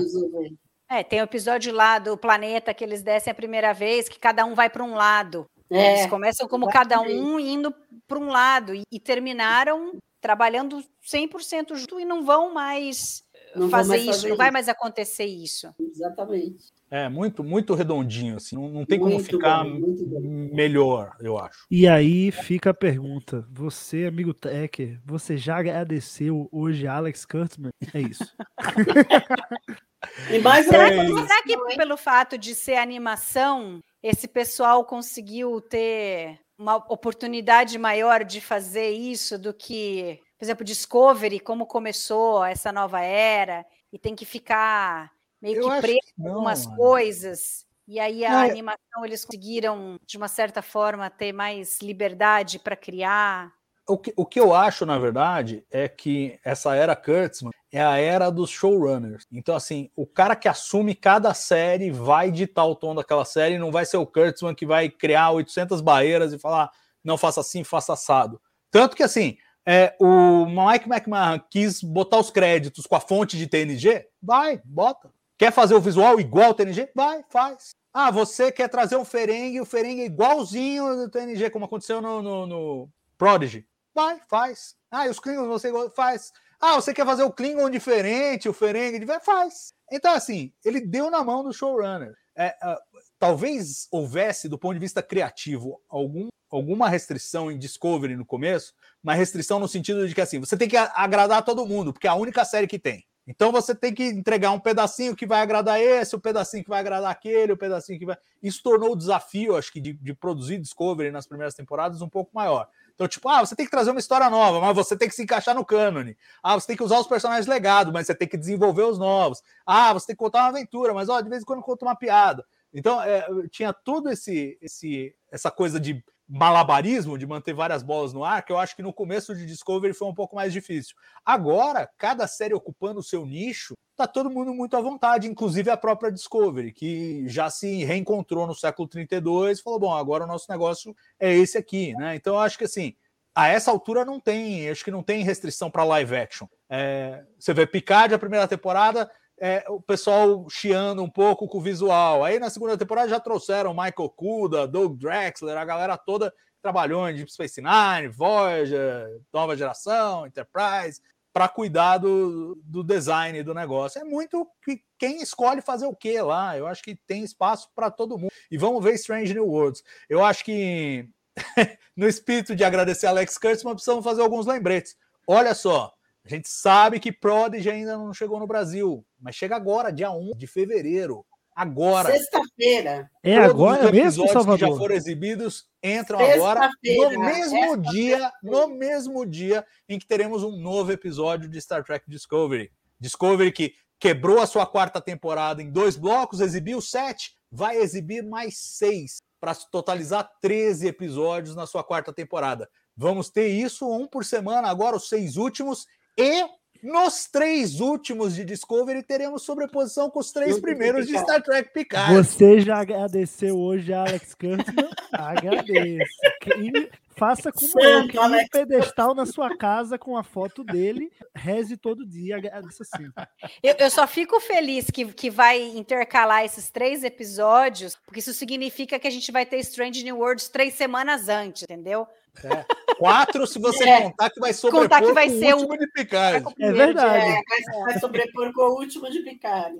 É, 0.89 1.03
tem 1.03 1.21
o 1.21 1.23
episódio 1.23 1.71
lá 1.71 1.99
do 1.99 2.17
planeta 2.17 2.73
que 2.73 2.83
eles 2.83 3.03
descem 3.03 3.29
a 3.29 3.35
primeira 3.35 3.73
vez, 3.73 4.09
que 4.09 4.19
cada 4.19 4.43
um 4.45 4.55
vai 4.55 4.69
para 4.69 4.83
um 4.83 4.95
lado. 4.95 5.45
É, 5.69 5.99
Eles 5.99 6.09
começam 6.09 6.47
como 6.47 6.67
cada 6.67 6.99
um 6.99 7.39
indo 7.39 7.71
para 8.07 8.17
um 8.17 8.29
lado 8.29 8.73
e, 8.73 8.81
e 8.91 8.99
terminaram 8.99 9.97
trabalhando 10.19 10.83
100% 11.07 11.75
junto 11.75 11.99
e 11.99 12.05
não 12.05 12.25
vão 12.25 12.51
mais 12.53 13.23
Não 13.55 13.69
fazer 13.69 13.89
mais 13.89 14.01
isso, 14.01 14.11
fazer 14.13 14.29
não 14.29 14.37
vai 14.37 14.49
mais 14.51 14.67
acontecer 14.67 15.25
isso. 15.25 15.73
exatamente. 15.79 16.73
É 16.91 17.07
muito, 17.07 17.43
muito 17.43 17.75
redondinho, 17.75 18.37
assim. 18.37 18.55
Não, 18.55 18.67
não 18.69 18.85
tem 18.85 18.99
como 18.99 19.13
Muito 19.13 19.29
ficar 19.29 19.63
bom, 19.63 20.49
melhor, 20.51 21.15
eu 21.19 21.37
acho. 21.37 21.65
E 21.69 21.87
aí 21.87 22.31
fica 22.31 22.71
a 22.71 22.73
pergunta: 22.73 23.45
você, 23.51 24.05
amigo 24.05 24.33
Tecker, 24.33 24.99
você 25.05 25.37
já 25.37 25.57
agradeceu 25.57 26.49
hoje 26.51 26.87
Alex 26.87 27.25
Kurtzman? 27.25 27.71
É 27.93 28.01
isso. 28.01 28.35
E 30.31 30.39
mais 30.39 30.65
Será, 30.65 30.89
uma 30.91 31.05
que, 31.05 31.27
será 31.27 31.43
que 31.43 31.75
pelo 31.75 31.97
fato 31.97 32.37
de 32.37 32.55
ser 32.55 32.75
animação, 32.75 33.81
esse 34.01 34.29
pessoal 34.29 34.85
conseguiu 34.85 35.59
ter 35.59 36.39
uma 36.57 36.75
oportunidade 36.75 37.77
maior 37.77 38.23
de 38.23 38.39
fazer 38.39 38.91
isso 38.91 39.37
do 39.37 39.53
que, 39.53 40.19
por 40.37 40.45
exemplo, 40.45 40.63
Discovery, 40.63 41.39
como 41.39 41.65
começou 41.65 42.43
essa 42.45 42.71
nova 42.71 43.01
era, 43.01 43.65
e 43.91 43.99
tem 43.99 44.15
que 44.15 44.25
ficar 44.25 45.11
meio 45.41 45.57
Eu 45.57 45.69
que 45.69 45.81
preso 45.81 45.99
que 46.15 46.27
algumas 46.27 46.65
coisas. 46.65 47.65
E 47.87 47.99
aí 47.99 48.23
a 48.23 48.29
Não, 48.31 48.41
é- 48.43 48.49
animação 48.51 49.05
eles 49.05 49.25
conseguiram, 49.25 49.99
de 50.05 50.17
uma 50.17 50.27
certa 50.27 50.61
forma, 50.61 51.09
ter 51.09 51.33
mais 51.33 51.79
liberdade 51.81 52.59
para 52.59 52.75
criar. 52.75 53.51
O 53.87 53.97
que, 53.97 54.13
o 54.15 54.23
que 54.23 54.39
eu 54.39 54.53
acho, 54.53 54.85
na 54.85 54.99
verdade, 54.99 55.65
é 55.71 55.89
que 55.89 56.39
essa 56.45 56.75
era 56.75 56.95
Kurtzman 56.95 57.51
é 57.71 57.81
a 57.81 57.97
era 57.97 58.29
dos 58.29 58.51
showrunners. 58.51 59.25
Então, 59.31 59.55
assim, 59.55 59.89
o 59.95 60.05
cara 60.05 60.35
que 60.35 60.47
assume 60.47 60.93
cada 60.93 61.33
série 61.33 61.89
vai 61.89 62.29
ditar 62.29 62.65
o 62.65 62.75
tom 62.75 62.93
daquela 62.93 63.25
série, 63.25 63.57
não 63.57 63.71
vai 63.71 63.87
ser 63.87 63.97
o 63.97 64.05
Kurtzman 64.05 64.53
que 64.53 64.67
vai 64.67 64.89
criar 64.89 65.31
800 65.31 65.81
barreiras 65.81 66.31
e 66.31 66.37
falar, 66.37 66.69
não 67.03 67.17
faça 67.17 67.41
assim, 67.41 67.63
faça 67.63 67.93
assado. 67.93 68.39
Tanto 68.69 68.95
que, 68.95 69.01
assim, 69.01 69.37
é, 69.65 69.95
o 69.99 70.45
Mike 70.45 70.87
McMahon 70.87 71.39
quis 71.49 71.81
botar 71.81 72.19
os 72.19 72.29
créditos 72.29 72.85
com 72.85 72.95
a 72.95 72.99
fonte 72.99 73.35
de 73.37 73.47
TNG? 73.47 74.07
Vai, 74.21 74.61
bota. 74.63 75.11
Quer 75.39 75.53
fazer 75.53 75.73
o 75.73 75.79
visual 75.79 76.19
igual 76.19 76.47
ao 76.47 76.53
TNG? 76.53 76.89
Vai, 76.93 77.23
faz. 77.29 77.73
Ah, 77.93 78.11
você 78.11 78.51
quer 78.51 78.67
trazer 78.67 78.97
um 78.97 79.05
Ferengue, 79.05 79.61
o 79.61 79.65
Ferengue 79.65 80.01
é 80.01 80.05
igualzinho 80.05 80.97
do 80.97 81.09
TNG, 81.09 81.49
como 81.49 81.63
aconteceu 81.63 82.01
no, 82.01 82.21
no, 82.21 82.45
no 82.45 82.89
Prodigy? 83.17 83.65
Vai, 83.95 84.19
faz. 84.29 84.75
Ah, 84.91 85.07
e 85.07 85.09
os 85.09 85.17
Klingons 85.17 85.47
você 85.47 85.71
faz. 85.95 86.33
Ah, 86.59 86.75
você 86.75 86.93
quer 86.93 87.05
fazer 87.05 87.23
o 87.23 87.31
Klingon 87.31 87.69
diferente, 87.69 88.49
o 88.49 88.53
Ferengue 88.53 88.99
diferente? 88.99 89.23
Faz. 89.23 89.73
Então, 89.89 90.13
assim, 90.13 90.51
ele 90.63 90.81
deu 90.81 91.09
na 91.09 91.23
mão 91.23 91.41
do 91.41 91.53
showrunner. 91.53 92.13
É, 92.35 92.53
ah, 92.61 92.77
talvez 93.17 93.87
houvesse, 93.89 94.49
do 94.49 94.59
ponto 94.59 94.73
de 94.73 94.79
vista 94.79 95.01
criativo, 95.01 95.81
algum, 95.87 96.27
alguma 96.51 96.89
restrição 96.89 97.49
em 97.49 97.57
Discovery 97.57 98.17
no 98.17 98.25
começo, 98.25 98.73
uma 99.01 99.13
restrição 99.13 99.57
no 99.57 99.69
sentido 99.69 100.05
de 100.05 100.13
que, 100.13 100.19
assim, 100.19 100.37
você 100.37 100.57
tem 100.57 100.67
que 100.67 100.75
agradar 100.75 101.45
todo 101.45 101.65
mundo, 101.65 101.93
porque 101.93 102.07
é 102.07 102.09
a 102.09 102.15
única 102.15 102.43
série 102.43 102.67
que 102.67 102.77
tem. 102.77 103.07
Então 103.29 103.51
você 103.51 103.75
tem 103.75 103.93
que 103.93 104.03
entregar 104.03 104.49
um 104.49 104.59
pedacinho 104.59 105.15
que 105.15 105.27
vai 105.27 105.39
agradar 105.41 105.79
esse, 105.79 106.15
o 106.15 106.19
pedacinho 106.19 106.63
que 106.63 106.69
vai 106.69 106.79
agradar 106.79 107.11
aquele, 107.11 107.53
o 107.53 107.57
pedacinho 107.57 107.99
que 107.99 108.05
vai. 108.05 108.17
Isso 108.41 108.63
tornou 108.63 108.93
o 108.93 108.95
desafio, 108.95 109.55
acho 109.55 109.71
que, 109.71 109.79
de, 109.79 109.93
de 109.93 110.15
produzir 110.15 110.57
Discovery 110.57 111.11
nas 111.11 111.27
primeiras 111.27 111.53
temporadas 111.53 112.01
um 112.01 112.09
pouco 112.09 112.31
maior. 112.33 112.67
Então, 112.95 113.07
tipo, 113.07 113.29
ah, 113.29 113.41
você 113.41 113.55
tem 113.55 113.67
que 113.67 113.71
trazer 113.71 113.91
uma 113.91 113.99
história 113.99 114.27
nova, 114.31 114.59
mas 114.59 114.75
você 114.75 114.97
tem 114.97 115.07
que 115.07 115.13
se 115.13 115.21
encaixar 115.21 115.53
no 115.53 115.63
cânone. 115.63 116.17
Ah, 116.41 116.55
você 116.55 116.65
tem 116.65 116.75
que 116.75 116.81
usar 116.81 116.99
os 116.99 117.05
personagens 117.05 117.45
legados, 117.45 117.93
mas 117.93 118.07
você 118.07 118.15
tem 118.15 118.27
que 118.27 118.35
desenvolver 118.35 118.81
os 118.81 118.97
novos. 118.97 119.43
Ah, 119.63 119.93
você 119.93 120.07
tem 120.07 120.15
que 120.15 120.19
contar 120.19 120.39
uma 120.39 120.49
aventura, 120.49 120.91
mas 120.91 121.07
ó, 121.07 121.21
de 121.21 121.29
vez 121.29 121.43
em 121.43 121.45
quando 121.45 121.61
conta 121.61 121.85
uma 121.85 121.95
piada. 121.95 122.43
Então, 122.73 122.99
é, 122.99 123.27
tinha 123.51 123.71
tudo 123.71 124.09
esse, 124.09 124.57
esse, 124.59 125.15
essa 125.31 125.51
coisa 125.51 125.79
de 125.79 126.03
malabarismo, 126.29 127.17
de 127.17 127.25
manter 127.25 127.53
várias 127.53 127.81
bolas 127.81 128.13
no 128.13 128.23
ar, 128.23 128.45
que 128.45 128.51
eu 128.51 128.59
acho 128.59 128.75
que 128.75 128.83
no 128.83 128.93
começo 128.93 129.35
de 129.35 129.45
Discovery 129.45 129.93
foi 129.93 130.07
um 130.07 130.13
pouco 130.13 130.35
mais 130.35 130.53
difícil. 130.53 130.95
Agora, 131.25 131.89
cada 131.97 132.27
série 132.27 132.53
ocupando 132.53 132.99
o 132.99 133.03
seu 133.03 133.25
nicho, 133.25 133.73
tá 133.95 134.05
todo 134.05 134.29
mundo 134.29 134.53
muito 134.53 134.77
à 134.77 134.81
vontade, 134.81 135.27
inclusive 135.27 135.71
a 135.71 135.77
própria 135.77 136.11
Discovery, 136.11 136.71
que 136.71 137.27
já 137.27 137.49
se 137.49 137.83
reencontrou 137.83 138.45
no 138.45 138.53
século 138.53 138.87
32 138.87 139.59
e 139.59 139.63
falou: 139.63 139.79
bom, 139.79 139.93
agora 139.93 140.25
o 140.25 140.27
nosso 140.27 140.45
negócio 140.49 140.95
é 141.19 141.33
esse 141.33 141.57
aqui, 141.57 141.93
né? 141.95 142.15
Então, 142.15 142.35
eu 142.35 142.39
acho 142.39 142.57
que 142.57 142.65
assim, 142.65 142.95
a 143.33 143.47
essa 143.47 143.71
altura 143.71 144.05
não 144.05 144.19
tem, 144.19 144.69
acho 144.69 144.83
que 144.83 144.91
não 144.91 145.01
tem 145.01 145.23
restrição 145.23 145.71
para 145.71 145.83
live 145.83 146.15
action. 146.15 146.47
É, 146.69 147.23
você 147.39 147.53
vê 147.53 147.65
Picard, 147.65 148.13
a 148.13 148.19
primeira 148.19 148.47
temporada, 148.47 149.09
é, 149.39 149.63
o 149.69 149.81
pessoal 149.81 150.47
chiando 150.49 151.01
um 151.01 151.09
pouco 151.09 151.47
com 151.47 151.57
o 151.57 151.61
visual. 151.61 152.23
Aí 152.23 152.39
na 152.39 152.49
segunda 152.49 152.77
temporada 152.77 153.09
já 153.09 153.19
trouxeram 153.19 153.73
Michael 153.73 154.09
Kuda, 154.09 154.67
Doug 154.67 154.97
Drexler, 154.97 155.57
a 155.57 155.65
galera 155.65 155.97
toda 155.97 156.33
trabalhou 156.61 157.09
em 157.09 157.15
Deep 157.15 157.31
Space 157.31 157.61
Nine, 157.61 158.09
Voyager, 158.09 159.21
Nova 159.33 159.55
Geração, 159.55 160.27
Enterprise, 160.27 161.01
para 161.31 161.47
cuidar 161.47 161.97
do, 161.99 162.55
do 162.63 162.83
design 162.83 163.41
do 163.43 163.53
negócio. 163.53 164.01
É 164.01 164.03
muito 164.03 164.47
que 164.63 164.81
quem 164.97 165.21
escolhe 165.21 165.61
fazer 165.61 165.85
o 165.85 165.95
que 165.95 166.19
lá. 166.21 166.57
Eu 166.57 166.67
acho 166.67 166.83
que 166.83 166.95
tem 166.95 167.23
espaço 167.23 167.69
para 167.73 167.89
todo 167.89 168.17
mundo. 168.17 168.31
E 168.51 168.57
vamos 168.57 168.83
ver 168.83 168.95
Strange 168.95 169.33
New 169.33 169.47
Worlds. 169.47 169.83
Eu 170.09 170.23
acho 170.23 170.43
que 170.43 171.07
no 171.95 172.07
espírito 172.07 172.55
de 172.55 172.63
agradecer 172.63 173.07
Alex 173.07 173.37
Kurtzman, 173.37 173.73
precisamos 173.73 174.03
fazer 174.03 174.21
alguns 174.21 174.45
lembretes. 174.45 174.97
Olha 175.25 175.53
só, 175.53 175.93
a 176.25 176.29
gente 176.29 176.49
sabe 176.49 176.99
que 176.99 177.11
Prodigy 177.11 177.69
ainda 177.69 177.97
não 177.97 178.13
chegou 178.13 178.39
no 178.39 178.47
Brasil, 178.47 179.05
mas 179.19 179.35
chega 179.35 179.55
agora, 179.55 179.91
dia 179.91 180.11
1 180.11 180.31
de 180.37 180.47
fevereiro. 180.47 181.25
agora. 181.55 182.11
Sexta-feira. 182.11 183.09
É 183.21 183.37
agora 183.37 183.85
os 183.85 183.91
mesmo, 183.91 184.23
episódios 184.23 184.27
que 184.27 184.33
Salvador? 184.33 184.69
já 184.69 184.77
foram 184.77 184.95
exibidos 184.95 185.67
entram 185.83 186.19
agora 186.19 186.61
Sexta-feira, 186.61 187.13
no 187.13 187.19
mesmo 187.19 187.77
dia, 187.77 188.31
no 188.41 188.67
mesmo 188.67 189.25
dia 189.25 189.65
em 189.87 189.99
que 189.99 190.07
teremos 190.07 190.43
um 190.43 190.57
novo 190.57 190.91
episódio 190.91 191.49
de 191.49 191.59
Star 191.59 191.83
Trek 191.83 192.05
Discovery. 192.07 192.71
Discovery 192.99 193.51
que 193.51 193.73
quebrou 193.99 194.39
a 194.39 194.47
sua 194.47 194.65
quarta 194.65 195.01
temporada 195.01 195.61
em 195.61 195.69
dois 195.69 195.97
blocos, 195.97 196.39
exibiu 196.39 196.79
sete, 196.79 197.35
vai 197.51 197.77
exibir 197.77 198.23
mais 198.23 198.57
seis 198.57 199.17
para 199.39 199.53
totalizar 199.55 200.29
13 200.41 200.87
episódios 200.87 201.55
na 201.55 201.65
sua 201.65 201.83
quarta 201.83 202.13
temporada. 202.13 202.69
Vamos 202.95 203.29
ter 203.29 203.47
isso 203.47 203.89
um 203.89 204.07
por 204.07 204.25
semana, 204.25 204.69
agora 204.69 204.95
os 204.95 205.07
seis 205.07 205.37
últimos, 205.37 205.85
e 206.19 206.59
nos 206.81 207.27
três 207.27 207.81
últimos 207.81 208.35
de 208.35 208.45
Discovery 208.45 209.03
teremos 209.03 209.43
sobreposição 209.43 210.09
com 210.09 210.19
os 210.19 210.31
três 210.31 210.59
primeiros 210.59 211.07
de. 211.07 211.17
Star 211.17 211.41
Trek 211.41 211.73
Picard. 211.73 212.15
Você 212.15 212.61
já 212.61 212.79
agradeceu 212.79 213.57
hoje 213.59 213.93
a 213.93 214.01
Alex 214.01 214.33
Kurtzman? 214.33 214.89
Agradeço. 215.11 216.09
E 216.57 216.89
faça 217.17 217.51
como 217.51 217.67
eu, 217.81 217.99
Santo 217.99 218.07
crie 218.07 218.19
um 218.19 218.23
Alex 218.23 218.49
pedestal 218.49 219.13
na 219.13 219.25
sua 219.25 219.57
casa 219.57 219.97
com 219.97 220.15
a 220.15 220.23
foto 220.23 220.63
dele, 220.63 221.11
reze 221.35 221.75
todo 221.75 222.07
dia, 222.07 222.37
agradeça 222.37 222.85
sempre. 222.85 223.27
Eu, 223.61 223.75
eu 223.77 223.89
só 223.89 224.07
fico 224.07 224.39
feliz 224.39 224.85
que, 224.89 225.05
que 225.11 225.29
vai 225.29 225.61
intercalar 225.61 226.45
esses 226.45 226.69
três 226.69 227.03
episódios, 227.03 227.97
porque 228.05 228.19
isso 228.19 228.33
significa 228.33 228.97
que 228.97 229.07
a 229.07 229.11
gente 229.11 229.31
vai 229.33 229.45
ter 229.45 229.57
Strange 229.57 230.01
New 230.03 230.19
Worlds 230.19 230.47
três 230.47 230.75
semanas 230.75 231.27
antes, 231.27 231.63
entendeu? 231.63 232.07
É. 232.47 232.65
Quatro, 232.97 233.47
se 233.47 233.57
você 233.59 233.87
É. 233.87 234.01
contar 234.01 234.29
que 234.29 234.39
vai 234.41 234.51
sobrepor 234.53 234.81
Contar 234.83 235.01
que 235.01 235.13
vai 235.13 235.29
com 235.29 235.35
o 235.35 235.39
ser 235.39 235.53
o- 235.53 235.57
último 235.57 235.77
de 235.77 235.87
Picard. 235.91 236.45
É 236.59 236.71
verdade. 236.73 237.25
É, 237.29 237.31
vai, 237.31 237.83
vai 237.85 237.99
sobrepor 237.99 238.51
com 238.53 238.61
o 238.61 238.79
último 238.79 239.09
de 239.09 239.21
Picard. 239.21 239.77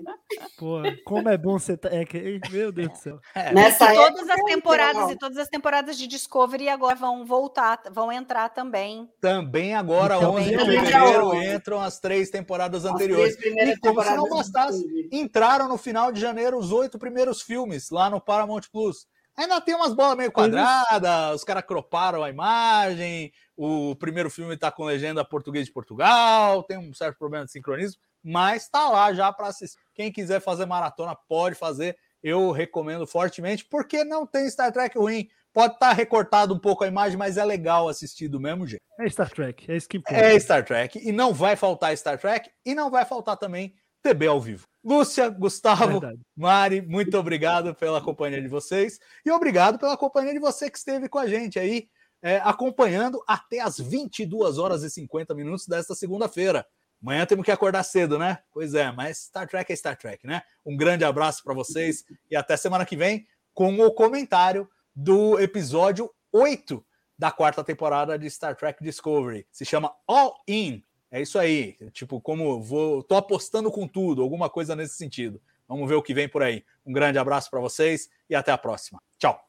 Pô, 0.58 0.78
como 1.04 1.28
é 1.28 1.36
bom 1.36 1.58
você. 1.58 1.76
Tá... 1.76 1.90
É, 1.92 2.04
que- 2.06 2.40
meu 2.50 2.72
Deus 2.72 2.88
do 2.92 2.96
céu. 2.96 3.20
É. 3.34 3.52
Nessa 3.52 3.92
E 3.92 3.94
todas 3.94 4.20
época, 4.26 4.34
as 4.34 4.42
temporadas 4.44 4.96
então, 5.02 5.10
e 5.12 5.18
todas 5.18 5.36
as 5.38 5.48
temporadas 5.48 5.98
de 5.98 6.06
Discovery 6.06 6.68
agora 6.70 6.94
vão 6.94 7.26
voltar, 7.26 7.82
vão 7.90 8.10
entrar 8.10 8.48
também. 8.48 9.06
Também 9.20 9.74
agora, 9.74 10.16
Então, 10.16 10.36
11 10.36 10.50
de 10.50 10.58
fevereiro, 10.58 11.26
11. 11.26 11.46
entram 11.54 11.80
as 11.80 12.00
três 12.00 12.30
temporadas 12.30 12.86
as 12.86 12.92
anteriores. 12.94 13.36
três 13.36 13.54
E 13.54 13.78
como 13.80 14.02
se 14.02 14.10
não 14.10 14.24
temporadas 14.24 14.30
bastasse, 14.30 15.08
entraram 15.12 15.68
no 15.68 15.76
final 15.76 16.10
de 16.10 16.18
janeiro 16.20 16.56
os 16.56 16.72
oito 16.72 16.98
primeiros 16.98 17.42
filmes 17.42 17.90
lá 17.90 18.08
no 18.08 18.18
Paramount 18.20 18.62
Plus. 18.72 19.06
Ainda 19.36 19.60
tem 19.60 19.74
umas 19.74 19.94
bolas 19.94 20.16
meio 20.16 20.30
Coisas- 20.32 20.60
quadradas, 20.60 21.36
os 21.36 21.44
caras 21.44 21.64
croparam 21.64 22.22
a 22.22 22.28
imagem, 22.30 23.32
o 23.56 23.94
primeiro 23.96 24.28
filme 24.30 24.56
tá 24.56 24.70
com 24.70 24.84
legenda 24.84 25.24
português 25.24 25.66
de 25.66 25.72
Portugal, 25.72 26.62
tem 26.62 26.76
um 26.76 26.92
certo 26.92 27.18
problema 27.18 27.46
de 27.46 27.52
sincronismo, 27.52 28.00
mas 28.22 28.68
tá 28.68 28.88
lá 28.90 29.14
já 29.14 29.32
para 29.32 29.46
assistir. 29.48 29.78
Quem 29.94 30.12
quiser 30.12 30.40
fazer 30.40 30.66
maratona 30.66 31.16
pode 31.28 31.54
fazer, 31.54 31.96
eu 32.22 32.50
recomendo 32.50 33.06
fortemente, 33.06 33.64
porque 33.64 34.04
não 34.04 34.26
tem 34.26 34.48
Star 34.50 34.72
Trek 34.72 34.98
ruim. 34.98 35.28
Pode 35.52 35.74
estar 35.74 35.92
recortado 35.92 36.54
um 36.54 36.58
pouco 36.58 36.84
a 36.84 36.86
imagem, 36.86 37.18
mas 37.18 37.36
é 37.36 37.44
legal 37.44 37.88
assistir 37.88 38.28
do 38.28 38.38
mesmo 38.38 38.66
jeito. 38.68 38.82
É 39.00 39.08
Star 39.08 39.28
Trek, 39.30 39.68
é 39.72 39.76
isso 39.76 39.88
que 39.88 39.96
importa. 39.96 40.20
É 40.20 40.38
Star 40.38 40.64
Trek. 40.64 41.00
E 41.02 41.10
não 41.10 41.32
vai 41.34 41.56
faltar 41.56 41.96
Star 41.96 42.18
Trek. 42.20 42.48
E 42.64 42.72
não 42.72 42.88
vai 42.88 43.04
faltar 43.04 43.36
também 43.36 43.74
TB 44.02 44.26
ao 44.26 44.40
vivo. 44.40 44.66
Lúcia, 44.82 45.28
Gustavo, 45.28 46.00
Verdade. 46.00 46.20
Mari, 46.36 46.82
muito 46.82 47.18
obrigado 47.18 47.74
pela 47.74 48.00
companhia 48.00 48.40
de 48.40 48.48
vocês. 48.48 48.98
E 49.24 49.30
obrigado 49.30 49.78
pela 49.78 49.96
companhia 49.96 50.32
de 50.32 50.38
você 50.38 50.70
que 50.70 50.78
esteve 50.78 51.08
com 51.08 51.18
a 51.18 51.26
gente 51.26 51.58
aí, 51.58 51.88
é, 52.22 52.38
acompanhando 52.38 53.22
até 53.26 53.60
as 53.60 53.78
22 53.78 54.58
horas 54.58 54.82
e 54.82 54.90
50 54.90 55.34
minutos 55.34 55.66
desta 55.66 55.94
segunda-feira. 55.94 56.66
Amanhã 57.02 57.24
temos 57.24 57.44
que 57.44 57.50
acordar 57.50 57.82
cedo, 57.82 58.18
né? 58.18 58.38
Pois 58.52 58.74
é, 58.74 58.92
mas 58.92 59.24
Star 59.24 59.48
Trek 59.48 59.72
é 59.72 59.76
Star 59.76 59.96
Trek, 59.96 60.26
né? 60.26 60.42
Um 60.64 60.76
grande 60.76 61.04
abraço 61.04 61.42
para 61.42 61.54
vocês 61.54 62.04
e 62.30 62.36
até 62.36 62.56
semana 62.56 62.84
que 62.84 62.96
vem 62.96 63.26
com 63.54 63.78
o 63.80 63.92
comentário 63.92 64.68
do 64.94 65.38
episódio 65.38 66.10
8 66.32 66.84
da 67.18 67.30
quarta 67.30 67.62
temporada 67.62 68.18
de 68.18 68.30
Star 68.30 68.56
Trek 68.56 68.82
Discovery. 68.82 69.46
Se 69.50 69.64
chama 69.64 69.94
All 70.06 70.34
In. 70.48 70.82
É 71.10 71.20
isso 71.20 71.38
aí. 71.38 71.76
Tipo, 71.92 72.20
como 72.20 72.62
vou. 72.62 73.02
Tô 73.02 73.16
apostando 73.16 73.70
com 73.70 73.86
tudo, 73.86 74.22
alguma 74.22 74.48
coisa 74.48 74.76
nesse 74.76 74.96
sentido. 74.96 75.40
Vamos 75.68 75.88
ver 75.88 75.94
o 75.94 76.02
que 76.02 76.14
vem 76.14 76.28
por 76.28 76.42
aí. 76.42 76.64
Um 76.84 76.92
grande 76.92 77.18
abraço 77.18 77.50
para 77.50 77.60
vocês 77.60 78.08
e 78.28 78.34
até 78.34 78.52
a 78.52 78.58
próxima. 78.58 79.00
Tchau. 79.18 79.40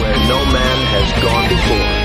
where 0.00 0.18
no 0.28 0.44
man 0.52 0.78
has 0.92 1.22
gone 1.22 1.48
before. 1.48 2.03